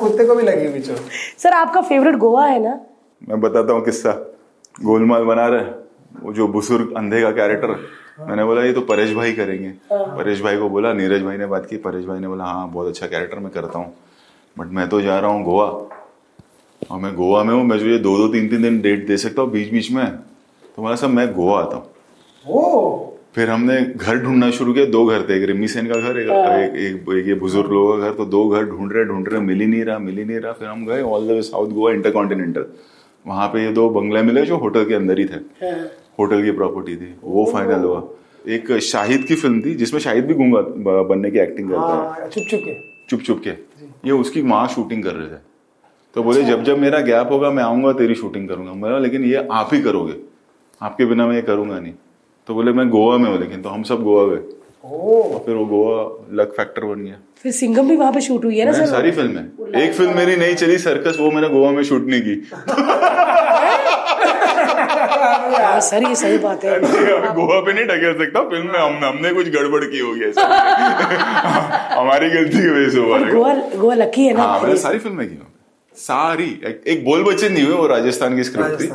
कुत्ते 0.00 0.24
को 0.24 0.34
भी 0.34 0.42
लगी 0.42 0.80
चोट। 0.80 0.96
सर 1.38 1.52
आपका 1.52 1.80
फेवरेट 1.80 2.16
गोवा 2.16 2.46
है 2.46 2.62
ना? 2.62 2.78
मैं 3.28 3.40
बताता 3.40 3.72
हूँ 3.72 3.84
किस्सा। 3.84 4.10
गोलमाल 4.84 5.24
बना 5.24 5.46
रहे 5.48 5.60
वो 6.22 6.32
जो 6.32 6.46
बुज़ुर्ग 6.48 6.92
अंधे 6.96 7.20
का 7.22 7.30
कैरेक्टर 7.32 7.76
मैंने 8.28 8.44
बोला 8.44 8.64
ये 8.64 8.72
तो 8.72 8.80
परेश 8.88 9.12
भाई 9.14 9.32
करेंगे. 9.32 9.70
परेश 9.92 10.40
भाई 10.42 10.56
को 10.58 10.68
बोला 10.70 10.92
नीरज 10.92 11.22
भाई 11.22 11.36
ने 11.36 11.46
बात 11.46 11.66
की 11.70 11.76
परेश 11.86 12.04
भाई 12.06 12.18
ने 12.20 12.28
बोला 12.28 12.44
हाँ 12.44 12.68
बहुत 12.72 12.88
अच्छा 12.88 13.06
कैरेक्टर 13.06 13.38
मैं 13.38 13.50
करता 13.52 13.78
हूँ 13.78 13.92
बट 14.56 14.66
मैं 14.72 14.88
तो 14.88 15.00
जा 15.00 15.18
रहा 15.18 15.30
हूँ 15.30 15.44
गोवा 15.44 15.66
और 16.90 17.00
मैं 17.00 17.14
गोवा 17.14 17.42
में 17.44 17.54
हूँ 17.54 17.64
मैं 17.64 17.78
जो 17.78 17.86
ये 17.86 17.98
दो 17.98 18.16
दो 18.18 18.28
तीन 18.32 18.48
तीन 18.48 18.62
दिन 18.62 18.80
डेट 18.82 19.06
दे 19.06 19.16
सकता 19.16 19.42
हूँ 19.42 19.50
बीच 19.50 19.72
बीच 19.72 19.90
में 19.92 20.06
तो 20.76 20.82
बोला 20.82 20.94
सब 20.96 21.10
मैं 21.10 21.32
गोवा 21.34 21.58
आता 21.60 21.76
हूँ। 21.76 23.02
फिर 23.34 23.50
हमने 23.50 23.80
घर 23.82 24.18
ढूंढना 24.22 24.50
शुरू 24.50 24.72
किया 24.74 24.84
दो 24.86 25.04
घर 25.06 25.22
थे 25.28 25.36
एक 25.36 25.44
रिमी 25.48 25.68
सेन 25.68 25.86
का 25.88 25.94
घर 25.94 26.18
एक, 26.20 26.28
एक, 26.28 26.74
एक, 26.76 27.08
एक 27.18 27.26
ये 27.28 27.34
बुज़ुर्ग 27.34 27.70
लोगों 27.72 27.96
का 27.98 28.08
घर 28.08 28.14
तो 28.16 28.24
दो 28.26 28.48
घर 28.48 28.64
ढूंढ 28.64 28.92
रहे 28.92 29.04
ढूंढ 29.04 29.28
रहे 29.28 29.40
मिल 29.40 29.60
ही 29.60 29.66
नहीं 29.66 29.84
रहा 29.84 29.98
मिल 29.98 30.18
ही 30.18 30.24
नहीं 30.24 30.38
रहा 30.40 30.52
फिर 30.52 30.68
हम 30.68 30.84
गए 30.86 31.00
all 31.02 31.26
the 31.28 31.30
way 31.30 31.42
south 31.42 31.70
Goa 31.70 31.92
InterContinental 31.92 32.66
वहाँ 33.24 33.48
पे 33.48 33.64
ये 33.64 33.72
दो 33.72 33.88
बंगले 33.90 34.22
मिले 34.22 34.42
जो 34.46 34.56
होटल 34.58 34.84
के 34.84 34.94
अंदर 34.94 35.18
ही 35.18 35.24
थे। 35.24 35.38
होटल 36.18 36.42
की 36.44 36.50
प्रॉपर्टी 36.50 36.96
थी 36.96 37.14
वो 37.24 37.44
फाइनल 37.52 37.84
हुआ। 37.84 38.02
एक 38.48 38.72
शाहिद 38.82 39.24
की 39.28 39.34
फ़िल्म 39.34 39.60
थी 39.60 39.74
जिसमें 39.74 40.00
शाहिद 40.00 40.26
भी 40.26 40.34
गूँगा 40.34 40.60
बनने 41.02 41.30
की 41.30 41.38
एक्टिंग 41.38 41.70
करता 41.70 41.86
है। 41.86 42.20
हाँ 42.20 42.28
चुप 42.28 42.44
चुप 42.50 42.60
के। 42.64 42.74
चुप 43.08 43.20
चुप 43.20 43.40
के। 43.44 43.50
ये 44.08 44.12
उसकी 44.12 44.40
वहाँ 44.40 44.66
शूटिंग 44.68 45.04
कर 45.04 45.14
रहे 45.14 45.26
थे। 45.26 45.40
तो 46.14 46.22
बोले 46.22 46.42
जब 46.42 46.64
जब 46.64 46.78
मेरा 46.78 46.98
गैप 47.00 47.28
होगा 47.32 47.50
मैं 47.50 47.62
आऊँगा 47.62 47.92
तेरी 47.92 48.14
शूटिंग 48.14 48.48
करूँगा। 48.48 48.72
मैं 48.72 48.80
बोला, 48.80 48.98
लेकिन 48.98 49.24
ये 49.24 49.46
आप 49.52 49.70
ही 49.72 49.80
करोगे। 49.82 50.14
आपके 50.80 51.04
बिना 51.04 51.26
मैं 51.26 51.34
ये 51.36 51.42
करूँगा 51.42 51.78
नहीं। 51.78 51.92
तो 52.48 52.54
बोले 52.54 52.72
मैं 52.72 52.88
गोवा 52.88 53.16
में 53.18 53.30
हूँ 53.30 53.38
लेकिन 53.38 53.62
तो 53.62 53.68
हम 53.68 53.82
सब 53.82 54.02
गोवा 54.02 54.24
गए। 54.34 54.42
और 54.84 55.38
फिर 55.46 55.54
वो 55.54 55.64
गोवा 55.66 56.42
लक 56.42 56.52
फैक्टर 56.56 56.84
बन 56.84 57.04
गया। 57.04 57.16
फिर 57.42 57.52
सिंगम 57.52 57.88
भी 57.88 57.96
वहाँ 57.96 58.12
पे 58.12 58.20
शूट 58.20 58.44
हुई 58.44 58.58
है 58.58 58.64
ना 58.66 58.72
सर? 58.72 58.86
सारी 58.86 59.10
फ़िल्म 59.10 59.38
है। 59.38 59.82
एक 59.84 59.92
फ़िल्म 59.94 60.16
मेरी 60.16 60.36
नहीं 60.36 60.54
चली 60.54 60.78
सर्कस 60.78 61.16
वो 61.20 61.30
मैंने 61.30 61.48
गोवा 61.48 61.70
में 61.70 61.82
शूट 61.82 62.06
नहीं 62.06 62.20
की। 62.20 62.34
हाँ 65.52 65.80
सर 65.80 66.02
ये 66.08 66.14
सही 66.14 66.38
बात। 66.38 66.64
है 66.64 66.78
गोवा 67.34 67.58
पे 67.66 67.72
नहीं 67.72 67.84
ढकेल 67.86 68.12
सकता 68.18 68.40
फ़िल्म 68.50 68.66
में 68.72 68.78
हम 68.78 69.04
हमने 69.04 69.32
कुछ 69.34 69.48
गड़बड़ 69.56 69.84
की 69.84 69.98
होगी 69.98 70.24
हमारी 71.98 72.28
गलती 72.30 72.58
की 72.58 72.68
वजह 72.68 72.88
से 72.90 72.98
हुआ 73.00 73.18
गोवा 73.30 73.54
गोवा 73.76 73.94
लकी 73.94 74.26
है 74.26 74.32
ना? 74.36 74.42
हाँ 74.42 74.60
मैंने 74.60 74.76
सारी 74.78 74.98
फ़िल्में 74.98 75.26
की 75.28 75.38
सारी। 75.94 76.48
एक, 76.66 76.82
एक 76.86 77.04
बोल 77.04 77.22
बच्चे 77.24 77.48
नहीं 77.48 77.64
हुए 77.64 77.74
वो 77.76 77.86
राजस्थान 77.86 78.36
की 78.36 78.44
स्क्रिप्ट 78.44 78.80
थी। 78.82 78.90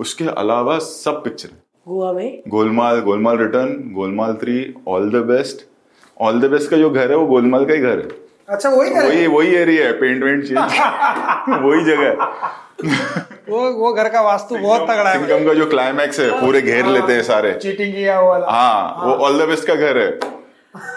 उसके 0.00 0.24
अलावा 0.38 0.78
सब 0.78 1.22
पिक्चर 1.24 1.48
गोवा 1.88 2.12
में? 2.12 2.42
Golmaal 2.48 3.00
Golmaal 3.00 3.38
return 3.38 3.72
Golmaal 3.94 4.34
three 4.42 4.58
all 4.88 5.10
the 5.10 5.24
best 5.30 5.64
all 6.16 6.40
the 6.40 6.50
best 6.50 6.70
का 6.70 6.76
जो 6.76 6.90
घर 6.90 7.10
है 7.10 7.16
वो 7.16 7.26
गोलमाल 7.26 7.64
का 7.64 7.74
ही 7.74 7.80
घर 7.80 7.98
है। 7.98 8.08
अच्छा 8.48 8.68
वही 8.70 8.90
वही 8.90 9.26
वही 9.26 9.54
एरिया 9.56 9.86
है 9.86 9.92
पेंट 10.00 10.22
वेंट 10.24 10.44
चेंज 10.44 10.58
वही 11.64 11.84
जगह 11.84 12.06
है। 12.08 12.14
वो 13.48 13.70
वो 13.72 13.92
घर 13.92 14.08
का 14.08 14.20
वास्तु 14.22 14.56
बहुत 14.56 14.82
तगड़ा 14.82 15.10
है। 15.10 15.18
सिंगम 15.18 15.44
का 15.46 15.54
जो 15.54 15.66
क्लाइमैक्स 15.66 16.20
है 16.20 16.30
पूरे 16.40 16.60
घेर 16.62 16.86
लेते 16.86 17.12
हैं 17.12 17.22
सारे। 17.22 17.52
चीटिंग 17.54 17.92
किया 17.94 18.20
वाला। 18.20 18.46
हाँ 18.50 19.06
वो 19.06 19.12
ऑल 19.24 19.38
द 19.38 19.48
बेस्ट 19.48 19.66
का 19.66 19.74
घर 19.74 19.98
है। 19.98 20.08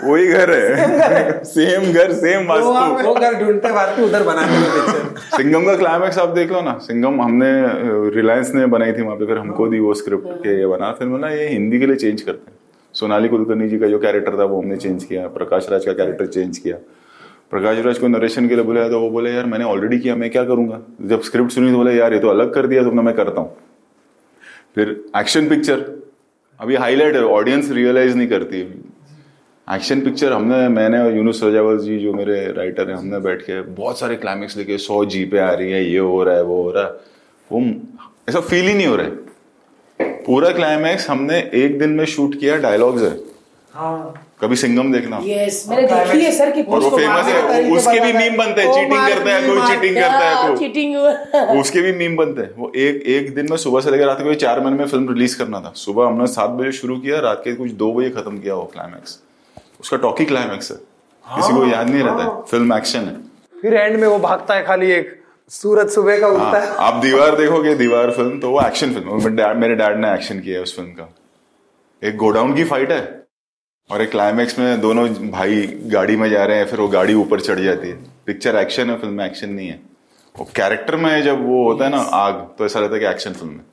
वही 0.03 0.27
घर 0.27 0.51
है। 0.51 1.43
सेम 1.45 1.91
घर 1.93 2.13
सेम 2.13 2.47
वास्तु। 2.49 3.07
वो 3.07 3.13
घर 3.13 3.33
ढूंढते 3.39 3.71
भारती 3.71 4.03
उधर 4.03 4.23
बना 4.23 4.47
सिंगम 5.35 5.65
का 5.65 5.75
क्लाइमैक्स 5.77 6.17
आप 6.17 6.29
देख 6.29 6.51
लो 6.51 6.61
ना। 6.61 6.77
सिंगम 6.83 7.21
हमने 7.21 7.51
रिलायंस 8.15 8.51
ने 8.55 8.65
बनाई 8.67 8.93
थी 8.93 9.01
वहाँ 9.01 9.17
पे 9.17 9.25
फिर 9.25 9.37
हमको 9.37 9.67
दी 9.67 9.79
वो 9.79 9.93
स्क्रिप्ट 9.93 10.27
के 10.43 10.57
ये 10.59 10.67
बना। 10.67 10.91
फिर 10.91 11.07
बोला 11.07 11.29
ये 11.29 11.47
हिंदी 11.47 11.79
के 11.79 11.85
लिए 11.85 11.95
चेंज 11.95 12.21
करते 12.21 12.51
हैं। 12.51 12.57
सोनाली 12.95 13.29
कुलकर्णी 13.29 13.67
जी 13.69 13.77
का 13.79 13.87
जो 13.87 13.99
कैरेक्टर 13.99 14.39
था 14.39 14.43
वो 14.45 14.61
हमने 14.61 14.77
चेंज 14.77 15.03
किया। 15.03 15.27
प्रकाश 15.29 15.67
राज 15.71 15.85
का 15.85 15.93
कैरेक्टर 15.93 16.25
चेंज 16.27 16.57
किया। 16.57 16.77
प्रकाश 17.51 17.77
राज 17.77 17.97
को 17.97 18.07
नरेशन 18.07 18.47
के 18.47 18.55
लिए 18.55 18.63
बुलाया 18.63 18.89
तो 18.89 18.99
वो 18.99 19.09
बोले, 19.09 19.31
यार, 19.31 19.45
मैंने 19.45 19.65
ऑलरेडी 19.65 19.99
किया, 19.99 20.15
मैं 20.15 20.29
क्या 20.29 20.43
करूँगा? 20.43 20.81
जब 21.01 21.21
स्क्रिप्ट 21.21 21.51
सुनी 21.51 21.71
तो 21.71 21.77
बोले, 21.77 21.93
यार, 21.93 22.13
ये 22.13 22.19
तो 22.19 22.27
अलग 22.27 22.53
कर 22.53 22.67
दिया 22.67 22.83
तुमने, 22.83 23.01
मैं 23.01 23.15
करता 23.15 23.41
हूँ। 23.41 23.57
फिर 24.75 25.05
एक्शन 25.17 25.49
पिक्चर 25.49 26.03
अभी 26.59 26.75
हाईलाइट 26.75 27.15
है 27.15 27.23
ऑडियंस 27.23 27.71
रियलाइज़ 27.71 28.15
नहीं 28.15 28.27
करती। 28.27 28.61
एक्शन 29.73 30.01
पिक्चर 30.01 30.33
हमने, 30.33 30.67
मैंने 30.67 30.99
और 30.99 31.15
यूनुस 31.15 31.43
रजावल 31.43 31.79
जी, 31.79 31.99
जो 31.99 32.13
मेरे 32.13 32.51
राइटर 32.51 32.89
हैं, 32.89 32.97
हमने 32.97 33.19
बैठ 33.19 33.41
के 33.41 33.61
बहुत 33.61 33.99
सारे 33.99 34.15
क्लाइमेक्स 34.15 34.57
लेके 34.57 34.77
सौ 34.77 35.05
जी 35.05 35.25
पे 35.25 35.39
आ 35.39 35.51
रही 35.51 35.71
है, 35.71 35.91
ये 35.91 35.99
हो 35.99 36.23
रहा 36.23 36.35
है, 36.35 36.43
वो 36.43 36.63
हो 36.63 36.71
रहा 36.71 36.83
है। 36.83 36.91
वो, 37.51 37.73
ऐसा 38.29 38.39
फील 38.39 38.65
ही 38.65 38.73
नहीं 38.73 38.87
हो 38.87 38.95
रहा 38.95 39.05
है। 39.05 39.15
पूरा 40.01 40.51
क्लाइमैक्स 40.51 41.09
हमने 41.09 41.51
एक 41.53 41.79
दिन 41.79 41.89
में 41.89 42.05
शूट 42.05 42.39
किया 42.39 42.57
डायलॉग्स 42.57 43.01
है। 43.01 43.26
कभी 44.41 44.55
सिंगम 44.55 44.91
देखना। 44.93 45.19
यस 45.23 45.65
मैंने 45.69 45.87
देखी 45.87 46.23
है 46.23 46.31
सर 46.31 46.51
कि 46.51 46.61
और 46.63 46.81
वो 46.81 46.89
फ़ेमस 46.89 47.25
है 47.25 47.71
उसके 47.71 47.99
भी 47.99 48.13
मीम 48.13 48.37
बनते 48.37 48.61
हैं 48.61 48.73
चीटिंग 48.73 49.07
करता 49.07 49.31
है 49.31 49.47
कोई 49.47 49.67
चीटिंग 49.67 49.95
करता 49.95 50.17
है 50.19 50.33
हाँ, 50.33 50.47
कोई। 50.47 50.57
चीटिंग 50.57 51.59
उसके 51.59 51.81
भी 51.81 51.91
मीम 51.93 52.15
बनते 52.17 52.41
हैं। 52.41 52.53
वो 52.57 52.71
एक 52.77 53.01
एक 53.15 53.33
दिन 53.35 53.47
में 53.49 53.57
सुबह 53.57 53.81
से 53.81 53.91
लेकर 53.91 54.05
रात 54.05 54.21
के 54.21 54.35
चार 54.35 54.61
महीने 54.61 54.77
में 54.77 54.87
फ़िल्म 54.87 55.13
रिलीज़ 55.13 55.37
करना 55.37 55.59
था। 55.59 55.71
सुबह 55.77 56.07
हमने 56.07 56.27
सात 56.27 56.49
बजे 56.51 56.71
शुरू 56.79 56.97
किया 56.97 57.19
रात 57.21 57.41
के 57.43 57.53
कुछ 57.55 57.71
दो 57.83 57.91
बजे 57.93 58.09
खत्म 58.11 58.37
किया 58.39 58.55
वो 58.55 58.63
क्लाइमैक्स 58.73 59.19
उसका 59.81 59.97
टॉकी 59.97 60.25
क्लाइमैक्स 60.25 60.71
है। 60.71 60.77
किसी 61.25 61.53
को 61.53 61.65
याद 61.67 61.89
नहीं 61.89 62.03
रहता 62.03 62.23
है। 62.23 62.41
फ़िल्म 62.51 62.73
एक्शन 62.73 62.99
है। 62.99 63.15
फिर 63.61 63.73
एंड 63.73 63.99
में 64.01 64.07
वो 64.07 64.17
भागता 64.19 64.55
है 64.55 64.65
खाली 64.65 64.91
एक 64.91 65.15
सूरज 65.51 65.89
सुबह 65.89 66.19
का 66.19 66.27
उगता 66.27 66.43
हाँ, 66.43 66.61
है 66.61 66.75
आप 66.85 67.01
दीवार 67.01 67.35
देखोगे 67.35 67.75
दीवार 67.75 68.11
फ़िल्म 68.11 68.39
तो 68.39 68.49
वो 68.49 68.61
एक्शन 68.61 68.93
फ़िल्म 68.93 69.19
है। 69.39 69.53
मेरे 69.57 69.75
डैड 69.75 69.99
ने 69.99 70.13
एक्शन 70.13 70.39
किया 70.39 70.57
है 70.57 70.63
उस 70.63 70.75
फ़िल्म 70.75 70.89
का। 70.91 71.09
एक 72.01 72.17
गोडाउन 72.17 72.53
की 72.55 72.63
फाइट 72.63 72.91
है। 72.91 73.26
और 73.91 74.01
एक 74.01 74.11
क्लाइमैक्स 74.11 74.59
में 74.59 74.81
दोनों 74.81 75.07
भाई 75.31 75.61
गाड़ी 75.85 76.15
में 76.15 76.29
जा 76.29 76.43
रहे 76.45 76.57
हैं 76.57 76.65
फिर 76.65 76.79
वो 76.79 76.87
गाड़ी 76.87 77.13
ऊपर 77.13 77.39
चढ़ 77.41 77.59
जाती 77.59 77.87
है। 77.87 77.95
पिक्चर 78.25 78.55
एक्शन 78.55 78.89
है 78.89 78.99
फ़िल्म 78.99 79.13
में 79.13 79.25
एक्शन 79.25 79.49
नहीं 79.49 79.67
है। 79.67 79.79
वो 80.39 80.45
कैरेक्टर 80.55 80.95
में 80.95 81.23
जब 81.23 81.45
वो 81.47 81.71
होता 81.71 81.85
है 81.85 81.91
ना 81.91 81.97
आग 81.97 82.33
तो 82.57 82.65
ऐसा 82.65 82.79
लगता 82.79 82.95
है 82.95 82.99
कि 82.99 83.07
एक्शन 83.07 83.31
फ़िल्म 83.31 83.51
है 83.51 83.65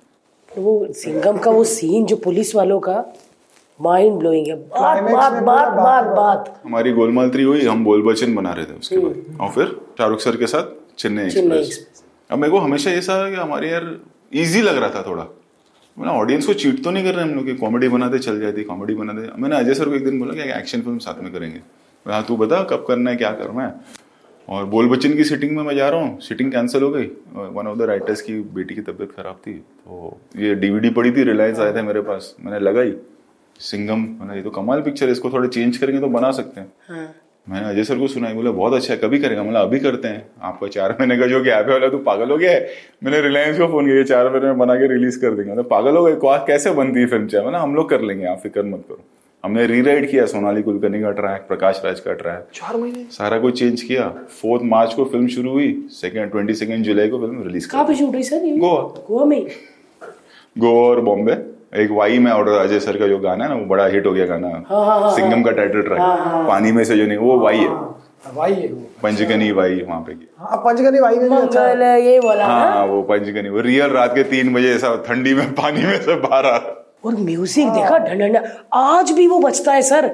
वो 0.58 0.86
सिंगम 0.92 1.38
का 1.38 1.50
वो 1.50 1.64
सीन 1.64 2.06
जो 2.06 2.16
पुलिस 2.16 2.54
वालों 2.54 2.80
का 2.80 3.04
माइंड 3.80 4.18
ब्लोइंग 4.18 4.46
है। 4.46 4.54
बात 4.54 5.02
बात 5.02 5.32
बात 5.32 5.68
बात 5.72 6.04
बात- 6.06 6.66
हमारी 6.66 6.92
गोलमाल 6.92 7.30
थ्री 7.30 7.42
हुई 7.42 7.64
हम 7.66 7.84
बोल 7.84 8.02
बच्चन 8.02 8.34
बना 8.34 8.52
रहे 8.52 8.64
थे 8.64 8.78
उसके 8.78 8.98
बाद। 8.98 9.38
और 9.40 9.50
फिर 9.50 9.80
शाहरुख 9.98 10.20
सर 10.20 10.36
के 10.36 10.46
साथ 10.46 10.64
चेन्नई 10.98 11.30
चेन्नई 11.30 11.58
एक्सप्रेस 11.58 12.02
अब 12.30 12.38
मेरे 12.38 12.50
को 12.50 12.58
हमेशा 12.58 12.90
ऐसा 12.90 13.30
कि 13.30 13.36
हमारे 13.36 13.70
यार 13.70 13.96
इजी 14.32 14.62
लग 14.62 14.76
रहा 14.76 14.90
था 14.90 15.02
थोड़ा। 15.06 15.26
मैंने 15.96 16.12
ऑडियंस 16.12 16.46
को 16.46 16.52
चीट 16.54 16.82
तो 16.84 16.90
नहीं 16.90 17.04
कर 17.04 17.14
रहे 17.14 17.24
हम 17.24 17.34
लोग 17.34 17.56
कॉमेडी 17.58 17.88
बनाते 17.88 18.18
चल 18.18 18.40
जाती 18.40 18.62
कॉमेडी 18.64 18.94
बनाते। 18.94 19.28
मैंने 19.40 19.56
अजय 19.56 19.74
सर 19.74 19.88
को 19.88 19.94
एक 19.94 20.04
दिन 20.04 20.18
बोला 20.18 20.34
कि 20.34 20.50
एक्शन 20.52 20.80
फ़िल्म 20.80 20.98
साथ 20.98 21.22
में 21.22 21.32
करेंगे। 21.32 21.60
हाँ 22.06 22.22
तू 22.22 22.36
बता 22.36 22.62
कब 22.70 22.84
करना 22.88 23.10
है, 23.10 23.16
क्या 23.16 23.30
करना 23.32 23.66
है? 23.66 23.74
और 24.48 24.64
बोल 24.66 24.88
बच्चन 24.88 25.14
की 25.16 25.24
सिटिंग 25.24 25.56
में 25.56 25.62
मैं 25.62 25.74
जा 25.76 25.88
रहा 25.88 26.00
हूँ। 26.00 26.20
सिटिंग 26.20 26.50
कैंसिल 26.52 26.82
हो 26.82 26.90
गई। 26.90 27.04
वन 27.34 27.66
ऑफ़ 27.66 27.78
द 27.78 27.82
राइटर्स 27.82 28.22
की 28.22 28.40
बेटी 28.54 28.74
की 28.74 28.80
तबीयत 28.82 29.12
खराब 29.12 29.36
थी। 29.46 29.52
तो 29.52 30.18
ये 30.36 30.54
डीवीडी 30.54 30.90
पड़ी 30.90 31.10
थी 31.10 31.24
रिलायंस 31.24 31.58
आए 31.58 31.74
थे 31.74 31.82
मेरे 31.82 32.00
पास। 32.02 32.34
मैंने 32.40 32.58
लगाई। 32.60 32.94
सिंगम 33.60 34.00
मैंने 34.20 34.36
ये 34.36 34.42
तो 34.42 34.50
कमाल 34.50 34.80
पिक्चर 34.82 35.06
है, 35.06 35.12
इसको 35.12 35.30
थोड़े 35.30 35.48
चेंज 35.48 35.76
करेंगे 35.76 36.00
तो 36.00 36.08
बना 36.10 36.30
सकते 36.32 36.60
हैं। 36.60 36.72
हाँ। 36.88 37.06
मैंने 37.48 37.68
अजय 37.68 37.84
सर 37.84 37.98
को 37.98 38.06
सुना 38.08 38.28
है 38.28 38.34
बोला 38.34 38.50
बहुत 38.50 38.74
अच्छा 38.74 38.94
है 38.94 38.98
कभी 39.00 39.18
करेगा? 39.18 39.42
मतलब 39.42 39.60
अभी 39.60 39.78
करते 39.80 40.08
हैं। 40.08 40.26
आपका 40.42 40.66
चार 40.66 40.96
महीने 41.00 41.16
का 41.18 41.26
जो 41.26 41.40
गैप 41.40 41.66
है 41.68 41.72
बोला 41.72 41.88
तू 41.88 41.98
पागल 41.98 42.30
हो 42.30 42.36
गया 42.38 42.52
है? 42.52 42.68
मैंने 43.04 43.20
रिलायंस 43.20 43.58
को 43.58 43.66
फ़ोन 43.66 43.86
किया 43.86 44.02
चार 44.04 44.30
महीने 44.30 44.46
में 44.46 44.58
बना 44.58 44.74
के 44.74 44.86
रिलीज़ 44.86 45.20
कर 45.20 45.30
देंगे। 45.30 45.52
मतलब 45.52 45.68
पागल 45.70 45.96
हो 45.96 46.04
गए? 46.04 46.16
कैसे 46.46 46.70
बनती 46.70 47.00
है 47.00 47.06
फ़िल्म 47.06 47.26
चाहे? 47.26 47.50
ना 47.50 47.58
हम 47.58 47.74
लोग 47.74 47.90
कर 47.90 48.00
लेंगे 48.00 48.26
आप 48.26 48.38
फ़िक्र 48.38 48.62
मत 48.62 48.84
करो। 48.88 49.00
हमने 49.44 49.66
रीराइट 49.66 50.10
किया 50.10 50.26
सोनाली 50.26 50.62
कुलकर्णी 50.62 51.00
का 51.00 51.10
ट्रैक 51.10 51.40
प्रकाश 51.48 51.80
राज 51.84 52.00
का 52.00 52.12
ट्रैक 52.12 52.46
चार 52.54 52.76
महीने? 52.76 53.04
सारा 53.10 53.38
कुछ 53.38 53.58
चेंज 53.58 53.82
किया। 53.82 54.08
फोर्थ 54.42 54.62
मार्च 54.64 54.94
को 54.94 55.04
फ़िल्म 55.04 55.26
शुरू 55.28 55.50
हुई 55.50 55.72
सेकेंड 55.90 56.30
ट्वेंटी 56.30 56.54
सेकेंड 56.54 56.84
जुलाई 56.84 57.08
को 57.08 57.18
फ़िल्म 57.18 57.42
रिलीज़ 57.42 57.68
कहाँ 57.68 57.84
कर 57.84 57.92
पे 57.92 57.98
शूट 57.98 58.14
हुई 58.14 58.22
सर 58.22 58.40
गोवा। 58.58 58.82
गोवा 59.08 59.24
में 59.24 59.46
गोवा 60.56 60.88
और 60.88 61.00
बॉम्बे। 61.00 61.53
एक 61.74 61.90
वाई 61.90 62.18
में 62.18 62.30
और 62.32 62.48
अजय 62.48 62.80
सर 62.80 62.96
का 62.98 63.06
जो 63.08 63.18
गाना 63.18 63.44
है 63.44 63.50
ना 63.50 63.56
वो 63.56 63.64
बड़ा 63.66 63.86
हिट 63.86 64.06
हो 64.06 64.12
गया 64.12 64.26
गाना। 64.26 64.48
हाँ, 64.48 64.84
हाँ, 64.86 65.00
हाँ 65.00 65.10
सिंगम 65.14 65.34
हाँ। 65.34 65.42
का 65.44 65.50
टाइटल 65.50 65.76
हाँ, 65.76 65.84
ट्रैक 65.84 66.00
हाँ, 66.00 66.16
हाँ, 66.24 66.46
पानी 66.48 66.72
में 66.72 66.84
से 66.84 66.96
जो 66.96 67.06
नहीं 67.06 67.18
वो 67.18 67.38
वाई 67.40 67.58
है। 67.58 67.68
वाई 68.34 68.52
है 68.54 68.68
पंचगनी 69.02 69.50
वाई 69.52 69.80
वहाँ 69.88 70.00
पे 70.02 70.12
की। 70.12 70.28
हाँ, 70.40 70.56
पंचगनी 70.66 71.00
वाई 71.00 71.16
में 71.18 71.36
अच्छा 71.36 71.94
ये 71.96 72.20
बोला 72.20 72.46
हाँ 72.46 72.84
वो 72.86 73.02
पंचगनी 73.10 73.48
वो 73.48 73.60
रियल 73.60 73.90
रात 73.90 74.14
के 74.14 74.22
तीन 74.30 74.52
बजे 74.54 74.74
ऐसा 74.74 74.94
ठंडी 75.08 75.34
में 75.34 75.52
पानी 75.54 75.82
में 75.82 76.00
से 76.02 76.14
बाहर 76.20 76.46
आ। 76.46 76.56
और 77.04 77.16
म्यूज़िक 77.16 77.68
देखा 77.70 77.98
ठंडा 78.06 78.40
आज 78.74 79.10
भी 79.12 79.26
वो 79.28 79.38
बचता 79.40 79.72
है 79.72 79.82
सर। 79.82 80.08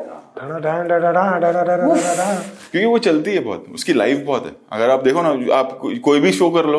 क्योंकि 2.73 2.85
वो 2.85 2.99
चलती 2.99 3.35
है 3.35 3.41
बहुत 3.45 3.65
उसकी 3.75 3.93
लाइफ 3.93 4.23
बहुत 4.27 4.47
है। 4.47 4.53
अगर 4.73 4.91
आप 4.91 5.03
देखो 5.05 5.23
ना 5.23 5.57
आप 5.57 5.79
कोई 6.05 6.21
भी 6.21 6.33
शो 6.33 6.51
कर 6.51 6.67
लो। 6.67 6.79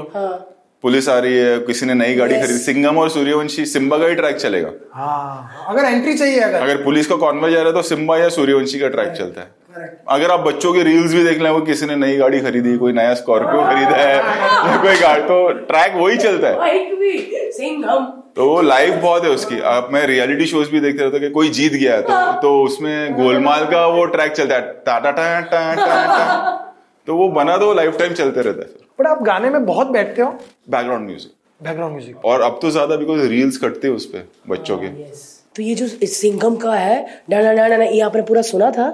पुलिस 0.83 1.07
आ 1.09 1.17
रही 1.19 1.37
है 1.37 1.57
किसी 1.59 1.85
ने 1.85 1.93
नई 1.93 2.15
गाड़ी 2.15 2.33
Yes. 2.33 2.43
खरीदी 2.43 2.59
सिंगम 2.59 2.97
और 2.97 3.09
सूर्यवंशी 3.09 3.65
सिम्बा 3.67 3.97
का 3.97 4.07
ही 4.07 4.15
ट्रैक 4.15 4.35
चलेगा। 4.35 4.69
हाँ 4.93 5.65
अगर 5.69 5.85
एंट्री 5.85 6.13
चाहिए 6.13 6.39
अगर। 6.39 6.61
अगर 6.61 6.83
पुलिस 6.83 7.07
का 7.07 7.15
कॉन्वे 7.15 7.51
जा 7.51 7.57
रहा 7.57 7.67
है 7.67 7.73
तो 7.73 7.81
सिम्बा 7.89 8.17
या 8.17 8.29
सूर्यवंशी 8.29 8.79
का 8.79 8.87
ट्रैक 8.89 9.11
चलता 9.17 9.41
है। 9.41 9.59
अगर 10.09 10.31
आप 10.31 10.39
बच्चों 10.39 10.73
के 10.73 10.83
रील्स 10.83 11.13
भी 11.13 11.23
देख 11.23 11.41
लें 11.41 11.49
वो 11.49 11.61
किसी 11.61 11.85
ने 11.85 11.95
नई 11.95 12.17
गाड़ी 12.17 12.39
खरीदी 12.39 12.77
कोई 12.77 12.93
नया 12.93 13.13
स्कॉर्पियो 13.13 13.61
खरीदा 13.63 13.97
है 13.97 14.15
या 14.15 14.81
कोई 14.81 14.95
गाड़ी 14.95 15.21
तो 15.23 15.37
ट्रैक 15.69 15.95
वही 15.95 16.17
चलता 16.17 16.47
है। 16.47 16.55
तो 18.35 18.49
वो 18.49 18.61
लाइफ 18.61 18.93
बहुत 18.95 19.23
है 19.23 19.29
उसकी। 19.29 19.59
आप 19.67 19.89
मैं 19.93 20.05
रियलिटी 20.07 20.45
शोज़ 20.47 20.69
भी 20.71 20.79
देखते 20.79 21.03
रहता 21.03 21.17
कि 21.17 21.29
कोई 21.29 21.49
जीत 21.51 21.73
गया 21.73 21.95
है 21.95 22.01
तो 22.01 22.41
तो 22.41 22.61
उसमें 22.63 23.15
गोलमाल 23.15 23.65
का 23.65 23.85
वो 23.87 24.05
ट्रैक 24.13 24.31
चलता 24.33 24.55
है 24.55 24.61
टाटा 24.85 25.11
टा 25.11 25.39
टा 25.41 25.73
टा 25.75 25.75
टा 25.75 26.03
टा 26.07 26.51
तो 27.07 27.15
वो 27.15 27.27
बना 27.31 27.57
तो 27.57 27.73
लाइफ 27.73 27.97
टाइम 27.99 28.13
चलते 28.13 28.41
रहता 28.41 28.61
है। 28.61 28.80
बट 29.01 29.07
आप 29.07 29.21
गाने 29.23 29.49
में 29.49 29.65
बहुत 29.65 29.87
बैठते 29.89 30.21
हो? 30.21 30.29
बैकग्राउंड 30.69 31.05
म्यूज़िक 31.05 31.31
बैकग्राउंड 31.61 31.93
म्यूज़िक 31.93 32.25
और 32.25 32.41
अब 32.41 32.59
तो 32.61 32.69
ज़्यादा 32.71 32.95
बिकॉज़ 32.95 33.21
रील्स 33.29 33.57
कटते 33.57 33.87
हैं 33.87 33.95
उस 33.95 34.05
पे 34.05 34.23
बच्चों 34.49 34.77
के। 34.77 34.87
तो 35.55 35.63
ये 35.63 35.75
जो 35.75 35.87
सिंघम 35.87 36.55
का 36.57 36.73
है 36.73 37.05
डाना 37.29 37.53
डाना 37.53 37.67
डाना, 37.67 37.83
ये 37.85 37.99
आपने 38.01 38.21
पूरा 38.21 38.41
सुना 38.43 38.69
था? 38.71 38.85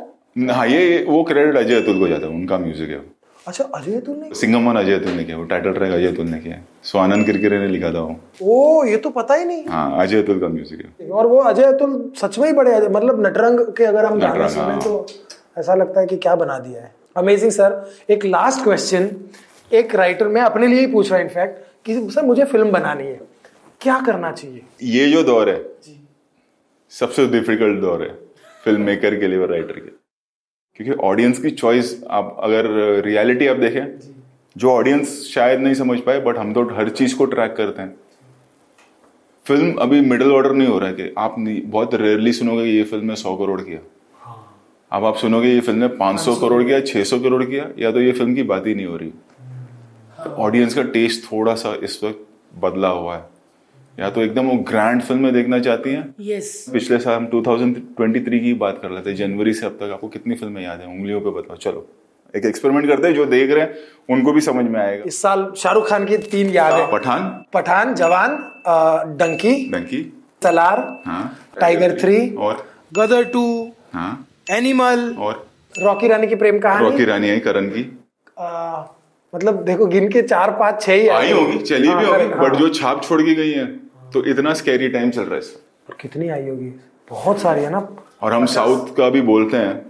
हाँ 0.50 0.68
ये 0.68 1.04
वो 1.08 1.24
क्रेडिट 1.24 1.56
अजय 1.58 1.82
अतुल 1.82 2.00
को 2.00 2.08
जाता 2.08 2.28
है 2.28 2.34
उनका 2.34 2.58
म्यूज़िक 2.58 2.90
है 2.90 3.02
अच्छा 3.46 3.64
अजय 3.76 4.00
तूने 4.02 4.34
सिंगम 4.36 4.68
और 4.68 4.76
अजय 4.78 4.94
अतुल 4.94 5.12
ने 5.12 5.24
किया 5.24 5.38
वो 5.38 5.44
टाइटल 5.46 5.74
ट्रैक 5.74 5.92
अजय 5.94 6.08
अतुल 6.08 6.26
ने 6.28 6.40
किया। 6.40 6.60
स्वानंद 6.86 7.26
किरकिरे 7.26 7.60
ने 7.60 7.68
लिखा 7.68 7.92
था 7.94 8.00
वो। 8.02 8.16
ओ 8.44 8.84
ये 8.86 8.98
तो 8.98 9.10
पता 9.12 9.36
ही 9.36 9.46
नहीं। 9.46 9.64
हाँ 9.68 10.02
अजय 10.02 10.22
अतुल 10.22 10.40
का 10.40 10.48
म्यूज़िक 10.50 10.82
है। 10.82 11.10
और 11.10 11.28
वो 11.28 11.38
अजय 11.44 11.64
अतुल 11.66 11.94
सच 12.18 12.40
में 12.40 12.48
ही 12.48 12.54
बड़े 12.54 12.74
अजय 12.74 12.90
मतलब 12.90 13.26
नटरंग 13.28 13.60
के 13.78 13.86
अगर 13.86 14.06
हम 14.06 14.20
गाने 14.20 14.50
सुने 14.50 14.66
हाँ। 14.66 14.82
तो 14.82 15.06
ऐसा 15.58 15.76
लगता 15.76 16.00
है 16.02 16.08
कि 16.08 16.18
क्या 16.18 16.36
बना 16.36 16.58
दिया 16.60 16.82
है। 16.82 16.92
अमेजिंग 17.18 17.52
सर 17.52 17.84
एक 18.10 18.26
लास्ट 18.26 18.64
क्वेश्चन 18.64 19.10
एक 19.74 19.96
राइटर 19.96 20.28
मैं 20.28 20.42
अपने 20.42 20.68
लिए 20.68 20.80
ही 20.80 20.88
पूछ 20.88 21.12
रहा 21.12 21.20
इनफैक्ट 21.20 21.86
कि 21.86 22.10
सर 22.12 22.26
मुझे 22.26 22.44
फ़िल्म 22.46 22.72
बनानी 22.72 23.04
है। 23.04 23.22
क्या 23.82 24.00
करना 24.00 24.32
चाहिए? 24.32 24.62
ये 24.84 25.12
जो 25.12 25.24
दौर 25.24 25.50
है 25.50 25.66
सबसे 26.90 27.28
डिफ़िकल्ट 27.28 27.80
दौर 27.82 28.02
है 28.04 28.10
फ़िल्म 28.64 28.82
मेकर 28.82 29.20
के 29.20 29.28
लिए 29.28 29.40
और 29.40 29.50
राइटर 29.50 29.80
के 29.80 30.08
क्योंकि 30.76 31.02
ऑडियंस 31.04 31.40
की 31.40 31.50
चॉइस 31.50 32.04
आप 32.10 32.38
अगर 32.40 32.66
रियलिटी 33.06 33.48
आप 33.48 33.58
देखें 33.58 34.00
जो। 34.58 34.72
ऑडियंस 34.72 35.32
शायद 35.34 35.60
नहीं 35.60 35.74
समझ 35.74 36.00
पाए 36.00 36.20
बट 36.20 36.38
हम 36.38 36.54
तो 36.54 36.64
हर 36.64 36.90
चीज़ 36.90 37.18
को 37.18 37.26
ट्रैक 37.26 37.56
करते 37.56 37.82
हैं। 37.82 37.98
फ़िल्म 39.46 39.74
अभी 39.76 40.02
मिडिल 40.02 40.32
ऑर्डर 40.32 40.52
नहीं 40.52 40.68
हो 40.68 40.80
रहा 40.80 40.90
है 40.90 40.96
कि 40.96 41.14
आप 41.18 41.36
नहीं- 41.38 41.66
बहुत 41.66 41.96
रेयरली 41.96 42.34
सुनोगे 42.34 42.64
ये 42.64 42.84
फ़िल्म 42.84 43.06
ने 43.06 43.16
सौ 43.16 43.36
करोड़ 43.36 43.62
किया। 43.62 43.80
अब 44.92 45.06
आप 45.06 45.16
सुनोगे 45.18 45.48
ये 45.48 45.60
फ़िल्म 45.60 45.80
ने 45.80 45.88
500 45.88 46.36
करोड़ 46.36 46.64
किया 46.64 46.82
600 46.82 47.20
करोड़ 47.20 47.44
किया 47.44 47.70
या 47.80 47.92
तो 47.92 48.02
ये 48.02 48.12
फ़िल्म 48.12 48.36
की 48.36 48.44
बात 48.44 48.68
ही 48.68 48.76
नहीं 48.76 48.86
हो 48.86 48.98
रही। 48.98 49.14
ऑडियंस 50.40 50.74
का 50.74 50.84
टेस्ट 50.84 51.24
थोड़ा 51.26 51.56
सा 51.56 51.74
इस 51.84 52.00
वक्त 52.04 52.26
बदला 52.58 52.88
हुआ 52.88 53.16
है। 53.16 53.26
या 54.00 54.10
तो 54.10 54.22
एकदम 54.22 54.48
वो 54.48 54.58
ग्रैंड 54.64 55.02
फ़िल्में 55.02 55.32
देखना 55.34 55.60
चाहती 55.60 55.90
हैं? 55.90 56.16
यस 56.22 56.66
पिछले 56.74 56.98
साल 56.98 57.14
हम 57.14 57.28
2023 57.28 58.40
की 58.40 58.54
बात 58.54 58.80
कर 58.82 58.92
लेते 58.92 59.10
हैं 59.10 59.18
जनवरी 59.18 59.54
से 59.54 59.66
अब 59.66 59.72
तक। 59.72 59.92
आपको 59.94 60.08
कितनी 60.08 60.36
फ़िल्में 60.36 60.62
याद 60.64 60.80
है? 60.80 60.88
उंगलियों 60.88 61.22
पे 61.22 61.30
बताओ। 61.30 61.58
चलो। 61.58 61.88
एक 62.36 62.46
एक्सपेरिमेंट 62.46 62.88
करते 62.88 63.08
हैं 63.08 63.16
जो 63.16 63.26
देख 63.26 63.52
रहे 63.52 63.64
हैं 63.64 63.76
उनको 64.10 64.32
भी 64.32 64.42
समझ 64.42 64.66
में 64.66 64.80
आएगा। 64.80 65.04
इस 65.08 65.22
साल 65.22 65.52
शाहरुख 65.58 65.90
खान 65.90 66.06
की 66.06 66.18
तीन 66.18 66.50
याद। 66.50 66.74
है 66.74 66.92
पठान। 66.92 67.44
पठान 67.54 67.94
जवान 67.96 68.38
डंकी। 69.18 69.54
डंकी। 69.72 70.02
सलार 70.44 70.80
हाँ। 71.06 71.38
टाइगर 71.62 71.98
थ्री 72.02 72.30
और? 72.36 72.66
गदर 72.94 73.24
टू। 73.24 73.46
हाँ। 73.94 74.28
एनिमल। 74.52 75.16
और? 75.20 75.48
रॉकी 75.80 76.08
रानी 76.08 76.28
की 76.28 76.36
प्रेम 76.36 76.60
कहानी। 76.60 76.90
रॉकी 76.90 77.06
रानी 77.06 77.28
है 77.28 77.40
करण 77.40 77.70
की। 77.70 77.84
मतलब 79.34 79.64
देखो 79.64 79.86
गिन 79.86 80.08
के 80.12 80.22
चार 80.22 80.52
पाँच 80.60 80.82
छह 80.82 80.94
ही 80.94 81.08
आई 81.08 81.32
होगी 81.32 81.58
चली 81.60 81.88
हाँ, 81.88 82.00
भी 82.00 82.06
होगी 82.06 82.18
correct, 82.24 82.40
बट 82.40 82.52
हाँ। 82.54 82.60
जो 82.60 82.70
छाप 82.70 83.04
छोड़ 83.04 83.22
के 83.22 83.34
गई 83.36 83.52
है 83.52 83.66
तो 84.14 84.24
इतना 84.26 84.54
स्कैरी 84.54 84.88
टाइम 84.90 85.10
चल 85.12 85.22
रहा 85.22 85.36
है 85.36 85.42
और 85.90 85.98
कितनी 86.02 86.28
आई 86.30 86.48
होगी? 86.50 86.70
बहुत 87.10 87.40
सारी 87.42 87.62
है 87.62 87.70
ना। 87.72 87.88
और 88.24 88.34
हम 88.34 88.46
साउथ 88.46 88.96
का 88.96 89.10
भी 89.10 89.22
बोलते 89.22 89.58
हैं 89.58 89.86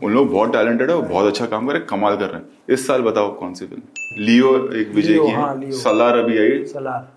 उन 0.00 0.12
लोग 0.14 0.30
बहुत 0.32 0.52
टैलेंटेड 0.52 0.90
है 0.90 0.96
और 0.96 1.02
बहुत 1.02 1.26
अच्छा 1.26 1.46
काम 1.46 1.66
कर 1.66 1.72
रहे 1.72 1.82
कमाल 1.90 2.16
कर 2.16 2.26
रहे 2.26 2.40
हैं। 2.40 2.74
इस 2.74 2.86
साल 2.86 3.02
बताओ 3.02 3.32
कौन 3.38 3.54
सी 3.54 3.66
फ़िल्म 3.66 4.24
लियो 4.24 4.54
एक 4.80 4.92
विजय 4.94 5.18
की 5.18 5.30
हाँ, 5.32 5.60
सलार 5.72 6.18
अभी 6.18 6.38
आई 6.38 6.64
सलार 6.66 7.08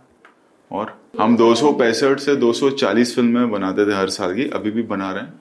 और 0.72 0.93
हम 1.20 1.38
दो 1.38 1.53
सौ 1.55 1.72
पैंसठ 1.80 2.20
से 2.20 2.36
240 2.36 3.14
फ़िल्में 3.16 3.51
बनाते 3.51 3.86
थे 3.91 3.95
हर 3.95 4.09
साल 4.09 4.34
की 4.36 4.49
अभी 4.53 4.72
भी 4.72 4.84
बना 4.84 5.11
रहे 5.11 5.24
हैं। 5.24 5.34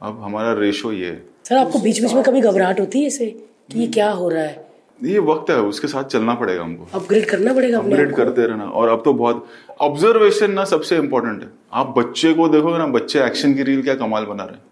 अब 0.00 0.20
हमारा 0.22 0.52
रेशो 0.60 0.92
ये 0.92 1.06
है। 1.06 1.22
सर 1.48 1.56
आपको 1.56 1.78
बीच 1.78 2.00
बीच 2.02 2.12
में 2.14 2.22
कभी 2.24 2.40
घबराहट 2.40 2.80
होती 2.80 3.00
है 3.00 3.06
इसे 3.06 3.26
कि 3.72 3.80
ये 3.80 3.86
क्या 3.86 4.10
हो 4.10 4.28
रहा 4.28 4.42
है? 4.42 4.69
ये 5.04 5.18
वक्त 5.18 5.50
है 5.50 5.56
उसके 5.56 5.88
साथ 5.88 6.04
चलना 6.04 6.34
पड़ेगा 6.34 6.62
हमको। 6.62 6.86
अपग्रेड 6.94 7.26
करना 7.30 7.54
पड़ेगा 7.54 7.78
अपग्रेड 7.78 8.14
करते 8.14 8.46
रहना। 8.46 8.64
और 8.64 8.88
अब 8.88 9.02
तो 9.04 9.12
बहुत 9.12 9.46
ऑब्जर्वेशन 9.80 10.50
ना 10.50 10.64
सबसे 10.64 10.96
इंपॉर्टेंट 10.96 11.42
है। 11.42 11.48
आप 11.72 11.94
बच्चे 11.98 12.34
को 12.34 12.48
देखोगे 12.48 12.78
ना 12.78 12.86
बच्चे 12.86 13.24
एक्शन 13.24 13.54
की 13.54 13.62
रील 13.62 13.82
क्या 13.82 13.94
कमाल 13.94 14.24
बना 14.24 14.44
रहे 14.44 14.54
हैं। 14.54 14.62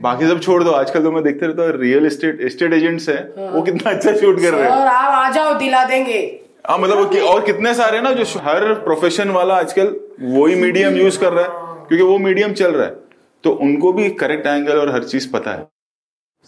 बाकी 0.00 0.26
सब 0.26 0.40
छोड़ 0.40 0.64
दो 0.64 0.70
आजकल 0.70 1.02
तो 1.02 1.12
मैं 1.12 1.22
देखते 1.22 1.46
रहता 1.46 1.62
हूँ 1.62 1.72
रियल 1.72 2.06
एस्टेट 2.06 2.40
एस्टेट 2.40 2.72
एजेंट्स 2.72 3.08
है 3.08 3.34
वो 3.38 3.62
कितना 3.62 3.90
अच्छा 3.90 4.12
शूट 4.12 4.40
कर 4.40 4.52
रहे 4.52 4.62
हैं। 4.62 4.70
और 4.70 4.86
आप 4.86 5.12
आ 5.12 5.30
जाओ 5.30 5.54
दिला 5.54 5.84
देंगे। 5.84 6.40
हाँ 6.66 6.78
मतलब 6.78 7.12
कि- 7.12 7.22
और 7.22 7.44
कितने 7.44 7.74
सारे 7.74 8.00
ना 8.00 8.10
जो 8.10 8.40
हर 8.40 8.74
प्रोफेशन 8.74 9.28
वाला 9.28 9.54
आजकल 9.54 9.96
वही 10.20 10.54
मीडियम 10.54 10.94
यूज़ 10.94 11.18
कर 11.18 11.32
रहा 11.32 11.44
है 11.44 11.50
क्योंकि 11.88 12.04
वो 12.04 12.18
मीडियम 12.18 12.52
चल 12.52 12.72
रहा 12.72 12.86
है। 12.86 12.96
तो 13.44 13.50
उनको 13.50 13.92
भी 13.92 14.10
करेक्ट 14.10 14.46
एंगल 14.46 14.76
और 14.78 14.94
हर 14.94 15.04
चीज़ 15.04 15.32
पता 15.32 15.50
है। 15.50 15.73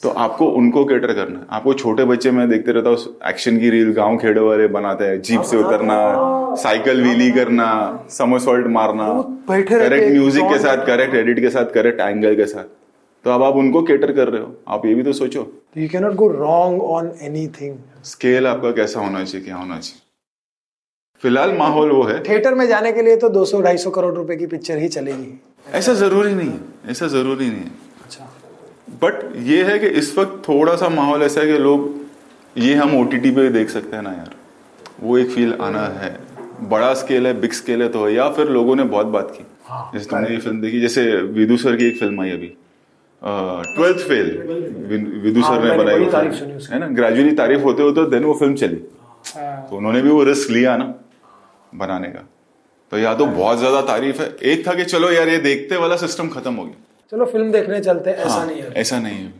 तो 0.03 0.09
आपको 0.21 0.47
उनको 0.53 0.85
केटर 0.85 1.13
करना 1.15 1.39
है। 1.39 1.47
आपको 1.51 1.73
छोटे 1.75 2.05
बच्चे 2.05 2.31
में 2.31 2.49
देखते 2.49 2.73
रहता 2.73 2.91
हूँ 2.91 2.99
एक्शन 3.29 3.59
की 3.59 3.71
रील 3.71 3.93
गाँव 3.95 4.17
खेड़े 4.19 4.41
वाले 4.41 4.67
बनाते 4.71 5.05
हैं 5.05 5.21
जीप 5.23 5.43
से 5.43 5.57
उतरना 5.57 5.97
साइकिल 6.63 7.03
व्हीली 7.03 7.31
करना 7.33 7.69
समरसॉल्ट 8.11 8.67
मारना 8.73 9.07
बैठे 9.49 9.79
करेक्ट 9.79 10.13
म्यूज़िक 10.13 10.45
के 10.45 10.59
साथ 10.59 10.85
करेक्ट 10.87 11.15
एडिट 11.15 11.41
के 11.41 11.51
साथ 11.51 11.73
करेक्ट 11.75 12.01
एंगल 12.01 12.37
के 12.37 12.47
साथ। 12.47 12.65
तो 13.25 13.31
अब 13.31 13.43
आप 13.43 13.55
उनको 13.57 13.83
केटर 13.83 14.13
कर 14.13 14.29
रहे 14.29 14.41
हो। 14.43 14.55
आप 14.69 14.87
ये 14.87 14.95
भी 14.95 15.03
तो 15.03 15.13
सोचो। 15.15 15.47
You 15.77 15.89
can 15.89 16.03
not 16.03 16.15
go 16.15 16.29
wrong 16.29 16.83
on 16.83 17.11
anything 17.23 17.77
scale 18.05 18.47
आपका 18.47 18.71
कैसा 18.73 19.01
होना 19.01 19.25
चाहिए 19.25 19.45
क्या 19.47 19.57
होना 19.57 19.79
चाहिए? 19.79 20.01
फ़िलहाल 21.23 21.57
माहौल 21.59 21.91
वो 21.91 22.03
है। 22.05 22.23
थिएटर 22.23 22.55
में 22.55 22.67
जाने 22.69 22.93
के 22.93 23.03
लिए 23.03 23.17
तो 23.17 23.29
200 23.31 23.61
250 23.63 23.91
करोड़ 23.95 24.15
रुपए 24.15 24.37
की 24.37 24.47
पिक्चर 24.47 24.79
ही 24.79 24.89
चलेगी। 24.91 25.39
ऐसा 25.73 25.95
ज़रूरी 25.95 26.35
नहीं 26.35 26.49
है 26.49 26.91
ऐसा 26.91 27.07
ज़रूरी 27.09 27.49
नहीं 27.49 27.61
है। 27.61 27.85
बट 29.03 29.23
ये 29.45 29.63
है 29.65 29.79
कि 29.79 29.87
इस 30.01 30.17
वक्त 30.19 30.43
थोड़ा 30.49 30.75
सा 30.77 30.89
माहौल 30.89 31.23
ऐसा 31.23 31.41
है 31.41 31.47
कि 31.47 31.59
लोग 31.59 31.95
ये 32.57 32.75
हम 32.75 32.97
ओटीटी 32.99 33.31
पे 33.31 33.49
देख 33.51 33.71
सकते 33.71 33.97
हैं 33.97 34.03
ना 34.03 34.13
यार। 34.13 34.35
वो 35.01 35.17
एक 35.19 35.31
फील 35.31 35.53
आना 35.63 35.87
है। 35.95 36.17
बड़ा 36.61 36.93
स्केल 36.95 37.27
है 37.27 37.33
बिग 37.41 37.53
स्केल 37.53 37.83
है 37.83 37.89
तो 37.89 38.05
है। 38.07 38.13
या 38.15 38.29
फिर 38.31 38.49
लोगों 38.49 38.77
ने 38.77 38.85
बहुत 38.85 39.07
बात 39.07 39.31
की। 39.31 39.45
हाँ, 39.65 39.91
जैसे 39.95 40.09
तुमने 40.11 40.29
ये 40.29 40.39
फ़िल्म 40.39 40.61
देखी 40.61 40.81
जैसे 40.81 41.05
विदु 41.33 41.57
सर 41.57 41.77
की 41.77 41.85
एक 41.85 41.99
फ़िल्म 41.99 42.21
आई 42.21 42.31
अभी। 42.31 42.53
ट्वेल्थ 43.23 44.07
फेल 44.09 44.31
विदु 45.23 45.41
हाँ, 45.41 45.57
सर 45.57 45.65
ने 45.65 45.77
बनाई। 45.77 46.05
है 46.67 46.79
ना? 46.79 46.87
ग्रेजुअली 46.89 47.33
तारीफ़ 47.33 47.63
होते 47.63 47.83
होते 47.83 48.05
देन 48.11 48.25
वो 48.25 48.35
फ़िल्म 48.35 48.55
चली। 48.55 48.81
हाँ। 49.35 49.67
तो 49.71 49.77
उन्होंने 49.77 50.03
भी 50.03 50.11
वो 50.11 50.23
रिस्क 50.25 50.51
लिया 50.51 50.77
ना 50.77 50.93
बनाने 51.75 52.09
का। 52.09 52.27
तो 52.93 52.99
या 52.99 53.15
तो 53.15 53.27
बहुत 53.27 53.59
ज़्यादा 53.59 53.81
तारीफ़ 53.83 54.23
है। 54.23 54.35
एक 54.45 54.67
था 54.69 54.75
कि 54.75 54.85
चलो 54.85 55.11
यार 55.11 55.29
ये 55.29 55.39
देखते 55.41 55.77
वाला 55.77 55.97
सिस्टम 55.97 56.29
खत्म 56.29 56.55
हो 56.55 56.65
गया। 56.65 56.83
चलो 57.13 57.25
फ़िल्म 57.27 57.53
देखने 57.53 57.81
चलते 57.81 58.11
हैं 58.11 58.17
ऐसा 58.17 58.29
हाँ, 58.31 58.47
नहीं 58.47 58.61
है। 58.61 58.73
ऐसा 58.77 58.99
नहीं 59.01 59.19
है। 59.19 59.33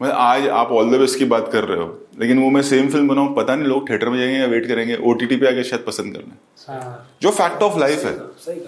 मतलब 0.00 0.12
आज 0.14 0.46
आप 0.48 0.68
ऑल 0.72 0.90
द 0.90 0.98
बेस्ट 1.00 1.18
की 1.18 1.24
बात 1.24 1.50
कर 1.52 1.64
रहे 1.64 1.78
हो 1.78 1.98
लेकिन 2.20 2.38
वो 2.42 2.50
मैं 2.50 2.62
सेम 2.62 2.88
फ़िल्म 2.90 3.08
बनाऊँ 3.08 3.34
पता 3.36 3.54
नहीं 3.54 3.68
लोग 3.68 3.88
थिएटर 3.90 4.08
में 4.08 4.18
जाएँगे 4.18 4.38
या 4.38 4.46
वेट 4.46 4.66
करेंगे 4.66 4.96
ओटीटी 5.10 5.36
पे 5.36 5.46
आके 5.48 5.64
शायद 5.64 5.84
पसंद 5.86 6.14
कर 6.14 6.20
लें 6.20 6.36
हाँ, 6.68 7.16
जो 7.22 7.30
फैक्ट 7.30 7.62
ऑफ़ 7.62 7.78
लाइफ 7.78 8.04
है। 8.04 8.12
सही 8.46 8.60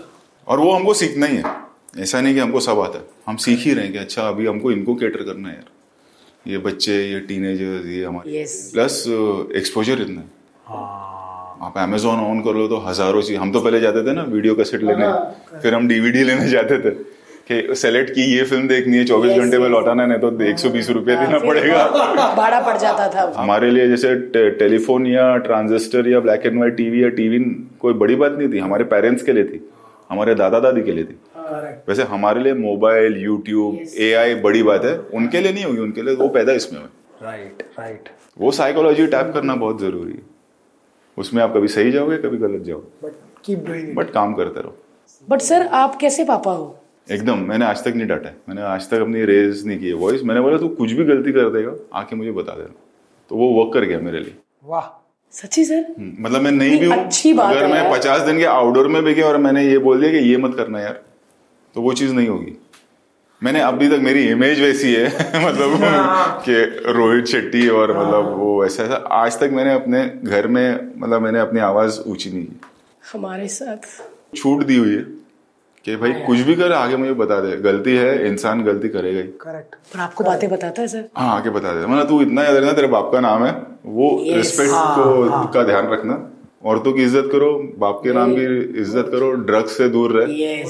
और 0.47 0.61
वो 0.61 0.73
हमको 0.73 0.95
सीखना 0.95 1.27
ही 1.27 1.37
है। 1.37 1.55
ऐसा 1.99 2.21
नहीं 2.21 2.35
कि 2.35 2.41
हमको 2.41 2.61
सब 2.61 2.81
आता 2.81 2.99
है। 2.99 3.05
हम 3.27 3.37
सीख 3.37 3.59
ही 3.59 3.73
रहे 3.75 3.85
हैं 3.85 3.93
कि 3.93 3.99
अच्छा 3.99 4.29
अभी 4.29 4.47
हमको 4.47 4.73
इनको 4.73 4.95
केटर 4.95 5.23
करना 5.23 5.49
है 5.49 5.55
यार। 5.55 6.51
ये 6.51 6.59
बच्चे 6.59 6.95
ये 7.09 7.21
टीनेजर्स 7.23 7.87
ये 7.87 8.05
हमारे। 8.05 8.33
Yes. 8.35 8.53
प्लस 8.73 9.05
एक्सपोजर 9.57 10.01
इतना 10.03 10.21
है। 10.21 10.27
हाँ। 10.67 11.59
आप 11.63 11.79
अमेजोन 11.79 12.21
ऑन 12.21 12.41
कर 12.43 12.55
लो 12.55 12.67
तो 12.69 12.79
हज़ारों 12.87 13.23
चीज़ 13.23 13.39
हम 13.39 13.53
तो 13.53 13.61
पहले 13.61 13.81
जाते 13.81 14.03
थे 14.07 14.13
ना 14.13 14.23
वीडियो 14.29 14.55
कैसेट 14.55 14.83
लेने। 14.83 15.11
फिर 15.61 15.75
हम 15.75 15.89
डीवीडी 15.89 16.25
लेने 16.25 16.49
जाते 16.49 16.79
थे। 16.79 16.95
कि 17.49 17.75
सेलेक्ट 17.77 18.11
की 18.11 18.23
ये 18.27 18.43
फ़िल्म 18.45 18.69
देखनी 18.69 18.97
है 18.97 19.05
चौबीस 19.05 19.39
घंटे 19.39 19.59
में 19.59 19.69
लौटाना 19.69 20.05
है 20.05 20.19
तो 20.21 20.31
एक 20.45 20.59
सौ 20.59 20.71
बीस 20.71 20.91
रुपये 20.91 21.17
देना 21.17 21.39
पड़ेगा। 21.41 21.85
भाड़ा 22.37 22.61
पड़ 22.63 22.77
जाता 22.79 23.09
था। 23.09 23.33
हमारे 23.37 23.71
लिए 23.71 23.89
जैसे 23.89 24.15
टेलीफोन 24.59 25.07
या 25.07 25.37
ट्रांजिस्टर 25.47 26.09
या 26.09 26.21
ब्लैक 26.21 26.47
एंड 26.47 26.57
व्हाइट 26.57 26.77
टीवी 26.77 27.03
या 27.03 27.09
टीवी 27.13 27.39
कोई 27.81 27.95
बड़ी 27.95 28.15
बात 28.17 28.33
नहीं 28.33 28.49
थी 28.53 28.59
हमारे 28.59 28.85
पेरेंट्स 28.87 29.23
के 29.23 29.33
लिए 29.33 29.45
थी 29.45 29.61
हमारे 30.11 30.35
दादा 30.35 30.59
दादी 30.61 30.83
के 30.83 30.93
लिए 30.93 31.05
थी। 31.05 31.17
वैसे 31.89 32.03
हमारे 32.09 32.41
लिए 32.43 32.55
मोबाइल 32.55 33.17
यूट्यूब 33.19 33.79
एआई 34.01 34.35
बड़ी 34.43 34.63
बात 34.63 34.85
है 34.85 34.97
उनके 35.15 35.41
लिए 35.41 35.53
नहीं 35.53 35.65
होगी 35.65 35.81
उनके 35.81 36.03
लिए 36.03 36.15
वो 36.17 36.29
पैदा 36.31 36.53
इसमें 36.53 36.79
हुए। 36.81 36.89
राइट 37.23 37.63
राइट 37.79 38.09
वो 38.39 38.51
साइकोलॉजी 38.53 39.07
टैप 39.07 39.31
करना 39.35 39.55
बहुत 39.57 39.81
ज़रूरी 39.81 40.13
है। 40.13 40.23
उसमें 41.17 41.43
आप 41.43 41.55
कभी 41.55 41.69
सही 41.69 41.91
जाओगे 41.93 42.17
कभी 42.19 42.37
गलत 42.39 42.63
जाओगे। 42.63 43.95
बट 43.95 44.11
काम 44.11 44.35
करते 44.35 44.61
रहो। 44.61 44.77
बट 45.29 45.41
सर 45.41 45.67
आप 45.75 45.97
कैसे 45.97 46.25
पापा 46.25 46.53
हो? 46.53 46.79
एकदम 47.11 47.39
मैंने 47.39 47.65
आज 47.65 47.85
तक 47.85 47.95
नहीं 47.97 48.07
डांटा 48.09 48.29
है। 48.29 48.37
मैंने 48.49 48.63
आज 48.63 48.89
तक 48.91 49.01
अपनी 49.01 49.25
रेज 49.25 49.67
नहीं 49.67 49.79
की 49.79 49.87
है। 49.87 49.95
वॉइस 49.95 50.23
मैंने 50.25 50.41
बोला 50.41 50.59
तू 50.59 50.69
कुछ 50.69 50.93
भी 50.93 51.05
गलती 51.05 51.33
कर 51.33 51.49
देगा 51.51 51.73
आके 51.99 52.17
मुझे 52.17 52.33
बता 52.33 52.53
देना। 52.53 52.75
तो 53.31 53.37
वो 53.37 53.49
वर्क 53.49 53.73
कर 53.75 53.85
गया 53.85 53.99
मेरे 53.99 54.21
लिए। 54.21 54.35
वाह 54.65 54.89
सच्ची 55.33 55.65
सर? 55.65 55.85
हम्म, 55.99 56.25
मतलब 56.25 56.43
मैं 56.43 56.51
नहीं 56.51 56.79
भी 56.81 56.87
हूँ। 56.87 56.95
अगर 57.45 57.67
मैं 57.67 57.93
पचास 57.93 58.21
दिन 58.21 58.39
के 58.39 58.45
आउटडोर 58.45 58.89
में 58.89 59.03
भी 59.03 59.15
गया 59.15 59.27
और 59.27 59.37
मैंने 59.37 59.65
ये 59.65 59.79
बोल 59.79 60.01
दिया 60.01 60.11
कि 60.13 60.19
ये 60.19 60.37
मत 60.37 60.57
करना 60.57 60.81
यार 60.81 61.03
तो 61.75 61.81
वो 61.83 61.93
चीज़ 61.93 62.13
नहीं 62.15 62.29
होगी। 62.29 62.53
मैंने 63.43 63.61
अभी 63.61 63.89
तक 63.89 64.01
मेरी 64.03 64.23
इमेज 64.29 64.61
वैसी 64.61 64.95
है 64.95 65.07
मतलब 65.47 65.79
कि 66.45 66.55
रोहित 66.93 67.27
शेट्टी 67.27 67.69
और 67.69 67.93
मतलब 67.99 68.37
वो 68.39 68.65
ऐसा 68.67 68.83
ऐसा। 68.83 68.95
आज 68.95 69.39
तक 69.41 69.51
मैंने 69.53 69.73
अपने 69.75 70.05
घर 70.25 70.47
में 70.47 70.91
मतलब 70.97 71.23
मैंने 71.23 71.39
अपनी 71.39 71.61
आवाज़ 71.61 72.01
ऊँची 72.01 72.31
नहीं 72.31 72.45
की। 72.45 72.61
हमारे 73.13 73.49
साथ। 73.49 73.89
छूट 74.37 74.63
दी 74.65 74.77
हुई 74.77 74.95
है। 74.95 75.22
कि 75.85 75.97
भाई 75.97 76.13
कुछ 76.27 76.39
भी 76.41 76.55
कर 76.55 76.73
आगे 76.73 76.97
मुझे 76.97 77.13
बता 77.15 77.41
दे। 77.41 77.57
गलती 77.63 77.95
है 77.97 78.27
इंसान 78.27 78.63
गलती 78.65 78.89
करेगा 78.89 79.21
ही। 79.21 79.27
करेक्ट 79.41 79.75
पर 79.95 80.01
आपको 80.01 80.25
बातें 80.25 80.49
बताता 80.51 80.83
है 80.83 80.89
सर 80.89 81.09
हाँ 81.17 81.37
आगे 81.37 81.51
बता 81.51 81.73
दे। 81.75 81.87
मतलब 81.87 82.09
तू 82.09 82.21
इतना 82.23 82.43
याद 82.45 82.57
रखना 82.57 82.73
तेरे 82.73 82.89
बाप 82.89 83.11
का 83.13 83.21
नाम 83.21 83.45
है। 83.45 83.53
वो. 83.87 84.11
रिस्पेक्ट 84.27 84.73
हाँ, 84.73 84.95
को 84.97 85.29
हाँ। 85.29 85.51
का 85.55 85.63
ध्यान 85.63 85.89
रखना। 85.89 86.21
औरतों 86.65 86.93
की 86.93 87.03
इज़्ज़त 87.03 87.29
करो 87.33 87.53
बाप 87.79 88.01
के 88.05 88.13
नाम 88.13 88.35
की 88.35 88.45
इज़्ज़त 88.81 89.09
करो 89.13 89.31
ड्रग्स 89.47 89.77
से 89.77 89.89
दूर 89.89 90.13
रहे। 90.13 90.63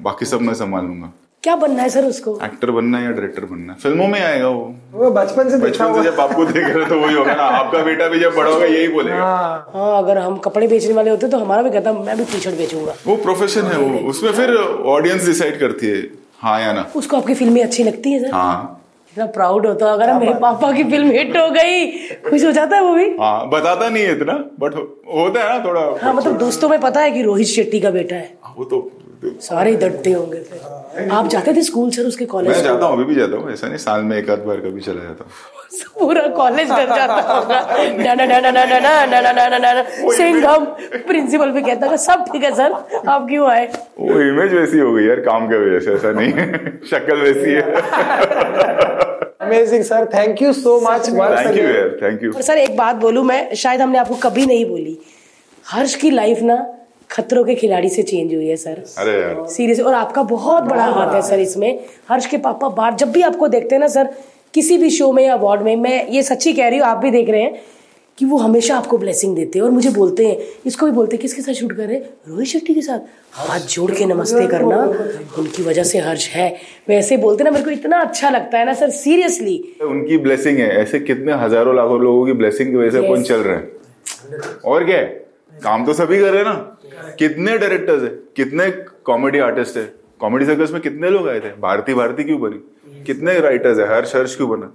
बाकी 0.00 0.26
सब 0.26 0.40
मैं 0.40 0.54
संभाल 0.54 0.84
लूँगा। 0.84 1.12
क्या 1.44 1.54
बनना 1.56 1.82
है 1.82 1.88
सर 1.88 2.04
उसको? 2.04 2.38
एक्टर 2.44 2.70
बनना 2.70 2.98
है 2.98 3.04
या 3.04 3.10
डायरेक्टर 3.10 3.44
बनना 3.44 3.72
है? 3.72 3.78
फ़िल्मों 3.78 4.06
में 4.08 4.20
आएगा 4.20 4.48
वो। 4.48 4.74
वो 4.92 5.10
बचपन 5.10 5.48
से 5.50 5.58
बचपन 5.58 5.94
से 5.94 6.02
जब 6.02 6.20
आपको 6.20 6.44
देख 6.44 6.64
रहे 6.66 6.86
तो 6.86 6.98
वही 7.00 7.14
होगा 7.14 7.34
ना। 7.34 7.42
आपका 7.58 7.82
बेटा 7.84 8.08
भी 8.08 8.20
जब 8.20 8.34
बड़ा 8.34 8.50
होगा 8.50 8.66
यही 8.66 8.88
बोलेगा। 8.88 9.16
हाँ। 9.16 9.70
हाँ 9.74 9.98
अगर 9.98 10.18
हम 10.18 10.36
कपड़े 10.38 10.66
बेचने 10.68 10.94
वाले 10.94 11.10
होते 11.10 11.28
तो 11.28 11.38
हमारा 11.38 11.62
भी 11.62 11.70
कहता 11.70 11.92
मैं 11.92 12.16
भी 12.16 12.24
टी 12.24 12.40
शर्ट 12.40 12.56
बेचूँगा। 12.56 12.94
वो 13.06 13.16
प्रोफेशन 13.16 13.66
है 13.66 13.78
वो। 13.78 14.08
उसमें 14.10 14.32
फिर 14.32 14.54
ऑडियंस 14.96 15.26
डिसाइड 15.26 15.60
करती 15.60 15.86
है 15.86 16.02
हाँ 16.40 16.60
या 16.60 16.72
ना। 16.72 16.86
उसको 16.96 17.16
आपकी 17.16 17.34
फ़िल्में 17.34 17.62
अच्छी 17.62 17.84
लगती 17.84 18.12
है 18.12 18.20
सर? 18.20 18.34
हाँ। 18.34 18.74
इतना 19.12 19.26
प्राउड 19.32 19.66
होता 19.66 19.92
अगर 19.92 20.12
मेरे 20.14 20.34
पापा 20.40 20.72
की 20.72 20.84
फ़िल्म 20.84 21.10
हिट 21.10 21.36
हो 21.36 21.48
गई 21.50 21.86
खुश 22.30 22.44
हो 22.44 22.50
जाता 22.52 22.76
है 22.76 22.82
वो 22.82 22.94
भी। 22.94 23.08
हाँ 23.20 23.48
बताता 23.50 23.88
नहीं 23.88 24.04
है 24.04 24.12
इतना 24.12 24.32
बट 24.60 24.74
होता 25.14 25.42
है 25.42 25.58
ना 25.58 25.64
थोड़ा। 25.64 25.80
हाँ 26.02 26.14
मतलब 26.14 26.38
दोस्तों 26.38 26.68
में 26.68 26.80
पता 26.80 27.00
है 27.00 27.10
कि 27.10 27.22
रोहित 27.22 27.46
शेट्टी 27.46 27.80
का 27.80 27.90
बेटा 27.90 28.16
है। 28.16 28.36
वो 28.56 28.64
तो 28.64 28.90
सारे 29.40 29.70
ही 29.70 30.12
होंगे 30.12 30.40
फिर 30.40 31.10
आप 31.10 31.26
जाते 31.28 31.52
थे 31.54 31.62
स्कूल 31.62 31.90
सर 31.90 32.06
उसके 32.06 32.26
कॉलेज 32.26 32.52
मैं 32.52 32.62
जाता 32.62 32.86
हूँ 32.86 32.94
अभी 32.94 33.04
भी 33.04 33.14
जाता 33.14 33.36
हूँ 33.36 33.52
ऐसा 33.52 33.68
नहीं 33.68 33.78
साल 33.80 34.02
में 34.02 34.16
एक 34.16 34.30
आध 34.30 34.44
बार 34.44 34.60
कभी 34.60 34.80
चला 34.80 35.02
जाता 35.02 35.24
हूँ 35.24 35.56
पूरा 35.98 36.26
कॉलेज 36.36 36.70
डर 36.70 36.86
जाता 36.88 37.16
प्रिंसिपल 41.08 41.50
भी 41.50 41.62
कहता 41.62 41.90
था 41.90 41.96
सब 41.98 42.24
ठीक 42.32 42.44
है 42.44 42.54
सर 42.56 42.72
आप 43.08 43.26
क्यों 43.28 43.50
आए 43.50 43.66
वो 44.00 44.20
इमेज 44.22 44.54
वैसी 44.54 44.78
हो 44.78 44.92
गई 44.92 45.06
यार 45.06 45.20
काम 45.22 45.46
के 45.48 45.58
वजह 45.58 45.80
से 45.80 45.94
ऐसा 45.94 46.12
नहीं 46.12 46.32
शक्ल 46.90 47.16
वैसी 47.20 47.50
है 47.50 47.62
amazing 49.42 49.84
sir 49.84 50.08
thank 50.14 50.42
you 50.42 50.52
so 50.54 50.80
much 50.82 51.08
thank 51.08 51.56
you 51.58 51.68
thank 52.02 52.22
you 52.22 52.32
sir 52.42 52.58
एक 52.58 52.76
बात 52.76 52.96
बोलू 52.98 53.22
मैं 53.24 53.54
शायद 53.56 53.80
हमने 53.80 53.98
आपको 53.98 54.14
कभी 54.22 54.46
नहीं 54.46 54.64
बोली 54.66 54.98
हर्ष 55.66 55.94
की 55.96 56.10
लाइफ 56.10 56.42
ना 56.42 56.58
खतरों 57.10 57.44
के 57.44 57.54
खिलाड़ी 57.54 57.88
से 57.88 58.02
चेंज 58.02 58.34
हुई 58.34 58.46
है 58.46 58.56
सर 58.56 58.82
अरे 58.98 59.12
यार। 59.12 59.46
सीरियस 59.48 59.80
और 59.80 59.94
आपका 59.94 60.22
बहुत 60.32 60.64
बड़ा 60.64 60.84
हाथ 60.84 61.14
है 61.14 61.22
सर 61.22 61.40
इसमें। 61.40 61.78
हर्ष 62.08 62.26
के 62.26 62.38
पापा 62.38 62.68
बाहर 62.70 62.94
जब 62.94 63.12
भी 63.12 63.22
आपको 63.22 63.48
देखते 63.48 63.74
हैं 63.74 63.80
ना 63.80 63.88
सर 63.88 64.14
किसी 64.54 64.78
भी 64.78 64.90
शो 64.90 65.10
में 65.12 65.24
या 65.24 65.34
अवार्ड 65.34 65.62
में 65.62 65.74
मैं 65.76 66.06
ये 66.08 66.22
सच्ची 66.22 66.52
कह 66.52 66.68
रही 66.68 66.78
हूँ 66.78 66.86
आप 66.86 66.98
भी 66.98 67.10
देख 67.10 67.30
रहे 67.30 67.42
हैं 67.42 67.60
कि 68.18 68.24
वो 68.24 68.36
हमेशा 68.38 68.76
आपको 68.76 68.98
ब्लेसिंग 68.98 69.34
देते 69.36 69.58
हैं 69.58 69.64
और 69.64 69.70
मुझे 69.70 69.90
बोलते 69.90 70.26
हैं 70.26 70.36
इसको 70.66 70.86
भी 70.86 70.92
बोलते 70.92 71.16
हैं 71.16 71.20
किसके 71.22 71.42
साथ 71.42 71.52
शूट 71.54 71.72
कर 71.72 71.82
रहे 71.82 71.96
हैं? 71.96 72.08
रोहित 72.28 72.48
शेट्टी 72.48 72.74
के 72.74 72.82
साथ। 72.82 73.00
हाथ 73.32 73.66
जोड़ 73.70 73.90
के 73.90 74.06
नमस्ते 74.06 74.46
करना 74.46 74.76
उनकी 75.38 75.62
वजह 75.62 75.82
से 75.82 75.98
हर्ष 75.98 76.28
है। 76.28 76.48
वैसे 76.88 77.16
बोलते 77.16 77.44
ना 77.44 77.50
मेरे 77.50 77.64
को 77.64 77.70
इतना 77.70 78.00
अच्छा 78.00 78.30
लगता 78.30 78.58
है 78.58 78.66
ना 78.66 78.72
सर 78.74 78.90
सीरियसली 78.96 79.56
उनकी 79.82 80.18
ब्लेसिंग 80.18 80.58
है। 80.58 80.68
ऐसे 80.80 81.00
कितने 81.00 81.32
हज़ारों 81.44 81.76
लाखों 81.76 82.00
लोगों 82.00 82.26
की 82.26 82.32
ब्लेसिंग 82.32 82.70
की 82.70 82.76
वजह 82.76 82.90
से 82.90 83.06
अपन 83.06 83.16
Yes. 83.16 83.28
चल 83.28 83.40
रहे 83.40 83.56
हैं। 83.56 84.60
और 84.64 84.84
क्या 84.84 84.96
है? 84.96 85.06
काम 85.62 85.86
तो 85.86 85.92
सभी 85.92 86.18
कर 86.18 86.30
रहे 86.30 86.42
हैं 86.42 86.48
ना। 86.48 86.77
कितने 87.18 87.56
डायरेक्टर्स 87.58 88.02
है? 88.02 88.08
कितने 88.36 88.70
कॉमेडी 89.04 89.38
आर्टिस्ट 89.38 89.76
है? 89.76 89.84
कॉमेडी 90.20 90.46
सर्कस 90.46 90.70
में 90.72 90.80
कितने 90.82 91.10
लोग 91.10 91.28
आए 91.28 91.40
थे? 91.40 91.50
भारती 91.60 91.94
भारती 91.94 92.24
क्यों 92.24 92.40
बनी? 92.40 93.02
कितने 93.04 93.38
राइटर्स 93.40 93.78
है? 93.78 93.86
हर्ष 93.88 94.14
हर्ष 94.16 94.36
क्यों 94.36 94.48
बना? 94.50 94.72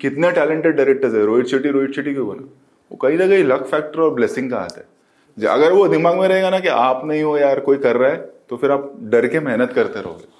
कितने 0.00 0.30
टैलेंटेड 0.30 0.76
डायरेक्टर्स 0.76 1.14
है? 1.14 1.24
रोहित 1.26 1.46
शेट्टी 1.46 1.68
रोहित 1.68 1.94
शेट्टी 1.94 2.14
क्यों 2.14 2.28
बना? 2.28 2.48
वो 2.90 2.96
कहीं 2.96 3.18
ना 3.18 3.26
कहीं 3.26 3.44
लक 3.44 3.62
फैक्टर 3.62 4.00
और 4.00 4.14
ब्लेसिंग 4.14 4.50
का 4.50 4.58
हाथ 4.58 4.76
है। 4.76 5.46
अगर 5.48 5.72
वो 5.72 5.86
दिमाग 5.88 6.18
में 6.18 6.26
रहेगा 6.28 6.50
ना 6.50 6.60
कि 6.60 6.68
आप 6.68 7.02
नहीं 7.04 7.22
हो 7.22 7.36
यार 7.38 7.60
कोई 7.60 7.76
कर 7.76 7.96
रहा 7.96 8.10
है 8.10 8.16
तो 8.50 8.56
फिर 8.56 8.70
आप 8.70 8.92
डर 9.02 9.26
के 9.26 9.40
मेहनत 9.40 9.72
करते 9.72 10.00
रहोगे। 10.00 10.36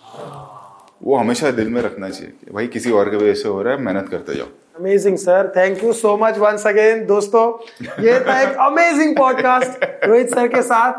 वो 1.03 1.17
हमेशा 1.17 1.51
दिल 1.51 1.69
में 1.69 1.81
रखना 1.83 2.09
चाहिए 2.09 2.33
कि 2.45 2.53
भाई 2.53 2.67
किसी 2.67 2.91
और 2.91 3.11
की 3.11 3.17
वजह 3.17 3.35
से 3.35 3.49
हो 3.49 3.63
रहा 3.63 3.75
है 3.75 3.83
मेहनत 3.83 4.09
करते 4.09 4.35
जाओ। 4.35 4.47
Amazing 4.79 5.17
sir 5.17 5.53
thank 5.57 5.85
you 5.85 5.93
so 5.93 6.17
much 6.17 6.39
once 6.39 6.67
again 6.67 7.07
दोस्तों. 7.07 7.47
ये 8.05 8.21
था 8.21 8.41
एक 8.41 8.57
अमेजिंग 8.61 9.17
पॉडकास्ट 9.17 9.85
रोहित 10.05 10.31
सर 10.31 10.49
के 10.49 10.63
साथ. 10.63 10.93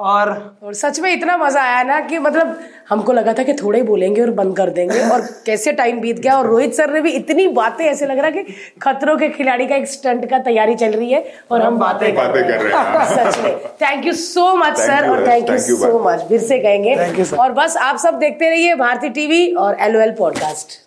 और 0.00 0.58
और 0.62 0.74
सच 0.74 1.00
में 1.00 1.12
इतना 1.12 1.36
मज़ा 1.36 1.62
आया 1.62 1.82
ना 1.82 2.00
कि 2.00 2.18
मतलब 2.18 2.58
हमको 2.88 3.12
लगा 3.12 3.32
था 3.32 3.42
कि 3.42 3.52
थोड़े 3.54 3.78
ही 3.78 3.84
बोलेंगे 3.86 4.22
और 4.22 4.30
बंद 4.30 4.56
कर 4.56 4.70
देंगे 4.70 5.00
और 5.08 5.20
कैसे 5.46 5.72
टाइम 5.72 6.00
बीत 6.00 6.18
गया 6.18 6.38
और 6.38 6.46
रोहित 6.46 6.74
सर 6.74 6.92
ने 6.92 7.00
भी 7.00 7.10
इतनी 7.10 7.46
बातें 7.48 7.84
ऐसे 7.84 8.06
लग 8.06 8.18
रहा 8.18 8.30
कि 8.30 8.42
खतरों 8.82 9.16
के 9.16 9.28
खिलाड़ी 9.28 9.66
का 9.66 9.76
एक 9.76 9.86
स्टंट 9.88 10.30
का 10.30 10.38
तैयारी 10.38 10.74
चल 10.74 10.92
रही 10.92 11.12
है 11.12 11.24
और 11.50 11.62
हम 11.62 11.78
बातें 11.78 12.16
कर 12.16 12.28
बातें 12.28 12.42
कर 12.44 12.62
रहे 12.62 12.72
हैं। 12.72 13.30
सच 13.32 13.38
में. 13.38 13.58
Thank 13.58 14.06
you 14.06 14.12
so 14.12 14.54
much 14.56 14.76
sir 14.76 15.10
और 15.10 15.26
थैंक 15.26 15.50
यू 15.50 15.58
सो 15.58 15.98
मच 15.98 16.28
फिर 16.28 16.40
से 16.40 16.58
कहेंगे. 16.58 16.96
Thank 16.96 17.18
you, 17.18 17.28
sir. 17.30 17.38
और 17.38 17.52
बस 17.52 17.76
आप 17.76 17.96
सब 17.96 18.14
देखते 18.14 18.50
रहिए 18.50 18.74
भारती 18.74 19.08
टीवी 19.08 19.54
और 19.54 19.76
LOL 19.90 20.18
पॉडकास्ट 20.18 20.80